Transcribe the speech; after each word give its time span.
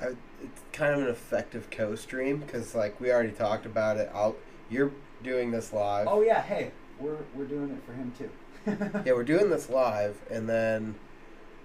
I, 0.00 0.06
it's 0.42 0.62
kind 0.72 0.94
of 0.94 1.02
an 1.02 1.08
effective 1.08 1.70
co-stream 1.70 2.38
because 2.38 2.74
like 2.74 3.00
we 3.00 3.10
already 3.10 3.32
talked 3.32 3.66
about 3.66 3.96
it. 3.96 4.10
I'll 4.14 4.36
you're 4.70 4.92
doing 5.22 5.50
this 5.50 5.72
live. 5.72 6.06
Oh 6.08 6.20
yeah, 6.22 6.42
hey, 6.42 6.72
we're 6.98 7.18
we're 7.34 7.46
doing 7.46 7.70
it 7.70 7.82
for 7.84 7.92
him 7.92 8.12
too. 8.16 8.30
Yeah, 9.06 9.12
we're 9.14 9.24
doing 9.24 9.48
this 9.48 9.70
live, 9.70 10.18
and 10.30 10.48
then 10.48 10.96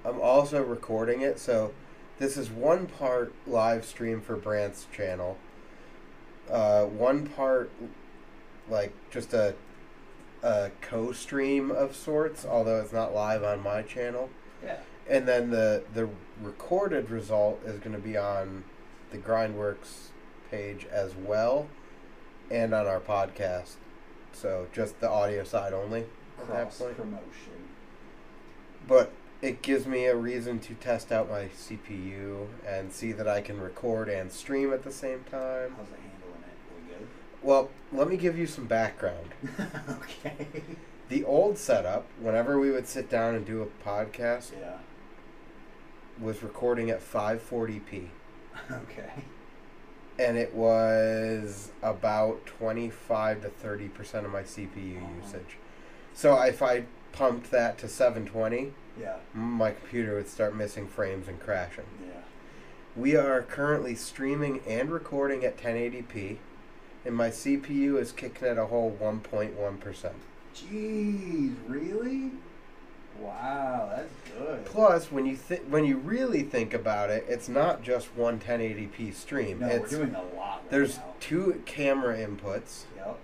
I'm 0.05 0.21
also 0.21 0.63
recording 0.63 1.21
it. 1.21 1.37
So 1.37 1.73
this 2.17 2.37
is 2.37 2.49
one 2.49 2.85
part 2.87 3.33
live 3.45 3.83
stream 3.83 4.21
for 4.21 4.37
Brant's 4.37 4.87
channel. 4.95 5.37
Uh, 6.49 6.85
one 6.85 7.27
part 7.27 7.71
like 8.69 8.93
just 9.11 9.33
a 9.33 9.55
a 10.41 10.71
co-stream 10.81 11.71
of 11.71 11.95
sorts, 11.95 12.45
although 12.45 12.79
it's 12.81 12.93
not 12.93 13.13
live 13.13 13.43
on 13.43 13.61
my 13.61 13.81
channel. 13.81 14.29
Yeah. 14.63 14.77
And 15.09 15.27
then 15.27 15.49
the 15.49 15.83
the 15.93 16.09
recorded 16.41 17.09
result 17.09 17.61
is 17.65 17.79
going 17.79 17.95
to 17.95 18.01
be 18.01 18.17
on 18.17 18.63
the 19.11 19.17
Grindworks 19.17 20.07
page 20.49 20.85
as 20.91 21.13
well, 21.15 21.67
and 22.49 22.73
on 22.73 22.87
our 22.87 22.99
podcast. 22.99 23.75
So 24.31 24.67
just 24.73 24.99
the 24.99 25.09
audio 25.09 25.43
side 25.43 25.73
only 25.73 26.05
Cross 26.37 26.81
promotion. 26.95 27.69
But 28.87 29.11
it 29.41 29.61
gives 29.61 29.85
me 29.85 30.05
a 30.05 30.15
reason 30.15 30.59
to 30.59 30.73
test 30.75 31.11
out 31.11 31.29
my 31.29 31.45
CPU 31.47 32.47
and 32.65 32.91
see 32.91 33.11
that 33.11 33.27
I 33.27 33.41
can 33.41 33.59
record 33.59 34.09
and 34.09 34.31
stream 34.31 34.73
at 34.73 34.83
the 34.83 34.91
same 34.91 35.23
time. 35.29 35.75
How's 35.77 35.87
it 35.87 35.99
handling 35.99 36.43
it? 36.47 37.01
We 37.01 37.07
Well, 37.47 37.69
let 37.91 38.07
me 38.07 38.17
give 38.17 38.37
you 38.37 38.47
some 38.47 38.65
background. 38.65 39.31
okay. 39.89 40.63
The 41.09 41.23
old 41.25 41.57
setup, 41.57 42.05
whenever 42.19 42.57
we 42.57 42.71
would 42.71 42.87
sit 42.87 43.09
down 43.09 43.35
and 43.35 43.45
do 43.45 43.61
a 43.61 43.87
podcast, 43.87 44.51
Yeah. 44.59 44.77
Was 46.21 46.43
recording 46.43 46.89
at 46.89 47.01
540p. 47.01 48.07
Okay. 48.71 49.09
and 50.19 50.37
it 50.37 50.53
was 50.53 51.71
about 51.81 52.45
25 52.45 53.41
to 53.41 53.49
30 53.49 53.87
percent 53.89 54.25
of 54.27 54.31
my 54.31 54.43
CPU 54.43 54.97
Uh-huh. 54.97 55.07
usage. 55.25 55.57
So 56.13 56.39
if 56.43 56.61
I 56.61 56.83
pumped 57.11 57.49
that 57.51 57.77
to 57.79 57.87
720, 57.87 58.73
Yeah. 58.99 59.15
my 59.33 59.71
computer 59.71 60.15
would 60.15 60.29
start 60.29 60.55
missing 60.55 60.87
frames 60.87 61.27
and 61.27 61.39
crashing. 61.39 61.85
Yeah. 62.05 62.21
We 62.95 63.15
are 63.15 63.41
currently 63.41 63.95
streaming 63.95 64.59
and 64.67 64.91
recording 64.91 65.43
at 65.43 65.57
1080p, 65.57 66.37
and 67.05 67.15
my 67.15 67.29
CPU 67.29 67.97
is 67.99 68.11
kicking 68.11 68.47
at 68.47 68.59
a 68.59 68.67
whole 68.67 68.95
1.1 69.01 69.79
percent. 69.79 70.15
Jeez, 70.55 71.55
really? 71.67 72.31
Wow, 73.19 73.89
that's 73.95 74.11
good. 74.37 74.65
Plus, 74.65 75.11
when 75.11 75.25
you 75.25 75.37
th- 75.37 75.61
when 75.69 75.85
you 75.85 75.97
really 75.97 76.43
think 76.43 76.73
about 76.73 77.09
it, 77.09 77.25
it's 77.29 77.47
not 77.47 77.83
just 77.83 78.07
one 78.15 78.39
1080p 78.39 79.13
stream. 79.13 79.59
No, 79.59 79.67
it's 79.67 79.91
we're 79.91 79.99
doing 80.05 80.15
a 80.15 80.21
lot 80.35 80.61
right 80.61 80.69
there's 80.71 80.97
now. 80.97 81.13
two 81.19 81.61
camera 81.65 82.17
inputs. 82.17 82.83
Yep. 82.97 83.17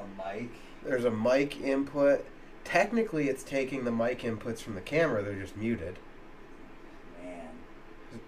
A 0.00 0.34
mic. 0.34 0.50
There's 0.84 1.04
a 1.04 1.10
mic 1.10 1.60
input. 1.60 2.24
Technically, 2.64 3.28
it's 3.28 3.42
taking 3.42 3.84
the 3.84 3.90
mic 3.92 4.20
inputs 4.22 4.60
from 4.60 4.74
the 4.74 4.80
camera. 4.80 5.22
They're 5.22 5.34
just 5.40 5.56
muted. 5.56 5.98
Man, 7.22 7.48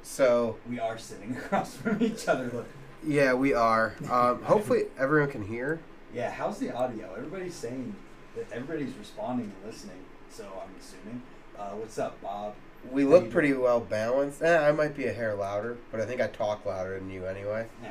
So 0.02 0.56
we 0.68 0.78
are 0.78 0.98
sitting 0.98 1.36
across 1.44 1.74
from 1.76 2.02
each 2.02 2.28
other. 2.28 2.50
Look. 2.52 2.66
yeah, 3.04 3.32
we 3.34 3.52
are. 3.54 3.94
Um, 4.10 4.42
hopefully, 4.42 4.84
everyone 4.98 5.30
can 5.30 5.46
hear. 5.46 5.80
Yeah, 6.14 6.30
how's 6.30 6.58
the 6.58 6.74
audio? 6.74 7.12
Everybody's 7.16 7.54
saying 7.54 7.94
that 8.36 8.50
everybody's 8.52 8.94
responding 8.96 9.52
and 9.62 9.72
listening. 9.72 9.96
So 10.30 10.44
I'm 10.62 10.74
assuming. 10.78 11.22
Uh, 11.58 11.70
what's 11.76 11.98
up, 11.98 12.20
Bob? 12.22 12.54
We 12.90 13.02
How 13.02 13.08
look 13.10 13.30
pretty 13.30 13.48
doing? 13.48 13.62
well 13.62 13.80
balanced. 13.80 14.42
Eh, 14.42 14.68
I 14.68 14.72
might 14.72 14.96
be 14.96 15.06
a 15.06 15.12
hair 15.12 15.34
louder, 15.34 15.76
but 15.90 16.00
I 16.00 16.06
think 16.06 16.20
I 16.20 16.28
talk 16.28 16.64
louder 16.64 16.98
than 16.98 17.10
you 17.10 17.26
anyway. 17.26 17.66
Nah, 17.82 17.88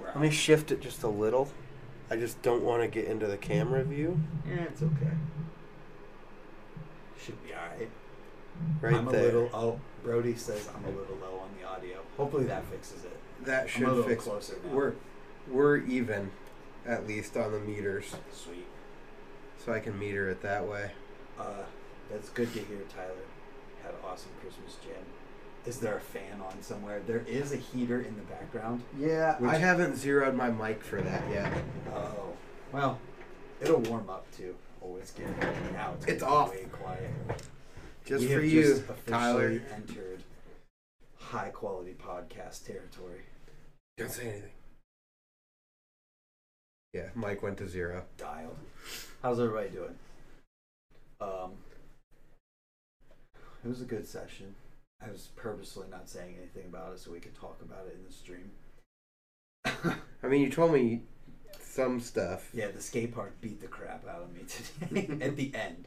we're 0.00 0.06
Let 0.06 0.20
me 0.20 0.30
shift 0.30 0.70
it 0.70 0.80
just 0.80 1.02
a 1.02 1.08
little. 1.08 1.50
I 2.10 2.16
just 2.16 2.40
don't 2.42 2.62
want 2.62 2.82
to 2.82 2.88
get 2.88 3.04
into 3.06 3.26
the 3.26 3.36
camera 3.36 3.84
view. 3.84 4.20
Yeah, 4.48 4.62
it's 4.62 4.82
okay. 4.82 5.10
Should 7.22 7.42
be 7.44 7.50
alright. 7.54 7.90
Right 8.80 8.94
I'm 8.94 9.04
there. 9.06 9.20
a 9.20 9.24
little. 9.24 9.50
Oh, 9.52 9.80
Brody 10.02 10.34
says 10.36 10.68
I'm 10.74 10.84
a 10.84 10.88
little 10.96 11.16
low 11.16 11.40
on 11.40 11.50
the 11.60 11.66
audio. 11.68 12.00
Hopefully 12.16 12.44
that 12.44 12.64
fixes 12.66 13.04
it. 13.04 13.16
that 13.44 13.60
I'm 13.62 13.66
a 13.66 13.68
should 13.68 14.04
fix. 14.06 14.24
closer 14.24 14.56
now. 14.66 14.74
We're 14.74 14.94
we're 15.50 15.78
even, 15.78 16.30
at 16.86 17.06
least 17.06 17.36
on 17.36 17.52
the 17.52 17.58
meters, 17.60 18.14
Sweet. 18.32 18.66
so 19.64 19.72
I 19.72 19.80
can 19.80 19.98
meter 19.98 20.30
it 20.30 20.42
that 20.42 20.66
way. 20.66 20.92
Uh, 21.38 21.62
that's 22.10 22.28
good 22.30 22.52
to 22.54 22.58
hear, 22.60 22.78
Tyler. 22.94 23.14
Had 23.82 23.92
an 23.92 24.00
awesome 24.06 24.30
Christmas 24.40 24.76
jam. 24.84 25.02
Is 25.66 25.78
there 25.78 25.96
a 25.96 26.00
fan 26.00 26.40
on 26.40 26.62
somewhere? 26.62 27.00
There 27.06 27.22
is 27.28 27.52
a 27.52 27.56
heater 27.56 28.00
in 28.00 28.16
the 28.16 28.22
background. 28.22 28.82
Yeah, 28.98 29.36
Which- 29.38 29.50
I 29.50 29.56
haven't 29.56 29.96
zeroed 29.96 30.34
my 30.34 30.50
mic 30.50 30.82
for 30.82 31.00
that 31.00 31.30
yet. 31.30 31.52
Oh, 31.94 32.32
well, 32.72 32.98
it'll 33.60 33.80
warm 33.80 34.08
up 34.08 34.26
too. 34.36 34.54
Oh, 34.82 34.96
it's 34.96 35.12
getting 35.12 35.36
now. 35.72 35.92
It's, 35.98 36.06
It's 36.06 36.22
off. 36.22 36.50
Way 36.50 36.66
quiet. 36.72 37.10
Just 38.06 38.24
We 38.26 38.34
for 38.34 38.40
you, 38.40 38.62
just 38.62 38.82
Tyler. 39.06 39.60
Entered 39.74 40.22
high 41.18 41.50
quality 41.50 41.94
podcast 41.94 42.66
territory. 42.66 43.20
Don't 43.98 44.10
say 44.10 44.28
anything. 44.30 44.50
Yeah, 46.94 47.08
Mike 47.14 47.42
went 47.42 47.58
to 47.58 47.68
zero. 47.68 48.04
Dialed. 48.16 48.56
How's 49.22 49.38
everybody 49.38 49.68
doing? 49.68 49.94
Um, 51.20 51.52
it 53.64 53.68
was 53.68 53.80
a 53.80 53.84
good 53.84 54.06
session. 54.06 54.54
I 55.02 55.10
was 55.10 55.28
purposely 55.36 55.86
not 55.90 56.08
saying 56.08 56.36
anything 56.38 56.66
about 56.68 56.92
it 56.92 57.00
so 57.00 57.10
we 57.10 57.20
could 57.20 57.34
talk 57.34 57.58
about 57.62 57.86
it 57.86 57.96
in 57.98 58.04
the 58.06 58.12
stream. 58.12 58.50
I 60.22 60.26
mean, 60.26 60.42
you 60.42 60.50
told 60.50 60.72
me 60.72 61.02
some 61.60 62.00
stuff. 62.00 62.50
Yeah, 62.52 62.68
the 62.70 62.80
skate 62.80 63.14
park 63.14 63.40
beat 63.40 63.60
the 63.60 63.66
crap 63.66 64.06
out 64.06 64.22
of 64.22 64.34
me 64.34 64.42
today 64.46 65.24
at 65.24 65.36
the 65.36 65.54
end. 65.54 65.86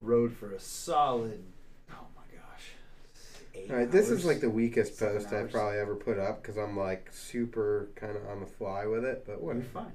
Rode 0.00 0.32
for 0.32 0.52
a 0.52 0.60
solid, 0.60 1.42
oh 1.90 2.06
my 2.14 2.22
gosh. 2.36 3.70
All 3.70 3.76
right, 3.76 3.90
this 3.90 4.10
is 4.10 4.24
like 4.24 4.40
the 4.40 4.50
weakest 4.50 4.98
post 4.98 5.32
I've 5.32 5.50
probably 5.50 5.78
ever 5.78 5.96
put 5.96 6.18
up 6.18 6.42
because 6.42 6.56
I'm 6.56 6.76
like 6.76 7.08
super 7.12 7.88
kind 7.96 8.16
of 8.16 8.26
on 8.28 8.40
the 8.40 8.46
fly 8.46 8.86
with 8.86 9.04
it. 9.04 9.24
But 9.26 9.42
You're 9.42 9.62
fine. 9.62 9.92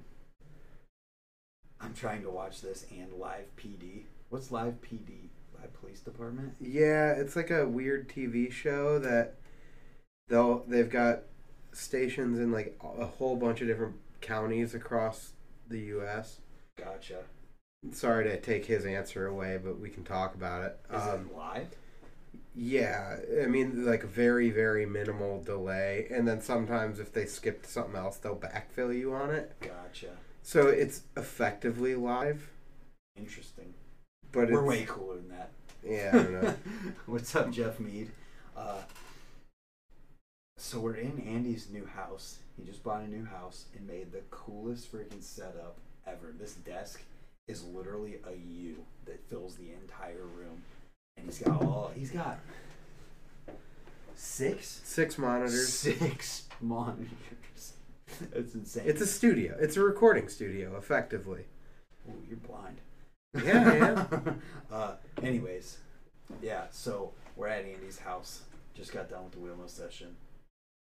I'm 1.80 1.94
trying 1.94 2.24
to 2.24 2.30
watch 2.30 2.62
this 2.62 2.86
and 2.92 3.14
live 3.14 3.46
PD. 3.56 4.04
What's 4.30 4.52
live 4.52 4.82
PD? 4.82 5.30
Live 5.62 5.74
Police 5.80 6.00
Department? 6.02 6.54
Yeah, 6.60 7.12
it's 7.14 7.36
like 7.36 7.52
a 7.52 7.68
weird 7.68 8.10
TV 8.10 8.52
show 8.52 9.00
that 9.00 9.36
they'll 10.28 10.64
they've 10.68 10.90
got 10.90 11.24
stations 11.74 12.40
in 12.40 12.52
like 12.52 12.78
a 12.84 13.06
whole 13.06 13.36
bunch 13.36 13.62
of 13.62 13.68
different 13.68 13.96
counties 14.22 14.74
across 14.76 15.34
the 15.68 15.80
U.S. 15.80 16.40
Gotcha. 16.78 17.24
Sorry 17.92 18.26
to 18.26 18.40
take 18.40 18.66
his 18.66 18.86
answer 18.86 19.26
away, 19.28 19.58
but 19.58 19.80
we 19.80 19.90
can 19.90 20.04
talk 20.04 20.36
about 20.36 20.64
it. 20.64 20.80
Is 20.94 21.02
Um, 21.02 21.28
it 21.30 21.36
live? 21.36 21.68
yeah, 22.56 23.18
I 23.42 23.46
mean, 23.48 23.86
like 23.86 24.04
very, 24.04 24.50
very 24.50 24.86
minimal 24.86 25.42
delay, 25.44 26.08
and 26.12 26.28
then 26.28 26.42
sometimes 26.42 27.00
if 27.00 27.14
they 27.14 27.26
skip 27.26 27.66
something 27.66 27.96
else, 27.96 28.18
they'll 28.18 28.36
backfill 28.36 28.98
you 28.98 29.14
on 29.14 29.32
it. 29.32 29.56
Gotcha. 29.62 30.18
So 30.42 30.68
it's 30.68 31.04
effectively 31.16 31.96
live, 31.96 32.50
Interesting. 33.16 33.74
But 34.32 34.50
We're 34.50 34.60
it's, 34.60 34.68
way 34.68 34.86
cooler 34.88 35.16
than 35.18 35.30
that. 35.30 35.50
Yeah, 35.84 36.10
I 36.14 36.18
don't 36.18 36.44
know. 36.44 36.54
What's 37.06 37.36
up, 37.36 37.52
Jeff 37.52 37.80
Mead? 37.80 38.12
Uh, 38.56 38.82
so 40.58 40.80
we're 40.80 40.96
in 40.96 41.20
Andy's 41.22 41.70
new 41.72 41.86
house. 41.86 42.40
He 42.58 42.66
just 42.66 42.84
bought 42.84 43.02
a 43.02 43.08
new 43.08 43.26
house 43.26 43.66
and 43.76 43.88
made 43.88 44.12
the 44.12 44.22
coolest 44.30 44.92
freaking 44.92 45.24
setup 45.24 45.78
ever. 46.06 46.34
This 46.38 46.54
desk 46.56 47.02
is 47.48 47.64
literally 47.64 48.18
a 48.28 48.36
U 48.36 48.76
that 49.06 49.24
fills 49.30 49.56
the 49.56 49.72
entire 49.82 50.26
room, 50.36 50.62
and 51.18 51.26
he's 51.26 51.40
got 51.40 51.62
all. 51.64 51.92
He's 51.96 52.12
got 52.12 52.40
six 54.16 54.82
Six 54.84 55.18
monitors. 55.18 55.70
six 55.74 56.44
monitors. 56.62 57.74
That's 58.34 58.54
insane. 58.54 58.84
It's 58.86 59.02
a 59.02 59.08
studio. 59.08 59.56
It's 59.60 59.78
a 59.78 59.82
recording 59.82 60.28
studio, 60.28 60.76
effectively. 60.78 61.46
Ooh, 62.10 62.22
you're 62.28 62.38
blind. 62.38 62.78
Yeah, 63.46 63.70
I 63.70 63.76
am. 63.76 64.42
uh, 64.72 64.94
anyways, 65.22 65.78
yeah. 66.42 66.64
So 66.72 67.12
we're 67.36 67.48
at 67.48 67.66
Andy's 67.66 68.00
house. 68.00 68.42
Just 68.74 68.92
got 68.92 69.10
done 69.10 69.26
with 69.26 69.34
the 69.34 69.40
Wheel 69.40 69.56
Mill 69.56 69.68
session. 69.68 70.16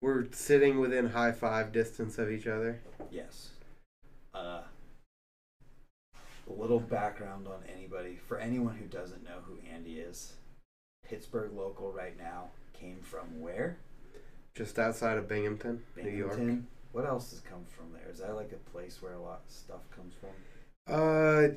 We're 0.00 0.26
sitting 0.32 0.80
within 0.80 1.10
high 1.10 1.30
five 1.32 1.70
distance 1.70 2.18
of 2.18 2.30
each 2.32 2.48
other. 2.48 2.80
Yes. 3.10 3.50
Uh, 4.34 4.62
a 6.48 6.52
little 6.52 6.80
background 6.80 7.46
on 7.46 7.60
anybody. 7.72 8.18
For 8.26 8.38
anyone 8.38 8.76
who 8.76 8.86
doesn't 8.86 9.22
know 9.22 9.38
who 9.44 9.58
Andy 9.72 10.00
is, 10.00 10.32
Pittsburgh 11.06 11.52
local 11.54 11.92
right 11.92 12.18
now 12.18 12.48
came 12.72 12.98
from 13.02 13.40
where? 13.40 13.76
Just 14.54 14.78
outside 14.78 15.16
of 15.16 15.28
Binghamton, 15.28 15.82
New 15.96 16.10
York. 16.10 16.40
What 16.90 17.06
else 17.06 17.30
has 17.30 17.40
come 17.40 17.64
from 17.68 17.92
there? 17.92 18.10
Is 18.10 18.18
that 18.18 18.34
like 18.34 18.52
a 18.52 18.70
place 18.70 18.98
where 19.00 19.14
a 19.14 19.20
lot 19.20 19.42
of 19.46 19.54
stuff 19.54 19.80
comes 19.94 20.14
from? 20.20 20.30
Uh, 20.92 21.48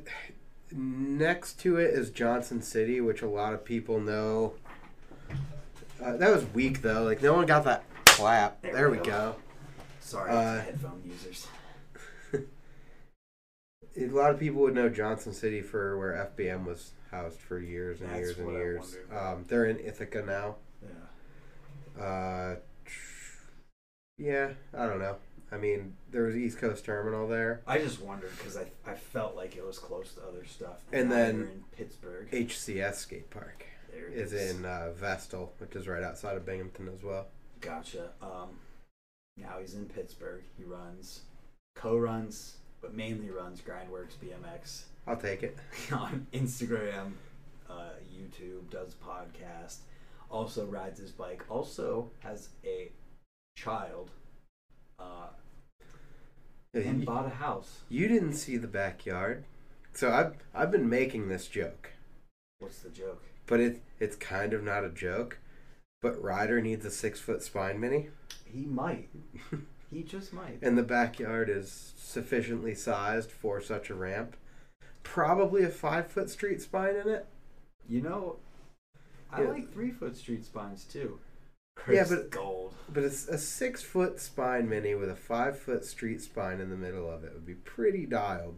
next 0.71 1.59
to 1.61 1.77
it 1.77 1.93
is 1.93 2.09
Johnson 2.09 2.61
City, 2.61 2.99
which 3.01 3.21
a 3.21 3.27
lot 3.27 3.53
of 3.53 3.63
people 3.65 3.99
know. 3.99 4.53
Uh, 6.03 6.17
that 6.17 6.33
was 6.33 6.45
weak 6.53 6.81
though. 6.81 7.03
Like 7.03 7.21
no 7.21 7.33
one 7.33 7.45
got 7.45 7.63
that 7.65 7.83
clap. 8.05 8.61
There, 8.61 8.73
There 8.73 8.89
we 8.89 8.97
go. 8.97 9.03
go. 9.03 9.35
Sorry, 10.01 10.31
Uh, 10.31 10.61
headphone 10.61 11.01
users. 11.05 11.47
A 13.97 14.07
lot 14.07 14.31
of 14.31 14.39
people 14.39 14.61
would 14.61 14.75
know 14.75 14.89
Johnson 14.89 15.33
City 15.33 15.61
for 15.61 15.97
where 15.97 16.29
FBM 16.37 16.65
was 16.65 16.91
housed 17.11 17.39
for 17.39 17.59
years 17.59 18.01
and 18.01 18.09
That's 18.09 18.19
years 18.19 18.37
and 18.37 18.51
years. 18.51 18.97
Um, 19.11 19.45
they're 19.47 19.65
in 19.65 19.79
Ithaca 19.79 20.21
now. 20.21 20.55
Yeah. 21.97 22.03
Uh, 22.03 22.55
yeah, 24.17 24.49
I 24.77 24.85
don't 24.85 24.99
know. 24.99 25.15
I 25.51 25.57
mean, 25.57 25.95
there 26.11 26.23
was 26.23 26.35
East 26.35 26.57
Coast 26.57 26.85
Terminal 26.85 27.27
there. 27.27 27.61
I 27.67 27.77
just 27.77 28.01
wondered 28.01 28.31
because 28.37 28.57
I, 28.57 28.65
I 28.85 28.95
felt 28.95 29.35
like 29.35 29.55
it 29.55 29.65
was 29.65 29.77
close 29.79 30.13
to 30.15 30.21
other 30.27 30.45
stuff. 30.45 30.81
And 30.91 31.09
now 31.09 31.15
then- 31.15 31.41
in 31.41 31.63
Pittsburgh. 31.77 32.29
HCS 32.31 32.95
skate 32.95 33.29
park 33.29 33.65
there 33.91 34.07
is 34.07 34.33
in 34.33 34.65
uh, 34.65 34.91
Vestal, 34.93 35.53
which 35.59 35.75
is 35.75 35.87
right 35.87 36.03
outside 36.03 36.35
of 36.35 36.45
Binghamton 36.45 36.89
as 36.93 37.03
well. 37.03 37.27
Gotcha. 37.61 38.09
Um, 38.21 38.49
now 39.37 39.55
he's 39.59 39.73
in 39.75 39.85
Pittsburgh. 39.85 40.43
He 40.57 40.63
runs, 40.63 41.21
co-runs, 41.75 42.57
but 42.81 42.93
mainly 42.93 43.29
runs 43.29 43.61
Grindworks 43.61 44.15
BMX 44.23 44.83
I'll 45.07 45.17
take 45.17 45.43
it. 45.43 45.57
on 45.91 46.27
Instagram, 46.33 47.13
uh, 47.69 47.89
YouTube, 48.13 48.69
does 48.69 48.95
podcast, 48.95 49.77
also 50.29 50.65
rides 50.65 50.99
his 50.99 51.11
bike, 51.11 51.43
also 51.49 52.09
has 52.19 52.49
a 52.65 52.91
child, 53.55 54.09
uh, 54.99 55.27
and 56.73 57.01
You, 57.01 57.05
bought 57.05 57.25
a 57.25 57.29
house. 57.29 57.81
you 57.89 58.07
didn't 58.07 58.33
see 58.33 58.57
the 58.57 58.67
backyard, 58.67 59.45
so 59.93 60.11
I've 60.11 60.33
I've 60.53 60.71
been 60.71 60.89
making 60.89 61.29
this 61.29 61.47
joke, 61.47 61.91
What's 62.59 62.79
the 62.79 62.89
joke? 62.89 63.23
but 63.47 63.59
it 63.59 63.81
it's 63.99 64.15
kind 64.15 64.53
of 64.53 64.63
not 64.63 64.83
a 64.83 64.89
joke. 64.89 65.39
But 66.01 66.21
Ryder 66.21 66.61
needs 66.61 66.85
a 66.85 66.91
six 66.91 67.19
foot 67.19 67.41
spine 67.41 67.79
mini. 67.79 68.09
He 68.45 68.65
might. 68.65 69.09
he 69.91 70.03
just 70.03 70.33
might. 70.33 70.59
and 70.61 70.77
the 70.77 70.83
backyard 70.83 71.49
is 71.49 71.93
sufficiently 71.97 72.75
sized 72.75 73.31
for 73.31 73.59
such 73.61 73.89
a 73.89 73.95
ramp. 73.95 74.35
Probably 75.01 75.63
a 75.63 75.69
five 75.69 76.07
foot 76.07 76.29
street 76.29 76.61
spine 76.61 76.95
in 76.95 77.07
it. 77.09 77.25
You 77.89 78.01
know, 78.01 78.35
I 79.31 79.41
Yeah. 79.43 79.49
like 79.49 79.73
three 79.73 79.91
foot 79.91 80.15
street 80.15 80.45
spines 80.45 80.83
too. 80.83 81.19
Yeah, 81.89 82.05
but- 82.09 82.29
gold. 82.31 82.73
But 82.87 83.03
it's 83.03 83.27
a 83.27 83.37
six 83.37 83.81
foot 83.81 84.19
spine 84.19 84.69
mini 84.69 84.95
with 84.95 85.09
a 85.09 85.15
five 85.15 85.57
foot 85.59 85.83
street 85.85 86.21
spine 86.21 86.61
in 86.61 86.69
the 86.69 86.77
middle 86.77 87.09
of 87.09 87.23
it 87.23 87.33
would 87.33 87.45
be 87.45 87.55
pretty 87.55 88.05
dialed. 88.05 88.57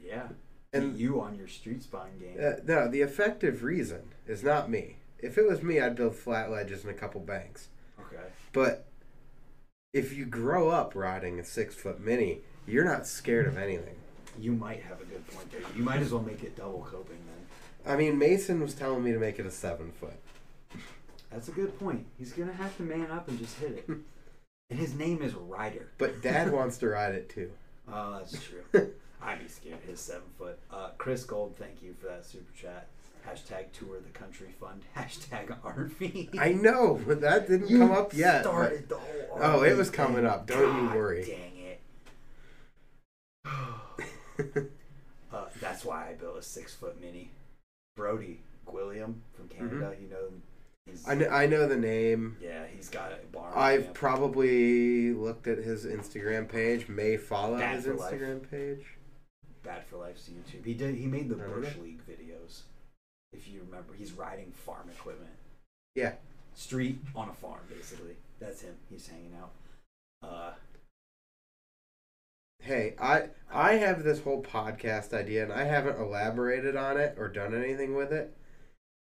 Yeah. 0.00 0.28
And 0.72 0.96
you 0.98 1.20
on 1.20 1.36
your 1.36 1.46
street 1.46 1.82
spine 1.84 2.18
game. 2.18 2.36
uh, 2.42 2.54
no, 2.66 2.88
the 2.88 3.02
effective 3.02 3.62
reason 3.62 4.10
is 4.26 4.42
not 4.42 4.68
me. 4.70 4.96
If 5.18 5.38
it 5.38 5.46
was 5.48 5.62
me, 5.62 5.78
I'd 5.78 5.94
build 5.94 6.16
flat 6.16 6.50
ledges 6.50 6.82
and 6.84 6.90
a 6.90 6.98
couple 6.98 7.20
banks. 7.20 7.68
okay. 8.00 8.24
But 8.52 8.86
if 9.92 10.12
you 10.12 10.24
grow 10.24 10.70
up 10.70 10.94
riding 10.96 11.38
a 11.38 11.44
six 11.44 11.74
foot 11.74 12.00
mini, 12.00 12.40
you're 12.66 12.84
not 12.84 13.06
scared 13.06 13.46
of 13.46 13.56
anything. 13.56 13.94
You 14.38 14.52
might 14.52 14.82
have 14.82 15.00
a 15.00 15.04
good 15.04 15.24
point 15.28 15.52
there. 15.52 15.60
You 15.76 15.84
might 15.84 16.00
as 16.00 16.12
well 16.12 16.22
make 16.22 16.42
it 16.42 16.56
double 16.56 16.84
coping 16.90 17.18
then. 17.26 17.92
I 17.92 17.96
mean, 17.96 18.18
Mason 18.18 18.60
was 18.60 18.74
telling 18.74 19.04
me 19.04 19.12
to 19.12 19.18
make 19.18 19.38
it 19.38 19.46
a 19.46 19.50
seven 19.50 19.92
foot. 19.92 20.18
That's 21.34 21.48
a 21.48 21.52
good 21.52 21.76
point. 21.80 22.06
He's 22.16 22.32
gonna 22.32 22.52
have 22.52 22.76
to 22.76 22.84
man 22.84 23.10
up 23.10 23.26
and 23.28 23.36
just 23.38 23.58
hit 23.58 23.72
it. 23.72 23.88
and 24.70 24.78
his 24.78 24.94
name 24.94 25.20
is 25.20 25.34
Ryder. 25.34 25.88
But 25.98 26.22
Dad 26.22 26.52
wants 26.58 26.78
to 26.78 26.88
ride 26.88 27.14
it 27.14 27.28
too. 27.28 27.50
Oh, 27.92 28.12
that's 28.18 28.38
true. 28.42 28.62
I'd 29.22 29.40
be 29.40 29.48
scared 29.48 29.74
of 29.78 29.82
his 29.84 29.98
seven 30.00 30.22
foot. 30.38 30.58
Uh, 30.70 30.90
Chris 30.96 31.24
Gold, 31.24 31.56
thank 31.58 31.82
you 31.82 31.94
for 32.00 32.06
that 32.06 32.24
super 32.24 32.52
chat. 32.56 32.86
Hashtag 33.28 33.72
tour 33.72 33.98
the 34.00 34.10
country 34.16 34.54
fund. 34.60 34.82
Hashtag 34.96 35.58
RV. 35.62 36.38
I 36.38 36.52
know, 36.52 37.00
but 37.06 37.20
that 37.22 37.48
didn't 37.48 37.68
come 37.76 37.90
up 37.90 38.12
yet. 38.14 38.44
but- 38.44 38.50
Started 38.50 38.88
the 38.88 38.96
whole 38.96 39.38
Oh, 39.40 39.62
it 39.62 39.76
was 39.76 39.90
coming 39.90 40.18
thing. 40.18 40.26
up. 40.26 40.46
Don't 40.46 40.76
you 40.90 40.94
worry. 40.94 41.24
Dang 41.24 41.56
it. 41.56 41.80
uh, 45.32 45.44
that's 45.60 45.84
why 45.84 46.10
I 46.10 46.12
built 46.14 46.36
a 46.38 46.42
six 46.42 46.74
foot 46.74 47.00
mini. 47.00 47.30
Brody 47.96 48.40
Gwilliam 48.66 49.14
from 49.34 49.48
Canada. 49.48 49.94
You 50.00 50.08
know, 50.10 50.28
he's. 50.86 51.06
I 51.08 51.14
know, 51.14 51.28
I 51.28 51.46
know 51.46 51.66
the 51.66 51.76
name. 51.76 52.36
yeah, 52.40 52.64
he's 52.74 52.88
got 52.88 53.12
a 53.12 53.16
barn. 53.32 53.52
I've 53.54 53.92
probably 53.94 55.12
looked 55.12 55.46
at 55.46 55.58
his 55.58 55.84
Instagram 55.86 56.48
page. 56.48 56.88
May 56.88 57.16
follow 57.16 57.58
Bad 57.58 57.76
his 57.76 57.84
for 57.86 57.94
life. 57.94 58.14
Instagram 58.14 58.50
page. 58.50 58.84
Bad 59.62 59.84
for 59.86 59.96
Life's 59.96 60.28
YouTube. 60.28 60.64
He 60.64 60.74
did. 60.74 60.94
He 60.96 61.06
made 61.06 61.28
the 61.28 61.36
Bush. 61.36 61.68
League 61.82 62.00
videos. 62.06 62.60
If 63.32 63.48
you 63.48 63.60
remember, 63.66 63.94
he's 63.94 64.12
riding 64.12 64.52
farm 64.52 64.88
equipment. 64.90 65.32
Yeah. 65.94 66.12
Street 66.54 66.98
on 67.16 67.28
a 67.28 67.32
farm, 67.32 67.60
basically. 67.68 68.16
That's 68.38 68.60
him. 68.60 68.74
He's 68.90 69.06
hanging 69.08 69.34
out. 69.40 69.50
Uh, 70.22 70.52
Hey, 72.62 72.94
I 72.98 73.24
I 73.52 73.72
have 73.74 74.04
this 74.04 74.22
whole 74.22 74.42
podcast 74.42 75.12
idea, 75.12 75.42
and 75.42 75.52
I 75.52 75.64
haven't 75.64 75.98
elaborated 76.00 76.76
on 76.76 76.96
it 76.96 77.14
or 77.18 77.28
done 77.28 77.54
anything 77.54 77.94
with 77.94 78.10
it. 78.10 78.34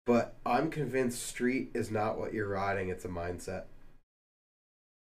But 0.05 0.35
I'm 0.45 0.69
convinced 0.69 1.25
street 1.25 1.71
is 1.73 1.89
not 1.89 2.17
what 2.17 2.33
you're 2.33 2.47
riding; 2.49 2.89
it's 2.89 3.05
a 3.05 3.09
mindset. 3.09 3.63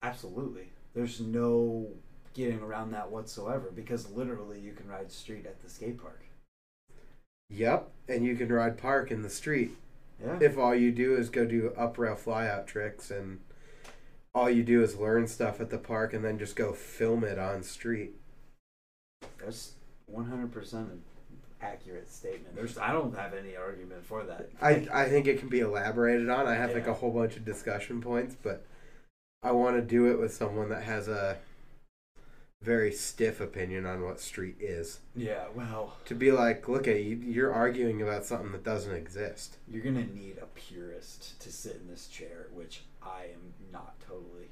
absolutely. 0.02 0.68
There's 0.94 1.20
no 1.20 1.88
getting 2.34 2.60
around 2.60 2.90
that 2.92 3.10
whatsoever 3.10 3.70
because 3.74 4.10
literally 4.10 4.58
you 4.60 4.72
can 4.72 4.88
ride 4.88 5.10
street 5.12 5.46
at 5.46 5.62
the 5.62 5.68
skate 5.70 6.00
park. 6.00 6.24
Yep, 7.50 7.90
and 8.08 8.24
you 8.24 8.34
can 8.36 8.48
ride 8.50 8.78
park 8.78 9.10
in 9.10 9.22
the 9.22 9.30
street 9.30 9.76
Yeah. 10.22 10.38
if 10.40 10.56
all 10.58 10.74
you 10.74 10.90
do 10.92 11.14
is 11.16 11.28
go 11.30 11.44
do 11.44 11.72
up 11.76 11.98
rail 11.98 12.14
flyout 12.16 12.66
tricks 12.66 13.10
and 13.10 13.40
all 14.34 14.48
you 14.48 14.62
do 14.62 14.82
is 14.82 14.96
learn 14.96 15.26
stuff 15.28 15.60
at 15.60 15.68
the 15.70 15.78
park 15.78 16.14
and 16.14 16.24
then 16.24 16.38
just 16.38 16.56
go 16.56 16.72
film 16.72 17.22
it 17.24 17.38
on 17.38 17.62
street. 17.62 18.14
That's 19.38 19.74
100% 20.10 20.72
an 20.90 21.02
accurate 21.62 22.10
statement. 22.12 22.54
There's 22.54 22.76
I 22.78 22.92
don't 22.92 23.16
have 23.16 23.34
any 23.34 23.56
argument 23.56 24.04
for 24.04 24.24
that. 24.24 24.50
I, 24.60 24.86
I 24.92 25.08
think 25.08 25.26
it 25.26 25.38
can 25.38 25.48
be 25.48 25.60
elaborated 25.60 26.28
on. 26.28 26.46
I 26.46 26.54
have 26.54 26.74
like 26.74 26.86
a 26.86 26.94
whole 26.94 27.10
bunch 27.10 27.36
of 27.36 27.44
discussion 27.44 28.00
points, 28.00 28.36
but 28.42 28.64
I 29.42 29.52
want 29.52 29.76
to 29.76 29.82
do 29.82 30.10
it 30.10 30.18
with 30.18 30.34
someone 30.34 30.68
that 30.70 30.82
has 30.84 31.08
a 31.08 31.38
very 32.60 32.92
stiff 32.92 33.40
opinion 33.40 33.84
on 33.86 34.02
what 34.04 34.20
street 34.20 34.56
is. 34.60 35.00
yeah, 35.16 35.46
well, 35.52 35.96
To 36.04 36.14
be 36.14 36.30
like, 36.30 36.68
look 36.68 36.86
at 36.86 37.02
you, 37.02 37.16
you're 37.16 37.52
arguing 37.52 38.00
about 38.00 38.24
something 38.24 38.52
that 38.52 38.62
doesn't 38.62 38.94
exist. 38.94 39.56
you're 39.68 39.82
going 39.82 39.96
to 39.96 40.14
need 40.14 40.38
a 40.40 40.46
purist 40.46 41.40
to 41.40 41.50
sit 41.50 41.80
in 41.82 41.88
this 41.88 42.06
chair, 42.06 42.46
which 42.54 42.82
I 43.02 43.24
am 43.34 43.54
not 43.72 43.96
totally. 44.06 44.50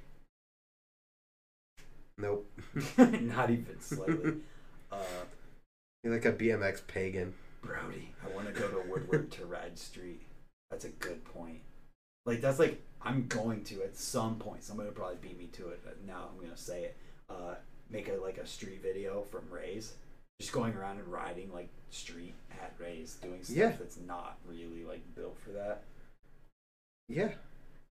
Nope. 2.19 2.51
not 2.99 3.51
even 3.51 3.81
slightly. 3.81 4.35
Uh, 4.93 4.97
You're 6.03 6.15
like 6.15 6.25
a 6.25 6.33
BMX 6.33 6.87
pagan. 6.87 7.35
Brody, 7.63 8.13
I 8.25 8.35
want 8.35 8.47
to 8.47 8.59
go 8.59 8.69
to 8.69 8.89
Woodward 8.89 9.31
to 9.33 9.45
ride 9.45 9.79
street. 9.79 10.23
That's 10.71 10.85
a 10.85 10.89
good 10.91 11.25
point. 11.25 11.61
Like 12.25 12.41
that's 12.41 12.59
like 12.59 12.81
I'm 13.03 13.27
going 13.29 13.65
to 13.65 13.83
at 13.83 13.97
some 13.97 14.37
point. 14.37 14.63
Somebody 14.65 14.89
will 14.89 14.95
probably 14.97 15.17
beat 15.21 15.39
me 15.39 15.47
to 15.53 15.69
it, 15.69 15.81
but 15.85 15.99
now 16.07 16.29
I'm 16.33 16.43
gonna 16.43 16.57
say 16.57 16.85
it. 16.85 16.97
Uh, 17.29 17.55
make 17.91 18.09
a 18.09 18.15
like 18.15 18.39
a 18.39 18.47
street 18.47 18.81
video 18.83 19.25
from 19.31 19.43
Ray's, 19.51 19.95
just 20.41 20.53
going 20.53 20.75
around 20.75 20.99
and 20.99 21.09
riding 21.09 21.53
like 21.53 21.69
street 21.91 22.35
at 22.51 22.73
Ray's, 22.79 23.17
doing 23.23 23.43
stuff 23.43 23.57
Yeah. 23.57 23.73
that's 23.79 23.99
not 24.07 24.39
really 24.49 24.85
like 24.87 25.03
built 25.15 25.39
for 25.45 25.51
that. 25.51 25.83
Yeah. 27.09 27.31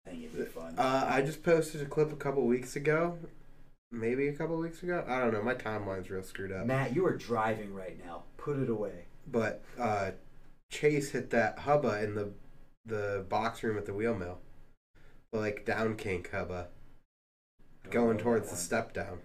I 0.05 0.11
think 0.11 0.25
it'd 0.25 0.37
be 0.37 0.45
fun. 0.45 0.75
Uh, 0.77 1.07
I 1.09 1.21
just 1.21 1.41
posted 1.41 1.81
a 1.81 1.85
clip 1.85 2.11
a 2.11 2.15
couple 2.15 2.45
weeks 2.45 2.75
ago. 2.75 3.17
Maybe 3.95 4.27
a 4.27 4.33
couple 4.33 4.57
weeks 4.57 4.83
ago. 4.83 5.05
I 5.07 5.19
don't 5.19 5.33
know. 5.33 5.41
My 5.41 5.53
timeline's 5.53 6.09
real 6.09 6.21
screwed 6.21 6.51
up. 6.51 6.65
Matt, 6.65 6.93
you 6.93 7.05
are 7.05 7.15
driving 7.15 7.73
right 7.73 7.97
now. 8.03 8.23
Put 8.37 8.57
it 8.59 8.69
away. 8.69 9.05
But 9.25 9.63
uh, 9.79 10.11
Chase 10.69 11.11
hit 11.11 11.29
that 11.29 11.59
hubba 11.59 12.03
in 12.03 12.15
the 12.15 12.31
the 12.85 13.25
box 13.29 13.63
room 13.63 13.77
at 13.77 13.85
the 13.85 13.93
wheel 13.93 14.13
mill. 14.13 14.39
The, 15.31 15.39
like 15.39 15.65
down 15.65 15.95
kink 15.95 16.29
hubba. 16.31 16.67
I 17.85 17.89
Going 17.89 18.17
towards 18.17 18.49
the 18.49 18.57
step 18.57 18.93
down. 18.93 19.19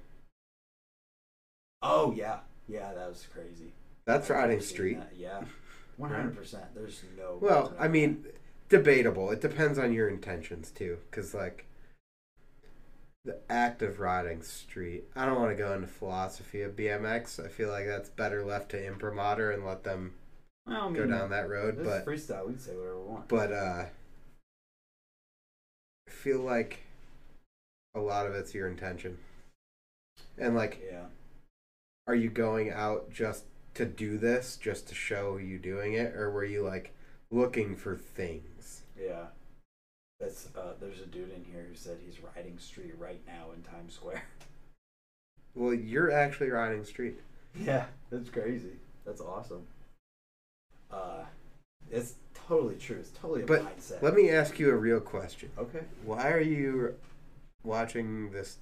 Oh 1.83 2.12
yeah, 2.12 2.41
yeah, 2.69 2.93
that 2.95 3.09
was 3.09 3.27
crazy. 3.33 3.73
That's 4.07 4.31
riding 4.31 4.61
street. 4.61 4.99
that, 4.99 5.17
Yeah, 5.17 5.43
one 5.97 6.11
hundred 6.11 6.37
percent. 6.37 6.67
There's 6.75 7.03
no. 7.19 7.39
Well, 7.41 7.75
I 7.79 7.89
mean, 7.89 8.25
debatable. 8.69 9.31
It 9.31 9.41
depends 9.41 9.79
on 9.79 9.93
your 9.93 10.09
intentions 10.09 10.71
too, 10.71 10.99
because 11.11 11.35
like 11.35 11.67
the 13.25 13.39
act 13.50 13.83
of 13.83 14.00
riding 14.00 14.43
street. 14.43 15.05
I 15.15 15.27
don't 15.27 15.41
want 15.41 15.50
to 15.57 15.62
go 15.62 15.73
into 15.75 15.87
philosophy 15.87 16.62
of 16.62 16.77
BMX. 16.77 17.45
I 17.45 17.49
feel 17.49 17.69
like 17.69 17.87
that's 17.87 18.09
better 18.09 18.45
left 18.45 18.71
to 18.71 18.85
imprimatur 18.85 19.50
and 19.50 19.65
let 19.65 19.85
them. 19.85 20.15
Well, 20.67 20.89
I 20.89 20.93
go 20.93 21.07
down 21.07 21.31
that 21.31 21.49
road. 21.49 21.81
But 21.83 22.07
freestyle. 22.07 22.47
We 22.47 22.55
can 22.55 22.61
say 22.61 22.73
whatever 22.75 23.00
we 23.00 23.09
want. 23.11 23.29
but 23.29 23.53
uh, 23.53 23.85
I 26.07 26.11
feel 26.11 26.41
like 26.41 26.81
a 27.95 28.00
lot 28.00 28.27
of 28.27 28.35
it's 28.35 28.55
your 28.55 28.69
intention, 28.69 29.19
and 30.39 30.55
like, 30.55 30.81
yeah, 30.91 31.07
are 32.07 32.15
you 32.15 32.31
going 32.31 32.71
out 32.71 33.11
just 33.11 33.45
to 33.75 33.85
do 33.85 34.17
this, 34.19 34.57
just 34.57 34.89
to 34.89 34.95
show 34.95 35.37
you 35.37 35.59
doing 35.59 35.95
it, 35.95 36.15
or 36.15 36.31
were 36.31 36.45
you 36.45 36.62
like 36.65 36.95
looking 37.31 37.77
for 37.77 37.97
things? 37.97 38.83
yeah. 38.99 39.27
That's 40.21 40.49
uh, 40.57 40.75
there's 40.81 41.00
a 41.00 41.07
dude 41.07 41.33
in 41.33 41.45
here 41.50 41.65
who 41.69 41.75
said 41.75 41.99
he's 42.05 42.17
riding 42.37 42.59
street 42.59 42.95
right 42.99 43.21
now 43.27 43.47
in 43.55 43.62
Times 43.62 43.95
Square. 43.95 44.23
Well, 45.57 45.75
you're 45.75 46.12
actually 46.12 46.49
riding 46.50 46.85
street. 46.85 47.19
Yeah, 47.59 47.87
that's 48.09 48.31
crazy. 48.31 48.77
That's 49.05 49.21
awesome. 49.21 49.67
Uh, 50.93 51.25
it's 51.91 52.15
totally 52.47 52.77
true. 52.77 52.99
It's 53.00 53.11
totally 53.11 53.43
a 53.43 53.47
But 53.47 53.62
mindset. 53.62 54.00
Let 54.00 54.15
me 54.15 54.31
ask 54.31 54.61
you 54.61 54.71
a 54.71 54.77
real 54.77 55.00
question. 55.00 55.50
okay. 55.59 55.81
Why 56.05 56.31
are 56.31 56.41
you 56.41 56.95
watching 57.65 58.31
this 58.31 58.59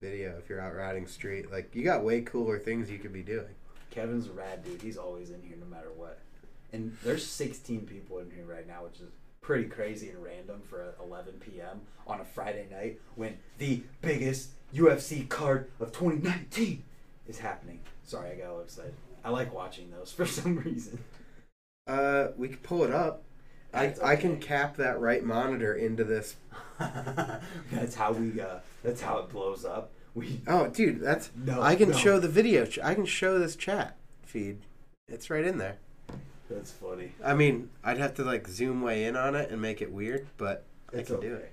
video 0.00 0.36
if 0.38 0.48
you're 0.48 0.60
out 0.60 0.76
riding 0.76 1.08
street? 1.08 1.50
Like, 1.50 1.74
you 1.74 1.82
got 1.82 2.04
way 2.04 2.20
cooler 2.20 2.60
things 2.60 2.88
you 2.88 2.98
could 2.98 3.12
be 3.12 3.22
doing. 3.24 3.56
Kevin's 3.90 4.28
a 4.28 4.32
rad 4.32 4.64
dude. 4.64 4.80
He's 4.80 4.96
always 4.96 5.30
in 5.30 5.42
here 5.42 5.56
no 5.58 5.66
matter 5.66 5.90
what. 5.96 6.20
And 6.72 6.96
there's 7.02 7.26
16 7.26 7.80
people 7.86 8.20
in 8.20 8.30
here 8.30 8.44
right 8.44 8.66
now, 8.66 8.84
which 8.84 9.00
is 9.00 9.10
pretty 9.48 9.64
crazy 9.66 10.10
and 10.10 10.22
random 10.22 10.60
for 10.68 10.94
11 11.02 11.40
p.m. 11.40 11.80
on 12.06 12.20
a 12.20 12.24
Friday 12.24 12.66
night 12.70 13.00
when 13.14 13.34
the 13.56 13.82
biggest 14.02 14.50
UFC 14.74 15.26
card 15.26 15.70
of 15.80 15.90
2019 15.90 16.82
is 17.26 17.38
happening. 17.38 17.80
Sorry, 18.04 18.32
I 18.32 18.34
got 18.34 18.42
a 18.42 18.48
little 18.48 18.60
excited. 18.64 18.92
I 19.24 19.30
like 19.30 19.54
watching 19.54 19.90
those 19.90 20.12
for 20.16 20.26
some 20.26 20.58
reason. 20.58 21.02
Uh, 21.86 22.26
we 22.36 22.48
could 22.48 22.62
pull 22.62 22.84
it 22.84 22.92
up. 22.92 23.22
I, 23.72 23.86
That's 23.86 24.00
I 24.00 24.16
can 24.16 24.38
cap 24.38 24.76
that 24.76 25.00
right 25.00 25.24
monitor 25.24 25.74
into 25.74 26.04
this. 26.04 26.36
that's 26.78 27.94
how 27.94 28.12
we. 28.12 28.38
Uh, 28.38 28.58
that's 28.82 29.00
how 29.00 29.16
it 29.20 29.30
blows 29.30 29.64
up. 29.64 29.92
We. 30.14 30.42
Oh, 30.46 30.68
dude, 30.68 31.00
that's. 31.00 31.30
No. 31.34 31.62
I 31.62 31.74
can 31.74 31.90
no. 31.90 31.96
show 31.96 32.20
the 32.20 32.28
video. 32.28 32.66
I 32.84 32.94
can 32.94 33.06
show 33.06 33.38
this 33.38 33.56
chat 33.56 33.96
feed. 34.26 34.58
It's 35.08 35.30
right 35.30 35.44
in 35.44 35.56
there. 35.56 35.78
That's 36.50 36.70
funny. 36.72 37.12
I 37.22 37.34
mean, 37.34 37.70
I'd 37.84 37.98
have 37.98 38.14
to 38.14 38.24
like 38.24 38.48
zoom 38.48 38.80
way 38.82 39.04
in 39.04 39.16
on 39.16 39.34
it 39.34 39.50
and 39.50 39.60
make 39.60 39.82
it 39.82 39.92
weird, 39.92 40.26
but 40.38 40.64
I 40.92 40.98
It's 40.98 41.10
can 41.10 41.20
do 41.20 41.34
okay. 41.34 41.44
it. 41.44 41.52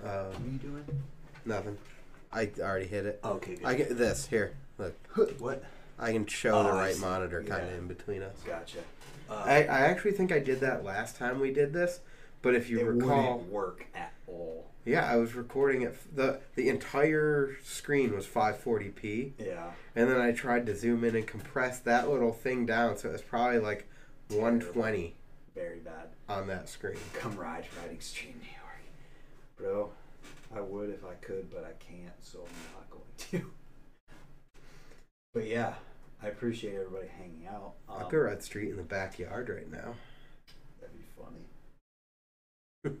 What 0.00 0.10
are 0.10 0.30
Um, 0.34 0.50
you 0.52 0.58
doing? 0.70 0.84
nothing. 1.44 1.78
I 2.32 2.50
already 2.60 2.86
hit 2.86 3.06
it. 3.06 3.20
Okay. 3.24 3.56
Good. 3.56 3.64
I 3.64 3.74
get 3.74 3.96
this 3.96 4.26
here. 4.26 4.52
Look, 4.78 4.94
what? 5.38 5.64
I 5.98 6.12
can 6.12 6.26
show 6.26 6.62
the 6.62 6.70
Oh, 6.70 6.72
I 6.76 6.80
right 6.86 6.98
monitor 6.98 7.42
kind 7.42 7.64
of 7.64 7.70
Yeah. 7.72 7.78
in 7.78 7.86
between 7.88 8.22
us. 8.22 8.36
Gotcha. 8.46 8.78
Uh, 9.28 9.34
I, 9.34 9.56
I 9.64 9.80
actually 9.82 10.12
think 10.12 10.32
I 10.32 10.38
did 10.38 10.60
that 10.60 10.82
last 10.84 11.16
time 11.16 11.38
we 11.40 11.52
did 11.52 11.72
this, 11.72 12.00
but 12.42 12.54
if 12.54 12.68
you 12.70 12.80
it 12.80 12.84
recall, 12.84 13.34
wouldn't 13.34 13.52
work 13.52 13.86
at 13.94 14.12
all. 14.30 14.70
yeah, 14.84 15.10
I 15.10 15.16
was 15.16 15.34
recording 15.34 15.82
it. 15.82 15.96
the 16.14 16.40
The 16.54 16.68
entire 16.68 17.56
screen 17.62 18.14
was 18.14 18.26
540p, 18.26 19.32
Yeah. 19.38 19.72
and 19.94 20.08
then 20.10 20.20
I 20.20 20.32
tried 20.32 20.66
to 20.66 20.74
zoom 20.76 21.04
in 21.04 21.14
and 21.16 21.26
compress 21.26 21.78
that 21.80 22.08
little 22.08 22.32
thing 22.32 22.66
down, 22.66 22.96
so 22.96 23.08
it 23.08 23.12
was 23.12 23.22
probably 23.22 23.58
like 23.58 23.88
120 24.28 25.16
Very 25.54 25.78
bad. 25.80 26.08
on 26.28 26.46
that 26.48 26.68
screen. 26.68 26.98
Come 27.14 27.36
ride 27.36 27.66
riding 27.82 28.00
street 28.00 28.36
New 28.36 28.46
York, 28.46 28.80
bro. 29.56 29.90
I 30.54 30.60
would 30.60 30.90
if 30.90 31.04
I 31.04 31.14
could, 31.14 31.50
but 31.50 31.64
I 31.64 31.72
can't, 31.84 32.14
so 32.22 32.40
I'm 32.40 32.74
not 32.74 32.90
going 32.90 33.04
to. 33.42 33.50
But 35.32 35.46
yeah, 35.46 35.74
I 36.22 36.26
appreciate 36.28 36.74
everybody 36.74 37.06
hanging 37.06 37.46
out. 37.46 37.74
Um, 37.88 37.96
I'll 38.00 38.08
go 38.10 38.18
ride 38.18 38.42
street 38.42 38.70
in 38.70 38.76
the 38.76 38.82
backyard 38.82 39.48
right 39.48 39.70
now. 39.70 39.94
That'd 40.80 40.96
be 40.98 41.04
funny. 41.16 42.96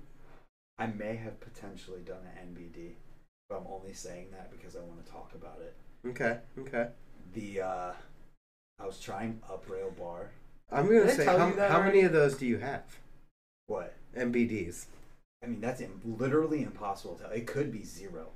I 0.80 0.86
may 0.86 1.14
have 1.16 1.38
potentially 1.40 2.00
done 2.00 2.22
an 2.36 2.54
NBD, 2.54 2.92
but 3.48 3.56
I'm 3.58 3.66
only 3.70 3.92
saying 3.92 4.28
that 4.32 4.50
because 4.50 4.74
I 4.76 4.80
want 4.80 5.04
to 5.04 5.12
talk 5.12 5.30
about 5.34 5.58
it. 5.60 5.74
Okay, 6.08 6.38
okay. 6.58 6.88
The 7.34 7.60
uh, 7.60 7.92
I 8.80 8.86
was 8.86 8.98
trying 8.98 9.40
up 9.48 9.66
rail 9.68 9.92
bar. 9.98 10.30
I'm 10.72 10.86
gonna 10.86 11.00
Did 11.00 11.10
I 11.10 11.12
say 11.14 11.24
tell 11.26 11.38
how, 11.38 11.48
you 11.48 11.56
that 11.56 11.70
how 11.70 11.82
many 11.82 12.00
of 12.00 12.12
those 12.12 12.36
do 12.38 12.46
you 12.46 12.58
have? 12.58 12.84
What? 13.66 13.94
MBDs. 14.16 14.86
I 15.44 15.46
mean, 15.46 15.60
that's 15.60 15.80
im- 15.80 16.00
literally 16.18 16.62
impossible 16.62 17.14
to 17.16 17.24
tell. 17.24 17.32
It 17.32 17.46
could 17.46 17.70
be 17.70 17.84
zero. 17.84 18.28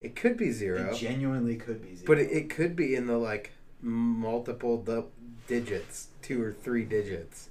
It 0.00 0.14
could 0.14 0.36
be 0.36 0.52
zero, 0.52 0.90
It 0.92 0.96
genuinely 0.96 1.56
could 1.56 1.82
be 1.82 1.96
zero. 1.96 2.06
but 2.06 2.18
it, 2.18 2.30
it 2.30 2.48
could 2.50 2.76
be 2.76 2.94
in 2.94 3.06
the 3.08 3.18
like 3.18 3.50
multiple 3.82 4.80
du- 4.80 5.06
digits, 5.48 6.08
two 6.22 6.40
or 6.40 6.52
three 6.52 6.84
digits. 6.84 7.48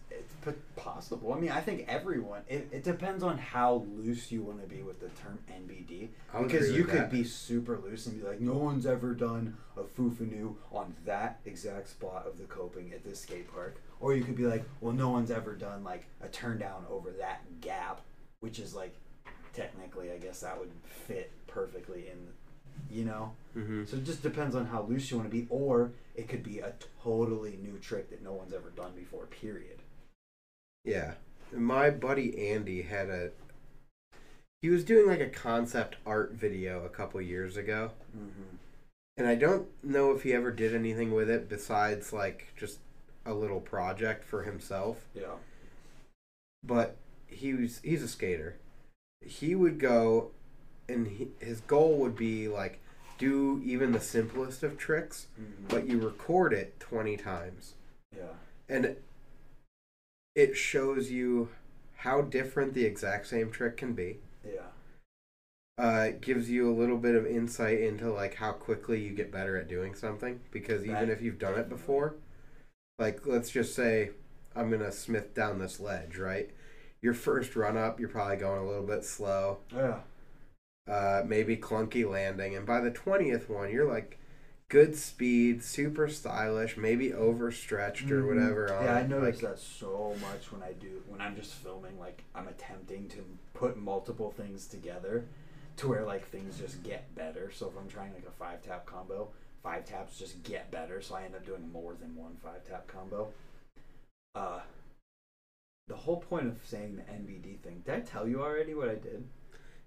Possible. 0.76 1.34
I 1.34 1.40
mean, 1.40 1.52
I 1.52 1.62
think 1.62 1.86
everyone. 1.88 2.42
It, 2.48 2.68
it 2.72 2.84
depends 2.84 3.24
on 3.24 3.38
how 3.38 3.86
loose 3.96 4.32
you 4.32 4.44
want 4.44 4.62
to 4.62 4.68
be 4.68 4.84
with 4.84 5.00
the 5.00 5.10
term 5.10 5.40
NBD. 5.52 6.10
Because 6.38 6.72
you 6.72 6.86
could 6.86 7.02
that. 7.02 7.12
be 7.12 7.24
super 7.24 7.78
loose 7.78 8.06
and 8.06 8.22
be 8.22 8.28
like, 8.28 8.40
no 8.40 8.54
one's 8.54 8.86
ever 8.86 9.14
done 9.14 9.58
a 9.76 9.84
fufanu 9.84 10.56
on 10.72 10.96
that 11.06 11.40
exact 11.46 11.90
spot 11.90 12.26
of 12.28 12.38
the 12.38 12.46
coping 12.46 12.92
at 12.94 13.04
this 13.04 13.22
skate 13.22 13.52
park. 13.52 13.82
Or 14.00 14.14
you 14.14 14.24
could 14.24 14.36
be 14.36 14.46
like, 14.46 14.64
well, 14.82 14.94
no 14.94 15.10
one's 15.10 15.32
ever 15.32 15.56
done 15.56 15.84
like 15.84 16.06
a 16.22 16.28
turn 16.28 16.60
down 16.60 16.86
over 16.90 17.12
that 17.12 17.42
gap, 17.62 18.02
which 18.40 18.60
is 18.60 18.76
like 18.76 18.94
technically, 19.54 20.12
I 20.12 20.18
guess 20.18 20.42
that 20.42 20.60
would 20.60 20.72
fit 21.08 21.32
perfectly 21.48 22.06
in, 22.08 22.96
you 22.96 23.06
know. 23.06 23.32
Mm-hmm. 23.58 23.86
So 23.86 23.98
it 23.98 24.06
just 24.06 24.22
depends 24.22 24.56
on 24.56 24.68
how 24.68 24.84
loose 24.84 25.10
you 25.10 25.18
want 25.18 25.30
to 25.30 25.36
be, 25.36 25.48
or 25.50 25.92
it 26.16 26.28
could 26.28 26.44
be 26.44 26.60
a 26.60 26.74
totally 27.04 27.58
new 27.62 27.80
trick 27.80 28.10
that 28.12 28.24
no 28.24 28.34
one's 28.34 28.54
ever 28.54 28.70
done 28.70 28.92
before. 28.96 29.26
Period. 29.26 29.82
Yeah. 30.88 31.14
My 31.56 31.90
buddy 31.90 32.50
Andy 32.52 32.82
had 32.84 33.10
a. 33.10 33.32
He 34.62 34.70
was 34.70 34.84
doing 34.84 35.08
like 35.08 35.20
a 35.20 35.30
concept 35.30 35.98
art 36.06 36.34
video 36.34 36.84
a 36.84 36.90
couple 36.90 37.22
years 37.22 37.58
ago. 37.58 37.92
Mm-hmm. 38.18 38.56
And 39.18 39.28
I 39.28 39.36
don't 39.36 39.68
know 39.84 40.12
if 40.12 40.24
he 40.24 40.34
ever 40.34 40.52
did 40.52 40.74
anything 40.76 41.14
with 41.14 41.30
it 41.30 41.50
besides 41.50 42.12
like 42.14 42.54
just 42.58 42.80
a 43.26 43.34
little 43.34 43.60
project 43.60 44.24
for 44.24 44.44
himself. 44.44 45.06
Yeah. 45.14 45.36
But 46.64 46.98
he 47.28 47.54
was 47.54 47.80
he's 47.84 48.04
a 48.04 48.08
skater. 48.08 48.58
He 49.26 49.56
would 49.56 49.80
go 49.80 50.32
and 50.90 51.08
he, 51.08 51.28
his 51.40 51.60
goal 51.62 51.98
would 51.98 52.16
be 52.16 52.48
like 52.48 52.80
do 53.18 53.60
even 53.66 53.92
the 53.92 54.00
simplest 54.00 54.62
of 54.64 54.78
tricks, 54.78 55.28
Mm-hmm. 55.40 55.64
but 55.70 55.88
you 55.88 56.00
record 56.00 56.54
it 56.54 56.80
20 56.80 57.18
times. 57.18 57.74
yeah. 58.16 58.24
And 58.70 58.96
it 60.38 60.56
shows 60.56 61.10
you 61.10 61.50
how 61.98 62.22
different 62.22 62.74
the 62.76 62.86
exact 62.86 63.26
same 63.28 63.50
trick 63.52 63.76
can 63.76 63.94
be. 63.94 64.20
Yeah. 64.46 64.68
uh, 65.84 66.06
it 66.10 66.22
gives 66.22 66.50
you 66.50 66.70
a 66.70 66.74
little 66.80 66.98
bit 66.98 67.16
of 67.16 67.26
insight 67.26 67.80
into 67.82 68.12
like 68.12 68.36
how 68.36 68.52
quickly 68.52 69.02
you 69.02 69.12
get 69.12 69.32
better 69.32 69.58
at 69.58 69.68
doing 69.68 69.94
something 69.96 70.40
because 70.52 70.84
even 70.86 71.10
if 71.10 71.22
you've 71.22 71.38
done 71.40 71.58
it 71.60 71.68
before 71.70 72.16
like 72.98 73.26
let's 73.28 73.50
just 73.50 73.76
say 73.76 74.12
i'm 74.56 74.72
gonna 74.72 74.92
smith 74.92 75.34
down 75.36 75.60
this 75.60 75.80
ledge 75.80 76.18
right 76.18 76.50
your 77.02 77.14
first 77.14 77.56
run 77.56 77.78
up 77.78 78.00
you're 78.00 78.10
probably 78.10 78.38
going 78.38 78.62
a 78.62 78.68
little 78.68 78.86
bit 78.88 79.04
slow 79.04 79.58
Yeah. 79.76 80.00
uh, 80.88 81.24
maybe 81.28 81.58
clunky 81.58 82.10
landing 82.10 82.56
and 82.56 82.66
by 82.66 82.80
the 82.80 82.92
20th 82.92 83.50
one 83.50 83.70
you're 83.72 83.92
like 83.92 84.18
good 84.70 84.96
speed 84.98 85.64
super 85.64 86.10
stylish 86.10 86.76
maybe 86.76 87.14
overstretched 87.14 88.12
or 88.12 88.22
Mhm. 88.24 88.28
whatever 88.28 88.74
on 88.74 88.84
Yeah, 88.84 88.96
I 88.96 89.08
notice 89.08 89.42
like- 89.42 89.52
that 89.54 89.60
so 89.60 90.14
much 90.22 90.52
when 90.52 90.62
I 90.62 90.74
do 90.74 91.04
when 91.08 91.22
I'm 91.22 91.36
just 91.36 91.54
filming. 91.54 91.98
Like 92.00 92.24
I'm 92.36 92.48
attempting 92.48 93.08
to 93.10 93.24
put 93.54 93.78
multiple 93.78 94.32
things 94.32 94.68
together 94.68 95.26
to 95.78 95.88
where 95.88 96.04
like 96.04 96.26
things 96.28 96.58
just 96.60 96.84
get 96.84 97.14
better. 97.16 97.50
So 97.52 97.70
if 97.70 97.78
I'm 97.78 97.88
trying 97.88 98.14
like 98.14 98.26
a 98.28 98.32
five 98.32 98.62
tap 98.62 98.86
combo, 98.86 99.32
five 99.64 99.86
taps 99.86 100.18
just 100.20 100.44
get 100.44 100.70
better. 100.70 101.02
So 101.02 101.16
I 101.16 101.24
end 101.24 101.36
up 101.36 101.46
doing 101.46 101.72
more 101.72 101.94
than 101.94 102.16
one 102.16 102.36
five 102.38 102.66
tap 102.66 102.88
combo. 102.88 103.32
Uh, 104.36 104.62
the 105.88 105.96
whole 105.96 106.20
point 106.20 106.48
of 106.48 106.66
saying 106.66 106.98
the 106.98 107.04
NBD 107.10 107.56
thing. 107.56 107.84
Did 107.86 107.96
I 107.96 108.00
tell 108.02 108.28
you 108.28 108.42
already 108.44 108.74
what 108.74 108.90
I 108.90 108.96
did? 108.96 109.30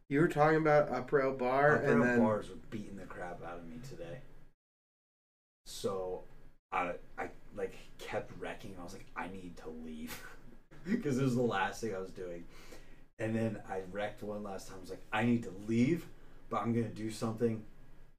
you 0.08 0.18
were 0.20 0.26
talking 0.26 0.56
about 0.56 0.88
up 0.88 1.12
rail 1.12 1.32
bar 1.32 1.76
Up 1.76 1.82
and 1.84 2.00
rail 2.00 2.04
then 2.04 2.18
bars 2.18 2.50
were 2.50 2.56
beating 2.68 2.96
the 2.96 3.06
crap 3.06 3.40
out 3.44 3.58
of 3.58 3.68
me 3.68 3.78
today. 3.88 4.18
So 5.80 6.24
I 6.72 6.92
I 7.18 7.28
like 7.56 7.74
kept 7.98 8.32
wrecking. 8.38 8.76
I 8.78 8.84
was 8.84 8.92
like, 8.92 9.06
I 9.16 9.28
need 9.28 9.56
to 9.58 9.70
leave 9.82 10.20
because 10.84 11.16
this 11.16 11.24
was 11.24 11.36
the 11.36 11.42
last 11.42 11.80
thing 11.80 11.94
I 11.94 11.98
was 11.98 12.10
doing. 12.10 12.44
And 13.18 13.34
then 13.34 13.58
I 13.68 13.80
wrecked 13.90 14.22
one 14.22 14.42
last 14.42 14.68
time. 14.68 14.76
I 14.78 14.80
was 14.80 14.90
like, 14.90 15.02
I 15.12 15.24
need 15.24 15.42
to 15.44 15.52
leave, 15.66 16.06
but 16.50 16.60
I'm 16.60 16.74
gonna 16.74 16.88
do 16.88 17.10
something. 17.10 17.62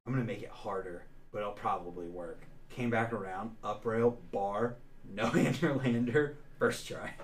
I'm 0.06 0.12
gonna 0.12 0.24
make 0.24 0.42
it 0.42 0.50
harder, 0.50 1.04
but 1.32 1.38
it'll 1.38 1.52
probably 1.52 2.08
work. 2.08 2.42
Came 2.68 2.90
back 2.90 3.12
around, 3.12 3.52
up 3.62 3.84
rail, 3.84 4.18
bar, 4.32 4.76
no 5.08 5.26
hander 5.30 5.74
lander, 5.74 6.36
first 6.58 6.88
try. 6.88 7.14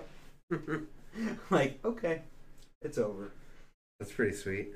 like, 1.49 1.79
okay, 1.83 2.21
it's 2.81 2.97
over. 2.97 3.31
that's 3.99 4.11
pretty 4.11 4.35
sweet 4.35 4.69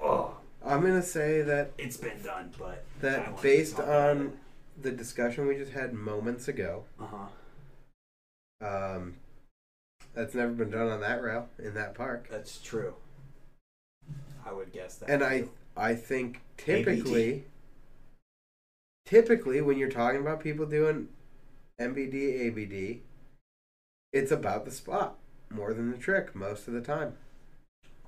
Oh, 0.00 0.36
i'm 0.64 0.80
gonna 0.82 1.02
say 1.02 1.42
that 1.42 1.72
it's 1.78 1.96
been 1.96 2.20
done, 2.22 2.52
but 2.58 2.84
that 3.00 3.40
based 3.40 3.78
on 3.80 4.32
the 4.80 4.92
discussion 4.92 5.46
we 5.46 5.56
just 5.56 5.72
had 5.72 5.92
moments 5.92 6.48
ago, 6.48 6.84
uh 7.00 7.06
huh, 7.06 8.66
um, 8.66 9.14
that's 10.14 10.34
never 10.34 10.52
been 10.52 10.70
done 10.70 10.88
on 10.88 11.00
that 11.00 11.22
rail 11.22 11.48
in 11.58 11.74
that 11.74 11.94
park. 11.94 12.28
that's 12.30 12.58
true. 12.58 12.94
I 14.44 14.52
would 14.52 14.72
guess 14.72 14.96
that. 14.96 15.10
And 15.10 15.22
I, 15.22 15.44
I 15.76 15.94
think 15.94 16.40
typically, 16.56 17.44
typically 19.04 19.60
when 19.60 19.78
you're 19.78 19.90
talking 19.90 20.20
about 20.20 20.40
people 20.40 20.66
doing 20.66 21.08
MBD, 21.80 22.48
ABD, 22.48 23.00
it's 24.12 24.32
about 24.32 24.64
the 24.64 24.70
spot. 24.70 25.18
more 25.50 25.74
than 25.74 25.90
the 25.90 25.98
trick 25.98 26.34
most 26.34 26.66
of 26.66 26.74
the 26.74 26.80
time. 26.80 27.14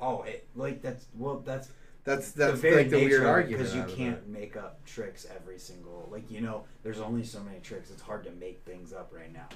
Oh, 0.01 0.23
it, 0.23 0.47
like 0.57 0.81
that's 0.81 1.07
well, 1.15 1.43
that's 1.45 1.69
That's 2.05 2.33
the 2.33 2.47
that's 2.47 2.61
very 2.61 2.77
like 2.77 2.91
the 2.91 2.97
weird 2.97 3.11
nature 3.11 3.23
of 3.23 3.27
it, 3.27 3.31
argument 3.31 3.59
because 3.59 3.75
you 3.75 3.85
can't 3.97 4.19
it. 4.19 4.29
make 4.29 4.57
up 4.57 4.85
tricks 4.85 5.27
every 5.35 5.59
single 5.59 6.09
like 6.11 6.31
you 6.31 6.41
know. 6.41 6.65
There's 6.83 7.01
only 7.01 7.25
so 7.25 7.41
many 7.41 7.61
tricks. 7.61 7.91
It's 7.91 8.03
hard 8.03 8.25
to 8.25 8.31
make 8.33 8.63
things 8.65 8.93
up 8.93 9.13
right 9.13 9.33
now. 9.33 9.49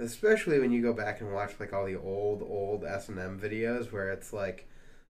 especially 0.00 0.58
when 0.58 0.72
you 0.72 0.82
go 0.82 0.92
back 0.92 1.20
and 1.20 1.32
watch 1.34 1.52
like 1.60 1.72
all 1.72 1.84
the 1.84 1.96
old 1.96 2.42
old 2.42 2.84
S 2.84 3.08
and 3.08 3.18
M 3.18 3.38
videos 3.38 3.92
where 3.92 4.10
it's 4.10 4.32
like 4.32 4.66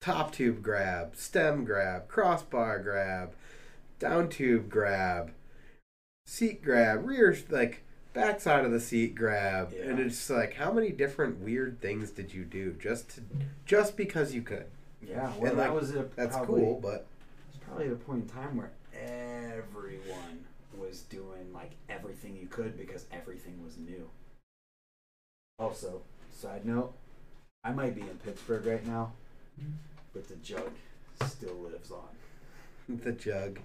top 0.01 0.33
tube 0.33 0.63
grab, 0.63 1.15
stem 1.17 1.65
grab, 1.65 2.09
crossbar 2.09 2.79
grab, 2.79 3.35
down 3.99 4.29
tube 4.29 4.71
grab, 4.71 5.33
seat 6.27 6.63
grab, 6.63 7.07
rear 7.07 7.37
like 7.51 7.83
backside 8.15 8.65
of 8.65 8.73
the 8.73 8.81
seat 8.81 9.15
grab, 9.15 9.73
and 9.75 10.01
it's 10.01 10.31
like 10.31 10.55
how 10.55 10.73
many 10.73 10.91
different 10.91 11.39
weird 11.41 11.81
things 11.81 12.11
did 12.11 12.33
you 12.33 12.45
do 12.45 12.73
just 12.73 13.11
to 13.11 13.21
just 13.67 13.97
because 13.97 14.35
you 14.35 14.43
could? 14.43 14.67
Yeah, 15.03 15.33
well, 15.39 15.51
And, 15.51 15.59
that 15.59 15.71
like, 15.71 15.81
was 15.81 15.95
a, 15.95 16.09
That's 16.17 16.37
probably, 16.37 16.63
cool, 16.63 16.81
but 16.83 17.07
It's 17.49 17.65
probably 17.65 17.89
the 17.89 17.97
point 17.97 18.23
in 18.25 18.29
time 18.29 18.57
where 18.57 18.73
everyone 18.95 20.45
was 20.79 21.03
doing 21.03 21.53
like 21.53 21.73
everything 21.89 22.37
you 22.37 22.47
could 22.47 22.77
because 22.77 23.07
everything 23.13 23.63
was 23.65 23.77
new. 23.77 24.09
Also, 25.59 26.03
side 26.31 26.65
note, 26.65 26.95
I 27.65 27.73
might 27.73 27.95
be 27.95 28.03
in 28.03 28.19
Pittsburgh 28.25 28.65
right 28.67 28.87
now, 28.87 29.13
but 30.13 30.29
the 30.29 30.37
jug 30.37 30.71
still 31.27 31.55
lives 31.57 31.91
on. 31.91 32.09
the 33.05 33.13
jug. 33.13 33.61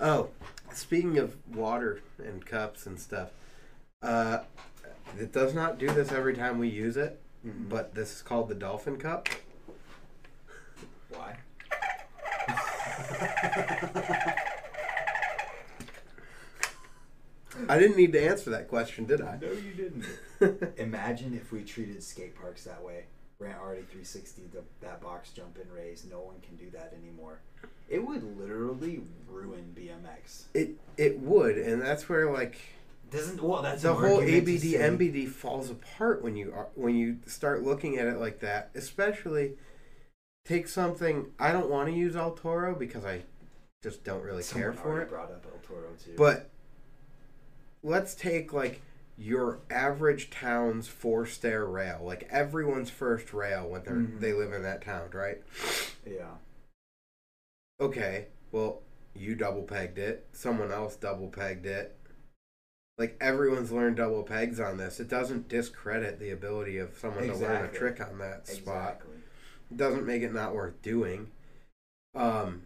Oh, 0.00 0.28
speaking 0.72 1.18
of 1.18 1.36
water 1.54 2.00
and 2.18 2.44
cups 2.44 2.86
and 2.86 2.98
stuff, 2.98 3.30
uh, 4.02 4.40
it 5.18 5.32
does 5.32 5.54
not 5.54 5.78
do 5.78 5.86
this 5.86 6.10
every 6.10 6.34
time 6.34 6.58
we 6.58 6.68
use 6.68 6.96
it, 6.96 7.20
Mm-hmm. 7.46 7.68
but 7.68 7.94
this 7.94 8.16
is 8.16 8.22
called 8.22 8.48
the 8.48 8.54
Dolphin 8.54 8.96
Cup. 8.96 9.28
why? 11.10 11.36
I 17.68 17.78
didn't 17.78 17.96
need 17.96 18.12
to 18.12 18.22
answer 18.22 18.50
that 18.50 18.68
question, 18.68 19.04
did 19.04 19.20
I? 19.20 19.38
No, 19.40 19.52
you 19.52 19.74
didn't. 19.76 20.74
Imagine 20.78 21.34
if 21.34 21.52
we 21.52 21.62
treated 21.62 22.02
skate 22.02 22.34
parks 22.34 22.64
that 22.64 22.82
way. 22.82 23.04
Grant 23.38 23.58
already 23.58 23.82
360 23.82 24.42
the, 24.52 24.62
that 24.80 25.02
box 25.02 25.30
jump 25.30 25.58
and 25.60 25.70
Ray's. 25.72 26.06
No 26.10 26.20
one 26.20 26.36
can 26.40 26.56
do 26.56 26.70
that 26.70 26.94
anymore. 26.98 27.40
It 27.88 28.06
would 28.06 28.38
literally 28.38 29.02
ruin 29.28 29.74
BMX. 29.76 30.44
it 30.54 30.70
it 30.96 31.18
would, 31.20 31.58
and 31.58 31.82
that's 31.82 32.08
where 32.08 32.30
like 32.30 32.58
Doesn't 33.14 33.40
well 33.40 33.62
that's 33.62 33.82
the 33.82 33.94
whole 33.94 34.20
ABD 34.20 34.74
MBD 34.74 35.28
falls 35.28 35.70
apart 35.70 36.20
when 36.22 36.34
you 36.34 36.52
are, 36.52 36.66
when 36.74 36.96
you 36.96 37.18
start 37.26 37.62
looking 37.62 37.96
at 37.96 38.08
it 38.08 38.18
like 38.18 38.40
that. 38.40 38.70
Especially 38.74 39.52
take 40.44 40.66
something 40.66 41.30
I 41.38 41.52
don't 41.52 41.70
want 41.70 41.88
to 41.88 41.94
use 41.94 42.16
El 42.16 42.32
Toro 42.32 42.74
because 42.74 43.04
I 43.04 43.22
just 43.84 44.02
don't 44.02 44.22
really 44.22 44.42
care 44.42 44.72
for 44.72 45.00
it. 45.00 45.08
Brought 45.10 45.30
up 45.30 45.46
El 45.46 45.58
Toro 45.60 45.90
too. 46.04 46.14
But 46.16 46.50
let's 47.84 48.16
take 48.16 48.52
like 48.52 48.80
your 49.16 49.60
average 49.70 50.30
town's 50.30 50.88
four 50.88 51.24
stair 51.24 51.64
rail, 51.64 52.00
like 52.04 52.26
everyone's 52.32 52.90
first 52.90 53.32
rail 53.32 53.68
when 53.68 53.84
they 53.84 53.90
Mhm. 53.92 54.18
they 54.20 54.32
live 54.32 54.52
in 54.52 54.62
that 54.62 54.82
town, 54.82 55.10
right? 55.12 55.40
yeah, 56.04 56.34
Okay, 57.80 58.26
well 58.50 58.82
you 59.14 59.36
double 59.36 59.62
pegged 59.62 59.98
it, 59.98 60.26
someone 60.32 60.72
else 60.72 60.96
double 60.96 61.28
pegged 61.28 61.64
it. 61.66 61.96
Like 62.96 63.16
everyone's 63.20 63.72
learned 63.72 63.96
double 63.96 64.22
pegs 64.22 64.60
on 64.60 64.76
this. 64.76 65.00
It 65.00 65.08
doesn't 65.08 65.48
discredit 65.48 66.20
the 66.20 66.30
ability 66.30 66.78
of 66.78 66.96
someone 66.96 67.26
to 67.26 67.34
learn 67.34 67.64
a 67.64 67.68
trick 67.68 68.00
on 68.00 68.18
that 68.18 68.46
spot. 68.46 69.00
It 69.70 69.76
doesn't 69.76 70.06
make 70.06 70.22
it 70.22 70.32
not 70.32 70.54
worth 70.54 70.80
doing. 70.82 71.30
Um, 72.14 72.62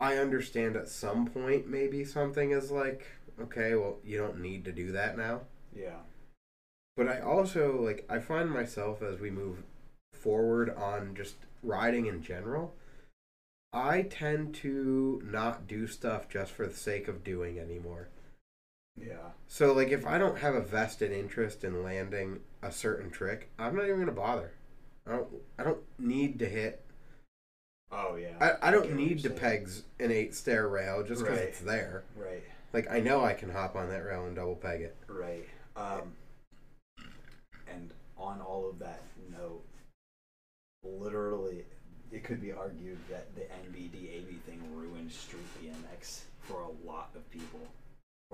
I 0.00 0.16
understand 0.16 0.76
at 0.76 0.88
some 0.88 1.26
point 1.26 1.68
maybe 1.68 2.04
something 2.04 2.52
is 2.52 2.70
like, 2.70 3.06
okay, 3.40 3.74
well, 3.74 3.98
you 4.04 4.16
don't 4.18 4.40
need 4.40 4.64
to 4.64 4.72
do 4.72 4.92
that 4.92 5.16
now. 5.18 5.42
Yeah, 5.76 5.98
But 6.96 7.08
I 7.08 7.20
also 7.20 7.80
like 7.80 8.06
I 8.08 8.20
find 8.20 8.50
myself 8.50 9.02
as 9.02 9.20
we 9.20 9.30
move 9.30 9.64
forward 10.14 10.70
on 10.74 11.14
just 11.14 11.34
riding 11.62 12.06
in 12.06 12.22
general, 12.22 12.74
I 13.72 14.02
tend 14.02 14.54
to 14.56 15.20
not 15.24 15.66
do 15.66 15.86
stuff 15.86 16.28
just 16.28 16.52
for 16.52 16.66
the 16.66 16.74
sake 16.76 17.08
of 17.08 17.24
doing 17.24 17.58
anymore. 17.58 18.08
Yeah, 18.96 19.30
So 19.48 19.72
like 19.72 19.88
if 19.88 20.06
I 20.06 20.18
don't 20.18 20.38
have 20.38 20.54
a 20.54 20.60
vested 20.60 21.10
interest 21.12 21.64
in 21.64 21.82
landing 21.82 22.40
a 22.62 22.70
certain 22.72 23.10
trick, 23.10 23.50
I'm 23.58 23.74
not 23.76 23.84
even 23.86 23.98
gonna 23.98 24.12
bother. 24.12 24.52
I 25.06 25.12
don't 25.12 25.28
I 25.58 25.64
don't 25.64 25.82
need 25.98 26.38
to 26.38 26.46
hit 26.48 26.84
oh 27.92 28.16
yeah. 28.16 28.36
I, 28.62 28.68
I 28.68 28.70
don't 28.70 28.86
what 28.86 28.94
need 28.94 29.22
to 29.24 29.30
pegs 29.30 29.82
an 30.00 30.10
eight 30.10 30.34
stair 30.34 30.68
rail 30.68 31.02
just 31.02 31.22
because 31.22 31.38
Right. 31.38 31.48
it's 31.48 31.60
there. 31.60 32.04
Right, 32.16 32.42
Like 32.72 32.90
I 32.90 33.00
know 33.00 33.24
I 33.24 33.34
can 33.34 33.50
hop 33.50 33.76
on 33.76 33.88
that 33.90 34.04
rail 34.04 34.26
and 34.26 34.36
double 34.36 34.56
peg 34.56 34.80
it. 34.82 34.96
right. 35.08 35.46
Um, 35.76 36.12
and 37.68 37.90
on 38.16 38.40
all 38.40 38.68
of 38.70 38.78
that 38.78 39.02
note, 39.32 39.62
literally, 40.84 41.64
it 42.12 42.22
could 42.22 42.40
be 42.40 42.52
argued 42.52 42.98
that 43.10 43.34
the 43.34 43.40
NBD 43.42 44.08
AB 44.14 44.38
thing 44.46 44.60
ruined 44.74 45.10
street 45.10 45.42
BMX 45.60 46.20
for 46.42 46.60
a 46.62 46.86
lot 46.88 47.10
of 47.16 47.28
people, 47.30 47.60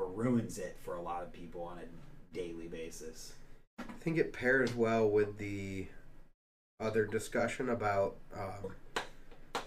or 0.01 0.09
ruins 0.11 0.59
it 0.59 0.77
for 0.83 0.97
a 0.97 1.03
lot 1.03 1.23
of 1.23 1.33
people 1.33 1.63
on 1.63 1.79
a 1.79 2.35
daily 2.35 2.67
basis. 2.69 3.35
I 3.79 3.85
think 4.01 4.19
it 4.19 4.33
pairs 4.33 4.75
well 4.75 5.09
with 5.09 5.39
the 5.39 5.87
other 6.81 7.05
discussion 7.07 7.69
about 7.69 8.17
um, 8.35 9.63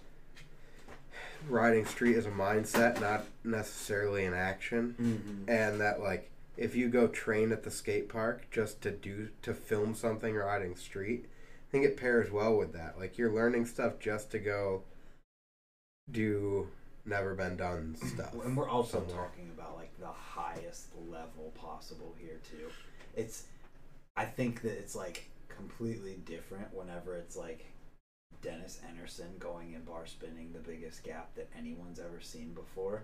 riding 1.47 1.85
street 1.85 2.15
as 2.15 2.25
a 2.25 2.31
mindset, 2.31 2.99
not 2.99 3.25
necessarily 3.43 4.25
an 4.25 4.33
action, 4.33 4.95
Mm-hmm. 4.99 5.49
and 5.49 5.79
that 5.81 5.99
like 6.01 6.29
if 6.57 6.75
you 6.75 6.87
go 6.87 7.07
train 7.07 7.51
at 7.51 7.63
the 7.63 7.71
skate 7.71 8.09
park 8.09 8.47
just 8.51 8.81
to 8.81 8.91
do 8.91 9.29
to 9.41 9.53
film 9.53 9.93
something 9.95 10.35
riding 10.35 10.75
street, 10.75 11.25
I 11.25 11.71
think 11.71 11.85
it 11.85 11.97
pairs 11.97 12.31
well 12.31 12.55
with 12.55 12.73
that. 12.73 12.97
Like 12.97 13.17
you're 13.17 13.33
learning 13.33 13.65
stuff 13.65 13.99
just 13.99 14.31
to 14.31 14.39
go 14.39 14.83
do 16.11 16.67
never 17.05 17.35
been 17.35 17.57
done 17.57 17.95
stuff. 17.95 18.33
And 18.33 18.55
we're 18.55 18.69
also 18.69 18.99
somewhere. 18.99 19.15
talking 19.15 19.49
about 19.53 19.75
like 19.75 19.97
the 19.99 20.07
highest 20.07 20.87
level 21.09 21.51
possible 21.55 22.15
here 22.17 22.39
too. 22.49 22.69
It's 23.15 23.43
I 24.15 24.25
think 24.25 24.61
that 24.61 24.77
it's 24.77 24.95
like 24.95 25.29
completely 25.49 26.19
different 26.25 26.73
whenever 26.73 27.15
it's 27.15 27.35
like 27.35 27.65
Dennis 28.41 28.79
Enarson 28.85 29.39
going 29.39 29.75
and 29.75 29.85
bar 29.85 30.05
spinning 30.05 30.51
the 30.53 30.59
biggest 30.59 31.03
gap 31.03 31.33
that 31.35 31.49
anyone's 31.57 31.99
ever 31.99 32.21
seen 32.21 32.53
before. 32.53 33.03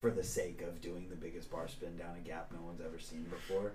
For 0.00 0.10
the 0.10 0.24
sake 0.24 0.60
of 0.62 0.82
doing 0.82 1.08
the 1.08 1.16
biggest 1.16 1.50
bar 1.50 1.66
spin 1.66 1.96
down 1.96 2.16
a 2.16 2.20
gap 2.20 2.52
no 2.52 2.60
one's 2.60 2.80
ever 2.80 2.98
seen 2.98 3.24
before. 3.24 3.72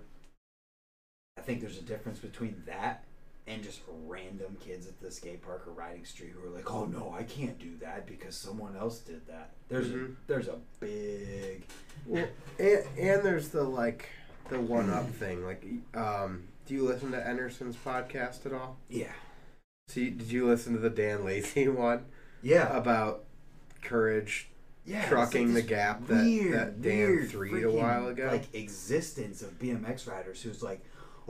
I 1.36 1.40
think 1.40 1.60
there's 1.60 1.78
a 1.78 1.82
difference 1.82 2.18
between 2.18 2.62
that 2.66 3.04
and 3.46 3.62
just 3.62 3.80
random 4.06 4.56
kids 4.60 4.86
at 4.86 5.00
the 5.00 5.10
skate 5.10 5.42
park 5.42 5.66
or 5.66 5.72
riding 5.72 6.04
street 6.04 6.32
who 6.34 6.46
are 6.46 6.50
like, 6.54 6.70
"Oh 6.72 6.84
no, 6.84 7.12
I 7.16 7.22
can't 7.24 7.58
do 7.58 7.76
that 7.80 8.06
because 8.06 8.36
someone 8.36 8.76
else 8.76 8.98
did 9.00 9.26
that." 9.26 9.50
There's 9.68 9.88
Mhm. 9.88 10.12
a 10.12 10.16
there's 10.26 10.48
a 10.48 10.58
big 10.78 11.64
Well, 12.06 12.28
and, 12.58 12.84
and 12.98 13.22
there's 13.24 13.48
the 13.48 13.62
like 13.64 14.08
the 14.48 14.60
one 14.60 14.90
up 14.90 15.08
thing. 15.14 15.44
Like, 15.44 15.64
um, 15.94 16.44
do 16.66 16.74
you 16.74 16.84
listen 16.86 17.10
to 17.12 17.26
Anderson's 17.26 17.76
podcast 17.76 18.46
at 18.46 18.52
all? 18.52 18.78
yeah 18.88 19.12
See, 19.88 20.10
did 20.10 20.30
you 20.30 20.46
listen 20.46 20.72
to 20.74 20.78
the 20.78 20.90
Dan 20.90 21.24
Lacey 21.24 21.66
one 21.68 22.04
yeah 22.42 22.76
about 22.76 23.24
courage 23.82 24.48
yeah 24.86 25.06
trucking 25.08 25.52
like 25.54 25.64
the 25.64 25.68
gap 25.68 26.06
that, 26.06 26.24
weird, 26.24 26.52
that 26.54 26.82
Dan 26.82 26.96
weird 26.98 27.30
threed 27.30 27.64
a 27.64 27.70
while 27.70 28.06
ago? 28.08 28.28
Like 28.30 28.54
existence 28.54 29.42
of 29.42 29.58
BMX 29.58 30.06
riders 30.08 30.42
who's 30.42 30.62
like, 30.62 30.80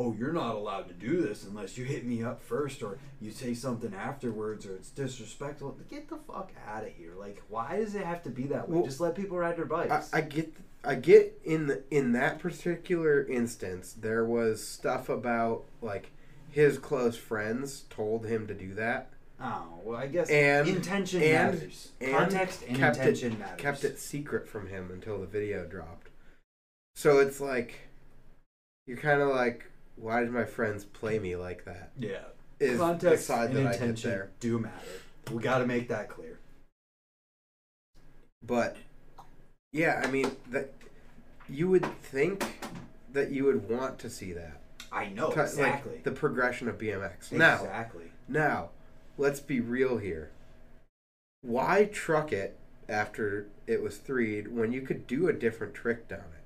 "Oh, 0.01 0.15
you're 0.19 0.33
not 0.33 0.55
allowed 0.55 0.89
to 0.89 0.95
do 0.95 1.21
this 1.21 1.45
unless 1.45 1.77
you 1.77 1.85
hit 1.85 2.05
me 2.07 2.23
up 2.23 2.43
first, 2.43 2.83
or 2.83 2.99
you 3.21 3.31
say 3.31 3.53
something 3.55 3.93
afterwards, 3.95 4.65
or 4.67 4.75
it's 4.75 4.91
disrespectful." 4.91 5.79
Get 5.91 6.09
the 6.09 6.17
fuck 6.17 6.53
out 6.67 6.85
of 6.85 6.91
here! 6.93 7.13
Like, 7.19 7.43
why 7.49 7.77
does 7.77 7.95
it 7.95 8.05
have 8.05 8.23
to 8.25 8.31
be 8.31 8.45
that 8.45 8.69
way? 8.69 8.77
Well, 8.77 8.85
Just 8.87 9.01
let 9.01 9.15
people 9.15 9.39
ride 9.39 9.57
their 9.57 9.67
I, 9.73 9.87
bikes. 9.87 10.11
I 10.13 10.21
get, 10.23 10.53
I 10.83 10.95
get 10.95 11.41
in 11.45 11.67
the 11.67 11.83
in 11.91 12.13
that 12.13 12.39
particular 12.39 13.23
instance, 13.25 13.93
there 13.93 14.25
was 14.25 14.67
stuff 14.67 15.09
about 15.09 15.65
like 15.83 16.11
his 16.51 16.79
close 16.79 17.17
friends 17.17 17.85
told 17.91 18.27
him 18.27 18.47
to 18.49 18.55
do 18.55 18.75
that, 18.75 19.11
oh 19.41 19.67
well, 19.85 19.99
I 19.99 20.07
guess 20.09 20.29
and 20.31 20.67
intention 20.67 21.23
and- 21.23 21.55
matters. 21.55 21.93
and 22.01 22.11
Context 22.13 22.63
and 22.67 22.77
kept 22.77 22.97
intention 22.97 23.33
it 23.35 23.39
matters. 23.39 23.61
kept 23.61 23.85
it 23.85 23.99
secret 24.01 24.49
from 24.49 24.67
him 24.69 24.91
until 24.91 25.21
the 25.21 25.27
video 25.27 25.65
dropped. 25.67 26.09
So 26.97 27.19
it's 27.21 27.41
like 27.41 27.89
you're 28.87 28.97
kind 28.97 29.21
of 29.21 29.29
like, 29.29 29.70
why 30.01 30.21
did 30.21 30.31
my 30.31 30.45
friends 30.45 30.85
play 30.85 31.19
me 31.19 31.37
like 31.37 31.65
that? 31.65 31.91
Yeah. 31.99 32.25
Is 32.59 32.79
Context 32.79 33.29
the 33.29 33.35
side 33.35 33.51
and 33.51 33.59
that 33.59 33.67
I 33.67 33.73
get 33.73 33.81
intention 33.81 34.11
there. 34.11 34.31
do 34.41 34.59
matter. 34.59 34.75
We 35.33 35.43
got 35.43 35.59
to 35.59 35.67
make 35.67 35.89
that 35.89 36.09
clear. 36.09 36.39
But 38.43 38.77
yeah, 39.73 40.03
I 40.05 40.11
mean 40.11 40.31
that 40.51 40.73
you 41.49 41.69
would 41.69 41.87
think 42.03 42.45
that 43.13 43.31
you 43.31 43.45
would 43.45 43.69
want 43.69 43.99
to 44.01 44.11
see 44.11 44.33
that. 44.33 44.61
I 44.93 45.09
know 45.09 45.31
Ti- 45.31 45.41
exactly. 45.41 45.93
Like 45.93 46.05
the 46.05 46.11
progression 46.13 46.69
of 46.69 46.79
BMX. 46.79 47.33
Now, 47.33 47.57
exactly. 47.57 48.13
now, 48.29 48.71
let's 49.19 49.41
be 49.41 49.61
real 49.61 49.99
here. 49.99 50.31
Why 51.43 51.85
truck 51.85 52.33
it 52.33 52.57
after 52.89 53.47
it 53.67 53.83
was 53.83 53.99
threed 53.99 54.49
when 54.49 54.73
you 54.73 54.81
could 54.81 55.07
do 55.07 55.29
a 55.29 55.33
different 55.33 55.75
trick 55.75 56.09
down 56.09 56.19
it? 56.21 56.45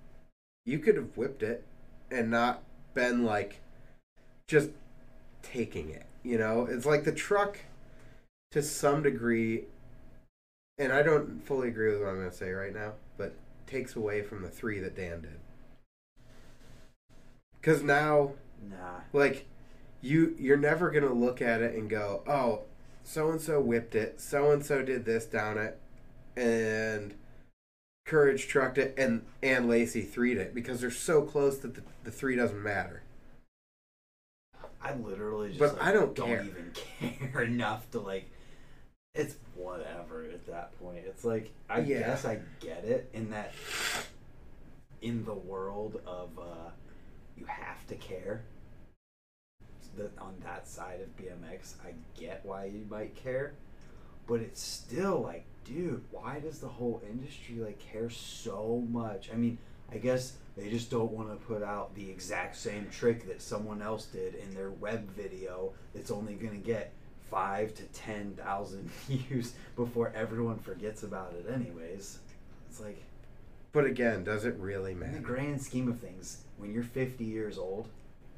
You 0.67 0.79
could 0.79 0.97
have 0.97 1.17
whipped 1.17 1.43
it 1.43 1.65
and 2.11 2.31
not 2.31 2.63
been 2.95 3.25
like 3.25 3.61
just 4.49 4.71
taking 5.43 5.91
it. 5.91 6.07
You 6.23 6.39
know, 6.39 6.67
it's 6.71 6.87
like 6.87 7.05
the 7.05 7.13
truck 7.13 7.59
to 8.53 8.63
some 8.63 9.03
degree, 9.03 9.65
and 10.79 10.93
I 10.93 11.03
don't 11.03 11.45
fully 11.45 11.69
agree 11.69 11.91
with 11.91 12.01
what 12.01 12.09
I'm 12.09 12.17
going 12.17 12.31
to 12.31 12.37
say 12.37 12.51
right 12.53 12.73
now, 12.73 12.93
but 13.19 13.35
takes 13.67 13.97
away 13.97 14.23
from 14.23 14.43
the 14.43 14.49
three 14.49 14.79
that 14.81 14.97
Dan 14.97 15.21
did. 15.21 15.41
Because 17.61 17.83
now 17.83 18.33
Nah. 18.71 19.01
like 19.13 19.47
you 20.01 20.35
you're 20.39 20.57
never 20.57 20.91
gonna 20.91 21.13
look 21.13 21.43
at 21.43 21.63
it 21.63 21.75
and 21.75 21.89
go 21.89 22.23
oh 22.27 22.63
so 23.03 23.31
and 23.31 23.41
so 23.41 23.61
whipped 23.61 23.95
it 23.95 24.21
so 24.21 24.51
and 24.51 24.65
so 24.65 24.83
did 24.83 25.05
this 25.05 25.27
down 25.27 25.59
it 25.59 25.79
and 26.37 27.15
courage 28.05 28.47
trucked 28.49 28.79
it 28.79 28.95
and 28.99 29.25
and 29.43 29.69
lacey 29.69 30.03
threed 30.03 30.37
it 30.37 30.55
because 30.55 30.81
they're 30.81 30.91
so 30.91 31.23
close 31.23 31.59
that 31.59 31.75
the, 31.75 31.83
the 32.05 32.11
three 32.11 32.37
doesn't 32.37 32.63
matter 32.63 33.03
I 34.83 34.95
literally 34.95 35.49
just 35.49 35.61
But 35.61 35.75
like, 35.75 35.83
I 35.83 35.93
don't 35.93 36.15
don't 36.15 36.29
care. 36.29 36.45
even 36.45 36.73
care 37.33 37.43
enough 37.43 37.91
to 37.93 38.01
like 38.01 38.31
it's 39.15 39.37
whatever 39.55 40.25
at 40.25 40.47
that 40.47 40.79
point. 40.81 41.05
It's 41.07 41.25
like 41.25 41.51
I 41.71 41.81
Yeah. 41.81 42.01
guess 42.01 42.25
I 42.25 42.41
get 42.61 42.85
it 42.85 43.09
in 43.13 43.31
that 43.31 43.53
in 45.03 45.25
the 45.25 45.35
world 45.35 46.01
of 46.07 46.31
uh 46.39 46.71
you 47.37 47.45
have 47.47 47.87
to 47.89 47.95
care 47.95 48.43
that 49.97 50.11
on 50.19 50.35
that 50.45 50.67
side 50.67 51.01
of 51.01 51.17
BMX, 51.17 51.75
I 51.85 51.95
get 52.19 52.45
why 52.45 52.65
you 52.67 52.85
might 52.91 53.15
care, 53.15 53.55
but 54.27 54.41
it's 54.41 54.61
still 54.61 55.23
like, 55.23 55.45
dude, 55.65 56.03
why 56.11 56.41
does 56.41 56.59
the 56.59 56.69
whole 56.69 57.03
industry 57.09 57.57
like 57.57 57.79
care 57.79 58.11
so 58.11 58.85
much? 58.91 59.31
I 59.33 59.37
mean, 59.37 59.59
I 59.91 59.99
guess 59.99 60.35
they 60.57 60.71
just 60.71 60.91
don't 60.91 61.13
want 61.13 61.29
to 61.29 61.47
put 61.47 61.63
out 61.63 61.95
the 61.95 62.11
exact 62.11 62.57
same 62.57 62.89
trick 62.91 63.27
that 63.27 63.43
someone 63.43 63.83
else 63.83 64.07
did 64.07 64.35
in 64.35 64.55
their 64.55 64.71
web 64.71 65.09
video 65.11 65.73
that's 65.95 66.11
only 66.11 66.35
going 66.35 66.53
to 66.53 66.67
get 66.67 66.93
five 67.31 67.75
to 67.75 67.83
ten 67.85 68.35
thousand 68.35 68.91
views 69.09 69.55
before 69.77 70.13
everyone 70.15 70.59
forgets 70.59 71.03
about 71.03 71.35
it 71.35 71.51
anyways. 71.53 72.19
It's 72.69 72.81
like 72.81 73.03
but 73.73 73.85
again 73.85 74.23
does 74.23 74.45
it 74.45 74.55
really 74.59 74.95
matter? 74.95 75.11
in 75.11 75.17
the 75.17 75.27
grand 75.27 75.61
scheme 75.61 75.89
of 75.89 75.99
things, 75.99 76.45
when 76.59 76.73
you're 76.73 76.83
50 76.83 77.25
years 77.25 77.59
old, 77.59 77.89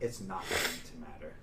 it's 0.00 0.20
not 0.20 0.44
going 0.48 0.60
to 0.62 1.10
matter. 1.10 1.34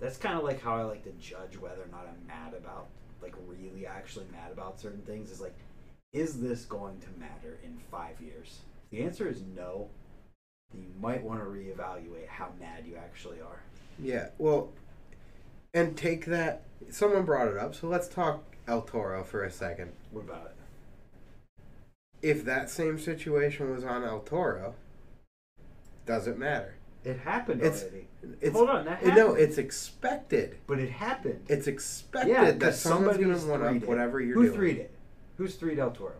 That's 0.00 0.16
kind 0.16 0.38
of 0.38 0.44
like 0.44 0.62
how 0.62 0.76
I 0.76 0.82
like 0.84 1.04
to 1.04 1.12
judge 1.12 1.58
whether 1.58 1.82
or 1.82 1.88
not 1.92 2.08
I'm 2.08 2.26
mad 2.26 2.54
about, 2.54 2.86
like, 3.22 3.34
really 3.46 3.86
actually 3.86 4.26
mad 4.32 4.52
about 4.52 4.80
certain 4.80 5.02
things. 5.02 5.30
Is 5.30 5.40
like, 5.40 5.54
is 6.12 6.40
this 6.40 6.64
going 6.64 6.98
to 7.00 7.08
matter 7.20 7.58
in 7.64 7.78
five 7.90 8.20
years? 8.20 8.60
If 8.84 8.90
the 8.98 9.04
answer 9.04 9.28
is 9.28 9.42
no. 9.56 9.88
then 10.72 10.82
You 10.82 10.88
might 11.00 11.22
want 11.22 11.40
to 11.40 11.46
reevaluate 11.46 12.26
how 12.28 12.48
mad 12.58 12.84
you 12.86 12.96
actually 12.96 13.40
are. 13.40 13.60
yeah 14.02 14.28
well 14.38 14.70
and 15.74 15.96
take 15.96 16.24
that 16.26 16.62
someone 16.90 17.24
brought 17.24 17.46
it 17.48 17.56
up 17.56 17.74
so 17.74 17.86
let's 17.86 18.08
talk 18.08 18.42
el 18.66 18.82
toro 18.82 19.22
for 19.22 19.44
a 19.44 19.50
second 19.50 19.92
What 20.10 20.22
about 20.24 20.46
it? 20.46 20.56
if 22.22 22.44
that 22.44 22.68
same 22.70 22.98
situation 22.98 23.70
was 23.74 23.84
on 23.84 24.02
el 24.04 24.20
toro 24.20 24.74
does 26.06 26.26
it 26.26 26.38
matter 26.38 26.74
It 27.04 27.18
happened 27.20 27.60
It's- 27.62 27.82
already. 27.82 28.06
it's 28.40 28.54
Hold 28.54 28.68
on, 28.70 28.84
that 28.84 28.98
happened. 28.98 29.16
no 29.16 29.34
it's 29.34 29.56
expected 29.58 30.58
But 30.66 30.78
it 30.78 30.90
happened. 30.90 31.44
It's 31.48 31.66
expected 31.66 32.30
yeah, 32.30 32.50
that 32.50 32.74
someone's 32.74 33.16
going 33.16 33.34
to 33.38 33.46
one 33.46 33.62
up 33.62 33.74
it. 33.82 33.88
whatever 33.88 34.20
you're 34.20 34.34
Who 34.34 34.42
doing. 34.44 34.54
threed 34.54 34.76
it? 34.78 34.90
Who's 35.38 35.54
threed 35.56 35.76
Del 35.76 35.90
Toro? 35.92 36.12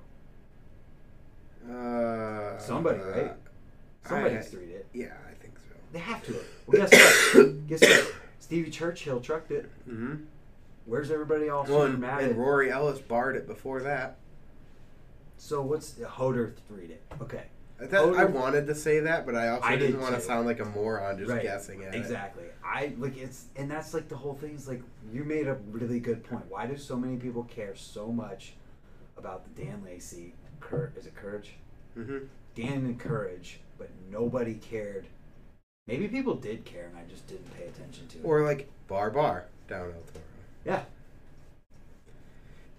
Uh, 1.71 2.59
Somebody, 2.59 3.01
right? 3.01 3.33
Somebody's 4.07 4.39
I- 4.39 4.43
threed 4.43 4.71
it. 4.71 4.87
Yeah, 4.95 5.13
I 5.29 5.35
think 5.35 5.55
so. 5.59 5.75
They 5.93 5.99
have 5.99 6.25
to. 6.25 6.35
Well, 6.67 6.87
guess 6.89 7.35
what? 7.35 7.67
guess 7.69 7.81
what? 7.83 8.15
Stevie 8.39 8.71
Churchill 8.71 9.21
trucked 9.21 9.51
it. 9.51 9.67
Mm-hmm. 9.89 10.15
Where's 10.87 11.11
everybody 11.11 11.49
all 11.51 11.65
Well, 11.69 11.83
and, 11.83 11.99
mad 11.99 12.23
and? 12.25 12.37
Rory 12.37 12.71
Ellis 12.73 12.99
barred 13.01 13.37
it 13.37 13.47
before 13.47 13.83
that. 13.83 14.17
So 15.37 15.63
what's 15.63 15.91
the 15.93 16.09
Hoder 16.09 16.55
threed 16.69 16.91
it? 16.91 17.03
Okay, 17.21 17.45
That, 17.81 18.01
I 18.15 18.25
wanted 18.27 18.67
to 18.67 18.75
say 18.75 19.01
that, 19.01 19.25
but 19.25 19.35
I 19.35 19.49
also 19.49 19.65
I 19.67 19.77
didn't 19.77 19.93
did 19.93 20.01
want 20.03 20.15
to 20.15 20.21
sound 20.21 20.47
like 20.47 20.61
a 20.61 20.65
moron 20.67 21.19
just 21.19 21.31
Right. 21.31 21.43
guessing 21.43 21.83
at 21.85 21.95
it. 21.95 21.99
exactly. 21.99 22.45
I 22.65 22.93
like 22.99 23.17
it's, 23.17 23.47
and 23.57 23.71
that's 23.71 23.95
like 23.95 24.09
the 24.09 24.17
whole 24.17 24.35
thing. 24.35 24.55
Is 24.55 24.69
like 24.69 24.83
you 25.13 25.25
made 25.25 25.49
a 25.49 25.55
really 25.71 25.99
good 25.99 26.23
point. 26.25 26.45
Why 26.49 26.67
do 26.67 26.77
so 26.77 26.97
many 26.97 27.17
people 27.17 27.45
care 27.45 27.75
so 27.75 28.13
much 28.13 28.53
about 29.17 29.45
the 29.55 29.63
Dan 29.65 29.83
Lacey? 29.85 30.35
Kurt 30.61 30.95
is 30.97 31.07
it 31.07 31.15
Courage? 31.17 31.55
hmm 31.95 32.19
Dan 32.55 32.85
and 32.85 32.99
Courage, 32.99 33.61
but 33.79 33.89
nobody 34.11 34.55
cared. 34.55 35.07
Maybe 35.87 36.07
people 36.09 36.35
did 36.35 36.65
care, 36.65 36.87
and 36.87 36.97
I 36.99 37.03
just 37.11 37.27
didn't 37.27 37.53
pay 37.57 37.65
attention 37.65 38.07
to 38.09 38.19
it. 38.19 38.25
Or 38.25 38.45
like 38.45 38.69
bar 38.89 39.11
bar 39.11 39.47
down 39.69 39.87
El 39.87 39.93
Toro. 39.93 40.03
yeah, 40.67 40.83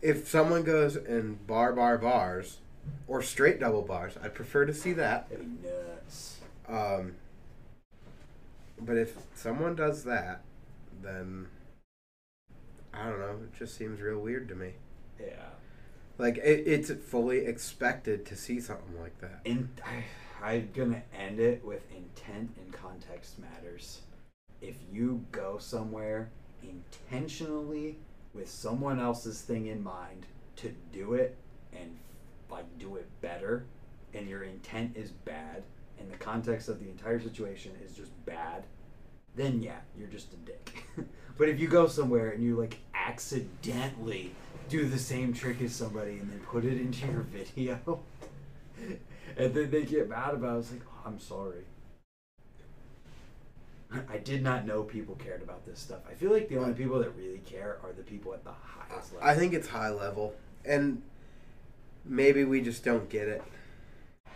If 0.01 0.27
someone 0.27 0.63
goes 0.63 0.95
and 0.95 1.45
bar 1.47 1.73
bar 1.73 1.97
bars, 1.97 2.59
or 3.07 3.21
straight 3.21 3.59
double 3.59 3.81
bars, 3.81 4.13
I'd 4.23 4.33
prefer 4.33 4.65
to 4.65 4.73
see 4.73 4.93
that. 4.93 5.29
that'd 5.29 5.61
be 5.61 5.67
nuts. 5.67 6.37
Um, 6.67 7.15
but 8.79 8.97
if 8.97 9.15
someone 9.35 9.75
does 9.75 10.03
that, 10.05 10.41
then 11.01 11.47
I 12.93 13.05
don't 13.09 13.19
know. 13.19 13.39
It 13.43 13.57
just 13.57 13.77
seems 13.77 14.01
real 14.01 14.19
weird 14.19 14.47
to 14.49 14.55
me. 14.55 14.73
Yeah. 15.19 15.49
Like 16.17 16.37
it, 16.37 16.67
it's 16.67 16.91
fully 16.91 17.45
expected 17.45 18.25
to 18.27 18.35
see 18.35 18.59
something 18.59 18.99
like 18.99 19.19
that. 19.21 19.41
And 19.45 19.69
I, 19.85 20.03
I'm 20.45 20.69
gonna 20.73 21.03
end 21.17 21.39
it 21.39 21.63
with 21.63 21.83
intent 21.91 22.51
and 22.57 22.71
context 22.73 23.39
matters. 23.39 24.01
If 24.61 24.75
you 24.91 25.25
go 25.31 25.57
somewhere 25.57 26.29
intentionally 26.63 27.97
with 28.33 28.49
someone 28.49 28.99
else's 28.99 29.41
thing 29.41 29.65
in 29.67 29.83
mind 29.83 30.25
to 30.57 30.73
do 30.93 31.13
it 31.13 31.37
and 31.73 31.97
like 32.51 32.65
do 32.77 32.95
it 32.95 33.07
better, 33.21 33.65
and 34.13 34.27
your 34.27 34.43
intent 34.43 34.95
is 34.95 35.11
bad, 35.11 35.63
and 35.99 36.11
the 36.11 36.17
context 36.17 36.69
of 36.69 36.79
the 36.79 36.89
entire 36.89 37.19
situation 37.19 37.71
is 37.83 37.95
just 37.95 38.11
bad, 38.25 38.65
then 39.35 39.61
yeah, 39.61 39.79
you're 39.97 40.07
just 40.07 40.33
a 40.33 40.37
dick. 40.37 40.85
but 41.37 41.49
if 41.49 41.59
you 41.59 41.67
go 41.67 41.87
somewhere 41.87 42.31
and 42.31 42.43
you 42.43 42.57
like 42.57 42.77
accidentally 42.93 44.31
do 44.69 44.85
the 44.87 44.99
same 44.99 45.33
trick 45.33 45.61
as 45.61 45.73
somebody 45.73 46.11
and 46.11 46.29
then 46.31 46.39
put 46.39 46.65
it 46.65 46.79
into 46.79 47.07
your 47.07 47.21
video, 47.31 47.99
and 49.37 49.53
then 49.53 49.71
they 49.71 49.83
get 49.83 50.09
mad 50.09 50.33
about 50.33 50.57
it, 50.57 50.59
it's 50.59 50.71
like, 50.71 50.81
oh, 50.87 51.07
I'm 51.07 51.19
sorry. 51.19 51.65
I 54.09 54.19
did 54.19 54.41
not 54.41 54.65
know 54.65 54.83
people 54.83 55.15
cared 55.15 55.41
about 55.41 55.65
this 55.65 55.77
stuff. 55.77 55.99
I 56.09 56.13
feel 56.13 56.31
like 56.31 56.47
the 56.47 56.57
only 56.57 56.73
people 56.73 56.99
that 56.99 57.13
really 57.17 57.39
care 57.39 57.77
are 57.83 57.91
the 57.91 58.03
people 58.03 58.33
at 58.33 58.43
the 58.45 58.51
highest 58.51 59.13
level. 59.13 59.27
I 59.27 59.35
think 59.35 59.53
it's 59.53 59.67
high 59.67 59.89
level, 59.89 60.33
and 60.63 61.01
maybe 62.05 62.43
we 62.43 62.61
just 62.61 62.83
don't 62.83 63.09
get 63.09 63.27
it. 63.27 63.43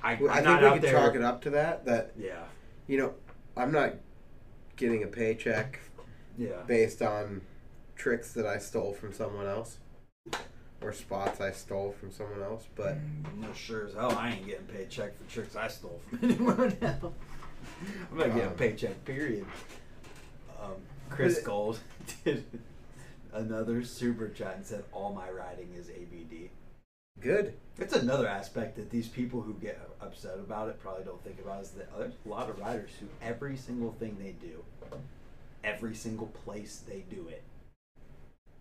I, 0.04 0.12
I 0.12 0.14
I'm 0.14 0.18
think 0.18 0.46
not 0.46 0.64
we 0.64 0.70
could 0.72 0.82
there. 0.84 0.92
chalk 0.94 1.16
it 1.16 1.22
up 1.24 1.42
to 1.44 1.50
that. 1.52 1.86
That 1.86 2.12
Yeah, 2.18 2.44
you 2.88 2.98
know, 2.98 3.14
I'm 3.58 3.72
not 3.72 3.94
getting 4.76 5.04
a 5.04 5.08
paycheck 5.08 5.80
yeah. 6.38 6.62
based 6.68 7.02
on 7.02 7.42
tricks 7.96 8.34
that 8.34 8.46
I 8.46 8.58
stole 8.58 8.94
from 8.94 9.14
someone 9.14 9.48
else, 9.48 9.78
or 10.82 10.92
spots 10.94 11.42
I 11.42 11.52
stole 11.52 11.94
from 12.00 12.12
someone 12.12 12.42
else. 12.44 12.66
But 12.76 12.98
No, 13.38 13.52
sure 13.54 13.86
as 13.88 13.94
hell 13.94 14.12
I 14.12 14.32
ain't 14.32 14.46
getting 14.46 14.66
paid 14.68 14.90
check 14.90 15.18
for 15.18 15.24
tricks 15.32 15.56
I 15.56 15.68
stole 15.70 16.02
from 16.10 16.20
anyone 16.30 16.78
else. 16.82 17.14
I'm 18.12 18.18
not 18.18 18.28
getting 18.28 18.42
a 18.44 18.48
Um, 18.50 18.54
paycheck, 18.56 19.06
period. 19.06 19.46
Um, 20.62 20.74
Chris 21.10 21.42
Gold 21.42 21.80
did 22.24 22.46
another 23.34 23.84
super 23.84 24.30
chat 24.30 24.56
and 24.58 24.66
said, 24.66 24.84
All 24.92 25.14
my 25.14 25.30
riding 25.30 25.74
is 25.76 25.90
ABD. 25.90 26.50
Good. 27.20 27.54
It's 27.78 27.94
another 27.94 28.28
aspect 28.28 28.78
that 28.78 28.90
these 28.90 29.08
people 29.08 29.42
who 29.42 29.54
get 29.56 29.80
upset 30.02 30.36
about 30.36 30.70
it 30.70 30.80
probably 30.80 31.04
don't 31.04 31.24
think 31.24 31.40
about 31.40 31.62
is 31.64 31.72
that 31.72 31.98
there's 31.98 32.14
a 32.26 32.30
lot 32.30 32.50
of 32.50 32.60
riders 32.60 32.92
who 33.00 33.08
every 33.22 33.58
single 33.58 33.92
thing 33.94 34.18
they 34.20 34.34
do, 34.46 34.64
every 35.64 35.96
single 35.96 36.28
place 36.28 36.82
they 36.88 37.04
do 37.10 37.28
it, 37.28 37.44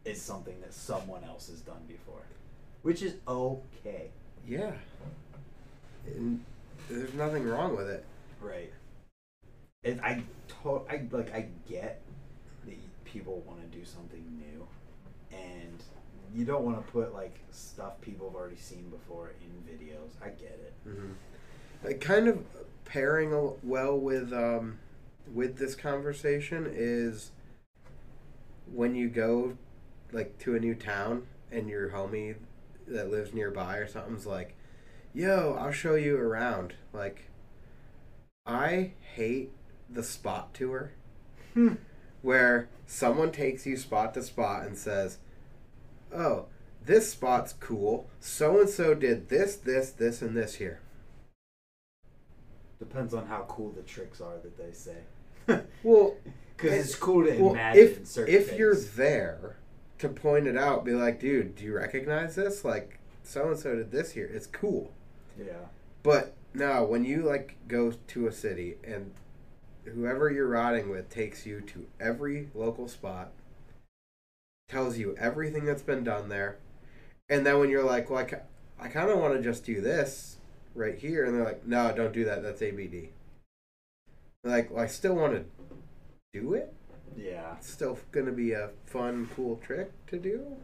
is 0.05 0.21
something 0.21 0.61
that 0.61 0.75
someone 0.75 1.25
else 1.25 1.49
has 1.49 1.61
done 1.61 1.83
before, 1.87 2.23
which 2.83 3.03
is 3.03 3.15
okay. 3.27 4.11
Yeah. 4.47 4.73
And 6.07 6.45
there's 6.91 7.15
nothing 7.15 7.47
wrong 7.47 7.77
with 7.77 7.89
it. 7.89 8.05
Right. 8.41 8.73
It, 9.83 10.01
I 10.03 10.23
to, 10.63 10.83
I 10.91 11.07
like 11.11 11.35
I 11.35 11.47
get 11.69 12.01
that 12.67 13.05
people 13.05 13.43
want 13.47 13.61
to 13.61 13.79
do 13.79 13.85
something 13.85 14.23
new, 14.39 14.67
and 15.31 15.79
you 16.35 16.45
don't 16.45 16.65
want 16.65 16.85
to 16.85 16.93
put 16.93 17.15
like 17.15 17.39
stuff 17.51 18.01
people 18.01 18.29
have 18.29 18.37
already 18.37 18.57
seen 18.57 18.89
before 18.91 19.33
in 19.41 19.73
videos. 19.73 20.11
I 20.23 20.29
get 20.31 20.59
it. 20.63 20.75
hmm 20.85 21.13
like 21.85 22.01
kind 22.01 22.29
of 22.29 22.39
pairing 22.87 23.53
well 23.63 23.99
with 23.99 24.33
um 24.33 24.79
with 25.33 25.59
this 25.59 25.75
conversation 25.75 26.67
is 26.71 27.31
when 28.73 28.95
you 28.95 29.09
go 29.09 29.57
like 30.13 30.39
to 30.39 30.55
a 30.55 30.59
new 30.59 30.75
town 30.75 31.27
and 31.53 31.69
your 31.69 31.91
homie 31.91 32.37
that 32.87 33.11
lives 33.11 33.33
nearby 33.35 33.77
or 33.77 33.87
something's 33.87 34.27
like 34.27 34.55
yo 35.13 35.57
i'll 35.61 35.73
show 35.73 35.95
you 35.95 36.17
around 36.17 36.75
like 36.93 37.25
i 38.47 38.93
hate 39.15 39.51
the 39.91 40.03
spot 40.03 40.53
tour 40.55 40.93
Hmm. 41.55 41.75
where 42.23 42.69
someone 42.87 43.31
takes 43.31 43.65
you 43.67 43.77
spot 43.77 44.13
to 44.15 44.23
spot 44.23 44.67
and 44.67 44.77
says 44.77 45.19
oh 46.15 46.47
this 46.85 47.11
spot's 47.11 47.55
cool 47.55 48.09
so 48.21 48.61
and 48.61 48.69
so 48.69 48.95
did 48.95 49.29
this 49.29 49.57
this 49.57 49.91
this 49.91 50.23
and 50.23 50.37
this 50.37 50.57
here 50.57 50.81
Depends 52.79 53.15
on 53.15 53.27
how 53.27 53.45
cool 53.49 53.71
the 53.71 53.83
tricks 53.83 54.21
are 54.21 54.37
that 54.43 54.59
they 54.59 54.73
say. 54.73 54.97
well 55.83 56.17
Because 56.57 56.73
it's 56.73 56.95
cool 56.95 57.25
to 57.25 57.41
Well, 57.41 57.53
imagine 57.53 57.83
if 57.83 58.19
if 58.29 58.59
you're 58.59 58.75
there 58.75 59.57
to 59.99 60.09
point 60.09 60.47
it 60.47 60.57
out, 60.57 60.85
be 60.85 60.93
like, 60.93 61.21
dude, 61.21 61.55
do 61.57 61.65
you 61.65 61.75
recognize 61.75 62.35
this? 62.35 62.65
Like, 62.65 62.99
so 63.23 63.49
and 63.51 63.59
so 63.59 63.77
did 63.77 63.91
this 63.91 64.13
here. 64.13 64.31
It's 64.33 64.47
cool. 64.47 64.93
yeah, 65.39 65.69
But 66.03 66.35
no, 66.53 66.85
when 66.85 67.05
you 67.05 67.23
like 67.23 67.57
go 67.69 67.93
to 68.09 68.27
a 68.27 68.33
city 68.33 68.77
and 68.85 69.13
whoever 69.85 70.31
you're 70.31 70.49
riding 70.49 70.91
with 70.91 71.09
takes 71.09 71.47
you 71.47 71.61
to 71.63 71.87
every 72.01 72.49
local 72.55 72.89
spot, 72.89 73.31
tells 74.69 74.99
you 74.99 75.15
everything 75.19 75.65
that's 75.65 75.83
been 75.83 76.05
done 76.05 76.29
there, 76.29 76.59
and 77.29 77.45
then 77.47 77.59
when 77.59 77.71
you're 77.71 77.85
like, 77.85 78.11
well, 78.11 78.21
I, 78.21 78.25
ki- 78.25 78.37
I 78.81 78.89
kind 78.89 79.11
of 79.11 79.19
want 79.19 79.35
to 79.35 79.43
just 79.43 79.65
do 79.65 79.81
this 79.81 80.37
right 80.75 80.99
here, 80.99 81.25
and 81.25 81.35
they're 81.35 81.45
like, 81.45 81.67
no, 81.67 81.93
don't 81.95 82.13
do 82.13 82.25
that. 82.25 82.43
That's 82.43 82.63
ABD. 82.63 83.09
They're 84.43 84.53
like, 84.53 84.71
well, 84.71 84.83
I 84.83 84.87
still 84.87 85.15
want 85.15 85.33
to 85.35 85.45
do 86.33 86.55
it. 86.55 86.73
yeah. 87.17 87.55
It's 87.59 87.71
still 87.71 87.99
gonna 88.13 88.33
be 88.33 88.53
a 88.53 88.71
fun, 88.87 89.29
cool 89.37 89.57
trick 89.65 89.93
to 90.09 90.19
do. 90.19 90.57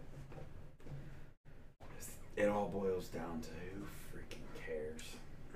It 2.36 2.48
all 2.48 2.68
boils 2.68 3.08
down 3.08 3.40
to 3.42 3.48
who 3.48 3.84
freaking 4.12 4.66
cares. 4.66 5.02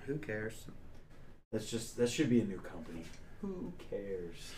Who 0.07 0.17
cares? 0.19 0.67
That's 1.51 1.71
just 1.71 1.97
that 1.97 2.11
should 2.11 2.29
be 2.31 2.41
a 2.41 2.45
new 2.45 2.59
company. 2.61 3.05
Who 3.41 3.73
cares? 3.91 4.53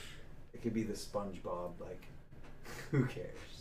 It 0.53 0.63
could 0.63 0.75
be 0.75 0.83
the 0.83 0.95
SpongeBob. 0.95 1.73
Like, 1.81 2.03
who 2.91 3.05
cares? 3.07 3.56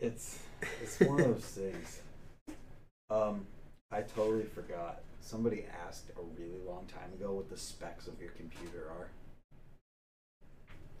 It's 0.00 0.40
it's 0.82 1.00
one 1.00 1.20
of 1.20 1.26
those 1.26 1.44
things. 1.44 2.00
Um, 3.10 3.46
I 3.90 4.02
totally 4.02 4.44
forgot. 4.44 5.00
Somebody 5.20 5.64
asked 5.86 6.10
a 6.10 6.40
really 6.40 6.60
long 6.66 6.86
time 6.86 7.12
ago 7.14 7.32
what 7.32 7.48
the 7.48 7.56
specs 7.56 8.06
of 8.06 8.20
your 8.20 8.30
computer 8.30 8.88
are. 8.90 9.08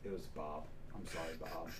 It 0.04 0.12
was 0.12 0.22
Bob. 0.22 0.64
I'm 0.94 1.06
sorry, 1.06 1.34
Bob. 1.38 1.70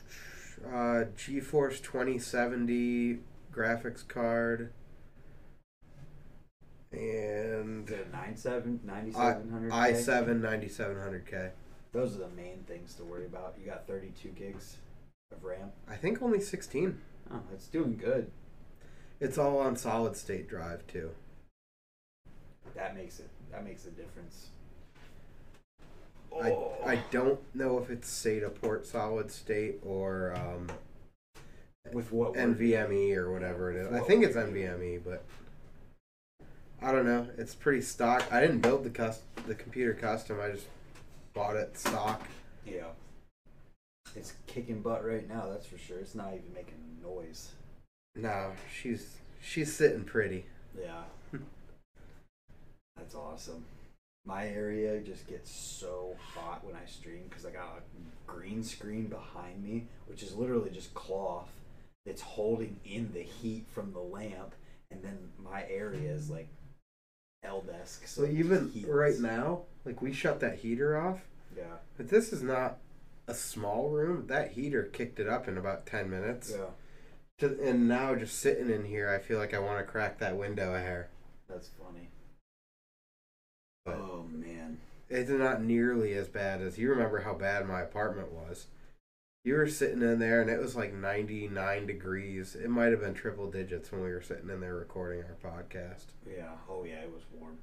Uh, 0.66 1.04
GeForce 1.16 1.82
2070 1.82 3.18
graphics 3.52 4.06
card, 4.06 4.72
and 6.92 7.88
Is 7.88 7.94
it 7.94 8.06
a 8.08 8.16
97, 8.16 8.80
i 8.88 9.00
9700? 9.02 9.72
i7 9.72 10.40
9700K. 10.40 11.50
Those 11.92 12.16
are 12.16 12.20
the 12.20 12.28
main 12.28 12.64
things 12.66 12.94
to 12.94 13.04
worry 13.04 13.26
about. 13.26 13.54
You 13.60 13.66
got 13.66 13.86
32 13.86 14.28
gigs 14.30 14.76
of 15.32 15.44
RAM. 15.44 15.72
I 15.88 15.96
think 15.96 16.22
only 16.22 16.40
16. 16.40 17.00
Oh, 17.32 17.40
it's 17.52 17.66
doing 17.66 17.96
good. 17.96 18.30
It's 19.20 19.38
all 19.38 19.58
on 19.58 19.76
solid 19.76 20.16
state 20.16 20.48
drive 20.48 20.86
too. 20.86 21.10
That 22.74 22.94
makes 22.94 23.18
it. 23.18 23.30
That 23.50 23.64
makes 23.64 23.86
a 23.86 23.90
difference. 23.90 24.48
I, 26.38 26.54
I 26.84 26.98
don't 27.10 27.40
know 27.54 27.78
if 27.78 27.88
it's 27.88 28.10
SATA 28.10 28.54
port 28.60 28.86
solid 28.86 29.30
state 29.30 29.80
or 29.82 30.34
um, 30.36 30.68
with 31.94 32.12
what 32.12 32.34
NVMe 32.34 33.16
or 33.16 33.32
whatever 33.32 33.70
it 33.70 33.76
is. 33.76 33.92
I 33.92 34.00
think 34.00 34.22
it's 34.22 34.36
NVMe, 34.36 35.00
but 35.02 35.24
I 36.82 36.92
don't 36.92 37.06
know. 37.06 37.26
It's 37.38 37.54
pretty 37.54 37.80
stock. 37.80 38.30
I 38.30 38.40
didn't 38.40 38.60
build 38.60 38.84
the 38.84 38.90
cus- 38.90 39.22
the 39.46 39.54
computer 39.54 39.94
custom. 39.94 40.38
I 40.42 40.50
just 40.50 40.66
bought 41.32 41.56
it 41.56 41.78
stock. 41.78 42.22
Yeah. 42.66 42.88
It's 44.16 44.32
kicking 44.46 44.80
butt 44.80 45.04
right 45.04 45.28
now. 45.28 45.46
That's 45.50 45.66
for 45.66 45.78
sure. 45.78 45.98
It's 45.98 46.14
not 46.14 46.28
even 46.28 46.52
making 46.54 46.74
a 47.02 47.06
noise. 47.06 47.50
No, 48.14 48.52
she's 48.74 49.16
she's 49.42 49.72
sitting 49.72 50.04
pretty. 50.04 50.46
Yeah. 50.78 51.02
Hmm. 51.30 51.42
That's 52.96 53.14
awesome. 53.14 53.64
My 54.24 54.48
area 54.48 54.98
just 55.00 55.28
gets 55.28 55.50
so 55.52 56.16
hot 56.34 56.64
when 56.64 56.74
I 56.74 56.84
stream 56.86 57.24
because 57.28 57.44
I 57.46 57.50
got 57.50 57.78
a 57.78 58.30
green 58.30 58.64
screen 58.64 59.06
behind 59.06 59.62
me, 59.62 59.84
which 60.06 60.22
is 60.22 60.34
literally 60.34 60.70
just 60.70 60.94
cloth 60.94 61.48
that's 62.06 62.22
holding 62.22 62.80
in 62.84 63.10
the 63.12 63.22
heat 63.22 63.66
from 63.72 63.92
the 63.92 64.00
lamp, 64.00 64.54
and 64.90 65.02
then 65.02 65.18
my 65.44 65.64
area 65.68 66.10
is 66.10 66.30
like 66.30 66.48
L 67.44 67.60
desk. 67.60 68.06
So 68.08 68.24
it 68.24 68.32
even 68.32 68.70
heats. 68.70 68.88
right 68.88 69.18
now, 69.18 69.60
like 69.84 70.00
we 70.02 70.12
shut 70.12 70.40
that 70.40 70.56
heater 70.58 70.96
off, 70.96 71.20
Yeah. 71.56 71.64
but 71.96 72.08
this 72.08 72.32
is 72.32 72.42
not 72.42 72.78
a 73.26 73.34
small 73.34 73.90
room. 73.90 74.26
That 74.26 74.52
heater 74.52 74.84
kicked 74.84 75.18
it 75.20 75.28
up 75.28 75.48
in 75.48 75.56
about 75.58 75.86
ten 75.86 76.10
minutes. 76.10 76.52
Yeah. 76.56 76.66
To, 77.38 77.58
and 77.62 77.86
now 77.86 78.14
just 78.14 78.38
sitting 78.38 78.70
in 78.70 78.84
here, 78.86 79.10
I 79.10 79.18
feel 79.18 79.38
like 79.38 79.52
I 79.52 79.58
want 79.58 79.78
to 79.78 79.84
crack 79.84 80.18
that 80.18 80.36
window 80.36 80.74
a 80.74 80.78
hair. 80.78 81.10
That's 81.48 81.68
funny. 81.68 82.08
But- 83.84 83.96
oh 83.96 84.26
man. 84.30 84.78
It's 85.08 85.30
not 85.30 85.62
nearly 85.62 86.14
as 86.14 86.26
bad 86.26 86.60
as 86.60 86.78
you 86.78 86.90
remember 86.90 87.20
how 87.20 87.32
bad 87.34 87.68
my 87.68 87.80
apartment 87.82 88.32
was. 88.32 88.66
You 89.44 89.54
were 89.54 89.68
sitting 89.68 90.02
in 90.02 90.18
there 90.18 90.40
and 90.40 90.50
it 90.50 90.58
was 90.58 90.74
like 90.74 90.92
99 90.92 91.86
degrees. 91.86 92.56
It 92.56 92.68
might 92.68 92.90
have 92.90 92.98
been 93.00 93.14
triple 93.14 93.48
digits 93.48 93.92
when 93.92 94.02
we 94.02 94.10
were 94.10 94.20
sitting 94.20 94.50
in 94.50 94.58
there 94.60 94.74
recording 94.74 95.22
our 95.22 95.52
podcast. 95.52 96.06
Yeah. 96.28 96.54
Oh 96.68 96.82
yeah, 96.82 97.02
it 97.02 97.12
was 97.12 97.22
warm. 97.38 97.58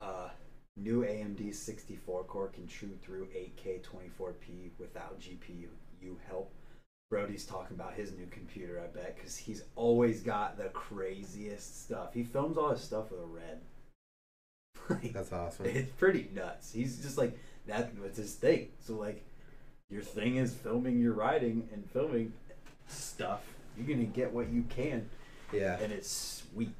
Uh, 0.00 0.30
new 0.76 1.02
AMD 1.02 1.54
64 1.54 2.24
core 2.24 2.48
can 2.48 2.66
chew 2.66 2.90
through 3.02 3.26
8K 3.26 3.80
24p 3.82 4.70
without 4.78 5.20
GPU 5.20 5.68
help. 6.28 6.52
Brody's 7.10 7.44
talking 7.46 7.76
about 7.76 7.94
his 7.94 8.12
new 8.12 8.26
computer, 8.26 8.80
I 8.82 8.88
bet, 8.88 9.16
because 9.16 9.36
he's 9.36 9.62
always 9.76 10.22
got 10.22 10.56
the 10.58 10.64
craziest 10.70 11.84
stuff. 11.84 12.12
He 12.14 12.24
films 12.24 12.58
all 12.58 12.70
his 12.70 12.80
stuff 12.82 13.10
with 13.10 13.20
a 13.20 13.24
red. 13.24 13.60
Like, 14.88 15.12
That's 15.14 15.32
awesome. 15.32 15.66
it's 15.66 15.90
pretty 15.92 16.28
nuts. 16.32 16.72
He's 16.72 16.98
just 17.02 17.18
like 17.18 17.36
that. 17.66 17.90
What's 17.98 18.18
his 18.18 18.34
thing? 18.34 18.68
So 18.84 18.94
like, 18.94 19.24
your 19.90 20.02
thing 20.02 20.36
is 20.36 20.54
filming 20.54 21.00
your 21.00 21.12
writing 21.12 21.68
and 21.72 21.88
filming 21.90 22.32
stuff. 22.86 23.40
You're 23.76 23.86
gonna 23.88 24.04
get 24.06 24.32
what 24.32 24.48
you 24.48 24.62
can, 24.68 25.08
Yeah. 25.52 25.78
and 25.80 25.92
it's 25.92 26.42
sweet. 26.52 26.70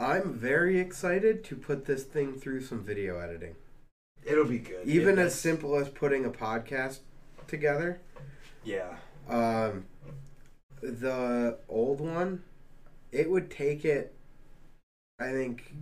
I'm 0.00 0.32
very 0.32 0.80
excited 0.80 1.44
to 1.44 1.56
put 1.56 1.84
this 1.84 2.04
thing 2.04 2.34
through 2.40 2.62
some 2.62 2.82
video 2.82 3.18
editing. 3.20 3.54
It'll 4.24 4.46
be 4.46 4.58
good. 4.58 4.86
Even 4.88 5.18
It- 5.18 5.22
as 5.26 5.38
simple 5.38 5.76
as 5.76 5.88
putting 5.90 6.24
a 6.24 6.30
podcast 6.30 7.00
together. 7.46 8.00
Yeah. 8.64 8.96
Um, 9.28 9.84
the 10.80 11.58
old 11.68 12.00
one, 12.00 12.42
it 13.12 13.28
would 13.30 13.50
take 13.50 13.84
it, 13.84 14.14
I 15.18 15.32
think, 15.32 15.74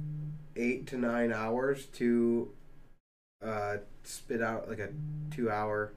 eight 0.56 0.88
to 0.88 0.98
nine 0.98 1.32
hours 1.32 1.86
to 1.86 2.52
uh, 3.40 3.76
spit 4.02 4.42
out 4.42 4.68
like 4.68 4.80
a 4.80 4.92
two 5.30 5.48
hour 5.48 5.92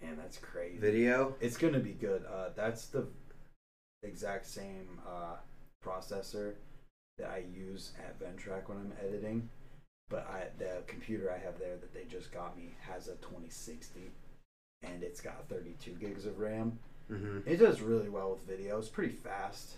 Man, 0.00 0.16
that's 0.16 0.38
crazy. 0.38 0.76
video. 0.78 1.36
It's 1.40 1.56
gonna 1.56 1.78
be 1.78 1.92
good. 1.92 2.24
Uh, 2.24 2.48
that's 2.56 2.86
the 2.88 3.06
exact 4.02 4.46
same 4.46 4.98
uh, 5.06 5.36
processor 5.84 6.54
that 7.18 7.28
I 7.30 7.44
use 7.54 7.92
at 7.98 8.18
Ventrack 8.20 8.68
when 8.68 8.78
I'm 8.78 8.92
editing. 9.06 9.48
But 10.08 10.26
I, 10.30 10.44
the 10.58 10.82
computer 10.86 11.32
I 11.32 11.38
have 11.44 11.58
there 11.58 11.76
that 11.76 11.94
they 11.94 12.04
just 12.04 12.32
got 12.32 12.56
me 12.56 12.74
has 12.80 13.08
a 13.08 13.12
2060, 13.16 14.10
and 14.82 15.02
it's 15.02 15.20
got 15.20 15.48
32 15.48 15.92
gigs 15.92 16.26
of 16.26 16.38
RAM. 16.38 16.78
hmm 17.08 17.38
It 17.46 17.56
does 17.56 17.80
really 17.80 18.08
well 18.08 18.32
with 18.32 18.46
video. 18.46 18.78
It's 18.78 18.88
pretty 18.88 19.14
fast. 19.14 19.76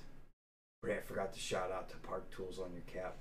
Brant 0.83 1.07
forgot 1.07 1.33
to 1.35 1.39
shout 1.41 1.71
out 1.71 1.89
to 1.91 1.97
Park 1.99 2.31
Tools 2.35 2.59
on 2.59 2.73
your 2.73 2.83
cap. 2.83 3.17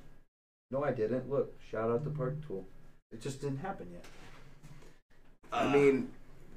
No, 0.71 0.83
I 0.83 0.91
didn't. 0.91 1.29
Look, 1.29 1.53
shout 1.69 1.89
out 1.91 2.03
to 2.03 2.09
Park 2.09 2.35
Tool. 2.47 2.65
It 3.11 3.21
just 3.21 3.41
didn't 3.41 3.59
happen 3.59 3.87
yet. 3.93 4.05
I 5.51 5.65
Uh, 5.67 5.69
mean, 5.69 6.11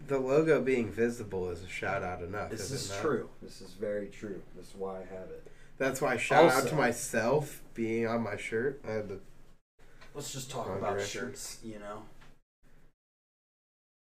the 0.09 0.19
logo 0.19 0.63
being 0.63 0.91
visible 0.91 1.51
is 1.51 1.63
a 1.63 1.69
shout 1.69 2.03
out 2.03 2.23
enough. 2.23 2.51
This 2.51 2.71
is 2.71 2.91
is 2.91 2.97
true. 2.99 3.29
This 3.43 3.61
is 3.61 3.73
very 3.75 4.09
true. 4.09 4.41
This 4.57 4.69
is 4.69 4.75
why 4.75 4.97
I 5.01 5.15
have 5.15 5.29
it. 5.31 5.47
That's 5.79 6.01
why 6.01 6.15
I 6.15 6.17
shout 6.17 6.51
out 6.51 6.67
to 6.69 6.75
myself 6.75 7.63
being 7.75 8.07
on 8.07 8.23
my 8.23 8.37
shirt. 8.37 8.81
I 8.89 8.93
had 8.93 9.09
the 9.09 9.21
Let's 10.15 10.33
just 10.33 10.51
talk 10.51 10.67
about 10.69 10.95
direction. 10.95 11.21
shirts, 11.21 11.59
you 11.63 11.79
know. 11.79 12.03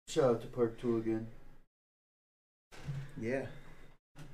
Shout 0.09 0.25
out 0.25 0.41
to 0.43 0.47
Park 0.49 0.79
Tool 0.79 0.99
again. 0.99 1.27
yeah. 3.21 3.47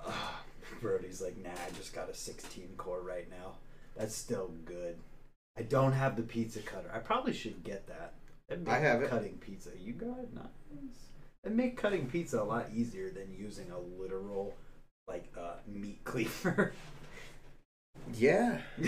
Ah, 0.05 0.42
Brody's 0.81 1.22
like, 1.22 1.37
nah, 1.37 1.51
I 1.51 1.70
just 1.77 1.94
got 1.94 2.11
a 2.11 2.14
16 2.14 2.70
core 2.77 3.01
right 3.03 3.31
now. 3.31 3.53
That's 3.96 4.14
still 4.16 4.51
good. 4.64 4.96
I 5.57 5.62
don't 5.62 5.92
have 5.92 6.16
the 6.16 6.22
pizza 6.22 6.61
cutter. 6.61 6.90
I 6.92 6.98
probably 6.98 7.33
should 7.33 7.62
get 7.62 7.87
that. 7.87 8.14
It'd 8.48 8.64
make 8.64 8.74
I 8.74 8.79
have 8.81 9.03
it. 9.03 9.11
cutting 9.11 9.38
pizza. 9.38 9.70
You 9.81 9.92
got 9.92 10.18
it? 10.18 10.35
Nice. 10.35 10.44
It 11.44 11.53
make 11.53 11.77
cutting 11.77 12.07
pizza 12.09 12.40
a 12.40 12.44
lot 12.44 12.66
easier 12.74 13.11
than 13.11 13.33
using 13.37 13.70
a 13.70 13.79
literal 14.01 14.55
like 15.07 15.33
uh, 15.38 15.55
meat 15.66 16.01
cleaver. 16.05 16.72
Yeah. 18.14 18.58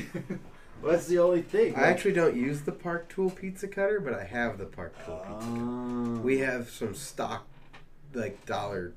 well, 0.82 0.92
that's 0.92 1.06
the 1.06 1.18
only 1.18 1.42
thing. 1.42 1.74
I 1.76 1.82
actually 1.88 2.12
don't 2.14 2.36
use 2.36 2.62
the 2.62 2.72
Park 2.72 3.08
Tool 3.08 3.30
pizza 3.30 3.68
cutter, 3.68 4.00
but 4.00 4.14
I 4.14 4.24
have 4.24 4.58
the 4.58 4.66
Park 4.66 4.94
Tool 5.04 5.16
pizza 5.16 5.34
cutter. 5.34 5.46
Oh. 5.50 6.20
We 6.22 6.38
have 6.38 6.70
some 6.70 6.94
stock, 6.94 7.46
like 8.14 8.44
dollar 8.46 8.94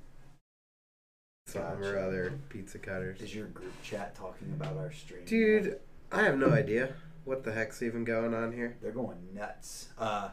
something 1.47 1.83
or 1.85 1.99
other 1.99 2.33
pizza 2.49 2.79
cutters. 2.79 3.21
Is 3.21 3.35
your 3.35 3.47
group 3.47 3.73
chat 3.83 4.15
talking 4.15 4.53
about 4.59 4.77
our 4.77 4.91
stream? 4.91 5.25
Dude, 5.25 5.79
I 6.11 6.23
have 6.23 6.37
no 6.37 6.49
idea 6.51 6.93
what 7.25 7.43
the 7.43 7.51
heck's 7.53 7.81
even 7.81 8.03
going 8.03 8.33
on 8.33 8.51
here. 8.53 8.77
they're 8.81 8.91
going 8.91 9.17
nuts. 9.33 9.89
Uh, 9.97 10.29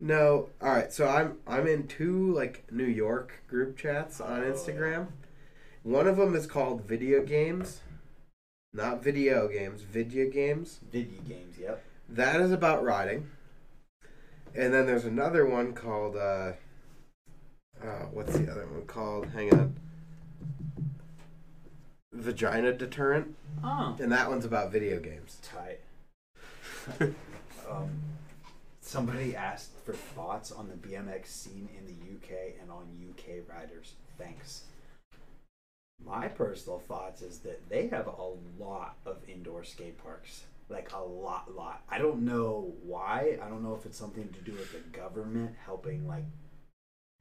No, 0.00 0.50
all 0.60 0.72
right. 0.72 0.92
So 0.92 1.06
I'm 1.08 1.38
I'm 1.46 1.66
in 1.66 1.86
two 1.86 2.32
like 2.34 2.64
New 2.72 2.84
York 2.86 3.42
group 3.48 3.76
chats 3.76 4.20
on 4.20 4.42
Oh, 4.42 4.52
Instagram. 4.52 5.08
One 5.84 6.06
of 6.08 6.16
them 6.16 6.34
is 6.34 6.46
called 6.46 6.84
Video 6.84 7.22
Games, 7.24 7.80
not 8.72 9.02
video 9.02 9.48
games, 9.48 9.82
video 9.82 10.30
games. 10.30 10.80
video 10.90 11.20
games. 11.22 11.56
Yep. 11.58 11.82
That 12.10 12.40
is 12.40 12.52
about 12.52 12.84
riding. 12.84 13.28
And 14.54 14.72
then 14.72 14.86
there's 14.86 15.04
another 15.04 15.46
one 15.46 15.72
called 15.72 16.16
uh, 16.16 16.52
uh 17.82 18.06
what's 18.12 18.36
the 18.36 18.50
other 18.50 18.66
one 18.66 18.86
called? 18.86 19.26
Hang 19.28 19.52
on. 19.52 19.76
Vagina 22.12 22.72
deterrent, 22.72 23.36
Oh. 23.62 23.96
and 24.00 24.10
that 24.10 24.28
one's 24.28 24.44
about 24.44 24.72
video 24.72 24.98
games. 24.98 25.38
Tight. 25.42 25.80
um, 27.70 27.90
somebody 28.80 29.36
asked 29.36 29.70
for 29.84 29.92
thoughts 29.92 30.50
on 30.50 30.68
the 30.68 30.74
BMX 30.74 31.26
scene 31.26 31.68
in 31.78 31.86
the 31.86 31.92
UK 32.16 32.54
and 32.60 32.70
on 32.70 32.88
UK 33.10 33.48
riders. 33.48 33.92
Thanks. 34.16 34.62
My 36.04 36.28
personal 36.28 36.78
thoughts 36.78 37.22
is 37.22 37.40
that 37.40 37.68
they 37.68 37.88
have 37.88 38.06
a 38.06 38.62
lot 38.62 38.96
of 39.04 39.18
indoor 39.28 39.64
skate 39.64 39.98
parks. 40.02 40.44
Like 40.70 40.92
a 40.92 41.02
lot, 41.02 41.54
lot. 41.54 41.82
I 41.88 41.98
don't 41.98 42.24
know 42.24 42.74
why. 42.82 43.38
I 43.42 43.48
don't 43.48 43.62
know 43.62 43.74
if 43.74 43.86
it's 43.86 43.96
something 43.98 44.28
to 44.28 44.40
do 44.40 44.52
with 44.52 44.72
the 44.72 44.80
government 44.98 45.54
helping, 45.64 46.06
like, 46.06 46.24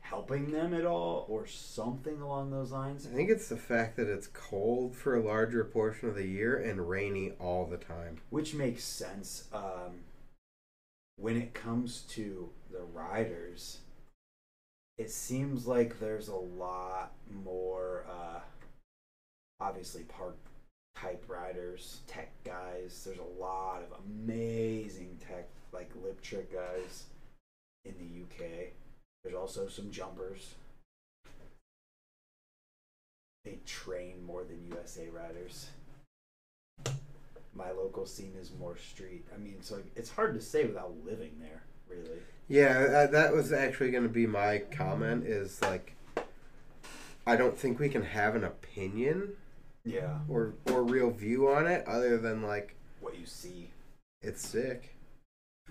helping 0.01 0.51
them 0.51 0.73
at 0.73 0.85
all, 0.85 1.25
or 1.29 1.47
something 1.47 2.21
along 2.21 2.51
those 2.51 2.71
lines. 2.71 3.07
I 3.07 3.15
think 3.15 3.29
it's 3.29 3.47
the 3.47 3.57
fact 3.57 3.95
that 3.97 4.09
it's 4.09 4.27
cold 4.27 4.95
for 4.95 5.15
a 5.15 5.23
larger 5.23 5.63
portion 5.63 6.09
of 6.09 6.15
the 6.15 6.27
year 6.27 6.57
and 6.57 6.89
rainy 6.89 7.31
all 7.39 7.65
the 7.65 7.77
time. 7.77 8.17
which 8.29 8.53
makes 8.53 8.83
sense 8.83 9.45
um, 9.53 10.01
when 11.15 11.37
it 11.37 11.53
comes 11.53 12.01
to 12.09 12.49
the 12.71 12.81
riders 12.81 13.79
it 14.97 15.11
seems 15.11 15.67
like 15.67 15.99
there's 15.99 16.27
a 16.27 16.35
lot 16.35 17.11
more 17.43 18.05
uh, 18.09 18.39
obviously 19.59 20.03
park 20.03 20.37
type 20.95 21.23
riders 21.27 22.01
tech 22.07 22.31
guys 22.43 23.03
there's 23.05 23.19
a 23.19 23.41
lot 23.41 23.81
of 23.83 23.99
amazing 24.05 25.17
tech 25.25 25.47
like 25.71 25.91
lip 26.03 26.19
trick 26.21 26.51
guys 26.51 27.05
in 27.85 27.93
the 27.99 28.23
uk 28.23 28.49
there's 29.23 29.35
also 29.35 29.67
some 29.67 29.91
jumpers 29.91 30.55
they 33.45 33.59
train 33.65 34.23
more 34.25 34.43
than 34.43 34.59
usa 34.65 35.07
riders 35.09 35.67
my 37.57 37.71
local 37.71 38.05
scene 38.05 38.33
is 38.39 38.51
more 38.59 38.77
street. 38.77 39.25
I 39.33 39.37
mean, 39.37 39.57
so 39.61 39.81
it's 39.95 40.09
hard 40.09 40.35
to 40.35 40.41
say 40.41 40.65
without 40.65 40.93
living 41.03 41.31
there, 41.39 41.63
really. 41.89 42.19
Yeah, 42.47 43.05
uh, 43.05 43.07
that 43.07 43.33
was 43.33 43.51
actually 43.51 43.91
going 43.91 44.03
to 44.03 44.09
be 44.09 44.27
my 44.27 44.59
comment. 44.71 45.25
Is 45.25 45.61
like, 45.61 45.95
I 47.25 47.35
don't 47.35 47.57
think 47.57 47.79
we 47.79 47.89
can 47.89 48.03
have 48.03 48.35
an 48.35 48.43
opinion 48.43 49.33
Yeah. 49.87 50.19
or 50.27 50.53
or 50.71 50.83
real 50.83 51.09
view 51.11 51.49
on 51.49 51.67
it 51.67 51.85
other 51.87 52.17
than 52.17 52.43
like 52.43 52.75
What 52.99 53.17
you 53.17 53.25
see, 53.25 53.69
it's 54.21 54.45
sick. 54.45 54.95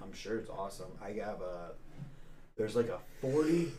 I'm 0.02 0.12
sure 0.12 0.38
it's 0.38 0.50
awesome. 0.50 0.90
I 1.02 1.10
have 1.12 1.40
a 1.40 1.70
there's 2.56 2.76
like 2.76 2.88
a 2.88 2.98
40 3.20 3.70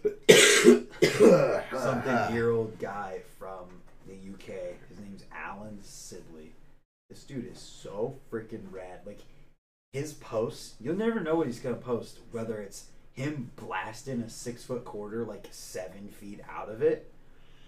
something 1.71 2.35
year 2.35 2.51
old 2.51 2.77
guy 2.79 3.19
from 3.39 3.65
the 4.07 4.13
UK. 4.13 4.77
His 4.89 4.99
name's 4.99 5.23
Alan 5.33 5.79
Sidley. 5.83 6.49
This 7.09 7.23
dude 7.23 7.51
is 7.51 7.59
so 7.59 8.15
freaking 8.31 8.71
rad. 8.71 8.99
Like 9.05 9.21
his 9.93 10.13
posts, 10.13 10.75
you'll 10.79 10.95
never 10.95 11.19
know 11.19 11.35
what 11.35 11.47
he's 11.47 11.59
gonna 11.59 11.75
post. 11.75 12.19
Whether 12.31 12.59
it's 12.59 12.85
him 13.13 13.49
blasting 13.55 14.21
a 14.21 14.29
six 14.29 14.63
foot 14.63 14.85
quarter 14.85 15.25
like 15.25 15.47
seven 15.51 16.09
feet 16.09 16.41
out 16.49 16.69
of 16.69 16.81
it, 16.81 17.11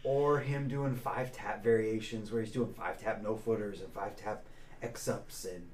or 0.09 0.39
him 0.39 0.67
doing 0.67 0.95
five 0.95 1.31
tap 1.31 1.63
variations 1.63 2.31
where 2.31 2.41
he's 2.41 2.51
doing 2.51 2.73
five 2.73 2.99
tap 2.99 3.21
no 3.21 3.35
footers 3.35 3.79
and 3.79 3.93
five 3.93 4.15
tap 4.15 4.43
X 4.81 5.07
ups 5.07 5.45
and 5.45 5.69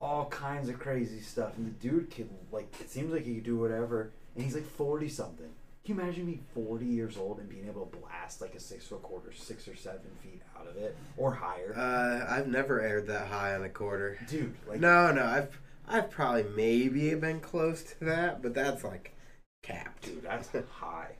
all 0.00 0.24
kinds 0.30 0.70
of 0.70 0.78
crazy 0.78 1.20
stuff. 1.20 1.58
And 1.58 1.66
the 1.66 1.88
dude 1.88 2.10
can 2.10 2.30
like 2.50 2.72
it 2.80 2.88
seems 2.90 3.12
like 3.12 3.24
he 3.26 3.34
can 3.34 3.42
do 3.42 3.58
whatever. 3.58 4.12
And 4.34 4.42
he's 4.42 4.54
like 4.54 4.66
forty 4.66 5.10
something. 5.10 5.50
Can 5.84 5.94
you 5.96 6.00
imagine 6.00 6.24
being 6.24 6.44
forty 6.54 6.86
years 6.86 7.18
old 7.18 7.38
and 7.38 7.50
being 7.50 7.68
able 7.68 7.84
to 7.84 7.98
blast 7.98 8.40
like 8.40 8.54
a 8.54 8.60
six 8.60 8.86
foot 8.86 9.02
quarter, 9.02 9.30
six 9.34 9.68
or 9.68 9.76
seven 9.76 10.00
feet 10.22 10.40
out 10.58 10.66
of 10.66 10.78
it 10.78 10.96
or 11.18 11.34
higher? 11.34 11.74
Uh, 11.76 12.34
I've 12.34 12.48
never 12.48 12.80
aired 12.80 13.06
that 13.08 13.26
high 13.28 13.54
on 13.54 13.62
a 13.62 13.68
quarter. 13.68 14.18
Dude, 14.26 14.54
like 14.66 14.80
No, 14.80 15.12
no, 15.12 15.22
I've 15.22 15.60
I've 15.86 16.10
probably 16.10 16.46
maybe 16.56 17.14
been 17.14 17.40
close 17.40 17.82
to 17.82 18.04
that, 18.06 18.40
but 18.40 18.54
that's 18.54 18.84
like 18.84 19.12
capped. 19.62 20.04
dude, 20.04 20.22
that's 20.22 20.48
high. 20.70 21.10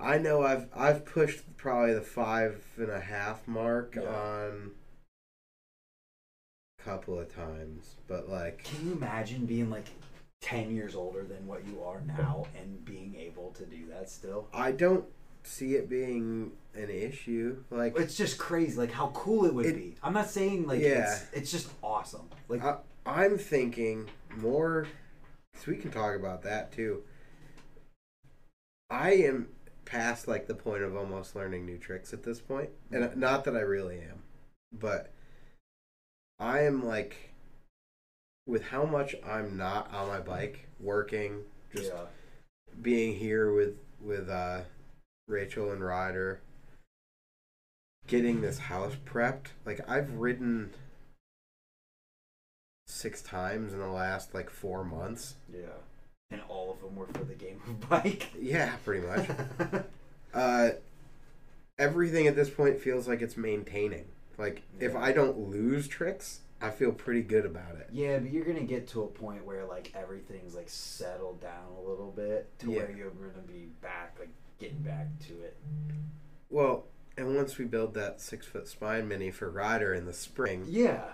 I 0.00 0.18
know 0.18 0.42
I've 0.42 0.68
I've 0.74 1.04
pushed 1.04 1.40
probably 1.56 1.94
the 1.94 2.00
five 2.00 2.64
and 2.76 2.90
a 2.90 3.00
half 3.00 3.46
mark 3.48 3.94
Yeah. 3.96 4.02
on 4.08 4.70
a 6.78 6.82
couple 6.82 7.18
of 7.18 7.34
times, 7.34 7.96
but 8.06 8.28
like 8.28 8.64
Can 8.64 8.86
you 8.86 8.92
imagine 8.92 9.44
being 9.46 9.70
like 9.70 9.86
ten 10.40 10.70
years 10.74 10.94
older 10.94 11.24
than 11.24 11.46
what 11.46 11.66
you 11.66 11.82
are 11.82 12.00
now 12.02 12.46
and 12.56 12.84
being 12.84 13.16
able 13.16 13.50
to 13.52 13.66
do 13.66 13.86
that 13.88 14.08
still? 14.08 14.48
I 14.52 14.70
don't 14.72 15.04
see 15.42 15.74
it 15.74 15.88
being 15.88 16.52
an 16.74 16.90
issue. 16.90 17.64
Like 17.70 17.98
It's 17.98 18.16
just 18.16 18.38
crazy, 18.38 18.76
like 18.78 18.92
how 18.92 19.08
cool 19.08 19.46
it 19.46 19.54
would 19.54 19.66
It- 19.66 19.74
be. 19.76 19.96
I'm 20.02 20.12
not 20.12 20.30
saying 20.30 20.66
like 20.66 20.80
Yeah. 20.80 21.12
it's 21.12 21.26
it's 21.32 21.50
just 21.50 21.68
awesome. 21.82 22.28
Like 22.48 22.62
I, 22.62 22.76
I'm 23.04 23.36
thinking 23.36 24.08
more. 24.36 24.86
So 25.54 25.72
we 25.72 25.76
can 25.76 25.90
talk 25.90 26.14
about 26.14 26.42
that 26.42 26.70
too. 26.70 27.02
I 28.90 29.12
am 29.14 29.48
past 29.88 30.28
like 30.28 30.46
the 30.46 30.54
point 30.54 30.82
of 30.82 30.94
almost 30.94 31.34
learning 31.34 31.64
new 31.64 31.78
tricks 31.78 32.12
at 32.12 32.22
this 32.22 32.40
point, 32.40 32.68
and 32.92 33.16
not 33.16 33.44
that 33.44 33.56
I 33.56 33.60
really 33.60 33.96
am, 33.98 34.22
but 34.72 35.12
I 36.38 36.60
am 36.60 36.86
like 36.86 37.32
with 38.46 38.64
how 38.64 38.84
much 38.84 39.14
I'm 39.26 39.56
not 39.56 39.92
on 39.92 40.08
my 40.08 40.20
bike 40.20 40.68
working, 40.78 41.42
just 41.74 41.90
yeah. 41.92 42.04
being 42.82 43.16
here 43.16 43.52
with 43.52 43.78
with 44.00 44.28
uh, 44.28 44.60
Rachel 45.26 45.72
and 45.72 45.82
Ryder, 45.82 46.40
getting 48.06 48.42
this 48.42 48.58
house 48.58 48.94
prepped. 49.06 49.48
Like 49.64 49.80
I've 49.88 50.12
ridden 50.14 50.74
six 52.86 53.22
times 53.22 53.72
in 53.72 53.78
the 53.78 53.88
last 53.88 54.34
like 54.34 54.50
four 54.50 54.84
months. 54.84 55.36
Yeah. 55.50 55.80
And 56.30 56.42
all 56.48 56.70
of 56.70 56.80
them 56.80 56.94
were 56.96 57.06
for 57.06 57.24
the 57.24 57.34
game 57.34 57.60
of 57.66 57.88
bike. 57.88 58.28
Yeah, 58.38 58.72
pretty 58.84 59.06
much. 59.06 59.28
uh, 60.34 60.70
everything 61.78 62.26
at 62.26 62.36
this 62.36 62.50
point 62.50 62.78
feels 62.80 63.08
like 63.08 63.22
it's 63.22 63.36
maintaining. 63.36 64.04
Like 64.36 64.62
if 64.78 64.94
I 64.94 65.12
don't 65.12 65.38
lose 65.50 65.88
tricks, 65.88 66.40
I 66.60 66.70
feel 66.70 66.92
pretty 66.92 67.22
good 67.22 67.46
about 67.46 67.76
it. 67.76 67.88
yeah, 67.92 68.18
but 68.18 68.30
you're 68.30 68.44
gonna 68.44 68.60
get 68.62 68.88
to 68.88 69.02
a 69.02 69.06
point 69.06 69.44
where 69.46 69.64
like 69.64 69.92
everything's 69.94 70.54
like 70.54 70.68
settled 70.68 71.40
down 71.40 71.72
a 71.78 71.88
little 71.88 72.12
bit 72.14 72.46
to 72.60 72.70
where 72.70 72.90
you're 72.90 73.10
gonna 73.10 73.46
be 73.46 73.68
back, 73.80 74.16
like 74.18 74.28
getting 74.60 74.82
back 74.82 75.06
to 75.28 75.32
it. 75.42 75.56
Well, 76.50 76.84
and 77.16 77.34
once 77.36 77.58
we 77.58 77.64
build 77.64 77.94
that 77.94 78.20
six 78.20 78.46
foot 78.46 78.68
spine 78.68 79.08
mini 79.08 79.30
for 79.30 79.50
Ryder 79.50 79.94
in 79.94 80.04
the 80.04 80.12
spring, 80.12 80.64
Yeah. 80.68 81.04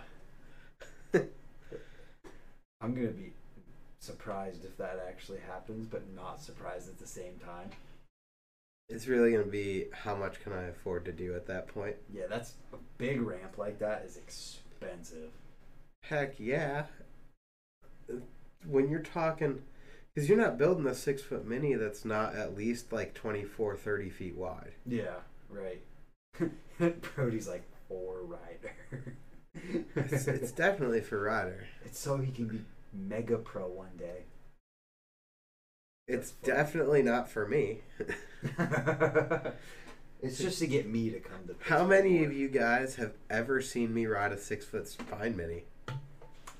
I'm 1.14 2.94
gonna 2.94 3.08
be 3.08 3.32
surprised 4.04 4.64
if 4.64 4.76
that 4.76 5.04
actually 5.08 5.40
happens, 5.40 5.86
but 5.86 6.02
not 6.14 6.40
surprised 6.42 6.88
at 6.88 6.98
the 6.98 7.06
same 7.06 7.38
time. 7.44 7.70
it's 8.88 9.08
really 9.08 9.32
gonna 9.32 9.44
be 9.44 9.86
how 9.92 10.14
much 10.14 10.40
can 10.42 10.52
I 10.52 10.64
afford 10.64 11.04
to 11.06 11.12
do 11.12 11.34
at 11.34 11.46
that 11.46 11.68
point. 11.68 11.96
Yeah, 12.12 12.26
that's 12.28 12.54
a 12.72 12.76
big 12.98 13.22
ramp 13.22 13.56
like 13.56 13.78
that 13.78 14.04
is 14.06 14.16
expensive. 14.18 15.30
Heck 16.02 16.38
yeah. 16.38 16.84
When 18.66 18.90
you're 18.90 19.00
talking, 19.00 19.62
because 20.14 20.28
you're 20.28 20.38
not 20.38 20.58
building 20.58 20.86
a 20.86 20.94
six 20.94 21.22
foot 21.22 21.46
mini 21.46 21.74
that's 21.74 22.04
not 22.04 22.34
at 22.34 22.54
least 22.56 22.92
like 22.92 23.14
24, 23.14 23.76
30 23.76 24.10
feet 24.10 24.36
wide. 24.36 24.72
Yeah, 24.86 25.20
right. 25.48 25.82
Brody's 26.78 27.48
like 27.48 27.64
for 27.88 28.22
Ryder. 28.22 29.16
It's, 29.96 30.26
it's 30.28 30.52
definitely 30.64 31.00
for 31.00 31.22
Ryder. 31.22 31.66
It's 31.84 31.98
so 31.98 32.18
he 32.18 32.32
can 32.32 32.46
be 32.48 32.60
Mega 32.94 33.38
Pro 33.38 33.68
one 33.68 33.96
day. 33.98 34.24
It's 36.06 36.32
definitely 36.32 37.02
not 37.02 37.28
for 37.30 37.46
me. 37.46 37.80
it's 40.22 40.38
just 40.38 40.58
to 40.58 40.66
get 40.66 40.86
me 40.86 41.10
to 41.10 41.20
come 41.20 41.46
to. 41.46 41.54
How 41.60 41.84
many 41.84 42.24
of 42.24 42.32
you 42.32 42.48
guys 42.48 42.96
have 42.96 43.14
ever 43.30 43.62
seen 43.62 43.94
me 43.94 44.06
ride 44.06 44.32
a 44.32 44.38
six 44.38 44.66
foot 44.66 44.86
spine 44.86 45.36
mini? 45.36 45.64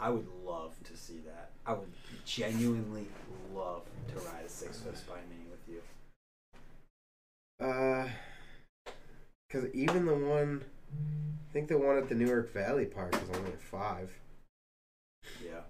I 0.00 0.10
would 0.10 0.26
love 0.44 0.74
to 0.84 0.96
see 0.96 1.18
that. 1.26 1.50
I 1.66 1.74
would 1.74 1.92
genuinely 2.24 3.06
love 3.54 3.82
to 4.08 4.14
ride 4.20 4.44
a 4.46 4.48
six 4.48 4.78
foot 4.80 4.96
spine 4.96 5.24
mini 5.28 5.44
with 5.50 5.68
you. 5.68 5.82
Uh, 7.66 8.08
because 9.46 9.72
even 9.74 10.06
the 10.06 10.14
one, 10.14 10.64
I 10.92 11.52
think 11.52 11.68
the 11.68 11.78
one 11.78 11.98
at 11.98 12.08
the 12.08 12.14
Newark 12.14 12.52
Valley 12.52 12.86
Park 12.86 13.14
is 13.14 13.36
only 13.36 13.52
a 13.52 13.56
five. 13.56 14.10
Yeah. 15.44 15.60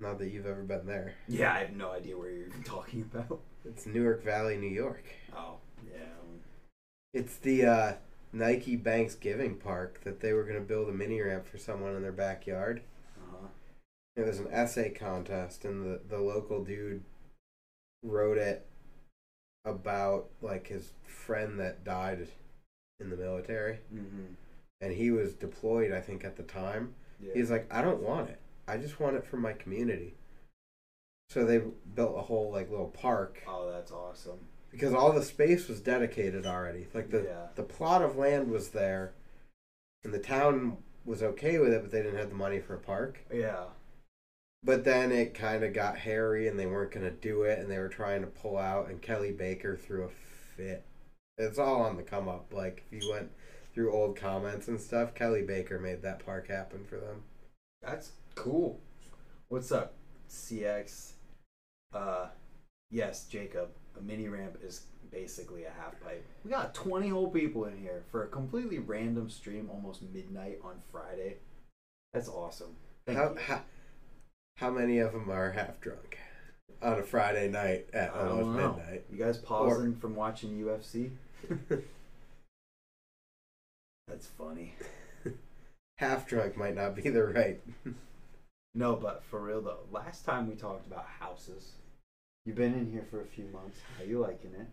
Not 0.00 0.18
that 0.18 0.30
you've 0.30 0.46
ever 0.46 0.62
been 0.62 0.86
there. 0.86 1.14
Yeah, 1.28 1.52
I 1.52 1.58
have 1.60 1.76
no 1.76 1.90
idea 1.90 2.16
where 2.16 2.30
you're 2.30 2.46
even 2.46 2.62
talking 2.62 3.02
about. 3.02 3.40
It's 3.64 3.86
Newark 3.86 4.24
Valley, 4.24 4.56
New 4.56 4.68
York. 4.70 5.04
Oh, 5.36 5.56
yeah. 5.86 6.00
It's 7.12 7.36
the 7.36 7.66
uh, 7.66 7.92
Nike 8.32 8.76
Banks 8.76 9.14
Giving 9.14 9.56
Park 9.56 10.00
that 10.04 10.20
they 10.20 10.32
were 10.32 10.44
going 10.44 10.54
to 10.54 10.60
build 10.62 10.88
a 10.88 10.92
mini 10.92 11.20
ramp 11.20 11.46
for 11.46 11.58
someone 11.58 11.94
in 11.94 12.00
their 12.02 12.12
backyard. 12.12 12.80
Uh-huh. 13.18 13.48
It 14.16 14.24
was 14.26 14.38
an 14.38 14.48
essay 14.50 14.88
contest, 14.90 15.64
and 15.66 15.84
the, 15.84 16.00
the 16.08 16.18
local 16.20 16.64
dude 16.64 17.02
wrote 18.02 18.38
it 18.38 18.66
about 19.66 20.30
like 20.40 20.68
his 20.68 20.92
friend 21.04 21.60
that 21.60 21.84
died 21.84 22.26
in 23.00 23.10
the 23.10 23.16
military, 23.16 23.80
Mm-hmm. 23.94 24.32
and 24.80 24.92
he 24.94 25.10
was 25.10 25.34
deployed, 25.34 25.92
I 25.92 26.00
think, 26.00 26.24
at 26.24 26.36
the 26.38 26.42
time. 26.42 26.94
Yeah. 27.22 27.32
He's 27.34 27.50
like, 27.50 27.66
I 27.70 27.82
don't 27.82 28.02
want 28.02 28.30
it. 28.30 28.38
I 28.70 28.76
just 28.76 29.00
want 29.00 29.16
it 29.16 29.24
for 29.26 29.36
my 29.36 29.52
community. 29.52 30.14
So 31.28 31.44
they 31.44 31.60
built 31.94 32.16
a 32.18 32.22
whole 32.22 32.50
like 32.52 32.70
little 32.70 32.88
park 32.88 33.42
oh, 33.46 33.70
that's 33.70 33.92
awesome. 33.92 34.40
because 34.70 34.92
all 34.92 35.12
the 35.12 35.22
space 35.22 35.68
was 35.68 35.80
dedicated 35.80 36.44
already. 36.46 36.88
Like 36.92 37.10
the 37.10 37.22
Yeah. 37.22 37.46
the 37.54 37.62
plot 37.62 38.02
of 38.02 38.16
land 38.16 38.50
was 38.50 38.70
there, 38.70 39.12
and 40.04 40.12
the 40.12 40.18
town 40.18 40.78
was 41.04 41.22
okay 41.22 41.58
with 41.58 41.72
it, 41.72 41.82
but 41.82 41.90
they 41.90 42.02
didn't 42.02 42.18
have 42.18 42.30
the 42.30 42.34
money 42.34 42.58
for 42.60 42.74
a 42.74 42.78
park. 42.80 43.20
Yeah. 43.32 43.66
But 44.62 44.84
then 44.84 45.10
it 45.12 45.32
kind 45.34 45.64
of 45.64 45.72
got 45.72 45.98
hairy, 45.98 46.46
and 46.46 46.58
they 46.58 46.66
weren't 46.66 46.92
going 46.92 47.06
to 47.06 47.10
do 47.10 47.42
it, 47.44 47.58
and 47.58 47.70
they 47.70 47.78
were 47.78 47.88
trying 47.88 48.20
to 48.20 48.26
pull 48.26 48.58
out. 48.58 48.88
And 48.90 49.00
Kelly 49.00 49.32
Baker 49.32 49.76
threw 49.76 50.04
a 50.04 50.08
fit. 50.56 50.84
It's 51.38 51.58
all 51.58 51.80
on 51.80 51.96
the 51.96 52.02
come 52.02 52.28
up. 52.28 52.52
Like 52.52 52.84
if 52.90 53.02
you 53.02 53.10
went 53.10 53.30
through 53.72 53.92
old 53.92 54.16
comments 54.16 54.68
and 54.68 54.80
stuff, 54.80 55.14
Kelly 55.14 55.42
Baker 55.42 55.78
made 55.78 56.02
that 56.02 56.24
park 56.26 56.48
happen 56.48 56.84
for 56.84 56.96
them. 56.96 57.22
That's 57.82 58.12
cool. 58.40 58.80
What's 59.48 59.70
up, 59.70 59.92
CX? 60.30 61.12
Uh, 61.94 62.28
yes, 62.90 63.26
Jacob. 63.26 63.68
A 63.98 64.02
mini 64.02 64.28
ramp 64.28 64.56
is 64.62 64.86
basically 65.10 65.64
a 65.64 65.70
half 65.70 66.00
pipe. 66.00 66.24
We 66.42 66.50
got 66.50 66.72
20 66.74 67.08
whole 67.10 67.28
people 67.28 67.66
in 67.66 67.76
here 67.76 68.02
for 68.10 68.24
a 68.24 68.28
completely 68.28 68.78
random 68.78 69.28
stream, 69.28 69.68
almost 69.70 70.00
midnight 70.02 70.58
on 70.64 70.76
Friday. 70.90 71.36
That's 72.14 72.28
awesome. 72.28 72.76
Thank 73.06 73.18
How, 73.18 73.30
you. 73.30 73.36
how 73.46 73.60
how 74.56 74.70
many 74.70 74.98
of 74.98 75.12
them 75.12 75.30
are 75.30 75.52
half 75.52 75.80
drunk 75.80 76.18
on 76.82 76.98
a 76.98 77.02
Friday 77.02 77.48
night 77.48 77.88
at 77.92 78.14
I 78.14 78.26
almost 78.26 78.78
midnight? 78.78 79.04
You 79.12 79.18
guys 79.18 79.36
pausing 79.38 79.96
from 79.96 80.14
watching 80.14 80.58
UFC? 80.58 81.10
That's 84.08 84.26
funny. 84.26 84.74
half 85.98 86.26
drunk 86.26 86.56
might 86.56 86.74
not 86.74 86.96
be 86.96 87.02
the 87.02 87.22
right. 87.22 87.60
No, 88.74 88.94
but 88.96 89.24
for 89.24 89.40
real 89.40 89.60
though, 89.60 89.80
last 89.90 90.24
time 90.24 90.48
we 90.48 90.54
talked 90.54 90.86
about 90.86 91.06
houses. 91.18 91.72
You've 92.46 92.56
been 92.56 92.74
in 92.74 92.90
here 92.90 93.04
for 93.10 93.20
a 93.20 93.26
few 93.26 93.46
months. 93.46 93.78
How 93.98 94.04
you 94.04 94.20
liking 94.20 94.52
it? 94.54 94.68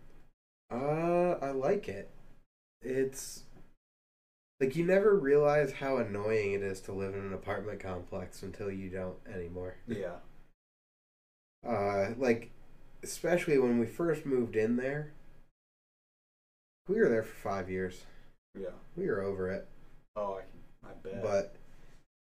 Uh, 0.70 1.44
I 1.44 1.50
like 1.50 1.88
it. 1.88 2.10
It's 2.82 3.42
like 4.60 4.76
you 4.76 4.84
never 4.84 5.16
realize 5.16 5.72
how 5.72 5.96
annoying 5.98 6.52
it 6.52 6.62
is 6.62 6.80
to 6.82 6.92
live 6.92 7.14
in 7.14 7.20
an 7.20 7.32
apartment 7.32 7.80
complex 7.80 8.42
until 8.42 8.70
you 8.70 8.88
don't 8.88 9.16
anymore. 9.32 9.76
Yeah. 9.86 10.16
Uh, 11.68 12.10
like 12.16 12.50
especially 13.02 13.58
when 13.58 13.78
we 13.78 13.86
first 13.86 14.24
moved 14.26 14.56
in 14.56 14.76
there. 14.76 15.12
We 16.88 16.96
were 16.96 17.08
there 17.08 17.22
for 17.22 17.34
five 17.50 17.68
years. 17.70 18.04
Yeah. 18.58 18.70
We 18.96 19.06
were 19.06 19.22
over 19.22 19.50
it, 19.50 19.68
Oh, 20.16 20.38
I 20.38 20.40
can. 20.40 20.90
I 20.90 20.92
bet. 21.02 21.22
but 21.22 21.54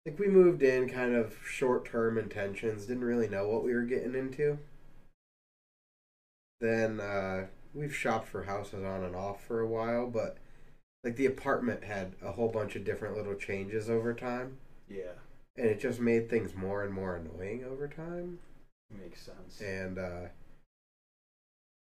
like 0.06 0.18
we 0.18 0.28
moved 0.28 0.62
in 0.62 0.88
kind 0.88 1.14
of 1.14 1.36
short-term 1.44 2.16
intentions. 2.16 2.86
Didn't 2.86 3.04
really 3.04 3.28
know 3.28 3.48
what 3.48 3.64
we 3.64 3.74
were 3.74 3.82
getting 3.82 4.14
into. 4.14 4.58
Then 6.60 7.00
uh, 7.00 7.46
we've 7.74 7.94
shopped 7.94 8.28
for 8.28 8.44
houses 8.44 8.84
on 8.84 9.02
and 9.02 9.16
off 9.16 9.44
for 9.44 9.60
a 9.60 9.68
while, 9.68 10.06
but 10.06 10.38
like 11.04 11.16
the 11.16 11.26
apartment 11.26 11.84
had 11.84 12.14
a 12.22 12.32
whole 12.32 12.48
bunch 12.48 12.76
of 12.76 12.84
different 12.84 13.16
little 13.16 13.34
changes 13.34 13.90
over 13.90 14.14
time, 14.14 14.56
yeah, 14.88 15.12
and 15.56 15.66
it 15.66 15.80
just 15.80 16.00
made 16.00 16.30
things 16.30 16.54
more 16.54 16.82
and 16.82 16.94
more 16.94 17.16
annoying 17.16 17.64
over 17.64 17.86
time. 17.86 18.38
makes 18.90 19.20
sense. 19.20 19.60
And 19.60 19.98
uh, 19.98 20.28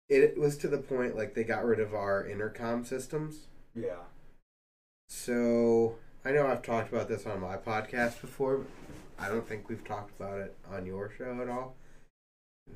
it 0.09 0.37
was 0.37 0.57
to 0.57 0.67
the 0.67 0.77
point 0.77 1.15
like 1.15 1.33
they 1.33 1.43
got 1.43 1.63
rid 1.63 1.79
of 1.79 1.93
our 1.93 2.27
intercom 2.27 2.83
systems. 2.83 3.47
Yeah. 3.73 4.03
So 5.07 5.95
I 6.25 6.31
know 6.31 6.47
I've 6.47 6.63
talked 6.63 6.91
about 6.91 7.07
this 7.07 7.25
on 7.25 7.39
my 7.39 7.55
podcast 7.55 8.19
before. 8.21 8.57
But 8.57 9.23
I 9.23 9.29
don't 9.29 9.47
think 9.47 9.69
we've 9.69 9.83
talked 9.85 10.11
about 10.19 10.39
it 10.39 10.55
on 10.71 10.85
your 10.85 11.11
show 11.17 11.39
at 11.41 11.47
all. 11.49 11.75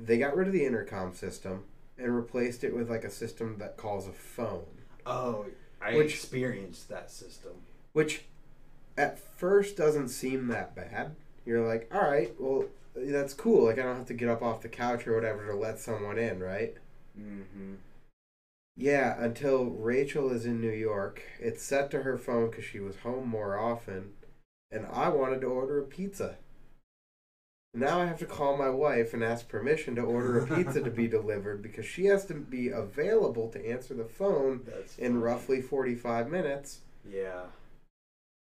They 0.06 0.18
got 0.18 0.36
rid 0.36 0.48
of 0.48 0.54
the 0.54 0.66
intercom 0.66 1.14
system 1.14 1.64
and 1.98 2.16
replaced 2.16 2.64
it 2.64 2.76
with 2.76 2.90
like 2.90 3.04
a 3.04 3.10
system 3.10 3.58
that 3.58 3.76
calls 3.76 4.08
a 4.08 4.12
phone, 4.14 4.66
Oh, 5.06 5.48
I 5.82 5.96
Which- 5.98 6.14
experienced 6.14 6.88
that 6.90 7.10
system. 7.12 7.54
which 7.94 8.26
at 8.98 9.18
first 9.20 9.76
doesn't 9.76 10.10
seem 10.10 10.48
that 10.48 10.76
bad. 10.76 11.16
You're 11.46 11.66
like, 11.68 11.90
all 11.94 12.02
right, 12.10 12.34
well, 12.40 12.66
that's 12.96 13.34
cool. 13.34 13.66
Like 13.66 13.80
I 13.80 13.84
don't 13.84 13.98
have 13.98 14.06
to 14.08 14.14
get 14.14 14.30
up 14.30 14.42
off 14.44 14.62
the 14.62 14.70
couch 14.70 15.08
or 15.08 15.16
whatever 15.16 15.46
to 15.48 15.56
let 15.56 15.80
someone 15.80 16.20
in, 16.20 16.40
right? 16.40 16.76
Mm-hmm. 17.20 17.76
Yeah, 18.80 19.22
until 19.22 19.66
Rachel 19.66 20.32
is 20.32 20.46
in 20.46 20.62
New 20.62 20.72
York. 20.72 21.22
It's 21.40 21.62
set 21.62 21.92
to 21.92 22.04
her 22.04 22.18
phone 22.18 22.50
because 22.50 22.64
she 22.64 22.80
was 22.80 22.96
home 23.00 23.28
more 23.28 23.60
often, 23.60 24.14
and 24.72 24.86
I 24.88 25.10
wanted 25.10 25.42
to 25.42 25.48
order 25.48 25.80
a 25.80 25.84
pizza. 25.84 26.38
Now 27.74 28.00
I 28.00 28.06
have 28.06 28.20
to 28.20 28.26
call 28.26 28.56
my 28.58 28.70
wife 28.70 29.14
and 29.14 29.22
ask 29.22 29.50
permission 29.50 29.96
to 29.96 30.02
order 30.02 30.40
a 30.40 30.48
pizza 30.48 30.82
to 30.82 30.90
be 30.90 31.08
delivered 31.20 31.62
because 31.62 31.86
she 31.86 32.06
has 32.06 32.26
to 32.28 32.34
be 32.34 32.70
available 32.70 33.50
to 33.50 33.64
answer 33.70 33.94
the 33.94 34.06
phone 34.06 34.62
That's 34.66 34.98
in 34.98 35.12
funny. 35.14 35.24
roughly 35.24 35.62
45 35.62 36.30
minutes, 36.32 36.80
Yeah. 37.08 37.42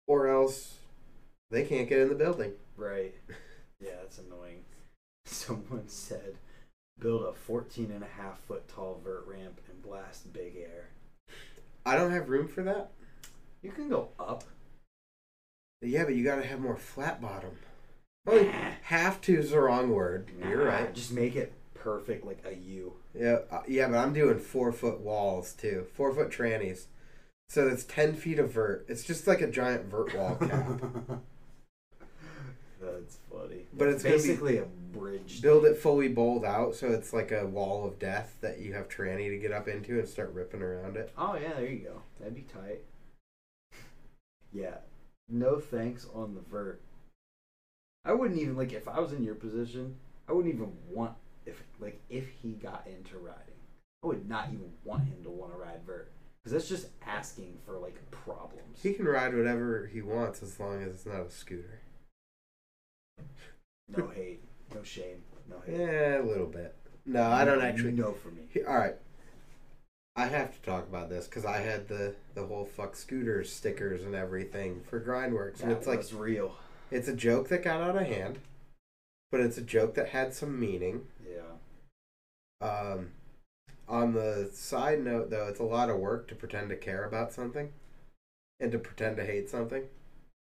or 0.07 0.27
else 0.27 0.77
they 1.51 1.63
can't 1.63 1.87
get 1.87 1.99
in 1.99 2.09
the 2.09 2.15
building. 2.15 2.53
Right. 2.75 3.13
Yeah, 3.79 3.91
that's 4.01 4.17
annoying. 4.17 4.63
Someone 5.25 5.87
said, 5.87 6.35
build 6.99 7.23
a 7.23 7.33
14 7.33 7.91
and 7.91 8.03
a 8.03 8.21
half 8.21 8.39
foot 8.39 8.67
tall 8.67 9.01
vert 9.03 9.25
ramp 9.27 9.59
and 9.69 9.81
blast 9.81 10.31
big 10.33 10.55
air. 10.55 10.89
I 11.85 11.95
don't 11.95 12.11
have 12.11 12.29
room 12.29 12.47
for 12.47 12.63
that. 12.63 12.91
You 13.61 13.71
can 13.71 13.89
go 13.89 14.09
up. 14.19 14.43
Yeah, 15.81 16.05
but 16.05 16.15
you 16.15 16.23
gotta 16.23 16.45
have 16.45 16.59
more 16.59 16.77
flat 16.77 17.21
bottom. 17.21 17.57
Oh, 18.25 18.49
have 18.83 19.19
to 19.21 19.37
is 19.37 19.51
the 19.51 19.59
wrong 19.59 19.89
word. 19.89 20.31
You're 20.47 20.65
right. 20.65 20.93
Just 20.93 21.11
make 21.11 21.35
it 21.35 21.51
perfect, 21.73 22.25
like 22.25 22.41
a 22.45 22.55
U. 22.55 22.93
Yeah, 23.13 23.39
uh, 23.51 23.63
yeah, 23.67 23.89
but 23.89 23.97
I'm 23.97 24.13
doing 24.13 24.39
four 24.39 24.71
foot 24.71 25.01
walls 25.01 25.53
too, 25.53 25.85
four 25.93 26.13
foot 26.13 26.29
trannies. 26.29 26.85
So 27.49 27.67
it's 27.67 27.83
ten 27.83 28.15
feet 28.15 28.39
of 28.39 28.51
vert. 28.51 28.85
It's 28.87 29.03
just 29.03 29.27
like 29.27 29.41
a 29.41 29.47
giant 29.47 29.85
vert 29.85 30.15
wall 30.15 30.35
cap. 30.39 31.19
That's 32.81 33.17
funny. 33.29 33.65
But 33.73 33.89
it's 33.89 34.03
gonna 34.03 34.15
be- 34.15 34.21
basically 34.21 34.57
a 34.57 34.65
Build 35.41 35.65
it 35.65 35.77
fully 35.77 36.07
bowled 36.07 36.45
out, 36.45 36.75
so 36.75 36.87
it's 36.89 37.13
like 37.13 37.31
a 37.31 37.45
wall 37.45 37.85
of 37.87 37.99
death 37.99 38.37
that 38.41 38.59
you 38.59 38.73
have 38.73 38.87
tranny 38.89 39.29
to 39.29 39.37
get 39.37 39.51
up 39.51 39.67
into 39.67 39.99
and 39.99 40.07
start 40.07 40.33
ripping 40.33 40.61
around 40.61 40.97
it. 40.97 41.11
Oh 41.17 41.35
yeah, 41.35 41.53
there 41.53 41.69
you 41.69 41.79
go. 41.79 42.01
That'd 42.19 42.35
be 42.35 42.41
tight. 42.41 42.81
Yeah. 44.51 44.77
No 45.29 45.59
thanks 45.59 46.07
on 46.13 46.35
the 46.35 46.41
vert. 46.41 46.81
I 48.05 48.13
wouldn't 48.13 48.39
even 48.39 48.57
like 48.57 48.73
if 48.73 48.87
I 48.87 48.99
was 48.99 49.13
in 49.13 49.23
your 49.23 49.35
position. 49.35 49.95
I 50.27 50.33
wouldn't 50.33 50.53
even 50.53 50.71
want 50.89 51.13
if 51.45 51.63
like 51.79 52.01
if 52.09 52.27
he 52.41 52.51
got 52.51 52.85
into 52.87 53.17
riding. 53.17 53.39
I 54.03 54.07
would 54.07 54.27
not 54.27 54.49
even 54.49 54.71
want 54.83 55.05
him 55.05 55.23
to 55.23 55.29
want 55.29 55.53
to 55.53 55.57
ride 55.57 55.81
vert 55.85 56.11
because 56.43 56.53
that's 56.53 56.69
just 56.69 56.87
asking 57.05 57.57
for 57.65 57.77
like 57.77 57.95
problems. 58.11 58.79
He 58.81 58.93
can 58.93 59.05
ride 59.05 59.35
whatever 59.35 59.89
he 59.91 60.01
wants 60.01 60.43
as 60.43 60.59
long 60.59 60.83
as 60.83 60.89
it's 60.89 61.05
not 61.05 61.27
a 61.27 61.31
scooter. 61.31 61.79
No 63.95 64.07
hate, 64.07 64.43
no 64.73 64.83
shame, 64.83 65.23
no 65.49 65.57
hate. 65.65 65.79
Yeah, 65.79 66.21
a 66.21 66.23
little 66.23 66.47
bit. 66.47 66.75
No, 67.05 67.23
I 67.23 67.45
don't 67.45 67.61
actually. 67.61 67.91
No 67.91 68.13
for 68.13 68.29
me. 68.29 68.43
All 68.67 68.75
right. 68.75 68.95
I 70.15 70.27
have 70.27 70.53
to 70.53 70.61
talk 70.61 70.87
about 70.87 71.09
this 71.09 71.25
because 71.25 71.45
I 71.45 71.57
had 71.57 71.87
the 71.87 72.15
the 72.35 72.45
whole 72.45 72.65
fuck 72.65 72.95
scooters 72.95 73.51
stickers 73.51 74.03
and 74.03 74.13
everything 74.15 74.81
for 74.87 74.99
Grindworks, 74.99 75.61
and 75.61 75.71
That 75.71 75.77
it's 75.77 75.87
like 75.87 76.03
real. 76.13 76.55
It's 76.91 77.07
a 77.07 77.15
joke 77.15 77.49
that 77.49 77.63
got 77.63 77.81
out 77.81 77.97
of 77.97 78.05
hand, 78.05 78.39
but 79.31 79.41
it's 79.41 79.57
a 79.57 79.63
joke 79.63 79.95
that 79.95 80.09
had 80.09 80.33
some 80.33 80.59
meaning. 80.59 81.07
Yeah. 81.27 82.67
Um, 82.67 83.09
on 83.87 84.13
the 84.13 84.49
side 84.53 85.03
note, 85.03 85.31
though, 85.31 85.47
it's 85.47 85.59
a 85.59 85.63
lot 85.63 85.89
of 85.89 85.97
work 85.97 86.27
to 86.27 86.35
pretend 86.35 86.69
to 86.69 86.75
care 86.75 87.03
about 87.03 87.33
something 87.33 87.73
and 88.59 88.71
to 88.71 88.77
pretend 88.77 89.17
to 89.17 89.25
hate 89.25 89.49
something. 89.49 89.83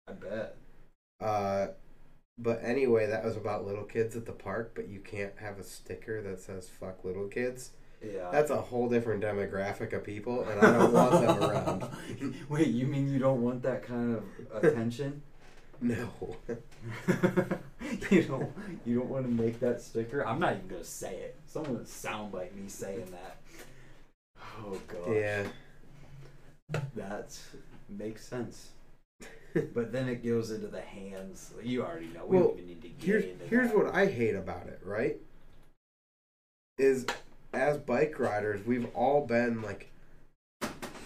I 0.07 0.14
bet. 0.14 0.55
Uh, 1.22 1.68
but 2.38 2.62
anyway, 2.64 3.06
that 3.08 3.24
was 3.24 3.38
about 3.38 3.66
little 3.66 3.84
kids 3.84 4.16
at 4.16 4.26
the 4.26 4.32
park, 4.32 4.72
but 4.76 4.88
you 4.88 5.00
can't 5.00 5.34
have 5.38 5.60
a 5.60 5.64
sticker 5.64 6.22
that 6.24 6.40
says 6.40 6.70
fuck 6.70 7.04
little 7.04 7.28
kids. 7.28 7.72
Yeah. 8.04 8.30
That's 8.32 8.50
a 8.50 8.58
whole 8.58 8.90
different 8.90 9.24
demographic 9.24 9.94
of 9.94 10.04
people, 10.04 10.44
and 10.44 10.60
I 10.60 10.78
don't 10.78 10.94
want 10.94 11.12
them 11.12 11.44
around. 11.50 11.90
Wait, 12.50 12.68
you 12.68 12.86
mean 12.86 13.12
you 13.12 13.20
don't 13.20 13.42
want 13.42 13.62
that 13.64 13.84
kind 13.84 14.18
of 14.18 14.64
attention? 14.64 15.22
No. 15.82 16.08
you 18.10 18.24
don't 18.24 18.50
you 18.86 19.00
don't 19.00 19.10
want 19.10 19.26
to 19.26 19.32
make 19.32 19.60
that 19.60 19.82
sticker? 19.82 20.26
I'm 20.26 20.40
not 20.40 20.54
even 20.54 20.68
gonna 20.70 20.84
say 20.86 21.16
it. 21.16 21.36
Someone 21.46 21.74
would 21.74 21.90
sound 21.90 22.34
like 22.34 22.56
me 22.56 22.70
saying 22.70 23.12
that. 23.12 23.38
Oh 24.60 24.80
god. 24.88 25.14
Yeah. 25.14 25.44
That 26.96 27.38
makes 27.90 28.26
sense. 28.26 28.70
But 29.74 29.91
then 29.91 30.08
it 30.10 30.24
goes 30.24 30.51
into 30.51 30.68
the 30.68 30.82
hands. 30.82 31.54
You 31.64 31.84
already 31.84 32.08
know. 32.08 32.26
We 32.26 32.38
Well, 32.38 32.47
don't 32.49 32.58
even 32.58 32.68
need 32.68 32.82
to 32.82 32.88
get 32.89 33.06
Here's 33.06 33.24
into 33.26 33.45
here's 33.45 33.68
that. 33.70 33.78
what 33.78 33.93
I 33.93 34.08
hate 34.08 34.36
about 34.36 34.68
it, 34.68 34.80
right? 34.84 35.18
Is 36.78 37.06
as 37.54 37.78
bike 37.78 38.20
riders, 38.20 38.66
we've 38.66 38.88
all 38.95 39.26
been 39.26 39.62
like 39.62 39.91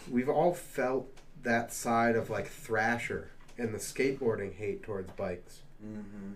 we've 0.10 0.30
all 0.30 0.54
felt 0.54 1.10
that 1.44 1.74
side 1.74 2.16
of 2.16 2.30
like 2.30 2.48
Thrasher 2.48 3.32
and 3.58 3.74
the 3.74 3.78
skateboarding 3.80 4.54
hate 4.56 4.84
towards 4.84 5.12
bikes. 5.12 5.62
hmm 5.82 6.34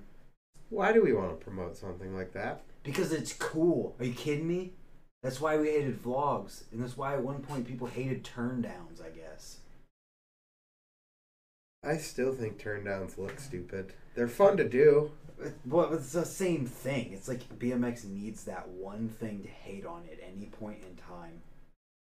Why 0.69 0.91
do 0.91 1.01
we 1.03 1.13
want 1.13 1.29
to 1.39 1.43
promote 1.43 1.77
something 1.77 2.15
like 2.15 2.33
that? 2.33 2.61
Because 2.83 3.11
it's 3.11 3.33
cool. 3.33 3.95
Are 3.99 4.05
you 4.05 4.13
kidding 4.13 4.47
me? 4.47 4.73
That's 5.23 5.39
why 5.39 5.55
we 5.57 5.69
hated 5.69 6.01
vlogs, 6.03 6.63
and 6.71 6.81
that's 6.81 6.97
why 6.97 7.13
at 7.13 7.21
one 7.23 7.41
point 7.43 7.67
people 7.67 7.87
hated 7.87 8.23
turn 8.23 8.61
downs. 8.61 8.99
I 8.99 9.09
guess. 9.09 9.57
I 11.83 11.97
still 11.97 12.33
think 12.33 12.61
turndowns 12.61 13.17
look 13.17 13.39
stupid. 13.39 13.93
They're 14.15 14.27
fun 14.27 14.57
to 14.57 14.67
do. 14.67 15.11
Well, 15.65 15.93
it's 15.93 16.11
the 16.11 16.25
same 16.25 16.67
thing. 16.67 17.13
It's 17.13 17.27
like 17.27 17.57
BMX 17.57 18.05
needs 18.05 18.43
that 18.43 18.69
one 18.69 19.09
thing 19.09 19.41
to 19.41 19.49
hate 19.49 19.85
on 19.85 20.03
at 20.11 20.19
any 20.21 20.45
point 20.45 20.83
in 20.87 20.95
time, 20.95 21.41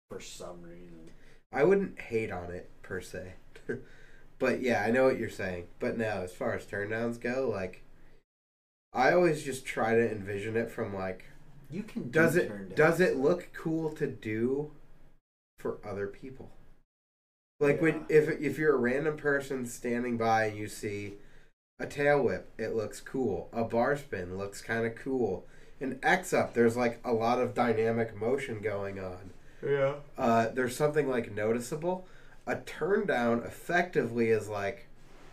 for 0.10 0.20
some 0.20 0.62
reason. 0.62 1.12
I 1.54 1.64
wouldn't 1.64 2.00
hate 2.00 2.32
on 2.32 2.52
it 2.52 2.70
per 2.82 3.00
se. 3.00 3.34
but 4.40 4.62
yeah, 4.62 4.84
I 4.86 4.92
know 4.92 5.06
what 5.06 5.18
you're 5.18 5.30
saying. 5.30 5.68
But 5.80 5.98
no, 5.98 6.22
as 6.24 6.34
far 6.34 6.54
as 6.54 6.66
turndowns 6.66 7.20
go, 7.20 7.50
like 7.50 7.84
I 8.94 9.14
always 9.14 9.44
just 9.44 9.66
try 9.66 9.96
to 9.96 10.12
envision 10.12 10.58
it 10.58 10.70
from 10.70 10.94
like 10.94 11.26
You 11.72 11.84
can 11.84 12.04
do 12.04 12.10
does 12.10 12.36
it 12.36 12.48
turn 12.50 12.74
does 12.76 13.00
it 13.00 13.16
look 13.16 13.50
cool 13.54 13.92
to 13.94 14.08
do 14.08 14.72
for 15.60 15.80
other 15.86 16.08
people? 16.08 16.52
Like 17.60 17.82
when 17.82 18.06
if 18.08 18.30
if 18.40 18.58
you're 18.58 18.76
a 18.76 18.80
random 18.80 19.18
person 19.18 19.66
standing 19.66 20.18
by 20.18 20.46
and 20.46 20.58
you 20.58 20.68
see 20.68 21.16
a 21.80 21.86
tail 21.86 22.24
whip, 22.24 22.52
it 22.58 22.76
looks 22.76 23.02
cool. 23.02 23.50
A 23.52 23.64
bar 23.64 23.98
spin 23.98 24.38
looks 24.38 24.62
kind 24.62 24.86
of 24.86 24.96
cool. 24.96 25.46
An 25.82 26.00
X 26.04 26.34
up, 26.34 26.54
there's 26.54 26.78
like 26.78 27.00
a 27.04 27.14
lot 27.14 27.40
of 27.40 27.54
dynamic 27.54 28.16
motion 28.16 28.62
going 28.62 29.00
on. 29.00 29.32
Yeah. 29.66 29.96
Uh, 30.18 30.50
there's 30.50 30.76
something 30.76 31.10
like 31.10 31.34
noticeable. 31.34 32.06
A 32.48 32.58
turn 32.58 33.06
down 33.06 33.44
effectively 33.44 34.30
is 34.30 34.48
like, 34.50 34.88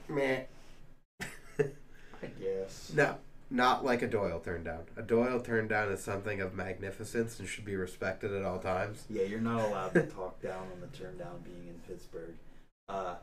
meh. 0.09 0.43
I 1.20 2.27
guess. 2.41 2.93
No, 2.95 3.16
not 3.51 3.85
like 3.85 4.03
a 4.03 4.07
Doyle 4.09 4.41
turn 4.41 4.65
down. 4.65 4.85
A 4.97 5.03
Doyle 5.03 5.41
turn 5.41 5.69
down 5.69 5.91
is 5.93 6.03
something 6.03 6.41
of 6.41 6.55
magnificence 6.55 7.39
and 7.39 7.49
should 7.49 7.65
be 7.65 7.77
respected 7.77 8.33
at 8.33 8.43
all 8.45 8.59
times. 8.59 9.05
Yeah, 9.09 9.23
you're 9.25 9.41
not 9.41 9.61
allowed 9.65 9.95
to 9.95 10.03
talk 10.03 10.41
down 10.43 10.67
on 10.75 10.81
the 10.81 10.89
turn 10.97 11.17
down 11.19 11.41
being 11.45 11.69
in 11.69 11.75
Pittsburgh. 11.87 12.35
Uh, 12.89 13.15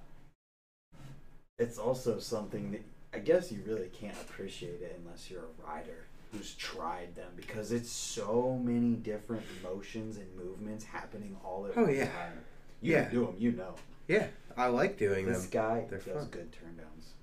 it's 1.59 1.77
also 1.77 2.19
something 2.19 2.71
that 2.71 2.81
I 3.13 3.19
guess 3.19 3.51
you 3.51 3.61
really 3.65 3.89
can't 3.89 4.15
appreciate 4.21 4.81
it 4.81 4.99
unless 5.03 5.29
you're 5.29 5.43
a 5.43 5.67
rider 5.67 6.05
who's 6.31 6.55
tried 6.55 7.15
them 7.15 7.29
because 7.35 7.71
it's 7.71 7.91
so 7.91 8.59
many 8.63 8.95
different 8.95 9.43
motions 9.61 10.17
and 10.17 10.25
movements 10.35 10.83
happening 10.83 11.37
all 11.43 11.67
at 11.67 11.77
Oh, 11.77 11.83
one 11.83 11.95
yeah. 11.95 12.05
time. 12.05 12.39
You 12.81 12.93
Yeah. 12.93 13.09
do 13.09 13.25
them, 13.27 13.35
you 13.37 13.51
know. 13.51 13.75
Yeah, 14.07 14.27
I 14.57 14.67
like 14.67 14.97
doing 14.97 15.25
This 15.25 15.35
them. 15.35 15.41
This 15.43 15.49
guy 15.51 15.85
They're 15.89 15.99
does 15.99 16.23
fun. 16.23 16.27
good 16.31 16.51
turn 16.51 16.75
downs. 16.77 17.13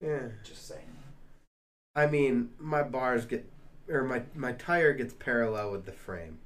Yeah. 0.00 0.28
Just 0.42 0.66
saying. 0.66 0.80
I 1.94 2.06
mean, 2.06 2.50
my 2.58 2.82
bars 2.82 3.26
get, 3.26 3.50
or 3.88 4.02
my 4.04 4.22
my 4.34 4.52
tire 4.52 4.92
gets 4.92 5.12
parallel 5.14 5.72
with 5.72 5.84
the 5.84 5.92
frame. 5.92 6.38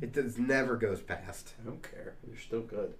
It 0.00 0.12
does 0.12 0.38
never 0.38 0.76
goes 0.76 1.00
past. 1.00 1.54
I 1.60 1.66
don't 1.66 1.82
care. 1.82 2.14
You're 2.26 2.36
still 2.36 2.60
good. 2.60 2.94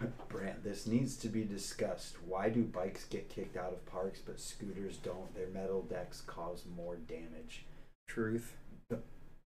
Brant, 0.28 0.62
this 0.64 0.86
needs 0.86 1.16
to 1.18 1.28
be 1.28 1.44
discussed. 1.44 2.16
Why 2.26 2.48
do 2.48 2.62
bikes 2.62 3.04
get 3.04 3.28
kicked 3.28 3.56
out 3.56 3.72
of 3.72 3.86
parks 3.86 4.20
but 4.24 4.40
scooters 4.40 4.98
don't? 4.98 5.34
Their 5.34 5.48
metal 5.48 5.82
decks 5.82 6.20
cause 6.20 6.64
more 6.76 6.96
damage. 6.96 7.64
Truth. 8.08 8.56
The 8.88 8.98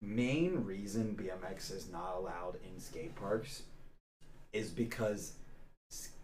main 0.00 0.64
reason 0.64 1.18
BMX 1.18 1.74
is 1.74 1.90
not 1.90 2.16
allowed 2.16 2.58
in 2.64 2.78
skate 2.80 3.16
parks 3.16 3.62
is 4.52 4.70
because 4.70 5.32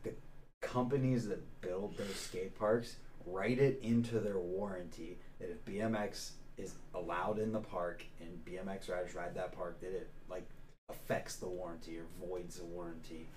the 0.02 0.12
companies 0.60 1.26
that 1.28 1.60
build 1.60 1.96
those 1.96 2.14
skate 2.14 2.56
parks 2.58 2.96
write 3.26 3.58
it 3.58 3.80
into 3.82 4.20
their 4.20 4.38
warranty 4.38 5.18
that 5.38 5.50
if 5.50 5.64
BMX 5.64 6.32
is 6.56 6.74
allowed 6.94 7.38
in 7.38 7.52
the 7.52 7.60
park 7.60 8.04
and 8.20 8.44
BMX 8.44 8.90
riders 8.90 9.14
ride 9.14 9.34
that 9.34 9.52
park, 9.52 9.80
that 9.80 9.92
it 9.94 10.08
like 10.28 10.48
affects 10.88 11.36
the 11.36 11.48
warranty 11.48 11.98
or 11.98 12.04
voids 12.26 12.56
the 12.56 12.64
warranty. 12.64 13.28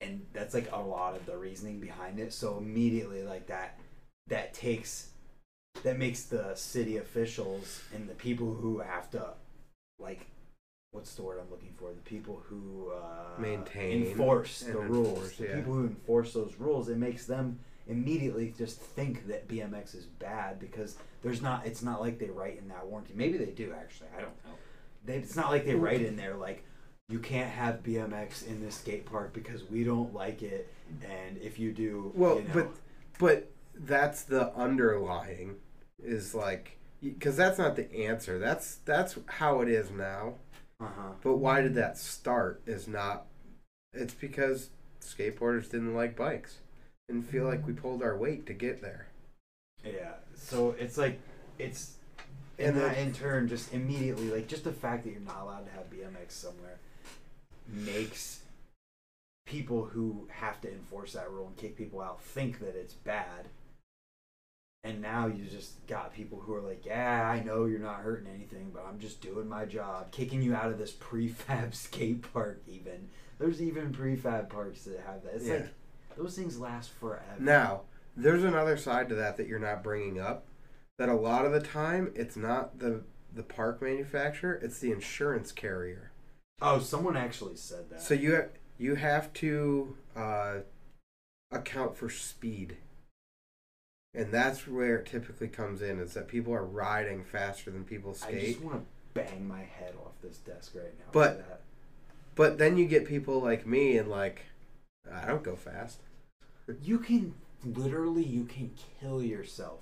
And 0.00 0.24
that's 0.32 0.54
like 0.54 0.70
a 0.72 0.80
lot 0.80 1.16
of 1.16 1.26
the 1.26 1.36
reasoning 1.36 1.80
behind 1.80 2.18
it. 2.20 2.32
So 2.32 2.58
immediately 2.58 3.22
like 3.22 3.46
that 3.48 3.78
that 4.28 4.54
takes 4.54 5.10
that 5.82 5.98
makes 5.98 6.24
the 6.24 6.54
city 6.54 6.96
officials 6.96 7.82
and 7.94 8.08
the 8.08 8.14
people 8.14 8.54
who 8.54 8.78
have 8.78 9.10
to 9.10 9.34
like 9.98 10.26
what's 10.92 11.14
the 11.14 11.22
word 11.22 11.38
I'm 11.42 11.50
looking 11.50 11.74
for? 11.78 11.90
The 11.92 12.00
people 12.00 12.42
who 12.48 12.90
uh, 12.90 13.38
Maintain 13.40 14.06
enforce 14.06 14.60
the 14.60 14.78
rules. 14.78 15.08
enforce, 15.08 15.36
The 15.36 15.44
yeah. 15.48 15.56
people 15.56 15.74
who 15.74 15.86
enforce 15.86 16.32
those 16.32 16.54
rules, 16.58 16.88
it 16.88 16.96
makes 16.96 17.26
them 17.26 17.58
immediately 17.88 18.52
just 18.56 18.80
think 18.80 19.26
that 19.28 19.48
BMX 19.48 19.94
is 19.94 20.04
bad 20.04 20.58
because 20.58 20.96
there's 21.22 21.42
not. 21.42 21.66
It's 21.66 21.82
not 21.82 22.00
like 22.00 22.18
they 22.18 22.30
write 22.30 22.58
in 22.58 22.68
that 22.68 22.86
warranty. 22.86 23.12
Maybe 23.14 23.38
they 23.38 23.52
do 23.52 23.72
actually. 23.78 24.08
I 24.16 24.20
don't 24.20 24.44
know. 24.44 24.52
They, 25.04 25.16
it's 25.16 25.36
not 25.36 25.50
like 25.50 25.64
they 25.64 25.74
write 25.74 26.02
in 26.02 26.16
there 26.16 26.34
like 26.34 26.64
you 27.08 27.18
can't 27.18 27.50
have 27.50 27.82
BMX 27.82 28.46
in 28.46 28.60
this 28.60 28.76
skate 28.76 29.06
park 29.06 29.32
because 29.32 29.68
we 29.70 29.84
don't 29.84 30.12
like 30.12 30.42
it, 30.42 30.72
and 31.08 31.38
if 31.38 31.58
you 31.58 31.72
do, 31.72 32.12
Well, 32.14 32.36
you 32.38 32.42
know, 32.42 32.50
but 32.54 32.68
but 33.18 33.50
that's 33.74 34.22
the 34.22 34.52
underlying 34.54 35.56
is 36.02 36.34
like 36.34 36.78
because 37.02 37.36
that's 37.36 37.58
not 37.58 37.76
the 37.76 37.92
answer. 37.94 38.38
That's 38.38 38.76
that's 38.84 39.18
how 39.26 39.60
it 39.60 39.68
is 39.68 39.90
now. 39.90 40.34
uh 40.80 40.86
huh. 40.86 41.12
But 41.22 41.36
why 41.36 41.60
did 41.60 41.74
that 41.74 41.98
start? 41.98 42.62
Is 42.66 42.88
not. 42.88 43.26
It's 43.92 44.14
because 44.14 44.70
skateboarders 45.00 45.70
didn't 45.70 45.94
like 45.94 46.16
bikes 46.16 46.58
and 47.08 47.24
feel 47.26 47.44
like 47.44 47.66
we 47.66 47.72
pulled 47.72 48.02
our 48.02 48.16
weight 48.16 48.46
to 48.46 48.52
get 48.52 48.82
there. 48.82 49.06
Yeah. 49.84 50.14
So 50.34 50.74
it's 50.78 50.98
like 50.98 51.20
it's 51.58 51.94
and 52.58 52.76
And 52.76 52.76
that 52.78 52.98
in 52.98 53.12
turn 53.12 53.48
just 53.48 53.72
immediately 53.72 54.30
like 54.30 54.48
just 54.48 54.64
the 54.64 54.72
fact 54.72 55.04
that 55.04 55.10
you're 55.10 55.20
not 55.20 55.42
allowed 55.42 55.66
to 55.66 55.72
have 55.72 55.90
BMX 55.90 56.32
somewhere 56.32 56.78
makes 57.68 58.40
people 59.44 59.84
who 59.84 60.26
have 60.30 60.60
to 60.62 60.72
enforce 60.72 61.12
that 61.12 61.30
rule 61.30 61.46
and 61.46 61.56
kick 61.56 61.76
people 61.76 62.00
out 62.00 62.20
think 62.22 62.58
that 62.60 62.74
it's 62.76 62.94
bad. 62.94 63.48
And 64.82 65.02
now 65.02 65.26
you 65.26 65.44
just 65.44 65.84
got 65.88 66.14
people 66.14 66.40
who 66.40 66.54
are 66.54 66.60
like, 66.60 66.86
"Yeah, 66.86 67.28
I 67.28 67.42
know 67.42 67.64
you're 67.64 67.80
not 67.80 68.00
hurting 68.02 68.28
anything, 68.32 68.70
but 68.72 68.84
I'm 68.88 69.00
just 69.00 69.20
doing 69.20 69.48
my 69.48 69.64
job, 69.64 70.12
kicking 70.12 70.42
you 70.42 70.54
out 70.54 70.70
of 70.70 70.78
this 70.78 70.92
prefab 71.00 71.74
skate 71.74 72.32
park." 72.32 72.62
Even 72.68 73.08
there's 73.38 73.60
even 73.60 73.92
prefab 73.92 74.48
parks 74.48 74.84
that 74.84 75.00
have 75.00 75.24
that. 75.24 75.34
It's 75.34 75.46
Yeah. 75.46 75.54
like 75.54 75.68
those 76.16 76.36
things 76.36 76.58
last 76.58 76.90
forever. 76.90 77.36
Now, 77.38 77.82
there's 78.16 78.44
another 78.44 78.76
side 78.76 79.08
to 79.10 79.14
that 79.16 79.36
that 79.36 79.46
you're 79.46 79.58
not 79.58 79.82
bringing 79.82 80.20
up. 80.20 80.46
That 80.98 81.08
a 81.08 81.14
lot 81.14 81.44
of 81.44 81.52
the 81.52 81.60
time, 81.60 82.12
it's 82.14 82.36
not 82.36 82.78
the 82.78 83.02
the 83.34 83.42
park 83.42 83.82
manufacturer; 83.82 84.54
it's 84.62 84.78
the 84.78 84.92
insurance 84.92 85.52
carrier. 85.52 86.12
Oh, 86.62 86.80
someone 86.80 87.16
actually 87.16 87.56
said 87.56 87.90
that. 87.90 88.00
So 88.00 88.14
you 88.14 88.36
ha- 88.36 88.48
you 88.78 88.94
have 88.94 89.32
to 89.34 89.96
uh, 90.16 90.54
account 91.52 91.96
for 91.96 92.08
speed, 92.08 92.78
and 94.14 94.32
that's 94.32 94.66
where 94.66 94.96
it 94.96 95.06
typically 95.06 95.48
comes 95.48 95.82
in. 95.82 96.00
Is 96.00 96.14
that 96.14 96.28
people 96.28 96.54
are 96.54 96.64
riding 96.64 97.24
faster 97.24 97.70
than 97.70 97.84
people 97.84 98.14
skate? 98.14 98.34
I 98.36 98.46
just 98.52 98.62
want 98.62 98.78
to 98.78 98.86
bang 99.12 99.46
my 99.46 99.62
head 99.62 99.94
off 100.02 100.12
this 100.22 100.38
desk 100.38 100.72
right 100.74 100.98
now. 100.98 101.06
But- 101.12 101.38
that. 101.38 101.60
But 102.34 102.58
then 102.58 102.76
you 102.76 102.84
get 102.86 103.06
people 103.06 103.40
like 103.40 103.66
me, 103.66 103.96
and 103.96 104.10
like 104.10 104.42
I 105.12 105.26
don't 105.26 105.42
go 105.42 105.56
fast. 105.56 106.00
you 106.82 106.98
can 106.98 107.34
literally 107.64 108.24
you 108.24 108.44
can 108.44 108.70
kill 109.00 109.22
yourself 109.22 109.80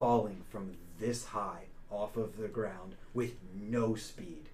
falling 0.00 0.42
from 0.50 0.76
this 0.98 1.26
high 1.26 1.64
off 1.90 2.16
of 2.16 2.36
the 2.36 2.48
ground 2.48 2.94
with 3.14 3.34
no 3.54 3.94
speed. 3.94 4.50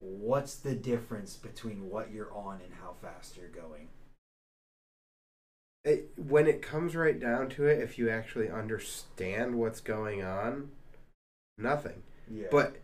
What's 0.00 0.54
the 0.54 0.74
difference 0.74 1.36
between 1.36 1.90
what 1.90 2.10
you're 2.10 2.32
on 2.32 2.60
and 2.64 2.74
how 2.80 2.94
fast 3.02 3.36
you're 3.36 3.48
going? 3.48 3.88
It, 5.84 6.10
when 6.16 6.46
it 6.46 6.62
comes 6.62 6.94
right 6.94 7.18
down 7.18 7.48
to 7.50 7.66
it, 7.66 7.80
if 7.80 7.98
you 7.98 8.10
actually 8.10 8.50
understand 8.50 9.56
what's 9.56 9.80
going 9.80 10.22
on, 10.22 10.70
nothing. 11.58 12.02
Yeah. 12.30 12.48
But 12.50 12.76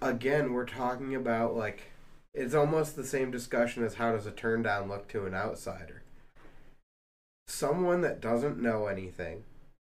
again, 0.00 0.52
we're 0.52 0.66
talking 0.66 1.14
about 1.14 1.56
like 1.56 1.92
it's 2.38 2.54
almost 2.54 2.94
the 2.94 3.04
same 3.04 3.32
discussion 3.32 3.84
as 3.84 3.94
how 3.94 4.12
does 4.12 4.24
a 4.24 4.30
turn 4.30 4.62
down 4.62 4.88
look 4.88 5.08
to 5.08 5.26
an 5.26 5.34
outsider. 5.34 6.02
Someone 7.48 8.00
that 8.02 8.20
doesn't 8.20 8.62
know 8.62 8.86
anything 8.86 9.42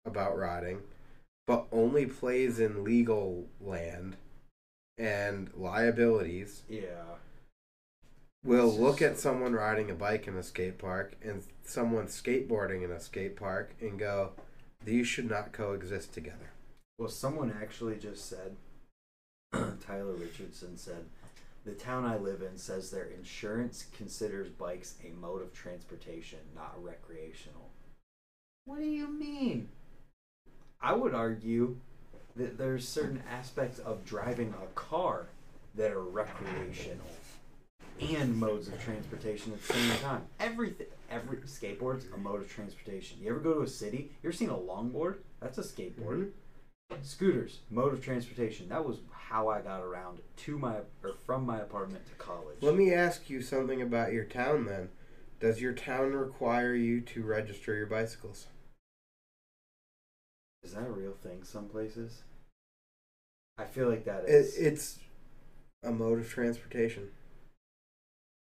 about 0.06 0.38
riding, 0.38 0.80
but 1.46 1.66
only 1.70 2.06
plays 2.06 2.58
in 2.58 2.84
legal 2.84 3.44
land 3.60 4.16
and 4.96 5.50
liabilities, 5.54 6.62
yeah. 6.70 7.18
will 8.42 8.70
It's 8.70 8.78
look 8.78 9.02
at 9.02 9.18
someone 9.18 9.52
riding 9.52 9.90
a 9.90 9.94
bike 9.94 10.26
in 10.26 10.34
a 10.34 10.42
skate 10.42 10.78
park 10.78 11.16
and 11.22 11.42
someone 11.66 12.06
skateboarding 12.06 12.82
in 12.82 12.90
a 12.90 12.98
skate 12.98 13.36
park 13.36 13.74
and 13.78 13.98
go, 13.98 14.32
these 14.82 15.06
should 15.06 15.28
not 15.28 15.52
coexist 15.52 16.14
together. 16.14 16.52
Well, 16.98 17.10
someone 17.10 17.54
actually 17.60 17.96
just 17.96 18.26
said, 18.26 18.56
Tyler 19.52 20.14
Richardson 20.14 20.78
said, 20.78 21.04
the 21.68 21.74
town 21.74 22.06
I 22.06 22.16
live 22.16 22.40
in 22.40 22.56
says 22.56 22.90
their 22.90 23.04
insurance 23.04 23.84
considers 23.94 24.48
bikes 24.48 24.94
a 25.04 25.10
mode 25.20 25.42
of 25.42 25.52
transportation, 25.52 26.38
not 26.54 26.82
recreational. 26.82 27.70
What 28.64 28.78
do 28.78 28.86
you 28.86 29.06
mean? 29.06 29.68
I 30.80 30.94
would 30.94 31.14
argue 31.14 31.76
that 32.36 32.56
there's 32.56 32.88
certain 32.88 33.22
aspects 33.30 33.80
of 33.80 34.06
driving 34.06 34.54
a 34.62 34.66
car 34.68 35.26
that 35.74 35.90
are 35.90 36.02
recreational 36.02 37.06
and 38.00 38.34
modes 38.34 38.68
of 38.68 38.82
transportation 38.82 39.52
at 39.52 39.62
the 39.62 39.74
same 39.74 39.98
time. 39.98 40.22
Everything, 40.40 40.86
every 41.10 41.36
skateboard's 41.38 42.06
a 42.14 42.16
mode 42.16 42.40
of 42.40 42.48
transportation. 42.50 43.18
You 43.20 43.30
ever 43.30 43.40
go 43.40 43.54
to 43.54 43.62
a 43.62 43.68
city? 43.68 44.10
You 44.22 44.30
ever 44.30 44.32
seen 44.32 44.50
a 44.50 44.56
longboard? 44.56 45.16
That's 45.40 45.58
a 45.58 45.62
skateboard. 45.62 46.16
Mm-hmm. 46.18 46.28
Scooters, 47.02 47.60
mode 47.70 47.92
of 47.92 48.02
transportation. 48.04 48.68
That 48.68 48.84
was 48.84 48.98
how 49.12 49.48
I 49.48 49.60
got 49.60 49.80
around 49.82 50.18
to 50.38 50.58
my 50.58 50.76
or 51.02 51.12
from 51.26 51.44
my 51.44 51.58
apartment 51.60 52.06
to 52.06 52.12
college. 52.14 52.56
Let 52.60 52.74
me 52.76 52.92
ask 52.92 53.28
you 53.28 53.42
something 53.42 53.82
about 53.82 54.12
your 54.12 54.24
town 54.24 54.64
then. 54.66 54.88
Does 55.40 55.60
your 55.60 55.72
town 55.74 56.12
require 56.12 56.74
you 56.74 57.00
to 57.02 57.22
register 57.22 57.74
your 57.76 57.86
bicycles? 57.86 58.46
Is 60.62 60.72
that 60.74 60.86
a 60.86 60.90
real 60.90 61.14
thing? 61.22 61.44
Some 61.44 61.68
places. 61.68 62.22
I 63.58 63.64
feel 63.64 63.88
like 63.88 64.04
that 64.06 64.24
It, 64.24 64.30
is. 64.30 64.56
it's 64.56 64.98
a 65.82 65.90
mode 65.92 66.20
of 66.20 66.28
transportation. 66.28 67.10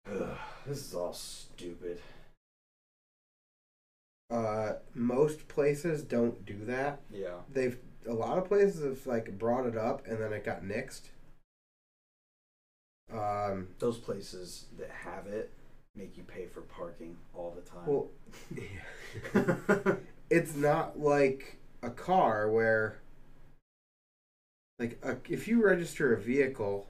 Ugh, 0.10 0.38
this 0.66 0.88
is 0.88 0.96
all 0.96 1.14
stupid. 1.14 2.00
Uh, 4.32 4.74
most 4.96 5.48
places 5.48 6.04
don't 6.04 6.46
do 6.46 6.66
that. 6.66 7.02
Yeah. 7.12 7.38
They've 7.52 7.78
a 8.08 8.14
lot 8.14 8.38
of 8.38 8.46
places 8.46 8.84
have 8.84 9.06
like 9.08 9.38
brought 9.38 9.66
it 9.66 9.78
up 9.78 10.06
and 10.08 10.22
then 10.22 10.34
it 10.34 10.44
got 10.44 10.64
nixed. 10.64 11.10
Um, 13.12 13.70
Those 13.80 13.98
places 13.98 14.66
that 14.78 14.90
have 14.92 15.26
it 15.28 15.52
make 15.96 16.16
you 16.16 16.24
pay 16.24 16.46
for 16.46 16.62
parking 16.62 17.18
all 17.34 17.56
the 17.56 17.62
time. 17.62 17.88
well, 17.88 18.10
it's 20.30 20.56
not 20.56 21.00
like 21.00 21.58
a 21.82 21.90
car 21.90 22.50
where 22.50 23.00
like 24.78 25.00
a, 25.04 25.18
if 25.28 25.48
you 25.48 25.64
register 25.64 26.14
a 26.14 26.22
vehicle 26.22 26.88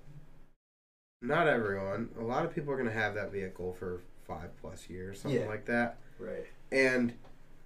not 1.22 1.48
everyone 1.48 2.10
a 2.20 2.24
lot 2.24 2.44
of 2.46 2.54
people 2.54 2.72
are 2.74 2.78
going 2.78 2.88
to 2.90 2.94
have 2.94 3.16
that 3.16 3.32
vehicle 3.32 3.74
for 3.74 4.02
five 4.28 4.50
plus 4.62 4.90
years 4.90 5.22
something 5.22 5.40
Yeah. 5.42 5.48
like 5.48 5.66
that 5.66 5.98
right. 6.20 6.46
and 6.72 7.14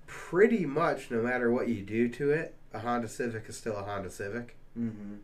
pretty 0.08 0.66
much 0.66 1.10
no 1.12 1.22
matter 1.22 1.52
what 1.52 1.68
you 1.68 1.82
do 1.82 2.08
to 2.10 2.32
it 2.32 2.56
a 2.74 2.80
honda 2.80 3.08
civic 3.08 3.48
is 3.48 3.58
still 3.58 3.78
a 3.78 3.84
honda 3.84 4.10
civic 4.10 4.56
Mm-hmm. 4.78 5.16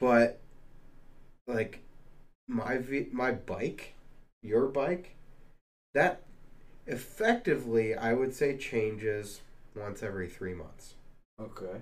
but 0.00 0.40
like 1.46 1.80
my 2.48 2.78
v- 2.78 3.08
my 3.12 3.30
bike 3.32 3.94
your 4.42 4.66
bike 4.68 5.14
that 5.94 6.22
effectively 6.86 7.94
i 7.94 8.12
would 8.12 8.34
say 8.34 8.56
changes 8.56 9.40
once 9.76 10.02
every 10.02 10.28
three 10.28 10.54
months 10.54 10.94
Okay. 11.40 11.80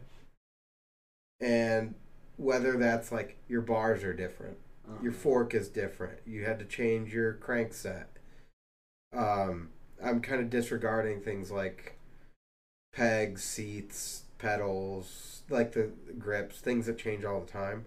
and 1.41 1.95
whether 2.37 2.77
that's 2.77 3.13
like 3.13 3.37
your 3.49 3.61
bars 3.61 4.03
are 4.05 4.15
different 4.15 4.57
your 5.01 5.13
Uh-huh. 5.13 5.21
fork 5.21 5.55
is 5.55 5.69
different 5.69 6.19
you 6.27 6.45
had 6.45 6.59
to 6.59 6.65
change 6.65 7.13
your 7.15 7.35
crank 7.35 7.73
set 7.73 8.09
um 9.13 9.69
i'm 10.03 10.21
kind 10.21 10.41
of 10.41 10.51
disregarding 10.51 11.21
things 11.21 11.51
like 11.51 11.97
pegs 12.93 13.43
seats 13.43 14.25
pedals 14.39 15.43
like 15.49 15.73
the 15.73 15.91
grips 16.19 16.61
things 16.61 16.87
that 16.87 16.99
change 16.99 17.25
all 17.25 17.41
the 17.41 17.51
time 17.51 17.85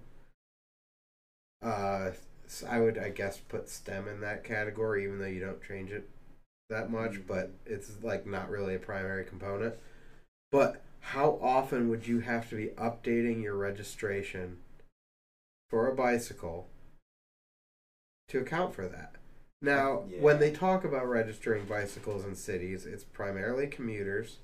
uh 1.61 2.11
s- 2.45 2.63
i 2.69 2.79
would 2.79 2.97
i 2.97 3.09
guess 3.09 3.37
put 3.37 3.69
stem 3.69 4.07
in 4.07 4.21
that 4.21 4.43
category 4.43 5.03
even 5.03 5.19
though 5.19 5.25
you 5.25 5.39
don't 5.39 5.63
change 5.63 5.91
it 5.91 6.09
that 6.69 6.89
much 6.91 7.13
Mhm. 7.13 7.27
but 7.27 7.51
it's 7.65 8.01
like 8.03 8.25
not 8.25 8.49
really 8.49 8.75
a 8.75 8.79
primary 8.79 9.23
component 9.25 9.75
but 10.51 10.81
how 11.01 11.37
often 11.41 11.89
would 11.89 12.07
you 12.07 12.19
have 12.19 12.49
to 12.49 12.55
be 12.55 12.67
updating 12.77 13.41
your 13.43 13.55
registration 13.55 14.57
for 15.69 15.87
a 15.87 15.95
bicycle 15.95 16.67
to 18.27 18.39
account 18.39 18.73
for 18.73 18.87
that. 18.87 19.15
Now, 19.61 20.03
Yeah. 20.07 20.21
when 20.21 20.39
they 20.39 20.51
talk 20.51 20.83
about 20.83 21.07
registering 21.07 21.65
bicycles 21.65 22.25
in 22.25 22.35
cities, 22.35 22.85
it's 22.85 23.03
primarily 23.03 23.67
commuters. 23.67 24.37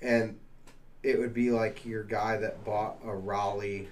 And 0.00 0.40
it 1.02 1.18
would 1.18 1.34
be 1.34 1.50
like 1.50 1.84
your 1.84 2.02
guy 2.02 2.36
that 2.38 2.64
bought 2.64 2.98
a 3.04 3.14
Raleigh 3.14 3.88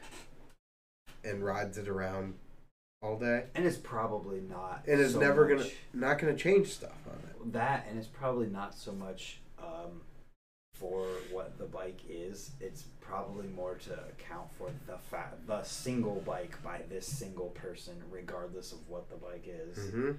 and 1.22 1.44
rides 1.44 1.76
it 1.78 1.88
around 1.88 2.34
all 3.02 3.18
day 3.18 3.46
And 3.54 3.64
it's 3.66 3.76
probably 3.76 4.40
not. 4.40 4.84
and 4.86 5.00
it's 5.00 5.12
so 5.14 5.20
never 5.20 5.46
gonna 5.46 5.66
not 5.92 6.18
going 6.18 6.34
to 6.36 6.42
change 6.42 6.68
stuff 6.68 6.96
on 7.06 7.18
it. 7.30 7.52
that 7.52 7.86
and 7.88 7.98
it's 7.98 8.08
probably 8.08 8.46
not 8.46 8.74
so 8.74 8.92
much 8.92 9.40
um, 9.58 10.02
for 10.74 11.06
the 11.60 11.66
bike 11.66 12.00
is 12.08 12.52
it's 12.60 12.84
probably 13.00 13.46
more 13.48 13.74
to 13.74 13.92
account 13.92 14.48
for 14.58 14.70
the 14.86 14.96
fa- 15.10 15.34
the 15.46 15.62
single 15.62 16.22
bike 16.26 16.60
by 16.64 16.80
this 16.88 17.06
single 17.06 17.50
person 17.50 17.94
regardless 18.10 18.72
of 18.72 18.78
what 18.88 19.08
the 19.10 19.16
bike 19.16 19.46
is 19.46 19.78
Mhm. 19.92 20.16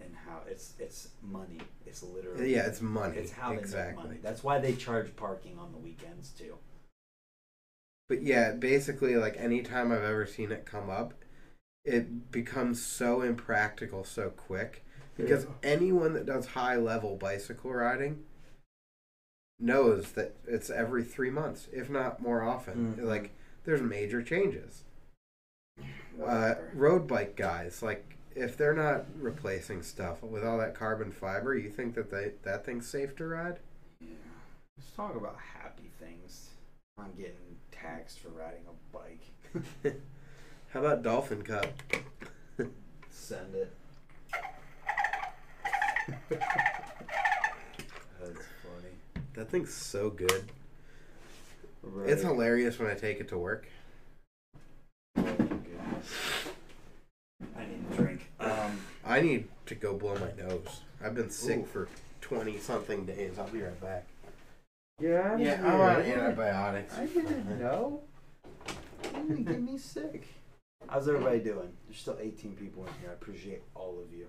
and 0.00 0.14
how 0.14 0.42
it's 0.48 0.74
it's 0.78 1.08
money 1.20 1.58
it's 1.84 2.02
literally 2.02 2.54
Yeah, 2.54 2.66
it's 2.66 2.80
money. 2.80 3.18
it's 3.18 3.32
how 3.32 3.50
they 3.50 3.56
make 3.62 3.96
money 3.96 4.18
that's 4.22 4.44
why 4.44 4.58
they 4.60 4.74
charge 4.74 5.14
parking 5.16 5.58
on 5.58 5.72
the 5.72 5.78
weekends 5.78 6.30
too 6.30 6.56
But 8.08 8.22
yeah, 8.22 8.52
basically, 8.52 9.16
like 9.16 9.36
anytime 9.38 9.90
I've 9.90 10.02
ever 10.02 10.26
seen 10.26 10.52
it 10.52 10.66
come 10.66 10.90
up, 10.90 11.14
it 11.86 12.30
becomes 12.30 12.82
so 12.84 13.22
impractical 13.22 14.04
so 14.04 14.28
quick 14.30 14.84
because 15.16 15.44
Yeah. 15.44 15.50
anyone 15.62 16.12
that 16.12 16.26
does 16.26 16.46
high 16.48 16.76
level 16.76 17.16
bicycle 17.16 17.72
riding 17.72 18.24
knows 19.58 20.12
that 20.12 20.34
it's 20.46 20.70
every 20.70 21.04
three 21.04 21.30
months, 21.30 21.68
if 21.72 21.88
not 21.88 22.20
more 22.20 22.42
often. 22.42 22.96
Mhm. 22.98 23.04
Like 23.04 23.30
there's 23.64 23.80
major 23.82 24.22
changes. 24.22 24.84
Uh, 26.24 26.54
road 26.74 27.06
bike 27.08 27.34
guys, 27.36 27.82
like 27.82 28.16
if 28.36 28.56
they're 28.56 28.74
not 28.74 29.04
replacing 29.18 29.82
stuff 29.82 30.22
with 30.22 30.44
all 30.44 30.58
that 30.58 30.74
carbon 30.74 31.10
fiber, 31.10 31.56
you 31.56 31.70
think 31.70 31.94
that 31.94 32.10
they 32.10 32.32
that 32.42 32.64
thing's 32.64 32.86
safe 32.88 33.14
to 33.16 33.26
ride? 33.26 33.58
yeah. 34.00 34.08
let's 34.76 34.90
talk 34.92 35.14
about 35.16 35.36
happy 35.62 35.90
things 36.00 36.50
i'm 36.98 37.12
getting 37.16 37.56
taxed 37.72 38.18
for 38.18 38.28
riding 38.28 38.64
a 38.68 38.96
bike 38.96 39.94
How 40.72 40.80
about 40.80 41.02
Dolphin 41.04 41.42
Cup? 41.42 41.66
Send 43.08 43.54
it. 43.54 43.72
That's 49.34 49.50
funny. 49.50 49.50
That 49.50 49.50
thing's 49.50 49.74
so 49.74 50.10
good. 50.10 50.50
Right. 51.82 52.10
It's 52.10 52.22
hilarious 52.22 52.78
when 52.78 52.88
I 52.90 52.94
take 52.94 53.20
it 53.20 53.28
to 53.28 53.38
work. 53.38 53.66
Oh. 55.16 55.22
I 57.56 57.64
need 57.66 57.84
a 57.90 57.96
drink. 57.96 58.30
Um, 58.40 58.80
I 59.04 59.20
need 59.20 59.48
to 59.66 59.74
go 59.74 59.94
blow 59.94 60.14
my 60.14 60.32
nose. 60.42 60.80
I've 61.02 61.14
been 61.14 61.30
sick 61.30 61.58
Ooh. 61.58 61.64
for 61.64 61.88
twenty 62.20 62.58
something 62.58 63.04
days. 63.04 63.38
I'll 63.38 63.48
be 63.48 63.62
right 63.62 63.80
back. 63.80 64.06
yeah, 65.00 65.36
Yeah, 65.36 65.60
I'm 65.64 65.80
on 65.80 66.02
antibiotics. 66.02 66.96
I 66.96 67.06
didn't 67.06 67.58
know. 67.60 68.00
You 69.14 69.28
didn't 69.28 69.44
get 69.44 69.62
me 69.62 69.78
sick. 69.78 70.26
How's 70.88 71.08
everybody 71.08 71.38
doing? 71.40 71.72
There's 71.86 71.98
still 71.98 72.18
18 72.20 72.56
people 72.56 72.82
in 72.82 72.92
here. 73.00 73.10
I 73.10 73.14
appreciate 73.14 73.62
all 73.74 73.98
of 73.98 74.12
you. 74.16 74.26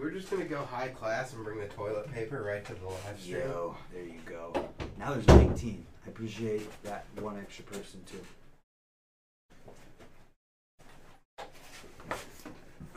We're 0.00 0.10
just 0.10 0.30
gonna 0.30 0.44
go 0.44 0.64
high 0.64 0.88
class 0.88 1.32
and 1.34 1.44
bring 1.44 1.60
the 1.60 1.66
toilet 1.66 2.10
paper 2.12 2.42
right 2.42 2.64
to 2.64 2.74
the 2.74 2.86
live 2.86 3.20
stream. 3.20 3.38
Yo, 3.38 3.76
there 3.92 4.02
you 4.02 4.20
go. 4.26 4.52
Now 4.98 5.12
there's 5.12 5.26
19. 5.28 5.86
I 6.04 6.08
appreciate 6.08 6.82
that 6.82 7.04
one 7.20 7.38
extra 7.38 7.64
person 7.64 8.02
too. 8.10 8.20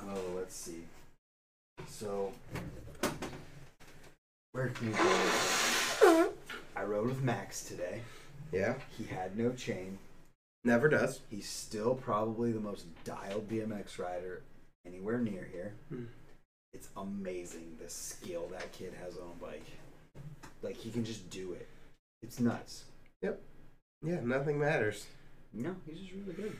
Oh, 0.02 0.22
let's 0.36 0.56
see. 0.56 0.86
So, 1.88 2.34
where 4.54 4.70
can 4.70 4.88
we 4.88 4.94
go? 4.94 6.34
I 6.76 6.84
rode 6.84 7.08
with 7.08 7.22
Max 7.22 7.64
today. 7.64 8.02
Yeah. 8.52 8.76
He 8.98 9.04
had 9.04 9.38
no 9.38 9.52
chain. 9.52 10.00
Never 10.64 10.90
does. 10.90 11.20
He's 11.30 11.48
still 11.48 11.94
probably 11.94 12.52
the 12.52 12.60
most 12.60 12.86
dialed 13.04 13.50
BMX 13.50 14.00
rider 14.00 14.42
anywhere 14.86 15.20
near 15.20 15.48
here. 15.52 15.74
Hmm. 15.90 16.06
It's 16.78 16.90
amazing 16.96 17.76
the 17.82 17.90
skill 17.90 18.48
that 18.52 18.72
kid 18.72 18.94
has 19.04 19.16
on 19.18 19.24
a 19.40 19.44
bike. 19.44 19.66
Like 20.62 20.76
he 20.76 20.92
can 20.92 21.04
just 21.04 21.28
do 21.32 21.54
it. 21.54 21.68
It's 22.22 22.40
nuts. 22.40 22.84
Yep. 23.24 23.42
Yeah, 24.04 24.20
nothing 24.24 24.60
matters. 24.60 25.08
No, 25.52 25.76
he's 25.88 25.98
just 26.02 26.12
really 26.14 26.34
good. 26.34 26.56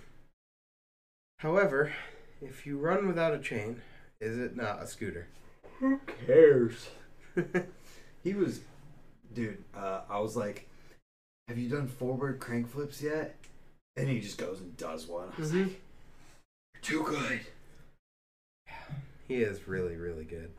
However, 1.38 1.94
if 2.42 2.66
you 2.66 2.80
run 2.80 3.08
without 3.08 3.36
a 3.36 3.38
chain, 3.38 3.80
is 4.20 4.40
it 4.40 4.56
not 4.56 4.82
a 4.82 4.88
scooter? 4.88 5.28
Who 5.80 6.00
cares? 6.26 6.90
He 8.24 8.34
was, 8.34 8.60
dude. 9.34 9.64
Uh, 9.74 10.02
I 10.10 10.20
was 10.20 10.36
like, 10.36 10.68
"Have 11.48 11.58
you 11.58 11.70
done 11.70 11.88
forward 11.88 12.40
crank 12.42 12.68
flips 12.68 13.02
yet?" 13.02 13.38
And 13.96 14.10
he 14.10 14.20
just 14.20 14.38
goes 14.38 14.60
and 14.60 14.76
does 14.76 15.08
one. 15.08 15.30
I 15.38 15.40
was 15.40 15.54
Mhm. 15.54 15.68
like, 15.68 15.82
"You're 16.74 16.82
too 16.82 17.04
good." 17.04 17.40
He 19.28 19.36
is 19.36 19.68
really, 19.68 19.96
really 19.96 20.24
good. 20.24 20.52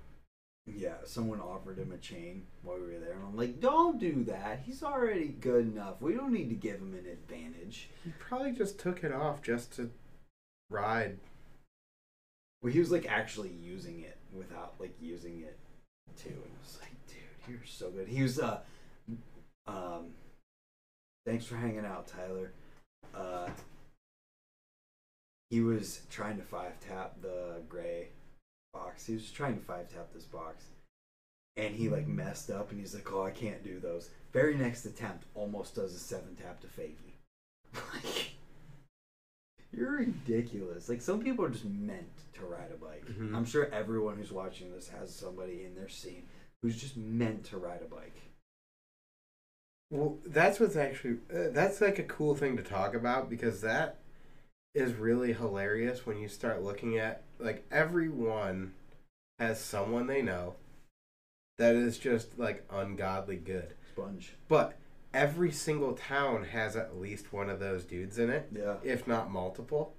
Yeah, 0.67 0.97
someone 1.05 1.41
offered 1.41 1.79
him 1.79 1.93
a 1.93 1.97
chain 1.97 2.43
while 2.63 2.77
we 2.77 2.93
were 2.93 2.99
there, 2.99 3.15
and 3.15 3.25
I'm 3.25 3.37
like, 3.37 3.61
"Don't 3.61 3.99
do 3.99 4.25
that. 4.25 4.61
He's 4.67 4.83
already 4.83 5.29
good 5.29 5.67
enough. 5.67 6.01
We 6.01 6.13
don't 6.13 6.33
need 6.33 6.51
to 6.51 6.55
give 6.55 6.77
him 6.77 6.93
an 6.93 7.07
advantage." 7.07 7.89
He 8.05 8.13
probably 8.19 8.53
just 8.53 8.79
took 8.79 9.03
it 9.03 9.13
off 9.13 9.41
just 9.41 9.73
to 9.77 9.91
ride. 10.69 11.19
Well, 12.63 12.73
he 12.73 12.81
was 12.81 12.91
like 12.91 13.11
actually 13.11 13.51
using 13.51 14.01
it 14.01 14.19
without 14.33 14.75
like 14.79 14.95
using 15.01 15.41
it 15.41 15.57
too, 16.17 16.29
and 16.29 16.53
I 16.55 16.63
was 16.63 16.79
like, 16.81 17.07
"Dude, 17.07 17.55
you're 17.55 17.65
so 17.65 17.91
good." 17.91 18.09
He 18.09 18.23
was 18.23 18.39
uh, 18.39 18.61
um, 19.67 20.09
thanks 21.25 21.47
for 21.47 21.57
hanging 21.57 21.87
out, 21.87 22.09
Tyler. 22.09 22.53
Uh, 23.15 23.49
he 25.49 25.63
was 25.63 26.03
trying 26.11 26.37
to 26.37 26.43
five 26.43 26.79
tap 26.81 27.15
the 27.23 27.63
gray 27.71 28.09
box. 28.79 29.07
He 29.07 29.15
was 29.15 29.23
just 29.23 29.35
trying 29.35 29.59
to 29.59 29.65
five 29.65 29.89
tap 29.89 30.09
this 30.15 30.25
box, 30.25 30.65
and 31.57 31.75
he 31.75 31.89
like 31.89 32.07
messed 32.07 32.51
up, 32.51 32.71
and 32.71 32.81
he's 32.81 32.95
like, 32.95 33.11
"Oh, 33.13 33.25
I 33.25 33.31
can't 33.31 33.63
do 33.63 33.79
those." 33.81 34.11
Very 34.33 34.55
next 34.57 34.85
attempt, 34.85 35.25
almost 35.35 35.75
does 35.75 35.95
a 35.95 35.99
seven 35.99 36.37
tap 36.37 36.61
to 36.61 36.67
fakie. 36.67 37.15
Like, 38.05 38.33
you're 39.73 39.99
ridiculous. 39.99 40.89
Like 40.89 41.03
some 41.03 41.21
people 41.23 41.45
are 41.45 41.51
just 41.51 41.65
meant 41.67 42.09
to 42.35 42.45
ride 42.47 42.71
a 42.73 42.77
bike. 42.77 43.05
Mhm. 43.07 43.35
I'm 43.35 43.45
sure 43.45 43.67
everyone 43.73 44.17
who's 44.17 44.33
watching 44.33 44.73
this 44.73 44.89
has 44.89 45.15
somebody 45.15 45.65
in 45.65 45.75
their 45.75 45.89
scene 45.91 46.25
who's 46.63 46.81
just 46.81 46.97
meant 46.97 47.45
to 47.47 47.59
ride 47.59 47.83
a 47.83 47.95
bike. 47.95 48.17
Well, 49.91 50.19
that's 50.27 50.59
what's 50.59 50.77
actually 50.77 51.19
uh, 51.33 51.51
that's 51.51 51.81
like 51.81 51.99
a 51.99 52.03
cool 52.05 52.35
thing 52.35 52.57
to 52.57 52.63
talk 52.63 52.95
about 52.95 53.29
because 53.29 53.61
that 53.61 53.99
is 54.75 54.95
really 54.95 55.33
hilarious 55.33 56.07
when 56.07 56.19
you 56.19 56.29
start 56.29 56.63
looking 56.63 56.99
at 56.99 57.23
like 57.39 57.65
everyone 57.71 58.73
has 59.39 59.61
someone 59.61 60.07
they 60.07 60.23
know 60.23 60.55
that 61.59 61.75
is 61.75 61.99
just 61.99 62.39
like 62.39 62.65
ungodly 62.71 63.37
good. 63.37 63.75
Sponge. 63.93 64.35
But 64.49 64.79
every 65.13 65.51
single 65.51 65.95
town 65.95 66.45
has 66.45 66.77
at 66.77 66.99
least 66.99 67.33
one 67.33 67.51
of 67.51 67.59
those 67.59 67.85
dudes 67.85 68.19
in 68.19 68.31
it, 68.31 68.49
Yeah. 68.53 68.77
if 68.83 69.07
not 69.07 69.31
multiple. 69.31 69.95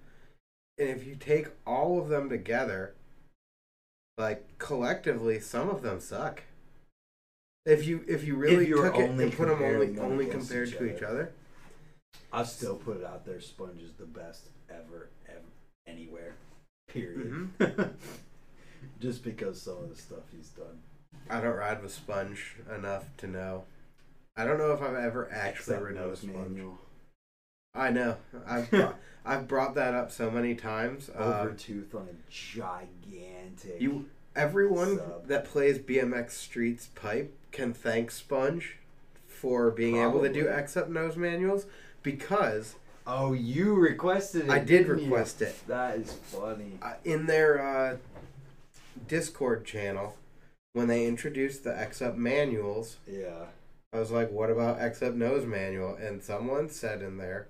And 0.78 0.90
if 0.90 1.06
you 1.06 1.16
take 1.16 1.48
all 1.68 2.00
of 2.00 2.08
them 2.08 2.30
together, 2.30 2.96
like 4.18 4.58
collectively, 4.58 5.40
some 5.40 5.70
of 5.70 5.82
them 5.82 6.00
suck. 6.00 6.44
If 7.66 7.86
you 7.86 8.06
if 8.08 8.24
you 8.24 8.36
really 8.36 8.74
were 8.74 8.90
took 8.90 9.00
it 9.00 9.10
and 9.10 9.34
put 9.34 9.50
them 9.50 9.62
only 9.62 10.00
only 10.00 10.26
compared 10.28 10.70
each 10.70 10.78
to 10.78 10.96
each 10.96 11.04
other. 11.04 11.22
other, 11.22 11.32
I 12.32 12.44
still 12.44 12.76
put 12.76 12.98
it 12.98 13.06
out 13.06 13.26
there. 13.26 13.42
Sponge 13.42 13.82
is 13.82 13.92
the 13.94 14.06
best 14.06 14.50
ever, 14.72 15.10
ever, 15.28 15.40
anywhere. 15.88 16.36
Period. 16.88 17.50
Just 19.00 19.24
because 19.24 19.62
some 19.62 19.78
of 19.78 19.90
the 19.90 19.96
stuff 19.96 20.24
he's 20.36 20.50
done. 20.50 20.80
I 21.30 21.42
don't 21.42 21.56
ride 21.56 21.82
with 21.82 21.92
Sponge 21.94 22.56
enough 22.76 23.06
to 23.18 23.28
know. 23.28 23.64
I 24.36 24.46
don't 24.46 24.58
know 24.58 24.72
if 24.72 24.82
I've 24.82 24.96
ever 24.96 25.30
actually 25.32 25.76
Except 25.76 25.82
ridden 25.82 26.10
with 26.10 26.20
Sponge. 26.20 26.50
manual. 26.50 26.78
I 27.76 27.92
know. 27.92 28.18
I've 28.48 28.70
brought, 28.70 28.96
I've 29.26 29.48
brought 29.48 29.76
that 29.76 29.94
up 29.94 30.12
so 30.12 30.32
many 30.32 30.56
times. 30.56 31.10
Um, 31.16 31.32
Overtooth 31.34 31.94
on 31.94 32.08
a 32.10 32.32
gigantic. 32.32 33.80
You 33.80 34.06
everyone 34.36 34.98
Sub. 34.98 35.28
that 35.28 35.46
plays 35.46 35.78
BMX 35.80 36.32
Streets 36.32 36.88
pipe 36.96 37.36
can 37.52 37.74
thank 37.74 38.12
Sponge 38.12 38.78
for 39.28 39.72
being 39.72 39.98
able 39.98 40.22
to 40.22 40.32
do 40.32 40.44
Probably. 40.46 40.62
X 40.62 40.78
up 40.78 40.90
nose 40.90 41.16
manuals 41.16 41.66
because 42.02 42.76
Oh, 43.12 43.34
you 43.34 43.74
requested 43.74 44.44
it. 44.46 44.50
I 44.52 44.60
did 44.60 44.68
didn't 44.86 45.00
you? 45.00 45.06
request 45.06 45.42
it. 45.42 45.56
That 45.68 45.98
is 45.98 46.14
funny. 46.14 46.78
uh, 46.82 46.94
in 47.04 47.26
their 47.26 47.60
uh, 47.60 47.98
Discord 49.08 49.66
channel 49.66 50.16
when 50.74 50.88
they 50.88 51.08
introduced 51.08 51.64
the 51.64 51.76
X 51.78 52.02
up 52.02 52.16
manuals, 52.16 52.98
Yeah. 53.08 53.46
I 53.92 53.98
was 54.00 54.12
like, 54.12 54.30
"What 54.32 54.52
about 54.52 54.80
X 54.80 55.02
up 55.02 55.16
nose 55.16 55.46
manual?" 55.48 55.96
And 55.96 56.22
someone 56.22 56.70
said 56.70 57.02
in 57.02 57.18
there, 57.18 57.48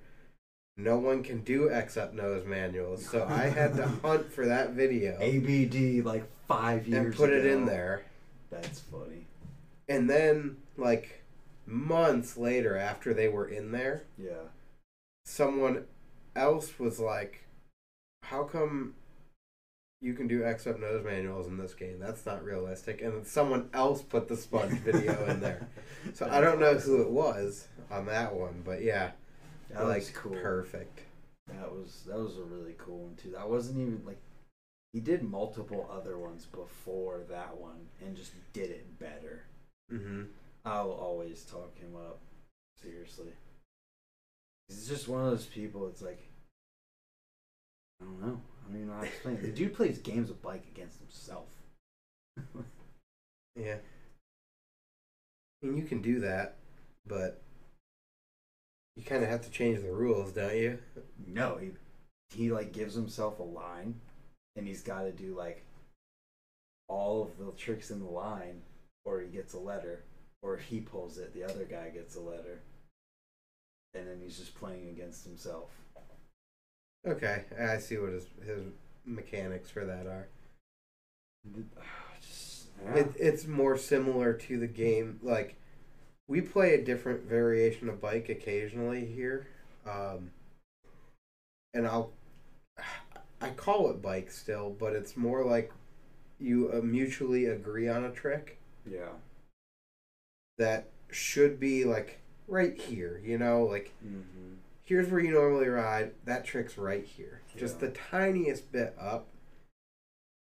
"No 0.77 0.97
one 0.97 1.21
can 1.23 1.41
do 1.41 1.69
X 1.69 1.97
up 1.97 2.13
nose 2.13 2.45
manuals." 2.45 3.05
So 3.05 3.25
I 3.27 3.47
had 3.47 3.75
to 3.75 3.85
hunt 4.03 4.31
for 4.31 4.45
that 4.45 4.69
video 4.69 5.17
ABD 5.19 6.05
like 6.05 6.23
five 6.47 6.87
years 6.87 7.05
and 7.07 7.13
put 7.15 7.31
it 7.31 7.45
in 7.45 7.65
there. 7.65 8.03
That's 8.49 8.79
funny. 8.79 9.25
And 9.89 10.09
then, 10.09 10.55
like 10.77 11.21
months 11.65 12.37
later, 12.37 12.77
after 12.77 13.13
they 13.13 13.27
were 13.27 13.47
in 13.49 13.73
there, 13.73 14.03
Yeah. 14.17 14.47
Someone 15.29 15.85
else 16.35 16.79
was 16.79 16.99
like, 16.99 17.45
"How 18.23 18.43
come 18.43 18.95
you 20.01 20.13
can 20.13 20.27
do 20.27 20.43
X 20.45 20.65
up 20.67 20.79
nose 20.79 21.03
manuals 21.03 21.47
in 21.47 21.57
this 21.57 21.73
game? 21.73 21.99
That's 21.99 22.25
not 22.25 22.43
realistic." 22.43 23.01
And 23.01 23.13
then 23.13 23.25
someone 23.25 23.69
else 23.73 24.01
put 24.01 24.27
the 24.27 24.35
sponge 24.37 24.73
video 24.79 25.25
in 25.27 25.39
there. 25.39 25.67
So 26.13 26.29
I 26.29 26.39
don't 26.39 26.61
know 26.61 26.75
who 26.75 27.01
it 27.01 27.09
was 27.09 27.67
on 27.91 28.05
that 28.05 28.33
one, 28.33 28.61
but 28.63 28.81
yeah, 28.81 29.11
That 29.69 29.83
like 29.83 29.99
was 29.99 30.09
cool. 30.11 30.31
perfect. 30.41 31.01
That 31.47 31.69
was 31.71 32.03
that 32.07 32.17
was 32.17 32.37
a 32.37 32.43
really 32.43 32.73
cool 32.77 32.99
one 32.99 33.15
too. 33.15 33.31
That 33.31 33.49
wasn't 33.49 33.79
even 33.79 34.01
like 34.05 34.21
he 34.93 35.01
did 35.01 35.21
multiple 35.23 35.89
other 35.91 36.17
ones 36.17 36.45
before 36.45 37.19
that 37.29 37.57
one 37.57 37.89
and 38.03 38.15
just 38.15 38.31
did 38.53 38.69
it 38.71 38.97
better. 38.97 39.43
hmm 39.89 40.23
I'll 40.65 40.91
always 40.91 41.43
talk 41.43 41.77
him 41.77 41.95
up. 41.97 42.19
Seriously. 42.81 43.33
He's 44.69 44.87
just 44.87 45.07
one 45.07 45.25
of 45.25 45.31
those 45.31 45.45
people 45.45 45.87
it's 45.87 46.01
like 46.01 46.21
I 48.01 48.05
don't 48.05 48.21
know. 48.21 48.41
I 48.41 48.67
don't 48.67 48.75
even 48.75 48.87
know 48.87 48.93
how 48.93 49.01
to 49.01 49.07
explain 49.07 49.35
it. 49.35 49.41
The 49.41 49.51
dude 49.51 49.73
plays 49.73 49.97
games 49.97 50.29
of 50.29 50.41
bike 50.41 50.63
against 50.73 50.99
himself. 50.99 51.47
Yeah. 53.55 53.75
And 55.61 55.77
you 55.77 55.83
can 55.83 56.01
do 56.01 56.21
that, 56.21 56.55
but 57.05 57.41
you 58.95 59.03
kind 59.03 59.23
of 59.23 59.29
have 59.29 59.41
to 59.41 59.51
change 59.51 59.81
the 59.81 59.91
rules, 59.91 60.31
don't 60.31 60.55
you? 60.55 60.79
No, 61.27 61.57
he 61.57 61.71
he 62.33 62.51
like 62.51 62.71
gives 62.71 62.95
himself 62.95 63.39
a 63.39 63.43
line, 63.43 63.95
and 64.55 64.65
he's 64.65 64.81
got 64.81 65.01
to 65.01 65.11
do 65.11 65.35
like 65.35 65.65
all 66.87 67.23
of 67.23 67.37
the 67.37 67.51
tricks 67.53 67.91
in 67.91 67.99
the 67.99 68.09
line, 68.09 68.61
or 69.03 69.19
he 69.19 69.27
gets 69.27 69.53
a 69.53 69.59
letter, 69.59 70.03
or 70.41 70.55
if 70.55 70.63
he 70.63 70.79
pulls 70.79 71.17
it, 71.17 71.33
the 71.33 71.43
other 71.43 71.65
guy 71.65 71.89
gets 71.89 72.15
a 72.15 72.21
letter, 72.21 72.61
and 73.93 74.07
then 74.07 74.19
he's 74.21 74.37
just 74.37 74.55
playing 74.55 74.89
against 74.89 75.25
himself. 75.25 75.69
Okay, 77.07 77.45
I 77.59 77.77
see 77.77 77.97
what 77.97 78.11
his 78.11 78.25
his 78.45 78.63
mechanics 79.05 79.69
for 79.69 79.85
that 79.85 80.05
are. 80.05 80.27
Just, 82.21 82.67
It, 82.93 83.13
it's 83.17 83.47
more 83.47 83.77
similar 83.77 84.33
to 84.33 84.59
the 84.59 84.67
game. 84.67 85.19
Like 85.23 85.55
we 86.27 86.41
play 86.41 86.73
a 86.73 86.83
different 86.83 87.23
variation 87.23 87.87
of 87.87 88.01
bike 88.01 88.27
occasionally 88.27 89.05
here, 89.05 89.47
um, 89.85 90.31
and 91.73 91.87
I'll 91.87 92.11
I 93.41 93.51
call 93.51 93.89
it 93.89 94.01
bike 94.01 94.29
still, 94.29 94.69
but 94.69 94.93
it's 94.93 95.15
more 95.15 95.45
like 95.45 95.71
you 96.39 96.71
uh, 96.73 96.81
mutually 96.81 97.45
agree 97.45 97.87
on 97.87 98.03
a 98.03 98.11
trick 98.11 98.59
yeah. 98.89 99.09
that 100.57 100.89
should 101.11 101.59
be 101.59 101.85
like 101.85 102.18
right 102.49 102.79
here. 102.79 103.21
You 103.23 103.37
know, 103.37 103.63
like 103.63 103.93
Mm-hmm. 104.05 104.53
here's 104.83 105.09
where 105.09 105.21
you 105.21 105.31
normally 105.31 105.67
ride. 105.67 106.11
That 106.25 106.45
trick's 106.45 106.77
right 106.77 107.05
here, 107.05 107.41
just 107.57 107.79
the 107.79 107.89
tiniest 107.89 108.71
bit 108.71 108.95
up. 108.99 109.27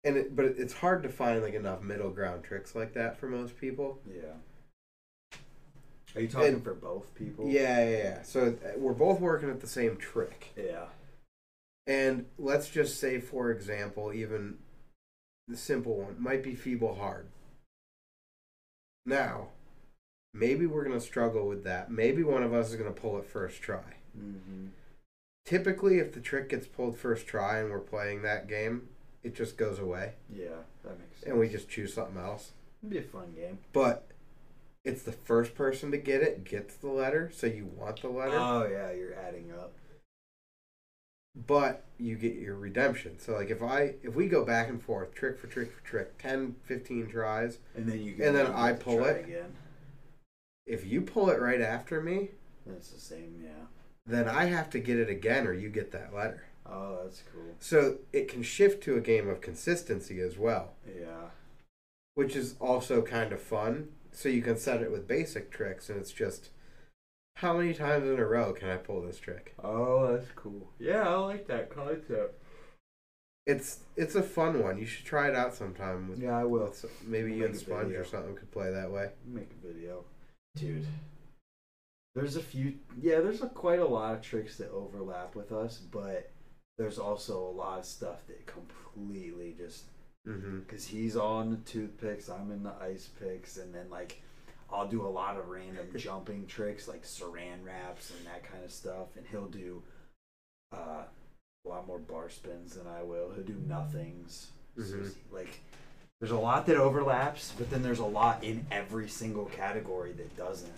And 0.03 0.15
it, 0.15 0.35
but 0.35 0.45
it's 0.45 0.73
hard 0.73 1.03
to 1.03 1.09
find 1.09 1.41
like 1.41 1.53
enough 1.53 1.81
middle 1.81 2.11
ground 2.11 2.43
tricks 2.43 2.75
like 2.75 2.93
that 2.93 3.17
for 3.19 3.27
most 3.27 3.57
people. 3.59 3.99
Yeah. 4.07 5.37
Are 6.15 6.21
you 6.21 6.27
talking 6.29 6.53
And- 6.55 6.63
for 6.63 6.73
both 6.73 7.13
people? 7.15 7.47
Yeah, 7.49 7.83
yeah, 7.83 7.97
yeah. 7.97 8.21
So 8.21 8.55
uh, 8.65 8.77
we're 8.77 8.93
both 8.93 9.19
working 9.19 9.49
at 9.49 9.59
the 9.59 9.67
same 9.67 9.97
trick. 9.97 10.53
Yeah. 10.55 10.85
And 11.85 12.25
let's 12.37 12.69
just 12.69 12.99
say, 12.99 13.19
for 13.19 13.51
example, 13.51 14.13
even 14.13 14.57
the 15.47 15.57
simple 15.57 15.97
one 15.97 16.15
might 16.21 16.43
be 16.43 16.53
feeble 16.55 16.95
hard. 16.95 17.27
Now, 19.05 19.49
maybe 20.37 20.65
we're 20.65 20.83
going 20.83 20.99
to 20.99 21.05
struggle 21.05 21.47
with 21.47 21.63
that. 21.63 21.89
Maybe 21.91 22.23
one 22.23 22.43
of 22.43 22.53
us 22.53 22.69
is 22.69 22.75
going 22.75 22.93
to 22.93 22.99
pull 22.99 23.17
it 23.17 23.25
first 23.25 23.61
try. 23.61 23.95
Mm-hmm. 24.17 24.67
Typically, 25.45 25.99
if 25.99 26.13
the 26.13 26.19
trick 26.19 26.49
gets 26.49 26.67
pulled 26.67 26.97
first 26.97 27.25
try 27.27 27.59
and 27.59 27.71
we're 27.71 27.79
playing 27.79 28.21
that 28.23 28.47
game, 28.47 28.89
it 29.23 29.33
just 29.35 29.57
goes 29.57 29.79
away 29.79 30.13
Yeah, 30.33 30.49
that 30.83 30.97
makes 30.99 31.19
sense. 31.19 31.23
and 31.25 31.39
we 31.39 31.47
just 31.49 31.69
choose 31.69 31.93
something 31.93 32.17
else. 32.21 32.51
It'd 32.81 32.89
be 32.91 32.97
a 32.99 33.01
fun 33.01 33.33
game. 33.35 33.59
But 33.73 34.07
it's 34.83 35.03
the 35.03 35.11
first 35.11 35.55
person 35.55 35.89
to 35.91 35.97
get 35.97 36.21
it 36.21 36.43
gets 36.43 36.75
the 36.75 36.89
letter, 36.89 37.31
so 37.33 37.47
you 37.47 37.65
want 37.65 38.01
the 38.01 38.09
letter. 38.09 38.37
Oh 38.37 38.67
yeah, 38.69 38.91
you're 38.91 39.15
adding 39.15 39.51
up. 39.51 39.71
but 41.47 41.83
you 41.99 42.15
get 42.15 42.35
your 42.35 42.55
redemption. 42.55 43.17
So 43.19 43.33
like 43.33 43.49
if 43.49 43.61
I 43.61 43.95
if 44.03 44.15
we 44.15 44.27
go 44.27 44.43
back 44.45 44.69
and 44.69 44.81
forth, 44.81 45.13
trick 45.13 45.39
for 45.39 45.47
trick 45.47 45.71
for 45.71 45.81
trick, 45.85 46.17
10, 46.17 46.55
15 46.65 47.07
tries, 47.09 47.59
And 47.75 47.87
then 47.87 48.01
you 48.01 48.15
And 48.21 48.35
then 48.35 48.47
I 48.47 48.73
pull 48.73 49.03
it. 49.05 49.25
again. 49.25 49.53
If 50.67 50.85
you 50.85 51.01
pull 51.01 51.29
it 51.29 51.39
right 51.41 51.61
after 51.61 52.01
me, 52.01 52.31
Then 52.65 52.75
it's 52.75 52.89
the 52.91 52.99
same, 52.99 53.41
yeah. 53.43 53.65
then 54.05 54.27
I 54.27 54.45
have 54.45 54.69
to 54.71 54.79
get 54.79 54.97
it 54.99 55.09
again 55.09 55.47
or 55.47 55.53
you 55.53 55.69
get 55.69 55.91
that 55.93 56.13
letter. 56.13 56.43
Oh, 56.65 56.99
that's 57.03 57.23
cool. 57.33 57.55
So 57.59 57.99
it 58.11 58.27
can 58.27 58.43
shift 58.43 58.83
to 58.83 58.97
a 58.97 59.01
game 59.01 59.29
of 59.29 59.39
consistency 59.41 60.19
as 60.19 60.37
well, 60.37 60.73
Yeah. 60.85 61.29
which 62.15 62.35
is 62.35 62.55
also 62.59 63.01
kind 63.01 63.31
of 63.31 63.41
fun. 63.41 63.89
So 64.11 64.27
you 64.29 64.41
can 64.41 64.57
set 64.57 64.81
it 64.81 64.91
with 64.91 65.07
basic 65.07 65.49
tricks 65.51 65.89
and 65.89 65.97
it's 65.99 66.11
just 66.11 66.49
how 67.37 67.55
many 67.55 67.73
times 67.73 68.09
in 68.09 68.17
a 68.19 68.25
row 68.25 68.51
can 68.51 68.69
I 68.69 68.77
pull 68.77 69.01
this 69.03 69.19
trick? 69.19 69.53
Oh, 69.63 70.11
that's 70.11 70.31
cool. 70.35 70.71
Yeah, 70.79 71.07
I 71.07 71.15
like 71.17 71.47
that 71.47 71.69
concept. 71.69 72.41
It's 73.45 73.79
it's 73.95 74.15
a 74.15 74.23
fun 74.23 74.61
one. 74.61 74.77
You 74.77 74.85
should 74.85 75.05
try 75.05 75.29
it 75.29 75.35
out 75.35 75.53
sometime 75.53 76.09
with, 76.09 76.19
Yeah, 76.19 76.37
I 76.37 76.43
will. 76.43 76.65
with 76.65 76.85
maybe 77.05 77.33
you 77.33 77.45
and 77.45 77.55
Sponge 77.55 77.87
video. 77.87 78.01
or 78.01 78.05
something 78.05 78.35
could 78.35 78.51
play 78.51 78.71
that 78.71 78.91
way. 78.91 79.11
Make 79.25 79.51
a 79.51 79.67
video, 79.67 80.03
dude. 80.57 80.85
There's 82.15 82.35
a 82.35 82.41
few. 82.41 82.73
Yeah, 82.99 83.19
there's 83.19 83.41
a, 83.43 83.47
quite 83.47 83.79
a 83.79 83.85
lot 83.87 84.15
of 84.15 84.21
tricks 84.21 84.57
that 84.57 84.71
overlap 84.71 85.35
with 85.35 85.51
us, 85.51 85.77
but 85.77 86.31
there's 86.77 86.97
also 86.99 87.39
a 87.39 87.51
lot 87.51 87.79
of 87.79 87.85
stuff 87.85 88.25
that 88.27 88.45
completely 88.45 89.55
just 89.57 89.83
Mm-hmm. 90.27 90.59
because 90.59 90.85
he's 90.85 91.15
on 91.15 91.51
the 91.51 91.55
toothpicks, 91.57 92.27
I'm 92.27 92.51
in 92.51 92.61
the 92.61 92.73
ice 92.81 93.07
picks, 93.17 93.55
and 93.55 93.73
then 93.73 93.89
like 93.89 94.21
I'll 94.69 94.87
do 94.87 95.05
a 95.05 95.07
lot 95.07 95.37
of 95.37 95.47
random 95.47 95.87
jumping 95.95 96.45
tricks 96.47 96.85
like 96.89 97.03
saran 97.03 97.63
wraps 97.63 98.09
and 98.11 98.25
that 98.27 98.43
kind 98.43 98.61
of 98.65 98.71
stuff, 98.71 99.15
and 99.15 99.25
he'll 99.31 99.47
do 99.47 99.81
uh, 100.75 101.03
a 101.65 101.69
lot 101.69 101.87
more 101.87 101.99
bar 101.99 102.29
spins 102.29 102.75
than 102.75 102.87
I 102.87 103.03
will. 103.03 103.31
He'll 103.33 103.45
do 103.45 103.61
nothings. 103.69 104.47
So 104.75 104.81
Mhm. 104.83 105.05
it's, 105.05 105.15
like 105.31 105.61
there's 106.19 106.31
a 106.31 106.37
lot 106.37 106.65
that 106.65 106.77
overlaps, 106.77 107.53
but 107.57 107.69
then 107.69 107.83
there's 107.83 107.99
a 107.99 108.05
lot 108.05 108.43
in 108.43 108.65
every 108.71 109.07
single 109.07 109.45
category 109.45 110.11
that 110.13 110.35
doesn't. 110.35 110.73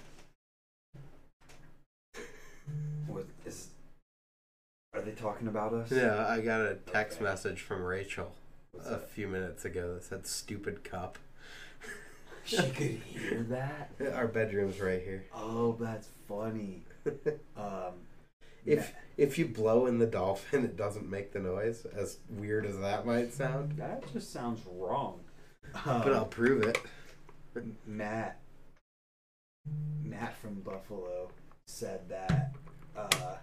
What 3.08 3.26
is? 3.46 3.70
Are 4.94 5.02
they 5.02 5.12
talking 5.12 5.48
about 5.48 5.74
us? 5.74 5.92
Yeah, 5.92 6.28
I 6.28 6.42
got 6.42 6.62
a 6.62 6.76
text 6.92 7.18
Okay. 7.18 7.26
message 7.26 7.62
from 7.62 7.84
Rachel 7.84 8.34
What's 8.72 8.88
a 8.88 8.92
that? 8.92 9.10
few 9.12 9.28
minutes 9.28 9.66
ago 9.66 9.94
that 9.96 10.04
said 10.04 10.28
"stupid 10.28 10.84
cup." 10.84 11.18
She 12.46 12.58
could 12.72 13.02
hear 13.04 13.46
that. 13.50 13.92
Our 14.14 14.28
bedroom's 14.28 14.80
right 14.80 15.02
here. 15.02 15.26
Oh, 15.34 15.78
that's 15.80 16.10
funny. 16.28 16.84
Um, 17.56 17.94
If 18.66 18.94
if 19.18 19.38
you 19.38 19.46
blow 19.48 19.86
in 19.86 20.00
the 20.00 20.06
dolphin, 20.06 20.64
it 20.66 20.76
doesn't 20.78 21.10
make 21.10 21.32
the 21.34 21.40
noise. 21.40 21.86
As 21.96 22.18
weird 22.30 22.66
as 22.66 22.78
that 22.80 23.06
might 23.06 23.34
sound, 23.34 23.78
that 23.78 24.12
just 24.14 24.32
sounds 24.34 24.62
wrong. 24.70 25.20
But 25.74 26.14
I'll 26.14 26.26
prove 26.26 26.64
it. 26.64 26.80
Um, 27.56 27.76
Matt, 27.86 28.40
Matt 30.04 30.38
from 30.38 30.62
Buffalo 30.62 31.32
said 31.66 32.08
that 32.10 32.54
uh, 32.96 33.36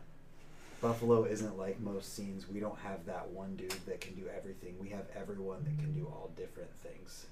Buffalo 0.80 1.24
isn't 1.24 1.58
like 1.58 1.80
most 1.80 2.14
scenes. 2.14 2.48
We 2.48 2.60
don't 2.60 2.78
have 2.78 3.06
that 3.06 3.28
one 3.28 3.56
dude 3.56 3.70
that 3.86 4.00
can 4.00 4.14
do 4.14 4.24
everything. 4.36 4.76
We 4.80 4.88
have 4.90 5.06
everyone 5.14 5.64
that 5.64 5.78
can 5.78 5.92
do 5.92 6.06
all 6.06 6.30
different 6.36 6.70
things, 6.82 7.26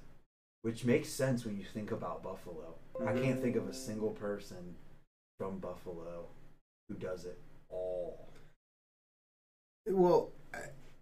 which 0.63 0.85
makes 0.85 1.09
sense 1.09 1.45
when 1.45 1.57
you 1.57 1.65
think 1.65 1.91
about 1.91 2.23
Buffalo. 2.23 2.75
I 3.07 3.13
can't 3.13 3.41
think 3.41 3.57
of 3.57 3.69
a 3.69 3.75
single 3.75 4.11
person 4.11 4.75
from 5.39 5.59
Buffalo 5.59 6.27
who 6.89 6.95
does 6.95 7.25
it 7.25 7.39
all. 7.71 8.29
Well, 9.87 10.31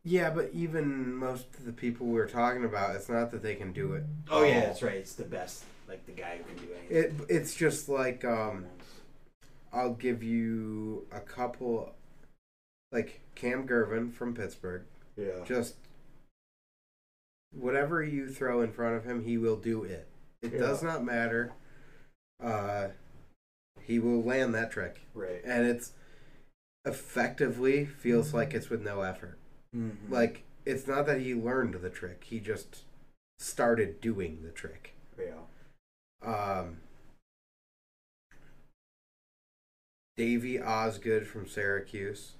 yeah, 0.04 0.30
but 0.30 0.50
even 0.52 1.14
most 1.14 1.46
of 1.58 1.64
the 1.64 1.72
people 1.72 2.06
we 2.06 2.14
were 2.14 2.26
talking 2.26 2.64
about, 2.64 2.96
it's 2.96 3.08
not 3.08 3.30
that 3.30 3.42
they 3.42 3.54
can 3.54 3.72
do 3.72 3.92
it. 3.94 4.04
Oh 4.30 4.42
yeah, 4.44 4.60
that's 4.60 4.82
right. 4.82 4.96
It's 4.96 5.14
the 5.14 5.24
best, 5.24 5.64
like 5.88 6.04
the 6.06 6.12
guy 6.12 6.38
who 6.38 6.44
can 6.44 6.64
do 6.66 6.72
anything. 6.74 7.20
It 7.20 7.26
it's 7.28 7.54
just 7.54 7.88
like 7.88 8.24
um, 8.24 8.66
I'll 9.72 9.94
give 9.94 10.22
you 10.22 11.06
a 11.12 11.20
couple, 11.20 11.94
like 12.90 13.20
Cam 13.34 13.66
Gervin 13.66 14.12
from 14.12 14.34
Pittsburgh. 14.34 14.82
yeah. 15.16 15.44
just 15.44 15.74
whatever 17.52 18.02
you 18.02 18.28
throw 18.30 18.62
in 18.62 18.72
front 18.72 18.96
of 18.96 19.04
him, 19.04 19.24
he 19.24 19.36
will 19.36 19.56
do 19.56 19.84
it. 19.84 20.08
It 20.40 20.54
Yeah. 20.54 20.58
does 20.60 20.82
not 20.82 21.04
matter. 21.04 21.52
Uh, 22.42 22.88
he 23.82 23.98
will 23.98 24.22
land 24.22 24.54
that 24.54 24.70
trick, 24.70 25.02
Right. 25.14 25.40
and 25.44 25.66
it's 25.66 25.92
effectively 26.84 27.84
feels 27.84 28.32
like 28.34 28.54
it's 28.54 28.70
with 28.70 28.80
no 28.82 29.02
effort. 29.02 29.38
Mm-hmm. 29.76 30.12
Like 30.12 30.42
it's 30.64 30.86
not 30.86 31.06
that 31.06 31.20
he 31.20 31.34
learned 31.34 31.74
the 31.74 31.90
trick; 31.90 32.24
he 32.28 32.40
just 32.40 32.82
started 33.38 34.00
doing 34.00 34.40
the 34.42 34.50
trick. 34.50 34.94
yeah. 35.18 35.32
Um, 36.24 36.78
Davy 40.16 40.60
Osgood 40.60 41.26
from 41.26 41.48
Syracuse, 41.48 42.32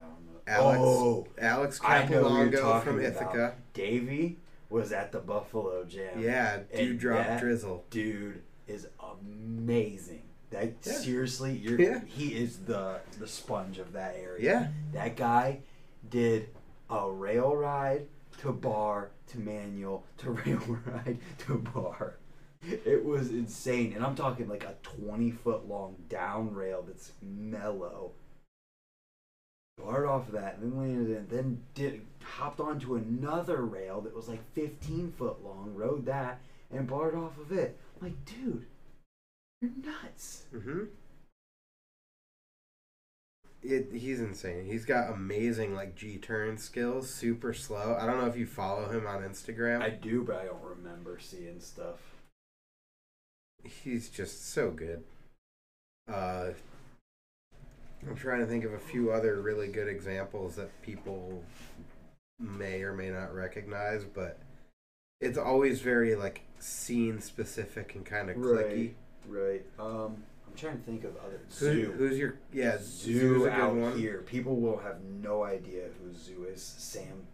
know. 0.00 0.08
Alex 0.46 0.78
Oh, 0.80 1.26
Alex 1.38 1.80
I 1.84 2.04
know 2.06 2.28
who 2.28 2.38
you're 2.38 2.50
Capilongo 2.52 2.82
from 2.84 2.98
about. 3.00 3.06
Ithaca. 3.12 3.54
Davey 3.74 4.36
was 4.70 4.92
at 4.92 5.12
the 5.12 5.18
Buffalo 5.18 5.84
Jam. 5.84 6.20
Yeah, 6.20 6.60
Dewdrop 6.74 7.40
Drizzle. 7.40 7.84
dude 7.90 8.42
is 8.66 8.86
amazing. 9.00 10.22
That 10.50 10.74
Yeah. 10.84 10.92
seriously, 10.92 11.52
you're 11.56 11.78
Yeah. 11.80 12.00
he 12.04 12.34
is 12.40 12.60
the 12.60 13.00
the 13.18 13.26
sponge 13.26 13.78
of 13.78 13.92
that 13.92 14.14
area. 14.16 14.42
Yeah. 14.44 14.68
That 14.92 15.16
guy 15.16 15.60
did 16.08 16.48
a 16.90 17.10
rail 17.10 17.54
ride 17.54 18.06
to 18.40 18.52
bar 18.52 19.10
to 19.28 19.38
manual 19.38 20.04
to 20.18 20.30
rail 20.46 20.78
ride 20.86 21.18
to 21.38 21.58
bar. 21.58 22.16
It 22.62 23.04
was 23.04 23.30
insane, 23.30 23.92
and 23.92 24.04
I'm 24.04 24.16
talking 24.16 24.48
like 24.48 24.64
a 24.64 24.74
20 24.82 25.30
foot 25.30 25.68
long 25.68 25.96
down 26.08 26.52
rail 26.54 26.84
that's 26.86 27.12
mellow. 27.22 28.12
Barred 29.76 30.08
off 30.08 30.26
of 30.26 30.32
that, 30.32 30.60
then 30.60 30.76
landed 30.76 31.16
in, 31.16 31.28
then 31.28 31.62
did 31.74 32.00
hopped 32.22 32.58
onto 32.58 32.96
another 32.96 33.64
rail 33.64 34.00
that 34.00 34.14
was 34.14 34.28
like 34.28 34.40
15 34.54 35.12
foot 35.12 35.44
long, 35.44 35.72
rode 35.74 36.04
that, 36.06 36.40
and 36.72 36.88
barred 36.88 37.14
off 37.14 37.38
of 37.38 37.52
it. 37.52 37.78
I'm 37.96 38.08
like, 38.08 38.24
dude, 38.24 38.66
you're 39.60 39.70
nuts. 39.84 40.44
Mm-hmm. 40.52 40.84
It, 43.62 43.88
he's 43.92 44.20
insane. 44.20 44.66
He's 44.66 44.84
got 44.84 45.12
amazing 45.12 45.74
like 45.74 45.96
G 45.96 46.16
turn 46.16 46.58
skills, 46.58 47.10
super 47.10 47.52
slow. 47.52 47.96
I 48.00 48.06
don't 48.06 48.18
know 48.18 48.26
if 48.26 48.36
you 48.36 48.46
follow 48.46 48.88
him 48.88 49.06
on 49.06 49.22
Instagram. 49.22 49.82
I 49.82 49.90
do, 49.90 50.22
but 50.22 50.36
I 50.36 50.44
don't 50.44 50.62
remember 50.62 51.18
seeing 51.20 51.60
stuff. 51.60 51.98
He's 53.64 54.08
just 54.08 54.48
so 54.50 54.70
good. 54.70 55.02
Uh, 56.10 56.50
I'm 58.06 58.16
trying 58.16 58.40
to 58.40 58.46
think 58.46 58.64
of 58.64 58.72
a 58.72 58.78
few 58.78 59.10
other 59.10 59.40
really 59.40 59.68
good 59.68 59.88
examples 59.88 60.54
that 60.56 60.70
people 60.82 61.42
may 62.38 62.82
or 62.82 62.92
may 62.92 63.10
not 63.10 63.34
recognize, 63.34 64.04
but 64.04 64.38
it's 65.20 65.36
always 65.36 65.80
very 65.80 66.14
like 66.14 66.42
scene 66.60 67.20
specific 67.20 67.96
and 67.96 68.06
kind 68.06 68.30
of 68.30 68.36
cliquey. 68.36 68.92
Right. 69.26 69.64
Um, 69.78 69.88
I'm 69.88 70.24
trying 70.58 70.78
to 70.78 70.84
think 70.84 71.04
of 71.04 71.16
other 71.18 71.40
Who, 71.58 71.66
zoo. 71.66 71.94
Who's 71.96 72.18
your 72.18 72.38
yeah? 72.52 72.78
zoo 72.80 73.18
Zoo's 73.18 73.42
a 73.42 73.50
good 73.50 73.52
out 73.52 73.74
one. 73.74 73.98
here. 73.98 74.22
People 74.26 74.56
will 74.56 74.78
have 74.78 75.02
no 75.02 75.44
idea 75.44 75.84
who 76.00 76.12
Zoo 76.12 76.44
is. 76.44 76.62
Sam 76.62 77.26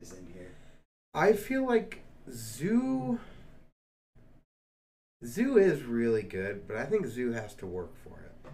is 0.00 0.12
in 0.12 0.26
here. 0.32 0.52
I 1.14 1.32
feel 1.34 1.66
like 1.66 2.02
Zoo 2.30 3.18
Zoo 5.24 5.56
is 5.56 5.82
really 5.82 6.22
good, 6.22 6.66
but 6.66 6.76
I 6.76 6.84
think 6.84 7.06
Zoo 7.06 7.32
has 7.32 7.54
to 7.56 7.66
work 7.66 7.94
for 8.02 8.18
it. 8.18 8.50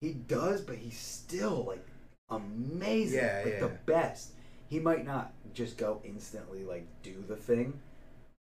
He 0.00 0.12
does, 0.12 0.62
but 0.62 0.76
he's 0.76 0.98
still 0.98 1.64
like 1.66 1.84
amazing. 2.30 3.18
Yeah, 3.18 3.42
like 3.44 3.54
yeah. 3.54 3.60
the 3.60 3.72
best. 3.86 4.32
He 4.68 4.78
might 4.78 5.04
not 5.04 5.32
just 5.54 5.76
go 5.76 6.00
instantly 6.04 6.64
like 6.64 6.86
do 7.02 7.24
the 7.26 7.36
thing, 7.36 7.80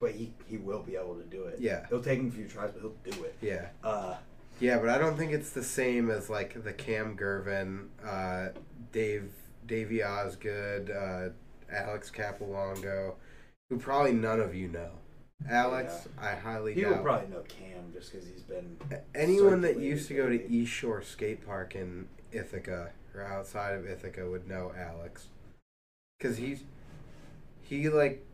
but 0.01 0.11
he 0.11 0.33
he 0.47 0.57
will 0.57 0.81
be 0.81 0.95
able 0.95 1.15
to 1.15 1.23
do 1.23 1.43
it. 1.43 1.59
Yeah. 1.59 1.85
It'll 1.85 2.01
take 2.01 2.19
him 2.19 2.27
a 2.27 2.31
few 2.31 2.47
tries, 2.47 2.71
but 2.71 2.81
he'll 2.81 3.13
do 3.13 3.23
it. 3.23 3.35
Yeah. 3.41 3.67
Uh, 3.83 4.15
Yeah, 4.59 4.77
but 4.79 4.89
I 4.89 4.97
don't 4.97 5.17
think 5.17 5.31
it's 5.31 5.49
the 5.49 5.63
same 5.63 6.09
as 6.09 6.29
like 6.29 6.63
the 6.63 6.73
Cam 6.73 7.17
Gervin, 7.17 7.87
uh, 8.05 8.49
Dave 8.91 9.31
Davey 9.65 10.03
Osgood, 10.03 10.89
uh, 10.89 11.29
Alex 11.73 12.11
Capilongo, 12.11 13.15
who 13.69 13.77
probably 13.77 14.13
none 14.13 14.39
of 14.39 14.55
you 14.55 14.67
know. 14.67 14.91
Alex, 15.49 16.07
I 16.17 16.33
highly 16.35 16.73
People 16.73 16.93
doubt. 16.93 17.03
probably 17.03 17.27
know 17.27 17.43
Cam 17.47 17.91
just 17.93 18.11
because 18.11 18.27
he's 18.27 18.43
been. 18.43 18.77
Anyone 19.13 19.61
that 19.61 19.77
used 19.79 20.07
to 20.07 20.13
go 20.13 20.29
to. 20.29 20.49
East 20.49 20.71
Shore 20.71 21.01
Skate 21.01 21.45
Park 21.45 21.75
in 21.75 22.07
Ithaca 22.31 22.91
or 23.13 23.23
outside 23.23 23.75
of 23.75 23.85
Ithaca 23.85 24.29
would 24.29 24.47
know 24.47 24.71
Alex, 24.77 25.27
because 26.17 26.37
he's 26.37 26.63
he 27.61 27.89
like 27.89 28.25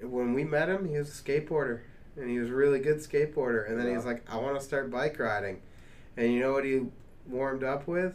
when 0.00 0.32
we 0.32 0.44
met 0.44 0.68
him, 0.68 0.88
he 0.88 0.96
was 0.96 1.08
a 1.08 1.22
skateboarder 1.22 1.80
and 2.16 2.28
he 2.30 2.38
was 2.38 2.50
a 2.50 2.54
really 2.54 2.78
good 2.78 2.98
skateboarder. 2.98 3.68
And 3.68 3.78
then 3.78 3.86
he 3.88 3.94
was 3.96 4.04
like, 4.04 4.24
"I 4.30 4.36
want 4.36 4.58
to 4.58 4.64
start 4.64 4.90
bike 4.90 5.18
riding," 5.18 5.60
and 6.16 6.32
you 6.32 6.40
know 6.40 6.52
what 6.52 6.64
he 6.64 6.86
warmed 7.26 7.64
up 7.64 7.86
with? 7.86 8.14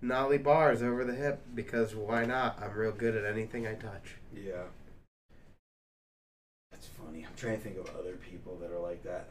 Nollie 0.00 0.38
bars 0.38 0.82
over 0.82 1.04
the 1.04 1.14
hip 1.14 1.40
because 1.54 1.94
why 1.94 2.24
not? 2.26 2.62
I'm 2.62 2.72
real 2.74 2.92
good 2.92 3.16
at 3.16 3.24
anything 3.24 3.66
I 3.66 3.74
touch. 3.74 4.16
Yeah. 4.34 4.64
That's 6.70 6.86
funny. 6.86 7.24
I'm 7.24 7.34
trying 7.36 7.56
to 7.56 7.62
think 7.62 7.78
of 7.78 7.88
other 7.96 8.16
people 8.16 8.56
that 8.60 8.70
are 8.70 8.78
like 8.80 9.02
that. 9.04 9.28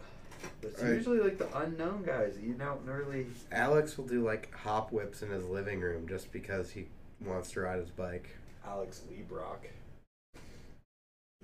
It's 0.62 0.82
Right. 0.82 0.94
usually 0.94 1.20
like 1.20 1.38
the 1.38 1.56
unknown 1.58 2.04
guys 2.04 2.38
you 2.40 2.54
don't 2.54 2.82
really. 2.86 3.28
Alex 3.52 3.98
will 3.98 4.08
do 4.08 4.24
like 4.26 4.52
hop 4.54 4.92
whips 4.92 5.22
in 5.22 5.30
his 5.30 5.46
living 5.46 5.80
room 5.80 6.08
just 6.08 6.32
because 6.32 6.72
he 6.72 6.88
wants 7.22 7.52
to 7.52 7.62
ride 7.62 7.80
his 7.80 7.90
bike. 7.92 8.30
Alex 8.66 9.02
Liebrock. 9.10 9.68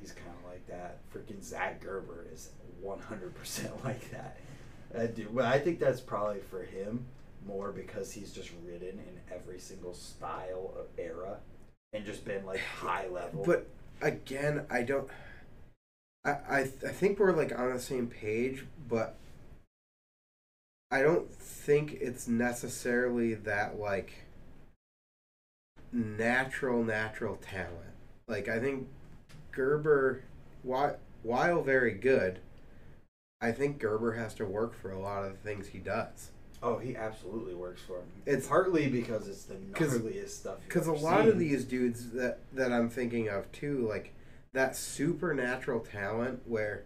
He's 0.02 0.12
kind 0.12 0.32
of 0.44 0.52
like 0.52 0.66
that. 0.68 1.00
Freaking 1.14 1.44
Zach 1.44 1.82
Gerber 1.82 2.26
is 2.34 2.52
100% 2.84 3.84
like 3.84 4.10
that. 4.12 4.38
Uh, 4.96 5.06
dude, 5.08 5.34
well, 5.34 5.46
I 5.46 5.60
think 5.60 5.80
that's 5.80 6.02
probably 6.02 6.40
for 6.50 6.64
him 6.64 7.06
more 7.46 7.72
because 7.72 8.12
he's 8.12 8.32
just 8.32 8.52
ridden 8.66 9.00
in 9.00 9.34
every 9.34 9.60
single 9.60 9.94
style 9.94 10.74
of 10.78 10.88
era 10.98 11.38
and 11.94 12.06
just 12.06 12.26
been 12.26 12.46
like 12.46 12.60
high 12.80 13.08
level. 13.08 13.44
But 13.46 13.68
again, 14.02 14.66
I 14.70 14.84
don't. 14.84 15.08
I, 16.26 16.32
I 16.32 16.60
I 16.60 16.92
think 16.92 17.20
we're 17.20 17.36
like 17.36 17.58
on 17.58 17.74
the 17.74 17.80
same 17.80 18.08
page, 18.08 18.66
but 18.90 19.16
I 20.92 21.02
don't 21.02 21.32
think 21.32 21.94
it's 22.02 22.28
necessarily 22.28 23.36
that 23.36 23.80
like 23.80 24.26
natural 25.92 26.84
natural 26.84 27.36
talent. 27.38 27.96
Like 28.28 28.48
I 28.48 28.60
think 28.60 28.88
Gerber, 29.64 30.24
while 30.64 30.96
while 31.22 31.62
very 31.62 31.92
good, 31.92 32.40
I 33.42 33.52
think 33.52 33.78
Gerber 33.78 34.14
has 34.14 34.34
to 34.36 34.46
work 34.46 34.74
for 34.74 34.90
a 34.90 34.98
lot 35.00 35.26
of 35.26 35.34
the 35.34 35.38
things 35.40 35.68
he 35.68 35.80
does. 35.80 36.32
oh, 36.64 36.78
he 36.78 36.94
absolutely 36.96 37.54
works 37.54 37.82
for 37.82 37.98
him. 38.00 38.06
It's- 38.26 38.46
partly 38.48 38.88
because 38.90 39.28
it's 39.30 39.44
the 39.44 39.56
gnarliest 39.56 40.30
stuff. 40.30 40.58
Because 40.66 40.88
a 40.88 40.94
lot 40.94 41.26
of 41.28 41.38
these 41.40 41.64
dudes 41.66 42.12
that 42.12 42.40
that 42.54 42.72
I'm 42.72 42.90
thinking 42.90 43.28
of 43.28 43.52
too, 43.52 43.86
like 43.88 44.14
that 44.54 44.76
supernatural 44.78 45.82
talent 45.82 46.42
where 46.48 46.84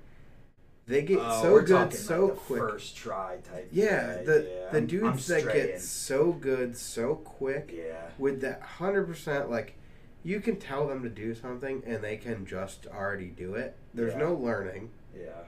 they 0.87 1.01
get 1.03 1.19
Oh, 1.21 1.41
so 1.43 1.61
good 1.61 1.93
so 1.93 2.25
like, 2.25 2.35
quick. 2.37 2.59
First 2.59 2.95
try 2.97 3.37
type. 3.43 3.69
yeah, 3.71 4.15
guy. 4.17 4.23
the 4.23 4.33
yeah, 4.51 4.69
the 4.71 4.77
I'm- 4.79 4.87
dudes 4.87 5.31
I'm 5.31 5.43
that 5.45 5.53
get 5.53 5.79
so 5.81 6.31
good 6.31 6.75
so 6.75 7.15
quick 7.15 7.71
Yeah. 7.71 8.09
with 8.17 8.41
that 8.41 8.61
hundred 8.61 9.05
percent 9.07 9.49
like 9.51 9.75
you 10.23 10.39
can 10.39 10.55
tell 10.57 10.87
them 10.87 11.03
to 11.03 11.09
do 11.09 11.35
something 11.35 11.83
and 11.85 12.03
they 12.03 12.17
can 12.17 12.45
just 12.45 12.87
already 12.87 13.27
do 13.27 13.55
it. 13.55 13.75
There's 13.93 14.13
Yeah. 14.13 14.19
no 14.19 14.33
learning. 14.33 14.89
Yeah. 15.15 15.43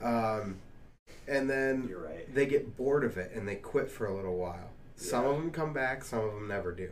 Um, 0.00 0.56
and 1.28 1.48
then 1.48 1.86
You're 1.88 2.00
right. 2.04 2.34
they 2.34 2.46
get 2.46 2.76
bored 2.76 3.04
of 3.04 3.16
it 3.16 3.32
and 3.34 3.46
they 3.48 3.56
quit 3.56 3.90
for 3.90 4.06
a 4.06 4.14
little 4.14 4.36
while. 4.36 4.70
Some 4.96 5.24
of 5.24 5.36
them 5.36 5.50
come 5.50 5.72
back, 5.72 6.04
some 6.04 6.20
of 6.20 6.32
them 6.34 6.48
never 6.48 6.72
do. 6.72 6.90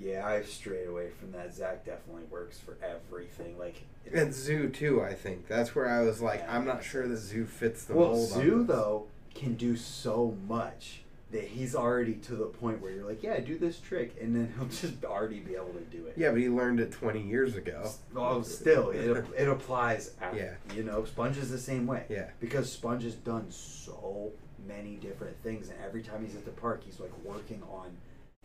Yeah, 0.00 0.26
I've 0.26 0.48
strayed 0.48 0.86
away 0.88 1.10
from 1.10 1.32
that. 1.32 1.52
Zach 1.54 1.84
definitely 1.84 2.24
works 2.24 2.58
for 2.58 2.76
everything. 2.82 3.58
Like, 3.58 3.82
And 4.12 4.32
Zoo 4.32 4.68
too, 4.68 5.02
I 5.02 5.14
think. 5.14 5.48
That's 5.48 5.74
where 5.74 5.88
I 5.88 6.02
was 6.02 6.20
like, 6.20 6.40
Yeah, 6.40 6.56
I'm 6.56 6.64
not 6.64 6.84
sure 6.84 7.06
the. 7.08 7.16
Zoo 7.16 7.44
fits 7.46 7.84
the 7.84 7.94
well, 7.94 8.10
mold. 8.12 8.28
Zoo 8.28 8.62
though 8.64 9.06
can 9.34 9.54
do 9.54 9.76
so 9.76 10.36
much 10.48 11.02
that 11.30 11.44
he's 11.44 11.74
already 11.74 12.14
to 12.14 12.34
the 12.34 12.46
point 12.46 12.80
where 12.80 12.90
you're 12.90 13.04
like, 13.04 13.22
yeah, 13.22 13.38
do 13.40 13.58
this 13.58 13.78
trick, 13.78 14.16
and 14.20 14.34
then 14.34 14.52
he'll 14.56 14.68
just 14.90 15.04
already 15.04 15.40
be 15.40 15.54
able 15.54 15.72
to 15.72 15.96
do 15.96 16.06
it. 16.06 16.14
Yeah, 16.16 16.30
but 16.30 16.40
he 16.40 16.48
learned 16.48 16.80
it 16.80 16.90
20 16.92 17.20
years 17.20 17.56
ago. 17.56 17.90
Oh, 18.16 18.42
still, 18.42 18.90
it, 18.90 19.24
it 19.36 19.48
applies. 19.48 20.12
After, 20.20 20.38
Yeah. 20.38 20.74
You 20.74 20.84
know, 20.84 21.04
Sponge 21.04 21.36
is 21.36 21.50
the 21.50 21.58
same 21.58 21.86
way. 21.86 22.04
Yeah. 22.08 22.30
Because 22.40 22.72
Sponge 22.72 23.02
has 23.02 23.14
done 23.14 23.50
so 23.50 24.32
many 24.66 24.96
different 24.96 25.36
things, 25.42 25.68
and 25.68 25.78
every 25.84 26.02
time 26.02 26.24
he's 26.24 26.34
at 26.34 26.44
the 26.44 26.50
park, 26.50 26.82
he's 26.84 27.00
like 27.00 27.12
working 27.24 27.62
on 27.70 27.96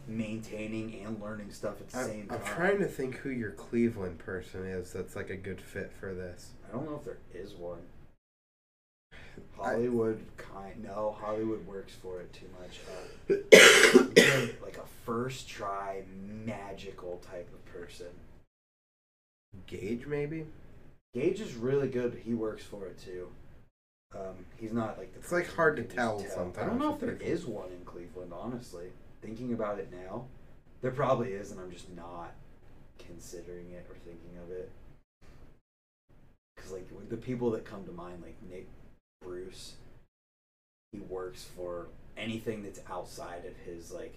maintaining 0.06 1.02
and 1.06 1.22
learning 1.22 1.52
stuff 1.52 1.80
at 1.80 1.90
the 1.90 2.00
I'm, 2.00 2.08
same 2.08 2.28
time. 2.28 2.40
I'm 2.46 2.56
trying 2.56 2.80
to 2.80 2.86
think 2.88 3.16
who 3.18 3.30
your 3.30 3.52
Cleveland 3.52 4.20
person 4.20 4.66
is 4.66 4.92
that's 4.92 5.16
like 5.16 5.30
a 5.30 5.38
good 5.38 5.62
fit 5.62 5.92
for 5.98 6.14
this. 6.14 6.52
I 6.68 6.74
don't 6.76 6.86
know 6.86 6.96
if 6.96 7.06
there 7.06 7.20
is 7.34 7.54
one. 7.54 7.80
Hollywood 9.58 10.24
kind 10.38 10.84
no 10.84 11.16
Hollywood 11.20 11.66
works 11.66 11.94
for 11.94 12.22
it 12.22 12.34
too 12.34 12.48
much. 12.60 12.80
Uh, 13.30 14.54
like 14.64 14.78
a 14.78 14.86
first 15.06 15.48
try 15.48 16.04
magical 16.46 17.22
type 17.30 17.50
of 17.54 17.66
person. 17.66 18.08
Gage, 19.68 20.06
maybe? 20.08 20.46
Gage 21.14 21.40
is 21.40 21.54
really 21.56 21.88
good. 21.88 22.22
He 22.24 22.34
works 22.34 22.64
for 22.64 22.88
it 22.88 23.00
too. 23.00 23.30
Um, 24.16 24.46
he's 24.58 24.74
not 24.74 24.98
like 24.98 25.14
the. 25.14 25.20
It's, 25.20 25.32
like, 25.32 25.54
hard 25.54 25.78
to 25.78 25.84
can 25.84 25.96
tell 25.96 26.20
just 26.20 26.38
I 26.38 26.66
don't 26.66 26.80
know 26.80 26.94
if 26.94 27.00
there 27.00 27.18
is 27.20 27.46
one 27.46 27.70
in 27.72 27.84
Cleveland. 27.86 28.32
Honestly, 28.34 28.88
thinking 29.22 29.54
about 29.54 29.80
it 29.80 29.92
now, 29.92 30.26
there 30.82 30.92
probably 30.92 31.30
is, 31.30 31.52
and 31.52 31.60
I'm 31.60 31.72
just 31.72 31.90
not 31.96 32.34
considering 33.00 33.72
it 33.72 33.86
or 33.90 33.96
thinking 33.96 34.38
of 34.44 34.52
it. 34.52 34.72
Because 36.56 36.72
like 36.72 36.88
the 37.10 37.18
people 37.18 37.52
that 37.52 37.66
come 37.66 37.86
to 37.86 37.92
mind, 37.92 38.22
like 38.22 38.36
Nick 38.50 38.68
Bruce, 39.24 39.74
he 40.92 41.00
works 41.00 41.46
for 41.56 41.88
anything 42.18 42.64
that's 42.64 42.82
outside 42.90 43.46
of 43.46 43.56
his 43.66 43.92
like 43.92 44.16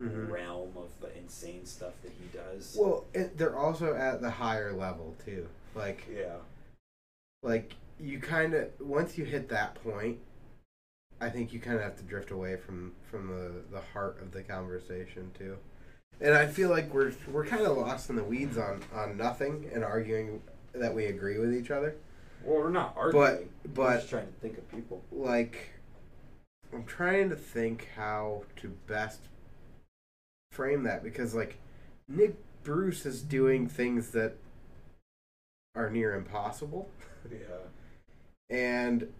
Mhm. 0.00 0.30
realm 0.30 0.76
of 0.76 0.88
the 1.00 1.16
insane 1.16 1.64
stuff 1.64 1.94
that 2.02 2.10
he 2.12 2.26
does. 2.36 2.76
Well, 2.78 3.04
it, 3.14 3.38
they're 3.38 3.56
also 3.56 3.94
at 3.94 4.20
the 4.20 4.30
higher 4.30 4.72
level 4.72 5.14
too. 5.24 5.48
Like, 5.74 6.06
yeah. 6.12 6.38
like 7.42 7.74
you 8.00 8.18
kind 8.18 8.54
of 8.54 8.68
once 8.80 9.16
you 9.16 9.24
hit 9.24 9.48
that 9.50 9.76
point, 9.76 10.18
I 11.20 11.30
think 11.30 11.52
you 11.52 11.60
kind 11.60 11.76
of 11.76 11.82
have 11.82 11.96
to 11.98 12.02
drift 12.02 12.30
away 12.32 12.56
from 12.56 12.94
from 13.10 13.28
the 13.28 13.62
the 13.70 13.80
heart 13.92 14.20
of 14.20 14.32
the 14.32 14.42
conversation 14.42 15.30
too. 15.38 15.56
And 16.20 16.34
I 16.34 16.46
feel 16.46 16.68
like 16.70 16.92
we're 16.92 17.12
we're 17.30 17.46
kind 17.46 17.62
of 17.62 17.76
lost 17.76 18.10
in 18.10 18.16
the 18.16 18.24
weeds 18.24 18.58
on 18.58 18.82
on 18.92 19.16
nothing 19.16 19.70
and 19.72 19.84
arguing 19.84 20.42
that 20.72 20.94
we 20.94 21.06
agree 21.06 21.38
with 21.38 21.54
each 21.54 21.70
other. 21.70 21.94
Well, 22.44 22.62
we're 22.62 22.70
not 22.70 22.94
arguing. 22.96 23.48
But 23.64 23.76
we're 23.76 23.94
just 23.96 24.08
trying 24.10 24.26
to 24.26 24.32
think 24.40 24.58
of 24.58 24.68
people. 24.70 25.02
like 25.12 25.70
I'm 26.72 26.84
trying 26.84 27.28
to 27.30 27.36
think 27.36 27.88
how 27.96 28.44
to 28.56 28.68
best 28.86 29.20
frame 30.52 30.82
that 30.84 31.02
because 31.02 31.34
like 31.34 31.58
Nick 32.08 32.36
Bruce 32.62 33.04
is 33.06 33.22
doing 33.22 33.66
things 33.68 34.10
that 34.10 34.34
are 35.74 35.90
near 35.90 36.14
impossible 36.14 36.88
Yeah. 37.30 37.38
and 38.50 39.12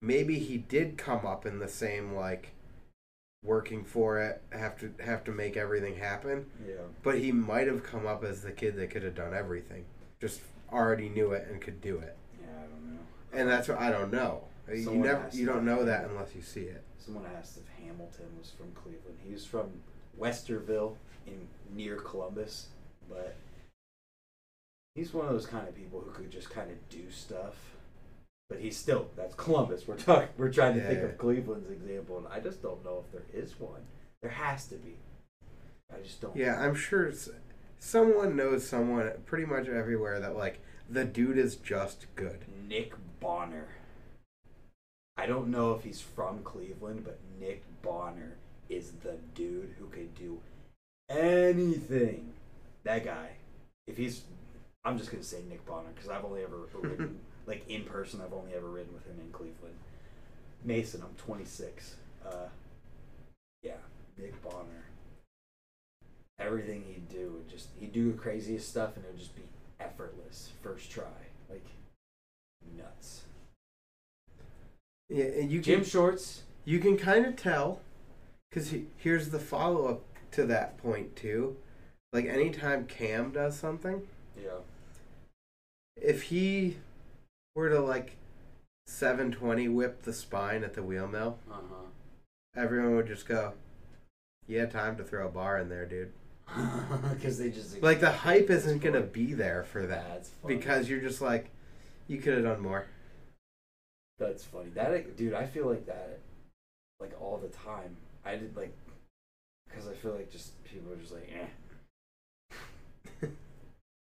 maybe 0.00 0.38
he 0.38 0.58
did 0.58 0.96
come 0.96 1.26
up 1.26 1.44
in 1.46 1.58
the 1.58 1.68
same 1.68 2.14
like 2.14 2.50
working 3.42 3.84
for 3.84 4.20
it 4.20 4.40
have 4.52 4.78
to 4.78 4.92
have 5.04 5.24
to 5.24 5.32
make 5.32 5.56
everything 5.56 5.96
happen 5.96 6.46
Yeah. 6.66 6.74
but 7.02 7.18
he 7.18 7.32
might 7.32 7.66
have 7.66 7.82
come 7.82 8.06
up 8.06 8.22
as 8.24 8.42
the 8.42 8.52
kid 8.52 8.76
that 8.76 8.90
could 8.90 9.02
have 9.02 9.14
done 9.16 9.34
everything 9.34 9.84
just 10.20 10.40
already 10.72 11.08
knew 11.08 11.32
it 11.32 11.48
and 11.50 11.60
could 11.60 11.80
do 11.80 11.98
it 11.98 12.16
Yeah, 12.40 12.46
I 12.56 12.62
don't 12.66 12.94
know. 12.94 13.00
And 13.34 13.48
that's 13.48 13.68
what 13.68 13.78
I 13.78 13.90
don't 13.90 14.12
know 14.12 14.44
you 14.72 14.90
never 14.92 15.28
you 15.32 15.44
don't 15.46 15.64
know 15.64 15.84
that 15.84 16.04
unless 16.06 16.34
you 16.34 16.42
see 16.42 16.62
it 16.62 16.82
Someone 17.04 17.24
asked 17.38 17.58
if 17.58 17.84
Hamilton 17.84 18.26
was 18.38 18.50
from 18.50 18.72
Cleveland. 18.72 19.18
He 19.26 19.34
was 19.34 19.44
from 19.44 19.66
Westerville 20.18 20.94
in 21.26 21.48
near 21.74 21.96
Columbus, 21.96 22.68
but 23.10 23.36
he's 24.94 25.12
one 25.12 25.26
of 25.26 25.32
those 25.32 25.44
kind 25.44 25.68
of 25.68 25.74
people 25.74 26.00
who 26.00 26.10
could 26.12 26.30
just 26.30 26.48
kind 26.48 26.70
of 26.70 26.88
do 26.88 27.10
stuff. 27.10 27.56
But 28.48 28.60
he's 28.60 28.76
still 28.78 29.08
that's 29.16 29.34
Columbus. 29.34 29.86
We're 29.86 29.96
talking. 29.98 30.28
We're 30.38 30.50
trying 30.50 30.76
to 30.76 30.80
think 30.80 31.00
Yeah. 31.00 31.06
of 31.06 31.18
Cleveland's 31.18 31.70
example, 31.70 32.16
and 32.18 32.26
I 32.28 32.40
just 32.40 32.62
don't 32.62 32.82
know 32.82 33.04
if 33.06 33.12
there 33.12 33.42
is 33.42 33.58
one. 33.60 33.82
There 34.22 34.30
has 34.30 34.66
to 34.68 34.76
be. 34.76 34.96
I 35.94 36.00
just 36.02 36.22
don't. 36.22 36.34
Yeah, 36.34 36.58
I'm 36.58 36.74
sure 36.74 37.12
someone 37.78 38.34
knows 38.34 38.66
someone 38.66 39.12
pretty 39.26 39.44
much 39.44 39.68
everywhere 39.68 40.20
that 40.20 40.36
like 40.36 40.60
the 40.88 41.04
dude 41.04 41.36
is 41.36 41.56
just 41.56 42.06
good. 42.16 42.46
Nick 42.66 42.94
Bonner. 43.24 43.68
I 45.16 45.24
don't 45.24 45.48
know 45.48 45.72
if 45.72 45.82
he's 45.82 46.02
from 46.02 46.42
Cleveland, 46.42 47.04
but 47.04 47.18
Nick 47.40 47.62
Bonner 47.80 48.36
is 48.68 48.92
the 49.02 49.16
dude 49.34 49.74
who 49.78 49.86
could 49.86 50.14
do 50.14 50.40
anything. 51.08 52.34
That 52.82 53.02
guy. 53.02 53.30
If 53.86 53.96
he's, 53.96 54.22
I'm 54.84 54.98
just 54.98 55.10
gonna 55.10 55.22
say 55.22 55.40
Nick 55.48 55.64
Bonner 55.64 55.88
because 55.94 56.10
I've 56.10 56.24
only 56.24 56.42
ever 56.42 56.68
ridden 56.74 57.18
like 57.46 57.66
in 57.66 57.84
person. 57.84 58.20
I've 58.20 58.34
only 58.34 58.52
ever 58.54 58.68
ridden 58.68 58.92
with 58.92 59.06
him 59.06 59.18
in 59.18 59.32
Cleveland. 59.32 59.76
Mason, 60.62 61.02
I'm 61.02 61.14
26. 61.16 61.94
Uh, 62.26 62.48
yeah, 63.62 63.72
Nick 64.18 64.42
Bonner. 64.42 64.84
Everything 66.38 66.84
he'd 66.86 67.08
do 67.08 67.32
would 67.38 67.48
just 67.48 67.68
he'd 67.80 67.94
do 67.94 68.12
the 68.12 68.18
craziest 68.18 68.68
stuff 68.68 68.96
and 68.96 69.04
it 69.06 69.12
would 69.12 69.18
just 69.18 69.34
be 69.34 69.44
effortless 69.80 70.50
first 70.62 70.90
try, 70.90 71.04
like 71.48 71.64
nuts. 72.76 73.22
Yeah, 75.08 75.24
and 75.24 75.50
you 75.50 75.60
Gym 75.60 75.80
can 75.80 75.88
shorts. 75.88 76.42
you 76.64 76.78
can 76.78 76.96
kind 76.96 77.26
of 77.26 77.36
tell 77.36 77.80
because 78.50 78.70
he, 78.70 78.86
here's 78.96 79.30
the 79.30 79.38
follow 79.38 79.86
up 79.86 80.02
to 80.32 80.44
that 80.46 80.78
point 80.78 81.14
too. 81.16 81.56
Like 82.12 82.26
anytime 82.26 82.86
Cam 82.86 83.32
does 83.32 83.56
something, 83.58 84.02
Yeah. 84.40 84.58
if 85.96 86.22
he 86.24 86.76
were 87.54 87.68
to 87.68 87.80
like 87.80 88.16
720 88.86 89.68
whip 89.68 90.02
the 90.02 90.12
spine 90.12 90.62
at 90.64 90.74
the 90.74 90.82
Wheel 90.82 91.08
Mill, 91.08 91.38
Uh 91.50 91.60
everyone 92.56 92.94
would 92.96 93.06
just 93.08 93.26
go, 93.26 93.52
"You 94.46 94.60
had 94.60 94.70
time 94.70 94.96
to 94.96 95.04
throw 95.04 95.26
a 95.26 95.30
bar 95.30 95.58
in 95.58 95.68
there, 95.68 95.86
dude." 95.86 96.12
Because 97.14 97.38
they 97.38 97.50
just 97.50 97.82
Like 97.82 98.00
the 98.00 98.10
hype 98.12 98.50
isn't 98.50 98.80
gonna 98.82 99.00
be 99.00 99.34
there 99.34 99.64
for 99.64 99.86
that 99.86 100.28
because 100.46 100.88
you're 100.88 101.00
just 101.00 101.20
like, 101.20 101.50
you 102.08 102.18
could 102.18 102.34
have 102.34 102.44
done 102.44 102.60
more. 102.60 102.86
That's 104.18 104.44
funny. 104.44 104.70
That 104.74 105.16
dude, 105.16 105.34
I 105.34 105.46
feel 105.46 105.66
like 105.66 105.86
that, 105.86 106.20
like 107.00 107.12
all 107.20 107.38
the 107.38 107.48
time. 107.48 107.96
I 108.24 108.36
did 108.36 108.56
like, 108.56 108.74
because 109.68 109.88
I 109.88 109.92
feel 109.92 110.12
like 110.12 110.30
just 110.30 110.62
people 110.64 110.92
are 110.92 110.96
just 110.96 111.12
like, 111.12 111.30
eh. 113.22 113.26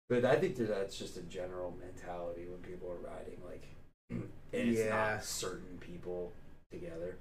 but 0.10 0.26
I 0.26 0.36
think 0.38 0.56
that 0.58 0.70
that's 0.70 0.98
just 0.98 1.18
a 1.18 1.22
general 1.22 1.76
mentality 1.80 2.46
when 2.50 2.60
people 2.62 2.90
are 2.90 3.08
riding, 3.08 3.40
like, 3.46 3.68
and 4.10 4.30
it's 4.52 4.80
Yeah. 4.80 4.90
not 4.90 5.24
certain 5.24 5.78
people 5.80 6.32
together. 6.72 7.18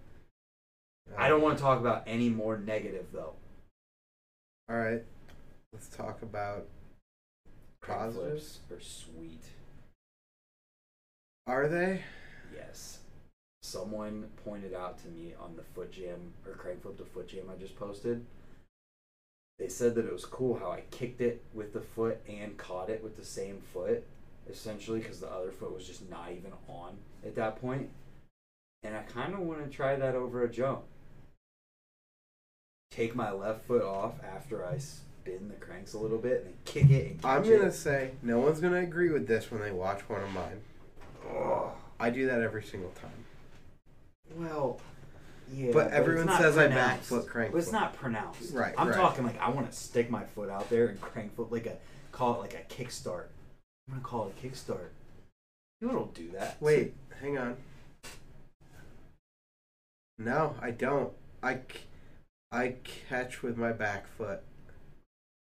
I 1.16 1.28
don't 1.28 1.40
want 1.42 1.56
to 1.58 1.62
talk 1.62 1.78
about 1.80 2.02
any 2.06 2.28
more 2.28 2.58
negative 2.58 3.06
though. 3.12 3.34
All 4.68 4.76
right, 4.76 5.04
let's 5.72 5.88
talk 5.88 6.22
about 6.22 6.66
Positives? 7.82 8.60
are 8.70 8.80
sweet. 8.80 9.44
Are 11.46 11.68
they? 11.68 12.02
Yes. 12.54 12.98
Someone 13.62 14.28
pointed 14.44 14.74
out 14.74 14.98
to 15.02 15.08
me 15.08 15.34
on 15.40 15.56
the 15.56 15.62
foot 15.62 15.92
jam 15.92 16.32
or 16.46 16.52
crank 16.52 16.82
flip 16.82 16.98
to 16.98 17.04
foot 17.04 17.28
jam 17.28 17.44
I 17.52 17.60
just 17.60 17.76
posted. 17.76 18.24
They 19.58 19.68
said 19.68 19.94
that 19.94 20.04
it 20.06 20.12
was 20.12 20.24
cool 20.24 20.58
how 20.58 20.70
I 20.70 20.82
kicked 20.90 21.20
it 21.20 21.42
with 21.54 21.72
the 21.72 21.80
foot 21.80 22.20
and 22.28 22.58
caught 22.58 22.90
it 22.90 23.02
with 23.02 23.16
the 23.16 23.24
same 23.24 23.62
foot, 23.72 24.04
essentially, 24.50 24.98
because 25.00 25.20
the 25.20 25.30
other 25.32 25.50
foot 25.50 25.74
was 25.74 25.86
just 25.86 26.08
not 26.10 26.30
even 26.32 26.52
on 26.68 26.98
at 27.24 27.34
that 27.36 27.60
point. 27.60 27.88
And 28.82 28.94
I 28.94 29.02
kind 29.02 29.32
of 29.32 29.40
want 29.40 29.64
to 29.64 29.70
try 29.74 29.96
that 29.96 30.14
over 30.14 30.44
a 30.44 30.48
jump. 30.50 30.82
Take 32.90 33.14
my 33.14 33.32
left 33.32 33.66
foot 33.66 33.82
off 33.82 34.14
after 34.22 34.64
I 34.64 34.78
spin 34.78 35.48
the 35.48 35.54
cranks 35.54 35.94
a 35.94 35.98
little 35.98 36.18
bit 36.18 36.44
and 36.44 36.46
then 36.46 36.54
kick 36.64 36.90
it 36.90 37.10
and 37.12 37.20
I'm 37.24 37.42
catch 37.42 37.50
gonna 37.52 37.68
it. 37.68 37.72
say 37.74 38.10
no 38.22 38.38
one's 38.38 38.60
gonna 38.60 38.80
agree 38.80 39.10
with 39.10 39.26
this 39.26 39.50
when 39.50 39.60
they 39.60 39.72
watch 39.72 40.00
one 40.08 40.22
of 40.22 40.30
mine. 40.30 40.60
I 41.98 42.10
do 42.10 42.26
that 42.26 42.40
every 42.42 42.62
single 42.62 42.90
time. 42.90 43.10
Well, 44.36 44.80
yeah. 45.52 45.70
But 45.72 45.92
everyone 45.92 46.28
says 46.36 46.58
I 46.58 46.68
back 46.68 47.00
foot 47.00 47.26
crank 47.26 47.52
But 47.52 47.58
it's 47.58 47.68
flip. 47.68 47.80
not 47.80 47.96
pronounced. 47.96 48.52
Right, 48.52 48.74
I'm 48.76 48.88
right. 48.88 48.96
talking 48.96 49.24
like 49.24 49.40
I 49.40 49.50
want 49.50 49.70
to 49.70 49.76
stick 49.76 50.10
my 50.10 50.24
foot 50.24 50.50
out 50.50 50.68
there 50.68 50.88
and 50.88 51.00
crank 51.00 51.34
foot 51.36 51.52
like 51.52 51.66
a 51.66 51.76
call 52.12 52.34
it 52.34 52.38
like 52.40 52.54
a 52.54 52.74
kickstart. 52.74 53.26
I'm 53.88 53.94
gonna 53.94 54.00
call 54.02 54.26
it 54.26 54.34
a 54.42 54.46
kickstart. 54.46 54.88
You 55.80 55.88
don't 55.88 56.12
do 56.14 56.30
that. 56.32 56.56
Wait, 56.60 56.94
hang 57.20 57.38
on. 57.38 57.56
No, 60.18 60.54
I 60.60 60.70
don't. 60.70 61.12
I, 61.42 61.60
I 62.50 62.76
catch 63.08 63.42
with 63.42 63.56
my 63.56 63.72
back 63.72 64.06
foot. 64.16 64.40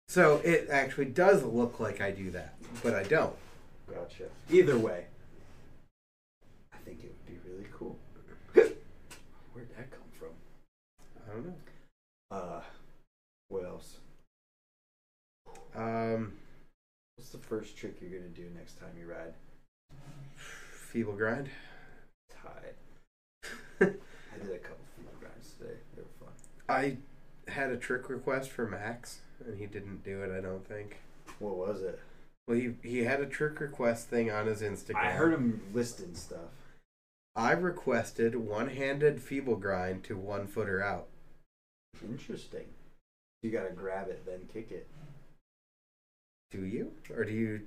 So 0.09 0.41
it 0.45 0.69
actually 0.71 1.07
does 1.07 1.43
look 1.43 1.81
like 1.81 2.01
I 2.01 2.11
do 2.11 2.31
that, 2.31 2.55
but 2.83 2.95
I 2.95 3.03
don't. 3.03 3.35
Gotcha. 3.89 4.25
Either 4.51 4.79
way, 4.79 5.07
think 6.85 7.05
it 7.05 7.13
would 7.13 7.27
be 7.27 7.51
really 7.51 7.67
cool. 7.73 7.97
Where'd 8.53 9.69
that 9.77 9.91
come 9.91 10.11
from? 10.19 10.29
I 11.17 11.33
don't 11.33 11.47
know. 11.47 11.55
Uh, 12.31 12.61
what 13.49 13.65
else? 13.65 13.99
Um, 15.75 16.33
What's 17.17 17.31
the 17.31 17.39
first 17.39 17.77
trick 17.77 17.97
you're 18.01 18.19
gonna 18.19 18.31
do 18.31 18.51
next 18.57 18.79
time 18.79 18.91
you 18.99 19.07
ride? 19.07 19.35
feeble 20.95 21.15
grind. 21.15 21.49
Tide. 22.31 22.75
I 23.81 23.87
did 24.39 24.55
a 24.55 24.59
couple 24.59 24.85
feeble 24.97 25.13
grinds 25.19 25.55
today. 25.59 25.75
They 25.97 26.03
were 26.03 26.09
fun. 26.21 26.33
I 26.69 26.99
had 27.51 27.71
a 27.71 27.77
trick 27.77 28.09
request 28.09 28.51
for 28.51 28.67
Max, 28.67 29.21
and 29.45 29.59
he 29.59 29.67
didn't 29.67 30.05
do 30.05 30.23
it. 30.23 30.37
I 30.37 30.41
don't 30.41 30.67
think. 30.67 30.99
What 31.41 31.57
was 31.57 31.83
it? 31.83 31.99
Well, 32.47 32.59
he 32.59 32.75
he 32.83 32.99
had 32.99 33.21
a 33.21 33.27
trick 33.27 33.61
request 33.61 34.09
thing 34.09 34.31
on 34.31 34.47
his 34.47 34.61
Instagram. 34.61 34.97
I 34.97 35.11
heard 35.13 35.33
him 35.33 35.63
listing 35.73 36.15
stuff. 36.15 36.51
I 37.37 37.53
requested 37.53 38.37
one-handed 38.37 39.21
feeble 39.21 39.57
grind 39.57 40.05
to 40.05 40.17
one 40.17 40.47
footer 40.47 40.83
out. 40.83 41.07
Interesting. 42.03 42.67
You 43.43 43.51
gotta 43.51 43.73
grab 43.73 44.09
it, 44.09 44.25
then 44.25 44.49
kick 44.53 44.71
it. 44.71 44.87
Do 46.51 46.65
you, 46.65 46.93
or 47.15 47.25
do 47.25 47.33
you 47.33 47.63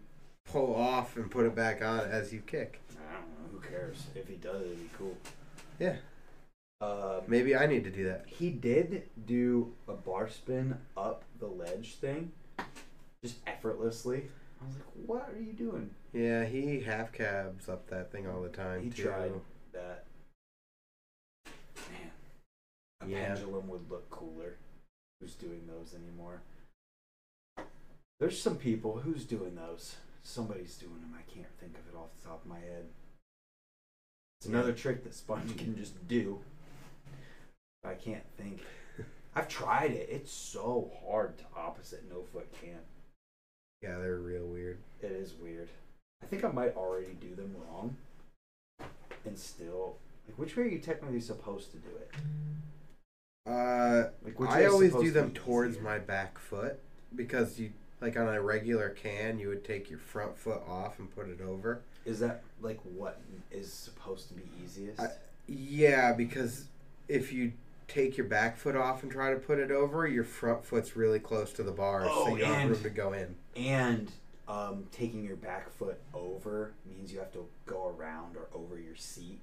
pull 0.45 0.73
off 0.73 1.17
and 1.17 1.29
put 1.29 1.45
it 1.45 1.53
back 1.55 1.81
on 1.83 1.99
as 1.99 2.31
you 2.31 2.39
kick? 2.39 2.79
I 2.91 3.13
don't 3.15 3.27
know. 3.29 3.49
Who 3.51 3.59
cares? 3.59 4.07
If 4.15 4.27
he 4.27 4.35
does, 4.35 4.61
it'd 4.61 4.79
be 4.79 4.89
cool. 4.97 5.17
Yeah, 5.79 5.97
Um, 6.81 7.21
maybe 7.27 7.55
I 7.55 7.65
need 7.67 7.83
to 7.83 7.91
do 7.91 8.05
that. 8.05 8.25
he 8.27 8.49
did 8.51 9.09
do 9.25 9.73
a 9.87 9.93
bar 9.93 10.29
spin 10.29 10.77
up 10.95 11.23
the 11.39 11.47
ledge 11.47 11.95
thing, 11.95 12.31
just 13.23 13.37
effortlessly. 13.45 14.29
I 14.61 14.65
was 14.65 14.75
like, 14.75 15.07
"What 15.07 15.29
are 15.35 15.39
you 15.39 15.53
doing?" 15.53 15.91
Yeah, 16.13 16.45
he 16.45 16.79
half 16.79 17.11
cabs 17.11 17.67
up 17.69 17.87
that 17.89 18.11
thing 18.11 18.27
all 18.27 18.41
the 18.41 18.49
time. 18.49 18.81
He 18.83 18.89
too. 18.89 19.03
tried 19.03 19.33
that. 19.77 20.05
Man, 21.89 22.11
a 23.01 23.07
Yeah. 23.07 23.27
pendulum 23.27 23.67
would 23.67 23.89
look 23.89 24.09
cooler. 24.09 24.57
Who's 25.19 25.35
doing 25.35 25.65
those 25.67 25.93
anymore? 25.93 26.41
There's 28.19 28.41
some 28.41 28.57
people 28.57 28.99
who's 28.99 29.25
doing 29.25 29.55
those. 29.55 29.95
Somebody's 30.23 30.77
doing 30.77 31.01
them. 31.01 31.15
I 31.17 31.21
can't 31.31 31.51
think 31.59 31.77
of 31.77 31.87
it 31.87 31.95
off 31.95 32.09
the 32.19 32.27
top 32.27 32.41
of 32.43 32.47
my 32.49 32.59
head. 32.59 32.89
It's 34.39 34.47
another 34.47 34.73
trick 34.73 35.03
that 35.03 35.15
Sponge 35.15 35.55
can 35.57 35.75
just 35.75 36.07
do. 36.07 36.43
I 37.83 37.93
can't 37.95 38.25
think. 38.37 38.61
I've 39.35 39.47
tried 39.47 39.91
it. 39.91 40.09
It's 40.09 40.31
so 40.31 40.91
hard 41.05 41.37
to 41.37 41.45
opposite 41.55 42.09
no 42.09 42.23
foot 42.23 42.51
can't. 42.61 42.85
Yeah, 43.81 43.97
they're 43.99 44.17
real 44.17 44.45
weird. 44.47 44.79
It 45.01 45.11
is 45.11 45.33
weird. 45.35 45.69
I 46.21 46.25
think 46.25 46.43
I 46.43 46.49
might 46.51 46.75
already 46.75 47.13
do 47.13 47.35
them 47.35 47.55
wrong. 47.57 47.95
And 49.27 49.37
still, 49.37 49.97
like, 50.27 50.37
which 50.37 50.55
way 50.55 50.63
are 50.63 50.67
you 50.67 50.79
technically 50.79 51.19
supposed 51.21 51.71
to 51.71 51.77
do 51.77 51.89
it? 52.01 52.11
Uh, 53.45 54.09
Like, 54.23 54.39
which 54.39 54.49
I 54.49 54.65
always 54.65 54.93
do 54.93 55.11
them 55.11 55.29
be 55.29 55.39
towards 55.39 55.73
easier? 55.75 55.83
my 55.83 55.99
back 55.99 56.37
foot 56.37 56.79
because 57.15 57.59
you 57.59 57.71
like 58.01 58.15
on 58.17 58.27
a 58.27 58.41
regular 58.41 58.89
can, 58.89 59.39
you 59.39 59.47
would 59.49 59.63
take 59.63 59.89
your 59.89 59.99
front 59.99 60.37
foot 60.37 60.61
off 60.67 60.99
and 60.99 61.13
put 61.15 61.27
it 61.29 61.41
over. 61.41 61.81
Is 62.05 62.19
that 62.19 62.43
like 62.61 62.79
what 62.83 63.19
is 63.51 63.71
supposed 63.71 64.27
to 64.29 64.33
be 64.33 64.43
easiest? 64.63 64.99
I- 64.99 65.11
Yeah, 65.47 66.13
because 66.13 66.65
if 67.07 67.31
you 67.31 67.53
take 67.87 68.17
your 68.17 68.27
back 68.27 68.57
foot 68.57 68.75
off 68.75 69.01
and 69.03 69.11
try 69.11 69.33
to 69.33 69.39
put 69.39 69.59
it 69.59 69.71
over, 69.71 70.05
your 70.05 70.25
front 70.25 70.65
foot's 70.65 70.95
really 70.97 71.19
close 71.19 71.53
to 71.53 71.63
the 71.63 71.71
bar, 71.71 72.03
so 72.03 72.09
Oh, 72.11 72.35
you 72.35 72.41
don't 72.43 72.53
have 72.53 72.69
room 72.71 72.83
to 72.83 72.89
go 72.89 73.13
in. 73.13 73.35
and 73.55 74.11
um, 74.47 74.85
taking 74.91 75.23
your 75.23 75.35
back 75.35 75.69
foot 75.77 75.99
over 76.13 76.71
means 76.85 77.11
you 77.11 77.19
have 77.19 77.31
to 77.33 77.45
go 77.65 77.87
around 77.97 78.35
or 78.37 78.47
over 78.53 78.79
your 78.79 78.95
seat. 78.95 79.39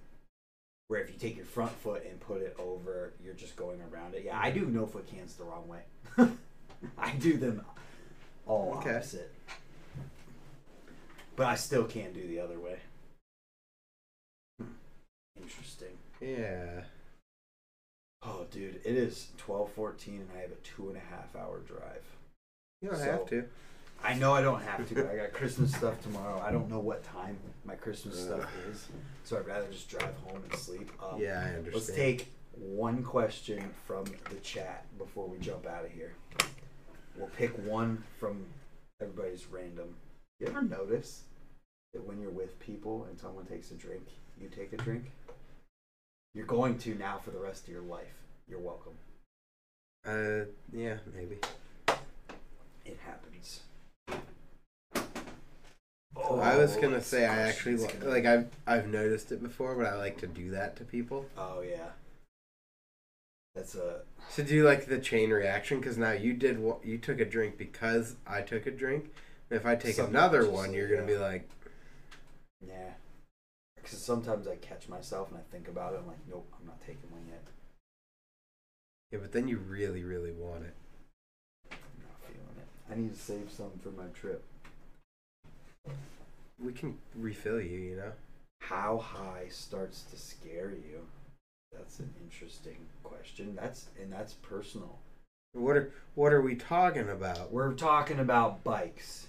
Where 0.88 1.00
if 1.00 1.10
you 1.10 1.16
take 1.18 1.36
your 1.36 1.46
front 1.46 1.72
foot 1.72 2.04
and 2.08 2.20
put 2.20 2.42
it 2.42 2.54
over, 2.58 3.12
you're 3.24 3.34
just 3.34 3.56
going 3.56 3.80
around 3.90 4.14
it. 4.14 4.22
Yeah, 4.26 4.38
I 4.38 4.50
do 4.50 4.66
no 4.66 4.86
foot 4.86 5.06
cans 5.10 5.34
the 5.34 5.44
wrong 5.44 5.66
way. 5.66 5.80
I 6.98 7.12
do 7.12 7.38
them 7.38 7.64
all 8.46 8.74
Okay. 8.78 8.94
opposite. 8.96 9.32
But 11.36 11.46
I 11.46 11.54
still 11.56 11.84
can't 11.84 12.12
do 12.14 12.26
the 12.28 12.38
other 12.38 12.58
way. 12.58 12.78
Interesting. 15.40 15.96
Yeah. 16.20 16.82
Oh, 18.22 18.46
dude, 18.50 18.80
it 18.84 18.94
is 18.96 19.28
twelve 19.36 19.72
fourteen, 19.72 20.20
and 20.20 20.28
I 20.36 20.40
have 20.42 20.52
a 20.52 20.56
two 20.56 20.88
and 20.88 20.96
a 20.96 21.00
half 21.00 21.34
hour 21.36 21.58
drive. 21.60 22.04
You 22.80 22.90
don't 22.90 22.98
So- 22.98 23.04
have 23.04 23.26
to. 23.30 23.44
I 24.04 24.14
know 24.14 24.34
I 24.34 24.42
don't 24.42 24.62
have 24.62 24.86
to. 24.90 25.10
I 25.10 25.16
got 25.16 25.32
Christmas 25.32 25.74
stuff 25.74 26.00
tomorrow. 26.02 26.42
I 26.46 26.52
don't 26.52 26.68
know 26.68 26.78
what 26.78 27.02
time 27.04 27.38
my 27.64 27.74
Christmas 27.74 28.22
stuff 28.22 28.46
is, 28.70 28.86
so 29.24 29.38
I'd 29.38 29.46
rather 29.46 29.66
just 29.68 29.88
drive 29.88 30.14
home 30.26 30.42
and 30.50 30.60
sleep. 30.60 30.90
Um, 31.02 31.18
Yeah, 31.18 31.40
I 31.40 31.56
understand. 31.56 31.74
Let's 31.74 31.86
take 31.94 32.32
one 32.52 33.02
question 33.02 33.64
from 33.86 34.04
the 34.30 34.36
chat 34.42 34.84
before 34.98 35.26
we 35.26 35.38
jump 35.38 35.66
out 35.66 35.86
of 35.86 35.90
here. 35.90 36.12
We'll 37.16 37.28
pick 37.28 37.56
one 37.66 38.04
from 38.18 38.44
everybody's 39.00 39.46
random. 39.46 39.94
You 40.38 40.48
ever 40.48 40.62
notice 40.62 41.22
that 41.94 42.06
when 42.06 42.20
you're 42.20 42.30
with 42.30 42.58
people 42.60 43.06
and 43.08 43.18
someone 43.18 43.46
takes 43.46 43.70
a 43.70 43.74
drink, 43.74 44.02
you 44.38 44.48
take 44.48 44.72
a 44.74 44.76
drink? 44.76 45.10
You're 46.34 46.46
going 46.46 46.76
to 46.80 46.94
now 46.96 47.20
for 47.24 47.30
the 47.30 47.38
rest 47.38 47.64
of 47.68 47.72
your 47.72 47.82
life. 47.82 48.14
You're 48.48 48.58
welcome. 48.58 48.92
Uh, 50.06 50.44
yeah, 50.72 50.96
maybe. 51.14 51.38
It 52.84 52.98
happens. 53.06 53.60
Oh, 56.16 56.38
I 56.38 56.56
was 56.56 56.76
Oh, 56.76 56.80
gonna 56.80 57.00
say 57.02 57.26
I 57.26 57.40
actually 57.48 57.76
li- 57.76 57.88
gonna- 57.88 58.10
like 58.10 58.24
I've 58.24 58.50
I've 58.66 58.86
noticed 58.88 59.32
it 59.32 59.42
before, 59.42 59.74
but 59.76 59.86
I 59.86 59.96
like 59.96 60.18
to 60.18 60.26
do 60.26 60.50
that 60.52 60.76
to 60.76 60.84
people. 60.84 61.26
Oh 61.36 61.60
yeah. 61.60 61.90
That's 63.54 63.74
a 63.74 64.02
To 64.34 64.42
do 64.42 64.64
like 64.64 64.86
the 64.86 64.98
chain 64.98 65.30
reaction, 65.30 65.78
because 65.80 65.96
now 65.98 66.12
you 66.12 66.32
did 66.32 66.58
what 66.58 66.84
you 66.84 66.98
took 66.98 67.20
a 67.20 67.24
drink 67.24 67.56
because 67.58 68.16
I 68.26 68.42
took 68.42 68.66
a 68.66 68.70
drink. 68.70 69.12
And 69.50 69.58
if 69.60 69.66
I 69.66 69.76
take 69.76 69.98
another 69.98 70.48
one, 70.48 70.72
you're 70.72 70.88
gonna 70.88 71.06
be 71.06 71.16
like, 71.18 71.48
yeah. 72.66 72.94
Because 73.76 73.98
sometimes 73.98 74.46
I 74.48 74.56
catch 74.56 74.88
myself 74.88 75.30
and 75.30 75.38
I 75.38 75.42
think 75.52 75.68
about 75.68 75.92
it. 75.94 75.98
I'm 76.00 76.06
like, 76.06 76.16
nope, 76.28 76.50
I'm 76.58 76.66
not 76.66 76.80
taking 76.80 77.10
one 77.10 77.26
yet. 77.28 77.42
yeah, 79.12 79.18
but 79.20 79.32
then 79.32 79.46
you 79.46 79.58
really, 79.58 80.02
really 80.02 80.32
want 80.32 80.64
it. 80.64 80.74
I'm 81.70 81.78
not 82.02 82.18
feeling 82.26 82.56
it. 82.58 82.92
I 82.92 82.96
need 82.96 83.12
to 83.14 83.20
save 83.20 83.50
some 83.52 83.72
for 83.82 83.90
my 83.90 84.06
trip. 84.14 84.42
We 86.58 86.72
can 86.72 86.98
refill 87.14 87.60
you, 87.60 87.78
you 87.78 87.96
know. 87.96 88.12
How 88.60 88.98
high 88.98 89.46
starts 89.50 90.02
to 90.10 90.16
scare 90.16 90.70
you? 90.70 91.06
That's 91.72 91.98
an 91.98 92.12
interesting 92.22 92.76
question. 93.02 93.54
That's 93.60 93.86
and 94.00 94.12
that's 94.12 94.34
personal. 94.34 94.98
What 95.52 95.76
are 95.76 95.92
what 96.14 96.32
are 96.32 96.40
we 96.40 96.54
talking 96.54 97.08
about? 97.08 97.52
We're 97.52 97.74
talking 97.74 98.18
about 98.20 98.64
bikes 98.64 99.26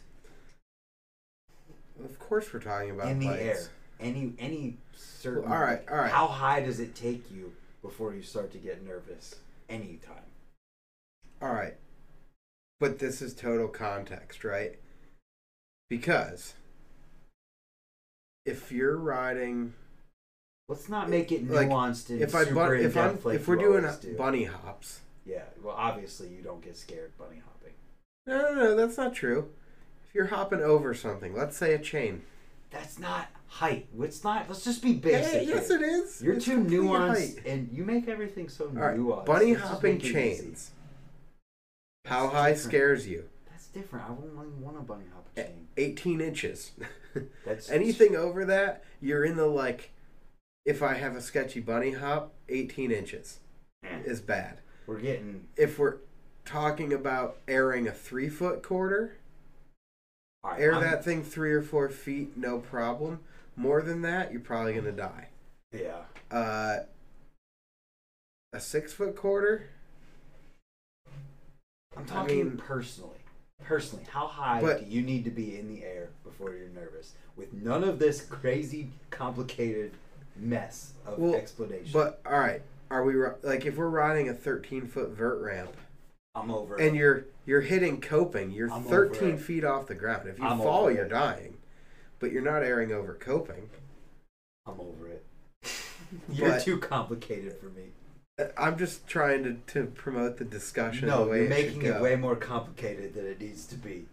Of 2.04 2.20
course, 2.20 2.54
we're 2.54 2.60
talking 2.60 2.92
about 2.92 3.08
in 3.10 3.20
the 3.20 3.28
bikes. 3.28 3.42
air. 3.42 3.60
Any 4.00 4.34
any 4.40 4.78
certain. 4.96 5.44
Well, 5.44 5.54
all 5.54 5.60
right, 5.64 5.82
all 5.90 5.98
right. 5.98 6.12
How 6.12 6.28
high 6.28 6.62
does 6.62 6.80
it 6.80 6.96
take 6.96 7.30
you 7.32 7.54
before 7.82 8.14
you 8.14 8.22
start 8.22 8.52
to 8.54 8.58
get 8.58 8.86
nervous? 8.86 9.36
Anytime. 9.70 10.16
All 11.42 11.54
right. 11.54 11.76
But 12.80 13.00
this 13.00 13.22
is 13.22 13.34
total 13.34 13.68
context, 13.68 14.44
right? 14.44 14.78
Because 15.90 16.54
if 18.46 18.72
you're 18.72 18.98
riding 18.98 19.74
Let's 20.68 20.90
not 20.90 21.10
make 21.10 21.32
it 21.32 21.48
Like, 21.50 21.70
nuanced 21.70 22.10
and 22.10 22.22
if 22.22 22.34
I 22.34 22.44
super 22.44 22.56
bun- 22.56 22.80
if 22.80 22.98
I'm 22.98 23.20
like 23.24 23.36
if 23.36 23.48
we're 23.48 23.56
doing 23.56 23.86
do. 24.02 24.16
bunny 24.18 24.46
hops. 24.46 25.02
Yeah. 25.26 25.44
Well, 25.64 25.76
obviously 25.78 26.28
you 26.30 26.42
don't 26.42 26.62
get 26.64 26.76
scared 26.76 27.12
bunny 27.20 27.40
hopping. 27.46 27.74
No, 28.26 28.42
no, 28.42 28.56
no, 28.56 28.76
that's 28.76 28.98
not 28.98 29.14
true. 29.14 29.50
If 30.08 30.16
you're 30.16 30.26
hopping 30.28 30.62
over 30.62 30.96
something, 30.96 31.36
let's 31.36 31.56
say 31.56 31.74
a 31.76 31.80
chain. 31.80 32.24
That's 32.72 32.98
not 32.98 33.28
height. 33.48 33.86
It's 34.00 34.24
not. 34.24 34.48
Let's 34.50 34.64
just 34.64 34.82
be 34.82 34.90
Yeah, 34.92 35.00
basic. 35.22 35.48
yes, 35.48 35.70
it 35.70 35.82
is. 35.84 36.22
You're 36.22 36.34
It's 36.36 36.46
too 36.46 36.64
nuanced, 36.64 37.36
height. 37.36 37.46
and 37.46 37.70
you 37.72 37.84
make 37.86 38.08
everything 38.08 38.50
so 38.50 38.66
All 38.66 38.72
right, 38.72 38.98
nuanced. 38.98 39.26
bunny 39.26 39.54
Let's 39.56 39.68
hopping 39.68 39.94
make 39.96 40.04
it 40.04 40.08
easy. 40.08 40.14
chains. 40.14 40.72
How 42.06 42.28
high 42.28 42.54
different. 42.54 42.70
scares 42.72 43.08
you? 43.08 43.30
Different. 43.76 44.06
I 44.08 44.12
won't 44.12 44.54
want 44.58 44.78
a 44.78 44.82
bunny 44.82 45.04
hop. 45.14 45.28
18 45.78 46.22
inches. 46.22 46.72
That's 47.46 47.70
Anything 47.70 48.16
over 48.16 48.46
that, 48.46 48.84
you're 49.02 49.26
in 49.26 49.36
the 49.36 49.46
like. 49.48 49.92
If 50.66 50.82
I 50.82 50.94
have 50.96 51.16
a 51.16 51.22
sketchy 51.22 51.60
bunny 51.60 51.92
hop, 51.92 52.34
18 52.50 52.90
inches 52.92 53.40
Eh, 53.84 54.00
is 54.06 54.22
bad. 54.22 54.62
We're 54.88 55.00
getting. 55.02 55.48
If 55.58 55.78
we're 55.78 55.98
talking 56.46 56.94
about 56.94 57.38
airing 57.50 57.88
a 57.88 57.92
three 57.92 58.30
foot 58.30 58.64
quarter, 58.64 59.18
right, 60.44 60.60
air 60.60 60.74
I'm- 60.74 60.82
that 60.84 61.04
thing 61.04 61.22
three 61.24 61.52
or 61.52 61.62
four 61.62 61.90
feet, 61.90 62.38
no 62.38 62.60
problem. 62.60 63.20
More 63.58 63.82
than 63.82 64.02
that, 64.04 64.32
you're 64.32 64.42
probably 64.42 64.74
gonna 64.74 64.92
die. 64.94 65.28
Yeah. 65.74 66.04
Uh, 66.32 66.84
a 68.54 68.60
six 68.62 68.94
foot 68.94 69.16
quarter, 69.18 69.68
I'm 71.98 72.04
I 72.04 72.06
talking 72.06 72.38
mean- 72.38 72.58
personally. 72.58 73.18
Personally, 73.66 74.06
how 74.10 74.28
high 74.28 74.62
But- 74.62 74.82
do 74.86 74.86
you 74.92 75.02
need 75.02 75.24
to 75.26 75.32
be 75.32 75.58
in 75.58 75.68
the 75.74 75.84
air 75.84 76.10
before 76.24 76.54
you're 76.54 76.68
nervous? 76.70 77.14
With 77.36 77.54
none 77.54 77.84
of 77.84 78.00
this 78.00 78.22
crazy, 78.22 78.92
complicated 79.10 79.92
mess 80.36 80.94
of 81.06 81.18
Well, 81.18 81.36
explanation. 81.36 81.90
but 81.94 82.22
all 82.26 82.40
right, 82.40 82.62
are 82.92 83.04
we 83.04 83.16
like 83.42 83.66
if 83.66 83.78
we're 83.78 83.90
riding 83.90 84.30
a 84.30 84.34
13 84.34 84.86
foot 84.88 85.10
vert 85.10 85.42
ramp 85.42 85.76
I'm 86.36 86.52
over 86.52 86.76
and 86.76 86.96
it. 86.96 87.00
you're 87.00 87.26
you're 87.46 87.62
hitting 87.62 88.02
coping, 88.02 88.52
you're 88.52 88.70
I'm 88.72 88.84
13 88.84 89.38
feet 89.38 89.64
off 89.64 89.88
the 89.88 89.96
ground. 89.96 90.28
If 90.28 90.38
you 90.40 90.46
I'm 90.46 90.58
fall, 90.58 90.92
you're 90.92 91.06
it. 91.06 91.10
dying, 91.10 91.58
but 92.20 92.32
you're 92.32 92.42
not 92.44 92.62
airing 92.64 92.92
over 92.92 93.14
coping. 93.14 93.70
I'm 94.68 94.80
over 94.80 95.08
it. 95.08 95.26
you're 96.30 96.50
But- 96.52 96.62
too 96.64 96.78
complicated 96.80 97.54
for 97.58 97.68
me. 97.68 97.92
I'm 98.58 98.78
just 98.78 99.08
trying 99.08 99.44
to, 99.44 99.54
to 99.74 99.86
promote 99.88 100.38
the 100.38 100.46
discussion. 100.46 101.08
No, 101.08 101.24
the 101.24 101.32
way 101.32 101.40
you're 101.42 101.50
making 101.50 101.82
should 101.82 101.96
it 101.96 102.02
way 102.02 102.16
more 102.18 102.36
complicated 102.36 103.14
than 103.14 103.26
it 103.26 103.40
needs 103.40 103.66
to 103.68 103.76
be. 103.76 104.06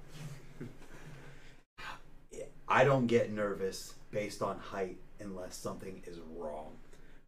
I 2.69 2.85
don't 2.85 3.07
get 3.07 3.33
nervous 3.33 3.95
based 4.11 4.41
on 4.41 4.59
height 4.59 4.97
unless 5.19 5.57
something 5.57 6.03
is 6.07 6.21
wrong. 6.37 6.77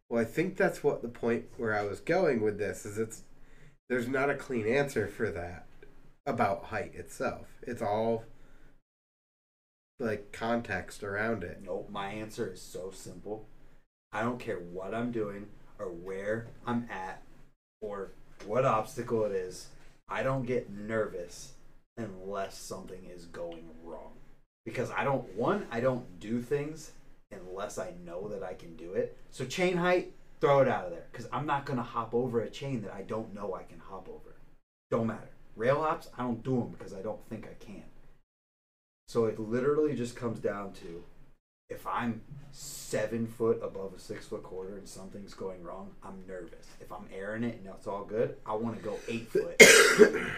Well, 0.09 0.21
I 0.21 0.25
think 0.25 0.55
that's 0.55 0.83
what 0.83 1.01
the 1.01 1.09
point 1.09 1.45
where 1.57 1.77
I 1.77 1.83
was 1.83 1.99
going 1.99 2.41
with 2.41 2.57
this 2.57 2.85
is. 2.85 2.97
It's 2.97 3.23
there's 3.89 4.07
not 4.07 4.29
a 4.29 4.35
clean 4.35 4.67
answer 4.67 5.07
for 5.07 5.29
that 5.31 5.65
about 6.25 6.65
height 6.65 6.95
itself. 6.95 7.47
It's 7.61 7.81
all 7.81 8.23
like 9.99 10.31
context 10.31 11.03
around 11.03 11.43
it. 11.43 11.61
Nope, 11.63 11.89
my 11.91 12.07
answer 12.07 12.53
is 12.53 12.61
so 12.61 12.91
simple. 12.91 13.45
I 14.11 14.21
don't 14.21 14.39
care 14.39 14.57
what 14.57 14.93
I'm 14.93 15.11
doing 15.11 15.47
or 15.79 15.87
where 15.87 16.47
I'm 16.65 16.87
at 16.89 17.21
or 17.81 18.11
what 18.45 18.65
obstacle 18.65 19.25
it 19.25 19.31
is. 19.31 19.67
I 20.07 20.23
don't 20.23 20.45
get 20.45 20.69
nervous 20.69 21.53
unless 21.97 22.57
something 22.57 23.05
is 23.05 23.25
going 23.25 23.69
wrong. 23.83 24.11
Because 24.65 24.91
I 24.91 25.03
don't, 25.03 25.23
one, 25.35 25.65
I 25.71 25.79
don't 25.79 26.19
do 26.19 26.41
things 26.41 26.91
unless 27.31 27.77
I 27.77 27.93
know 28.03 28.27
that 28.27 28.43
I 28.43 28.53
can 28.53 28.75
do 28.75 28.93
it. 28.93 29.17
So, 29.31 29.45
chain 29.45 29.77
height, 29.77 30.13
throw 30.41 30.61
it 30.61 30.67
out 30.67 30.85
of 30.85 30.91
there. 30.91 31.05
Because 31.11 31.27
I'm 31.31 31.45
not 31.45 31.65
going 31.65 31.77
to 31.77 31.83
hop 31.83 32.13
over 32.13 32.41
a 32.41 32.49
chain 32.49 32.81
that 32.81 32.93
I 32.93 33.03
don't 33.03 33.33
know 33.33 33.55
I 33.55 33.63
can 33.63 33.79
hop 33.79 34.07
over. 34.09 34.35
Don't 34.89 35.07
matter. 35.07 35.29
Rail 35.55 35.81
hops, 35.81 36.09
I 36.17 36.23
don't 36.23 36.43
do 36.43 36.57
them 36.57 36.69
because 36.77 36.93
I 36.93 37.01
don't 37.01 37.23
think 37.29 37.47
I 37.47 37.63
can. 37.63 37.83
So, 39.07 39.25
it 39.25 39.39
literally 39.39 39.95
just 39.95 40.15
comes 40.15 40.39
down 40.39 40.73
to 40.73 41.03
if 41.69 41.85
I'm 41.87 42.21
seven 42.51 43.27
foot 43.27 43.59
above 43.63 43.93
a 43.95 43.99
six 43.99 44.27
foot 44.27 44.43
quarter 44.43 44.77
and 44.77 44.87
something's 44.87 45.33
going 45.33 45.63
wrong, 45.63 45.91
I'm 46.03 46.23
nervous. 46.27 46.67
If 46.79 46.91
I'm 46.91 47.07
airing 47.13 47.43
it 47.43 47.57
and 47.57 47.73
it's 47.73 47.87
all 47.87 48.03
good, 48.05 48.37
I 48.45 48.53
want 48.55 48.77
to 48.77 48.83
go 48.83 48.97
eight 49.07 49.27
foot. 49.27 49.61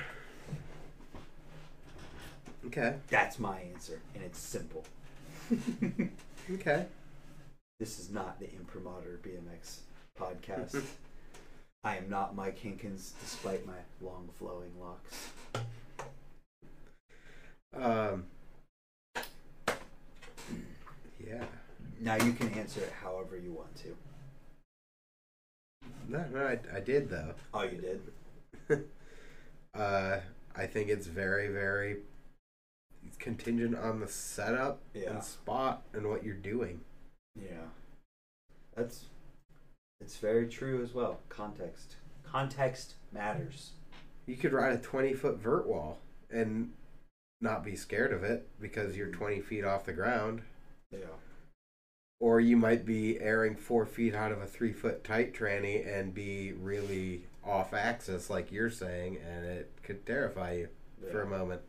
Okay. 2.66 2.96
That's 3.10 3.40
my 3.40 3.62
answer, 3.62 4.02
and 4.14 4.24
it's 4.24 4.40
simple. 4.40 4.84
Okay. 6.50 6.86
This 7.78 8.00
is 8.00 8.10
not 8.10 8.40
the 8.40 8.50
Imprimatur 8.54 9.20
BMX 9.22 9.80
podcast. 10.18 10.82
I 11.84 11.98
am 11.98 12.10
not 12.10 12.36
Mike 12.38 12.58
Hinkins, 12.58 13.14
despite 13.22 13.66
my 13.68 13.74
long 14.02 14.30
flowing 14.40 14.72
locks. 14.80 15.30
Um. 17.74 18.26
Yeah. 21.28 21.44
Now 22.00 22.16
you 22.24 22.34
can 22.34 22.50
answer 22.54 22.80
it 22.82 22.94
however 23.04 23.38
you 23.38 23.52
want 23.52 23.76
to. 23.78 23.96
No, 26.08 26.24
no, 26.32 26.46
I, 26.46 26.60
I 26.78 26.80
did 26.80 27.10
though. 27.10 27.34
Oh, 27.54 27.64
you 27.64 27.78
did? 27.82 28.86
Uh, 29.76 30.20
I 30.56 30.66
think 30.66 30.90
it's 30.90 31.06
very, 31.06 31.50
very 31.50 31.98
contingent 33.20 33.78
on 33.78 34.00
the 34.00 34.08
setup 34.08 34.80
Yeah. 34.96 35.12
and 35.12 35.24
spot 35.24 35.84
and 35.94 36.10
what 36.10 36.24
you're 36.24 36.34
doing. 36.34 36.82
Yeah. 37.40 37.68
That's 38.76 39.06
it's 40.02 40.18
very 40.18 40.48
true 40.48 40.82
as 40.82 40.96
well. 40.96 41.20
Context. 41.30 41.98
Context 42.24 42.96
matters. 43.12 43.72
You 44.26 44.36
could 44.36 44.52
ride 44.54 44.74
a 44.74 44.80
20 44.80 45.14
foot 45.14 45.38
vert 45.38 45.68
wall 45.68 46.00
and 46.32 46.72
not 47.40 47.64
be 47.64 47.76
scared 47.76 48.12
of 48.12 48.24
it 48.24 48.48
because 48.60 48.98
you're 48.98 49.12
20 49.12 49.42
feet 49.42 49.64
off 49.64 49.86
the 49.86 49.94
ground. 49.94 50.42
Yeah. 50.92 51.00
Or 52.20 52.40
you 52.40 52.58
might 52.58 52.86
be 52.86 53.20
airing 53.20 53.56
four 53.56 53.86
feet 53.86 54.16
out 54.16 54.32
of 54.32 54.42
a 54.42 54.48
three 54.48 54.74
foot 54.74 55.04
tight 55.04 55.34
tranny 55.34 55.88
and 55.88 56.14
be 56.14 56.54
really 56.54 57.24
off 57.46 57.74
axis, 57.74 58.30
like 58.30 58.52
you're 58.52 58.72
saying, 58.72 59.18
and 59.18 59.46
it 59.46 59.72
could 59.84 60.06
terrify 60.06 60.54
you 60.54 60.70
for 61.12 61.22
a 61.22 61.28
moment. 61.28 61.62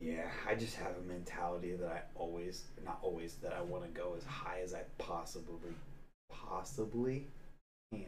Yeah, 0.00 0.26
I 0.48 0.56
just 0.56 0.76
have 0.76 0.96
a 0.98 1.08
mentality 1.08 1.74
that 1.74 1.88
I 1.88 2.00
always, 2.16 2.64
not 2.84 2.98
always, 3.02 3.34
that 3.36 3.52
I 3.52 3.60
want 3.62 3.84
to 3.84 3.90
go 3.90 4.14
as 4.16 4.24
high 4.24 4.60
as 4.60 4.74
I 4.74 4.80
possibly, 4.98 5.74
possibly 6.28 7.28
can. 7.92 8.06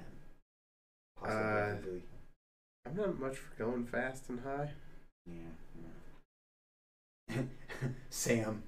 Possibly. 1.17 2.03
Uh, 2.85 2.89
I'm 2.89 2.97
not 2.97 3.21
much 3.21 3.37
for 3.37 3.55
going 3.57 3.87
fast 3.87 4.29
and 4.29 4.41
high. 4.41 4.71
yeah. 5.27 5.35
yeah. 7.31 7.43
Sam. 8.11 8.65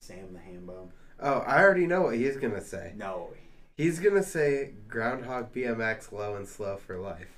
Sam 0.00 0.32
the 0.32 0.38
ham 0.38 0.66
bone. 0.66 0.90
Oh, 1.20 1.40
I 1.40 1.62
already 1.62 1.86
know 1.86 2.02
what 2.02 2.16
he's 2.16 2.36
gonna 2.36 2.60
say. 2.60 2.92
No, 2.96 3.30
He's 3.78 4.00
gonna 4.00 4.24
say 4.24 4.72
Groundhog 4.88 5.52
BMX 5.52 6.10
low 6.10 6.34
and 6.34 6.48
slow 6.48 6.78
for 6.78 6.98
life. 6.98 7.30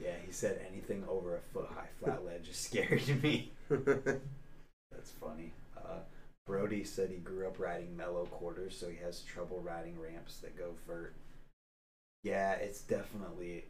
Yeah, 0.00 0.16
he 0.26 0.32
said 0.32 0.60
anything 0.68 1.04
over 1.08 1.36
a 1.36 1.40
foot 1.52 1.68
high 1.72 1.86
flat 2.00 2.24
ledge 2.24 2.48
is 2.48 2.56
scary 2.56 2.98
to 2.98 3.14
me. 3.14 3.52
That's 3.68 5.12
funny. 5.20 5.52
Uh, 5.76 6.00
Brody 6.48 6.82
said 6.82 7.10
he 7.10 7.18
grew 7.18 7.46
up 7.46 7.60
riding 7.60 7.96
mellow 7.96 8.26
quarters, 8.26 8.76
so 8.76 8.88
he 8.88 8.96
has 8.96 9.20
trouble 9.20 9.60
riding 9.60 9.96
ramps 10.00 10.38
that 10.38 10.58
go 10.58 10.72
vert. 10.84 11.14
Yeah, 12.24 12.54
it's 12.54 12.80
definitely 12.80 13.64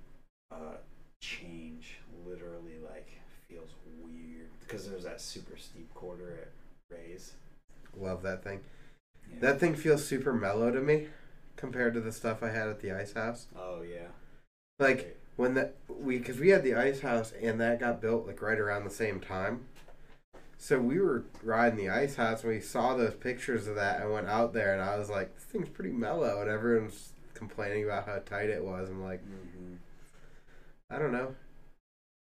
a 0.50 0.78
change. 1.20 1.98
Literally, 2.26 2.78
like, 2.82 3.20
feels 3.50 3.74
weird 4.02 4.48
because 4.60 4.88
there's 4.88 5.05
that 5.05 5.20
super 5.20 5.59
steep 5.59 5.92
quarter 5.92 6.38
at 6.40 6.96
Ray's. 6.96 7.34
Love 7.97 8.23
that 8.23 8.43
thing. 8.43 8.60
Yeah. 9.31 9.39
That 9.40 9.60
thing 9.60 9.74
feels 9.74 10.06
super 10.06 10.32
mellow 10.32 10.70
to 10.70 10.81
me 10.81 11.09
compared 11.56 11.94
to 11.94 12.01
the 12.01 12.12
stuff 12.12 12.43
I 12.43 12.51
had 12.51 12.69
at 12.69 12.81
the 12.81 12.93
ice 12.93 13.12
house. 13.12 13.47
Oh 13.56 13.82
yeah. 13.82 14.09
Like 14.78 15.19
when 15.36 15.55
that 15.55 15.77
we 15.89 16.19
because 16.19 16.39
we 16.39 16.48
had 16.48 16.65
the 16.65 16.74
ice 16.74 17.01
house 17.01 17.32
and 17.40 17.60
that 17.60 17.81
got 17.81 18.01
built 18.01 18.27
like 18.27 18.40
right 18.43 18.59
around 18.59 18.85
the 18.85 18.90
same 18.90 19.20
time. 19.20 19.66
So 20.60 20.81
we 20.81 20.98
were 20.98 21.24
riding 21.43 21.78
the 21.78 21.89
ice 21.89 22.16
house 22.16 22.43
and 22.43 22.52
we 22.52 22.60
saw 22.60 22.97
those 22.97 23.15
pictures 23.15 23.69
of 23.69 23.77
that 23.77 24.01
and 24.01 24.12
went 24.12 24.27
out 24.27 24.52
there 24.52 24.73
and 24.73 24.82
I 24.82 24.98
was 24.98 25.09
like, 25.09 25.35
this 25.35 25.44
thing's 25.44 25.69
pretty 25.69 25.93
mellow 25.93 26.40
and 26.40 26.51
everyone's 26.51 27.12
complaining 27.35 27.85
about 27.85 28.06
how 28.06 28.19
tight 28.19 28.51
it 28.51 28.65
was. 28.65 28.90
I'm 28.90 29.05
like, 29.05 29.23
hmm 29.23 29.74
I 30.90 30.98
don't 30.98 31.12
know. 31.12 31.35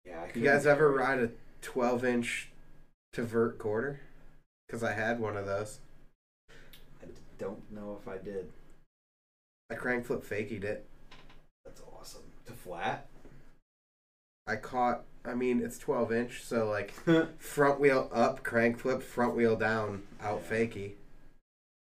Yeah. 0.05 0.23
I 0.23 0.39
You 0.39 0.43
guys 0.43 0.67
ever 0.67 0.91
ride 0.91 1.21
a 1.21 1.31
12 1.63 2.05
inch 2.05 2.51
to 3.13 3.23
vert 3.23 3.59
quarter? 3.59 4.01
Because 4.67 4.83
I 4.83 4.93
had 4.93 5.21
one 5.21 5.37
of 5.37 5.47
those. 5.47 5.81
I 7.03 7.07
don't 7.39 7.71
know 7.71 7.99
if 8.01 8.09
I 8.09 8.19
did. 8.19 8.51
I 9.71 9.75
crank 9.75 10.07
flip 10.07 10.23
fakied 10.25 10.65
it. 10.65 10.87
That's 11.65 11.83
awesome. 11.93 12.23
To 12.47 12.53
flat. 12.53 13.09
I 14.47 14.57
caught. 14.57 15.03
I 15.25 15.35
mean, 15.35 15.61
it's 15.61 15.79
12 15.79 16.13
inch, 16.13 16.45
so 16.45 16.69
like 16.69 16.93
front 17.39 17.81
wheel 17.81 18.09
up, 18.13 18.45
crank 18.45 18.79
flip, 18.79 19.03
front 19.03 19.35
wheel 19.35 19.57
down, 19.57 20.05
out 20.23 20.43
Yeah. 20.49 20.57
fakie. 20.57 20.93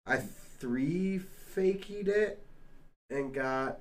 I 0.06 0.16
three 0.16 1.20
fakied 1.54 2.08
it 2.08 2.42
and 3.08 3.32
got 3.32 3.78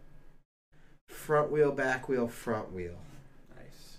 front 1.10 1.52
wheel, 1.52 1.72
back 1.72 2.08
wheel, 2.08 2.28
front 2.28 2.72
wheel. 2.72 2.98
Nice. 3.56 3.98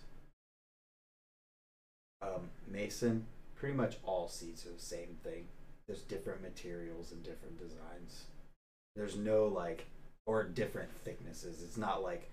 Um, 2.22 2.50
Mason, 2.68 3.26
pretty 3.61 3.74
much 3.77 3.99
all 4.03 4.27
seats 4.27 4.65
are 4.65 4.73
the 4.73 4.81
same 4.81 5.19
thing. 5.23 5.47
There's 5.87 6.01
different 6.01 6.41
materials 6.41 7.12
and 7.12 7.23
different 7.23 7.59
designs. 7.59 8.24
There's 8.97 9.16
no 9.16 9.47
like, 9.47 9.87
or 10.27 10.45
different 10.45 10.91
thicknesses. 11.05 11.62
It's 11.62 11.77
not 11.77 12.03
like 12.03 12.31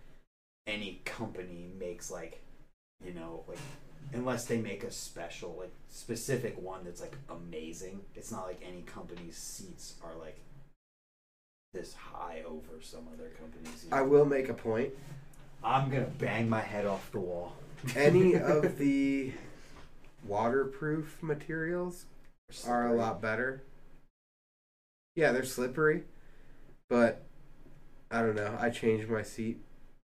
any 0.66 1.02
company 1.04 1.70
makes 1.78 2.10
like, 2.10 2.42
you 3.06 3.14
know, 3.14 3.44
like, 3.48 3.60
unless 4.14 4.46
they 4.46 4.58
make 4.58 4.86
a 4.86 4.92
special, 4.92 5.58
like, 5.60 5.74
specific 5.90 6.60
one 6.62 6.86
that's 6.86 7.02
like 7.02 7.18
amazing. 7.30 8.00
It's 8.16 8.32
not 8.32 8.46
like 8.46 8.62
any 8.66 8.84
company's 8.84 9.36
seats 9.36 9.96
are 10.02 10.18
like 10.18 10.38
this 11.74 11.94
high 11.94 12.44
over 12.48 12.82
some 12.82 13.08
other 13.14 13.32
companies. 13.38 13.86
you 13.86 13.90
I 13.92 14.02
will 14.02 14.26
make 14.26 14.48
a 14.48 14.54
point. 14.54 14.92
I'm 15.62 15.90
gonna 15.90 16.06
bang 16.06 16.48
my 16.48 16.62
head 16.62 16.86
off 16.86 17.12
the 17.12 17.20
wall. 17.20 17.54
Any 17.96 18.36
of 18.36 18.78
the 18.78 19.34
waterproof 20.28 21.22
materials 21.22 22.06
are 22.66 22.88
a 22.88 22.94
lot 22.94 23.22
better. 23.22 23.62
Yeah, 25.16 25.32
they're 25.32 25.44
slippery, 25.44 26.04
but 26.90 27.24
I 28.12 28.22
don't 28.22 28.36
know. 28.36 28.58
I 28.60 28.70
change 28.70 29.08
my 29.08 29.24
seat 29.24 29.60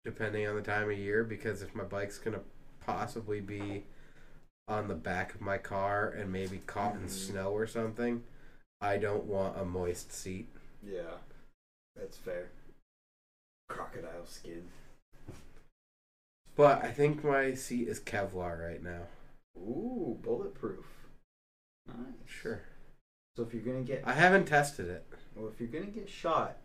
depending 0.05 0.47
on 0.47 0.57
the 0.57 0.63
time 0.63 0.91
of 0.91 0.99
year 0.99 1.23
because 1.23 1.63
if 1.63 1.75
my 1.75 1.85
bike's 1.85 2.19
gonna 2.19 2.41
possibly 2.81 3.41
be 3.41 3.85
on 4.69 4.89
the 4.89 4.95
back 4.95 5.35
of 5.35 5.41
my 5.41 5.59
car 5.59 6.09
and 6.09 6.33
maybe 6.33 6.59
caught 6.67 6.95
in 6.95 7.03
Mhm. 7.05 7.11
snow 7.11 7.53
or 7.53 7.67
something, 7.67 8.25
I 8.81 8.97
don't 8.99 9.25
want 9.25 9.59
a 9.59 9.65
moist 9.65 10.13
seat. 10.13 10.49
Yeah, 10.83 11.19
that's 11.95 12.17
fair. 12.17 12.49
Crocodile 13.69 14.27
skin. 14.27 14.69
But 16.57 16.83
I 16.85 16.91
think 16.91 17.23
my 17.25 17.55
seat 17.55 17.89
is 17.89 18.01
Kevlar 18.01 18.59
right 18.61 18.83
now. 18.83 19.07
Ooh, 19.57 20.19
bulletproof. 20.23 20.87
Nice. 21.87 21.97
Sure. 22.27 22.63
So 23.37 23.43
if 23.43 23.55
you're 23.55 23.63
gonna 23.63 23.83
get, 23.83 24.03
I 24.07 24.13
haven't 24.13 24.47
tested 24.47 24.89
it. 24.89 25.07
well, 25.35 25.49
if 25.49 25.59
you're 25.61 25.69
gonna 25.69 25.91
get 25.93 26.09
shot, 26.09 26.59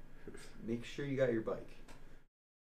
make 0.65 0.83
sure 0.83 1.05
you 1.05 1.17
got 1.17 1.31
your 1.31 1.41
bike. 1.41 1.69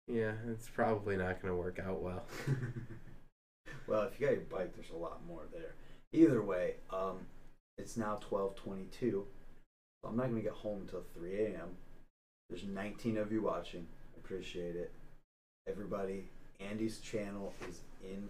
Yeah, 0.07 0.33
it's 0.47 0.69
probably 0.69 1.17
not 1.17 1.41
gonna 1.41 1.55
work 1.55 1.79
out 1.79 2.01
well. 2.01 2.25
well, 3.87 4.03
if 4.03 4.19
you 4.19 4.27
got 4.27 4.33
your 4.33 4.45
bike, 4.45 4.75
there's 4.75 4.91
a 4.91 4.97
lot 4.97 5.25
more 5.27 5.43
there. 5.51 5.73
Either 6.13 6.41
way, 6.41 6.75
um, 6.91 7.19
it's 7.77 7.97
now 7.97 8.19
12:22. 8.29 8.91
So 9.01 9.25
I'm 10.07 10.17
not 10.17 10.27
gonna 10.27 10.41
get 10.41 10.53
home 10.53 10.81
until 10.81 11.03
3 11.15 11.45
a.m. 11.45 11.77
There's 12.49 12.63
19 12.63 13.17
of 13.17 13.31
you 13.31 13.41
watching. 13.41 13.87
Appreciate 14.17 14.75
it. 14.75 14.91
Everybody, 15.67 16.29
Andy's 16.59 16.99
channel 16.99 17.53
is 17.69 17.81
in 18.03 18.29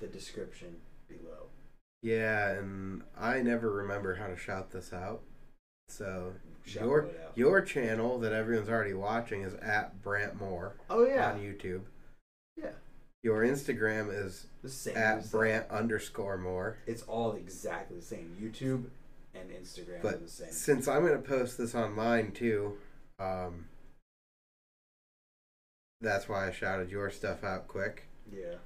the 0.00 0.06
description 0.06 0.76
Yeah, 2.02 2.50
and 2.50 3.02
I 3.18 3.40
never 3.40 3.70
remember 3.70 4.14
how 4.16 4.26
to 4.26 4.36
shout 4.36 4.70
this 4.72 4.92
out. 4.92 5.22
So 5.88 6.34
Shout 6.66 6.84
your 6.84 7.04
out. 7.06 7.32
your 7.34 7.60
channel 7.62 8.18
that 8.20 8.32
everyone's 8.32 8.68
already 8.68 8.92
watching 8.94 9.42
is 9.42 9.54
at 9.54 10.02
Brant 10.02 10.38
Moore 10.40 10.76
oh 10.90 11.06
yeah, 11.06 11.32
on 11.32 11.40
YouTube. 11.40 11.82
yeah, 12.56 12.70
Your 13.22 13.42
Instagram 13.42 14.08
is 14.14 14.46
the 14.62 14.68
same. 14.68 14.96
at. 14.96 15.30
Brant 15.30 15.70
underscore 15.70 16.36
Moore. 16.38 16.78
It's 16.86 17.02
all 17.02 17.32
exactly 17.32 17.96
the 17.98 18.02
same. 18.04 18.36
YouTube 18.40 18.84
and 19.34 19.50
Instagram 19.50 20.04
are 20.04 20.16
the 20.18 20.28
same. 20.28 20.50
since 20.52 20.86
I'm 20.88 21.06
gonna 21.06 21.18
post 21.18 21.56
this 21.58 21.74
online 21.74 22.32
too, 22.32 22.76
um, 23.18 23.66
that's 26.00 26.28
why 26.28 26.48
I 26.48 26.50
shouted 26.52 26.90
your 26.90 27.10
stuff 27.10 27.44
out 27.44 27.66
quick. 27.68 28.04
Yeah. 28.30 28.56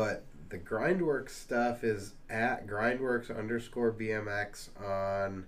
But 0.00 0.24
the 0.48 0.56
Grindworks 0.56 1.28
stuff 1.28 1.84
is 1.84 2.14
at 2.30 2.66
Grindworks 2.66 3.28
underscore 3.36 3.92
BMX 3.92 4.70
on 4.82 5.46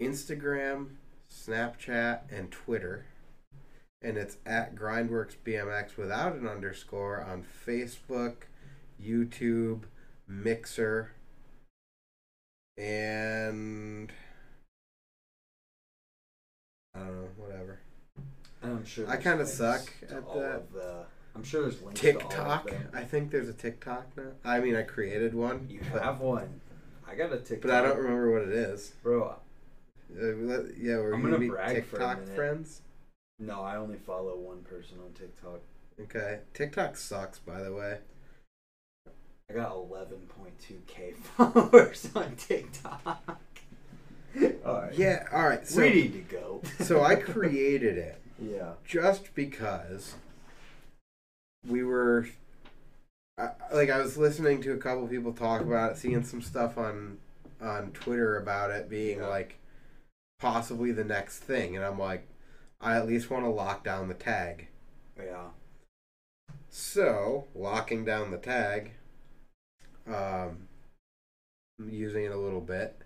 Instagram, 0.00 0.92
Snapchat, 1.30 2.20
and 2.32 2.50
Twitter. 2.50 3.04
And 4.00 4.16
it's 4.16 4.38
at 4.46 4.74
Grindworks 4.74 5.36
BMX 5.44 5.98
without 5.98 6.34
an 6.34 6.48
underscore 6.48 7.22
on 7.22 7.44
Facebook, 7.44 8.44
YouTube, 8.98 9.82
Mixer, 10.26 11.10
and 12.78 14.10
I 16.94 17.00
don't 17.00 17.16
know, 17.16 17.28
whatever. 17.36 17.80
I'm 18.62 18.86
sure 18.86 19.06
I 19.10 19.18
kinda 19.18 19.44
suck 19.44 19.92
at 20.04 20.26
that. 20.32 21.06
I'm 21.38 21.44
sure 21.44 21.62
there's 21.62 21.80
links 21.82 22.00
to 22.00 22.10
all 22.14 22.16
of 22.20 22.28
TikTok. 22.28 22.70
I 22.92 23.04
think 23.04 23.30
there's 23.30 23.48
a 23.48 23.52
TikTok 23.52 24.08
now. 24.16 24.32
I 24.44 24.58
mean, 24.58 24.74
I 24.74 24.82
created 24.82 25.34
one. 25.34 25.66
You 25.70 25.80
but- 25.92 26.02
have 26.02 26.18
one. 26.20 26.60
I 27.08 27.14
got 27.14 27.32
a 27.32 27.38
TikTok. 27.38 27.62
But 27.62 27.70
I 27.70 27.82
don't 27.82 27.96
remember 27.96 28.32
what 28.32 28.42
it 28.42 28.54
is. 28.54 28.92
Bro, 29.04 29.36
Uh, 30.10 30.26
yeah, 30.76 30.96
we're 30.96 31.12
I'm 31.12 31.20
gonna 31.22 31.34
gonna 31.34 31.38
be 31.38 31.48
brag 31.48 31.84
for 31.84 31.96
a 31.96 31.98
TikTok 32.00 32.34
friends. 32.34 32.82
no, 33.38 33.62
I 33.62 33.76
only 33.76 33.98
follow 33.98 34.36
one 34.36 34.62
person 34.62 34.98
on 35.04 35.12
TikTok. 35.12 35.60
Okay, 36.00 36.40
TikTok 36.54 36.96
sucks, 36.96 37.38
by 37.38 37.62
the 37.62 37.72
way. 37.72 37.98
I 39.48 39.54
got 39.54 39.72
11.2k 39.72 41.14
followers 41.16 42.08
on 42.16 42.34
TikTok. 42.36 43.40
Alright. 44.66 44.94
Yeah, 44.98 45.26
all 45.32 45.48
right. 45.48 45.66
So, 45.66 45.80
we 45.82 45.90
need 45.90 46.12
to 46.14 46.36
go. 46.36 46.62
so 46.80 47.02
I 47.02 47.14
created 47.16 47.96
it 47.96 48.20
yeah. 48.38 48.72
just 48.84 49.34
because 49.34 50.14
we 51.66 51.82
were, 51.84 52.28
I, 53.38 53.50
like, 53.72 53.90
I 53.90 53.98
was 54.00 54.16
listening 54.16 54.62
to 54.62 54.72
a 54.72 54.78
couple 54.78 55.06
people 55.08 55.32
talk 55.32 55.60
about 55.60 55.92
it, 55.92 55.98
seeing 55.98 56.22
some 56.24 56.42
stuff 56.42 56.78
on 56.78 57.18
on 57.60 57.90
Twitter 57.90 58.36
about 58.36 58.70
it 58.70 58.88
being 58.88 59.18
Yeah. 59.18 59.26
like 59.26 59.58
possibly 60.38 60.92
the 60.92 61.02
next 61.04 61.38
thing, 61.40 61.74
and 61.76 61.84
I'm 61.84 61.98
like, 61.98 62.26
I 62.80 62.96
at 62.96 63.06
least 63.06 63.30
want 63.30 63.44
to 63.44 63.50
lock 63.50 63.82
down 63.82 64.06
the 64.08 64.14
tag. 64.14 64.68
Yeah. 65.16 65.48
So, 66.70 67.46
locking 67.54 68.04
down 68.04 68.30
the 68.30 68.38
tag, 68.38 68.92
um, 70.06 70.68
using 71.84 72.24
it 72.24 72.30
a 72.32 72.36
little 72.36 72.60
bit. 72.60 72.96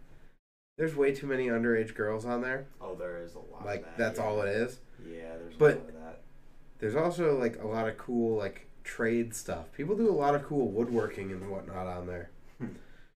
There's 0.76 0.94
way 0.96 1.14
too 1.14 1.26
many 1.26 1.46
underage 1.46 1.94
girls 1.94 2.24
on 2.26 2.42
there. 2.42 2.66
Oh, 2.80 2.94
there 2.94 3.22
is 3.22 3.34
a 3.34 3.38
lot. 3.38 3.64
Like 3.64 3.80
of 3.80 3.84
that, 3.86 3.98
that's 3.98 4.18
yeah. 4.18 4.24
all 4.24 4.42
it 4.42 4.48
is. 4.50 4.80
Yeah, 5.06 5.36
there's 5.38 5.54
But- 5.54 5.80
There's 6.82 6.96
also 6.96 7.38
like 7.38 7.62
a 7.62 7.66
lot 7.68 7.86
of 7.88 7.96
cool 7.96 8.36
like 8.36 8.66
trade 8.82 9.36
stuff. 9.36 9.72
People 9.72 9.96
do 9.96 10.10
a 10.10 10.12
lot 10.12 10.34
of 10.34 10.42
cool 10.42 10.66
woodworking 10.66 11.30
and 11.30 11.48
whatnot 11.48 11.86
on 11.86 12.08
there. 12.08 12.30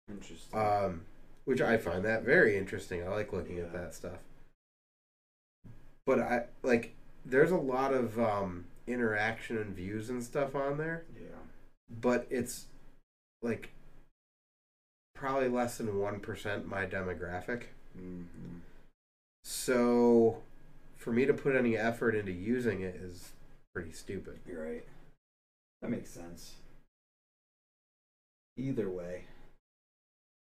Interesting. 0.09 0.57
Um, 0.57 1.01
which 1.47 1.61
I 1.61 1.77
find 1.77 2.05
that 2.05 2.23
very 2.23 2.57
interesting. 2.57 3.03
I 3.03 3.09
like 3.09 3.33
looking 3.33 3.59
at 3.59 3.73
that 3.73 3.93
stuff. 3.93 4.19
But 6.07 6.21
I 6.21 6.45
like 6.63 6.95
there's 7.25 7.51
a 7.51 7.57
lot 7.57 7.93
of 7.93 8.21
um, 8.21 8.67
interaction 8.87 9.59
and 9.59 9.75
views 9.75 10.11
and 10.11 10.23
stuff 10.23 10.55
on 10.55 10.79
there, 10.79 11.03
Yeah. 11.21 11.37
but 11.91 12.29
it's 12.31 12.67
like 13.43 13.71
probably 15.13 15.49
less 15.49 15.79
than 15.79 15.99
one 15.99 16.21
percent 16.21 16.69
my 16.69 16.87
demographic. 16.87 17.65
Mm-hmm. 17.99 18.59
So 19.43 20.43
for 20.97 21.11
me 21.13 21.27
to 21.27 21.35
put 21.35 21.57
any 21.57 21.77
effort 21.77 22.15
into 22.15 22.31
using 22.31 22.83
it 22.83 22.95
is 22.95 23.33
pretty 23.77 23.93
stupid. 23.93 24.41
You're 24.49 24.65
right. 24.65 24.85
That 25.83 25.91
makes 25.91 26.09
sense. 26.09 26.55
Either 28.57 28.89
way, 28.89 29.25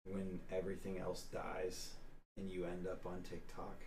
when 0.05 0.39
everything 0.49 0.97
else 0.97 1.23
dies 1.23 1.89
and 2.37 2.49
you 2.49 2.63
end 2.63 2.87
up 2.87 3.05
on 3.05 3.23
TikTok, 3.29 3.81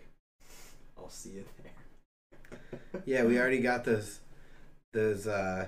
I'll 0.95 1.09
see 1.09 1.31
you 1.31 1.45
there. 1.63 2.59
Yeah, 3.05 3.23
we 3.23 3.39
already 3.39 3.61
got 3.61 3.83
those 3.85 4.19
those 4.93 5.25
uh, 5.25 5.67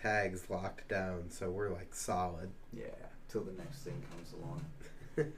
tags 0.00 0.48
locked 0.48 0.88
down, 0.88 1.24
so 1.28 1.50
we're 1.50 1.70
like 1.70 1.92
solid. 1.92 2.48
Yeah, 2.72 2.86
till 3.28 3.42
the 3.42 3.52
next 3.52 3.80
thing 3.80 4.00
comes 4.10 4.32
along. 4.32 4.64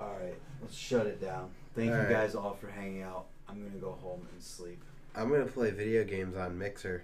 All 0.00 0.16
right, 0.22 0.38
let's 0.62 0.76
shut 0.76 1.06
it 1.06 1.20
down. 1.20 1.50
Thank 1.74 1.90
All 1.90 1.96
you 1.96 2.02
right. 2.04 2.10
guys 2.12 2.36
all 2.36 2.54
for 2.54 2.68
hanging 2.68 3.02
out. 3.02 3.26
I'm 3.48 3.62
gonna 3.62 3.80
go 3.80 3.98
home 4.00 4.26
and 4.32 4.42
sleep. 4.42 4.82
I'm 5.18 5.30
gonna 5.30 5.46
play 5.46 5.72
video 5.72 6.04
games 6.04 6.36
on 6.36 6.56
Mixer. 6.56 7.02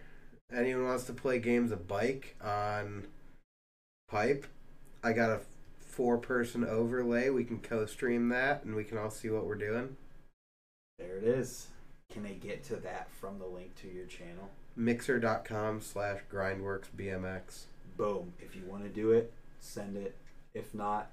Anyone 0.55 0.85
wants 0.85 1.03
to 1.05 1.13
play 1.13 1.41
games 1.41 1.73
of 1.73 1.89
bike 1.89 2.37
on 2.41 3.09
Pipe? 4.09 4.47
I 5.03 5.13
got 5.13 5.31
a 5.31 5.41
four 5.81 6.19
person 6.19 6.65
overlay. 6.65 7.31
We 7.31 7.43
can 7.43 7.59
co 7.59 7.87
stream 7.87 8.29
that 8.29 8.63
and 8.63 8.77
we 8.77 8.85
can 8.85 8.99
all 8.99 9.11
see 9.11 9.31
what 9.31 9.47
we're 9.47 9.57
doing. 9.57 9.97
There 10.97 11.17
it 11.17 11.25
is. 11.25 11.67
Can 12.13 12.23
they 12.23 12.35
get 12.35 12.63
to 12.65 12.77
that 12.77 13.11
from 13.11 13.41
the 13.41 13.47
link 13.47 13.75
to 13.83 13.89
your 13.89 14.07
channel? 14.07 14.49
Mixer.com 14.77 15.81
slash 15.81 16.21
grindworks 16.33 16.87
BMX. 16.97 17.65
Boom. 17.97 18.33
If 18.39 18.55
you 18.55 18.63
want 18.65 18.85
to 18.85 18.89
do 18.89 19.11
it, 19.11 19.33
send 19.59 19.97
it. 19.97 20.15
If 20.55 20.73
not, 20.73 21.11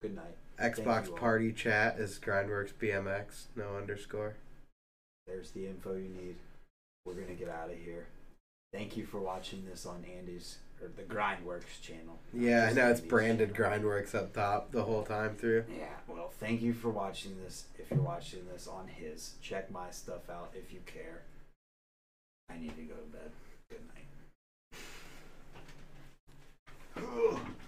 good 0.00 0.16
night. 0.16 0.36
Xbox 0.58 1.14
party 1.14 1.52
chat 1.52 1.98
is 1.98 2.18
grindworks 2.18 2.72
BMX, 2.72 3.48
no 3.54 3.76
underscore. 3.76 4.36
There's 5.28 5.50
the 5.50 5.66
info 5.66 5.94
you 5.94 6.08
need. 6.08 6.36
We're 7.04 7.14
gonna 7.14 7.34
get 7.34 7.48
out 7.48 7.70
of 7.70 7.76
here. 7.76 8.06
Thank 8.72 8.96
you 8.96 9.04
for 9.06 9.18
watching 9.18 9.64
this 9.68 9.86
on 9.86 10.04
Andy's 10.04 10.58
or 10.82 10.88
the 10.88 11.02
Grindworks 11.02 11.80
channel. 11.82 12.18
Yeah, 12.32 12.68
I 12.70 12.72
know 12.72 12.90
it's 12.90 13.00
Andy's 13.00 13.10
branded 13.10 13.54
channel. 13.54 13.78
Grindworks 13.78 14.14
up 14.14 14.32
top 14.32 14.72
the 14.72 14.82
whole 14.82 15.02
time 15.02 15.36
through. 15.36 15.64
Yeah, 15.78 15.86
well, 16.06 16.32
thank 16.40 16.62
you 16.62 16.72
for 16.72 16.88
watching 16.88 17.36
this. 17.42 17.66
If 17.78 17.90
you're 17.90 18.00
watching 18.00 18.46
this 18.52 18.66
on 18.66 18.88
his, 18.88 19.34
check 19.42 19.70
my 19.70 19.90
stuff 19.90 20.30
out 20.30 20.52
if 20.54 20.72
you 20.72 20.80
care. 20.86 21.22
I 22.50 22.58
need 22.58 22.74
to 22.76 22.82
go 22.82 22.94
to 22.94 23.02
bed. 23.02 23.30
Good 23.70 23.82
night. 27.04 27.40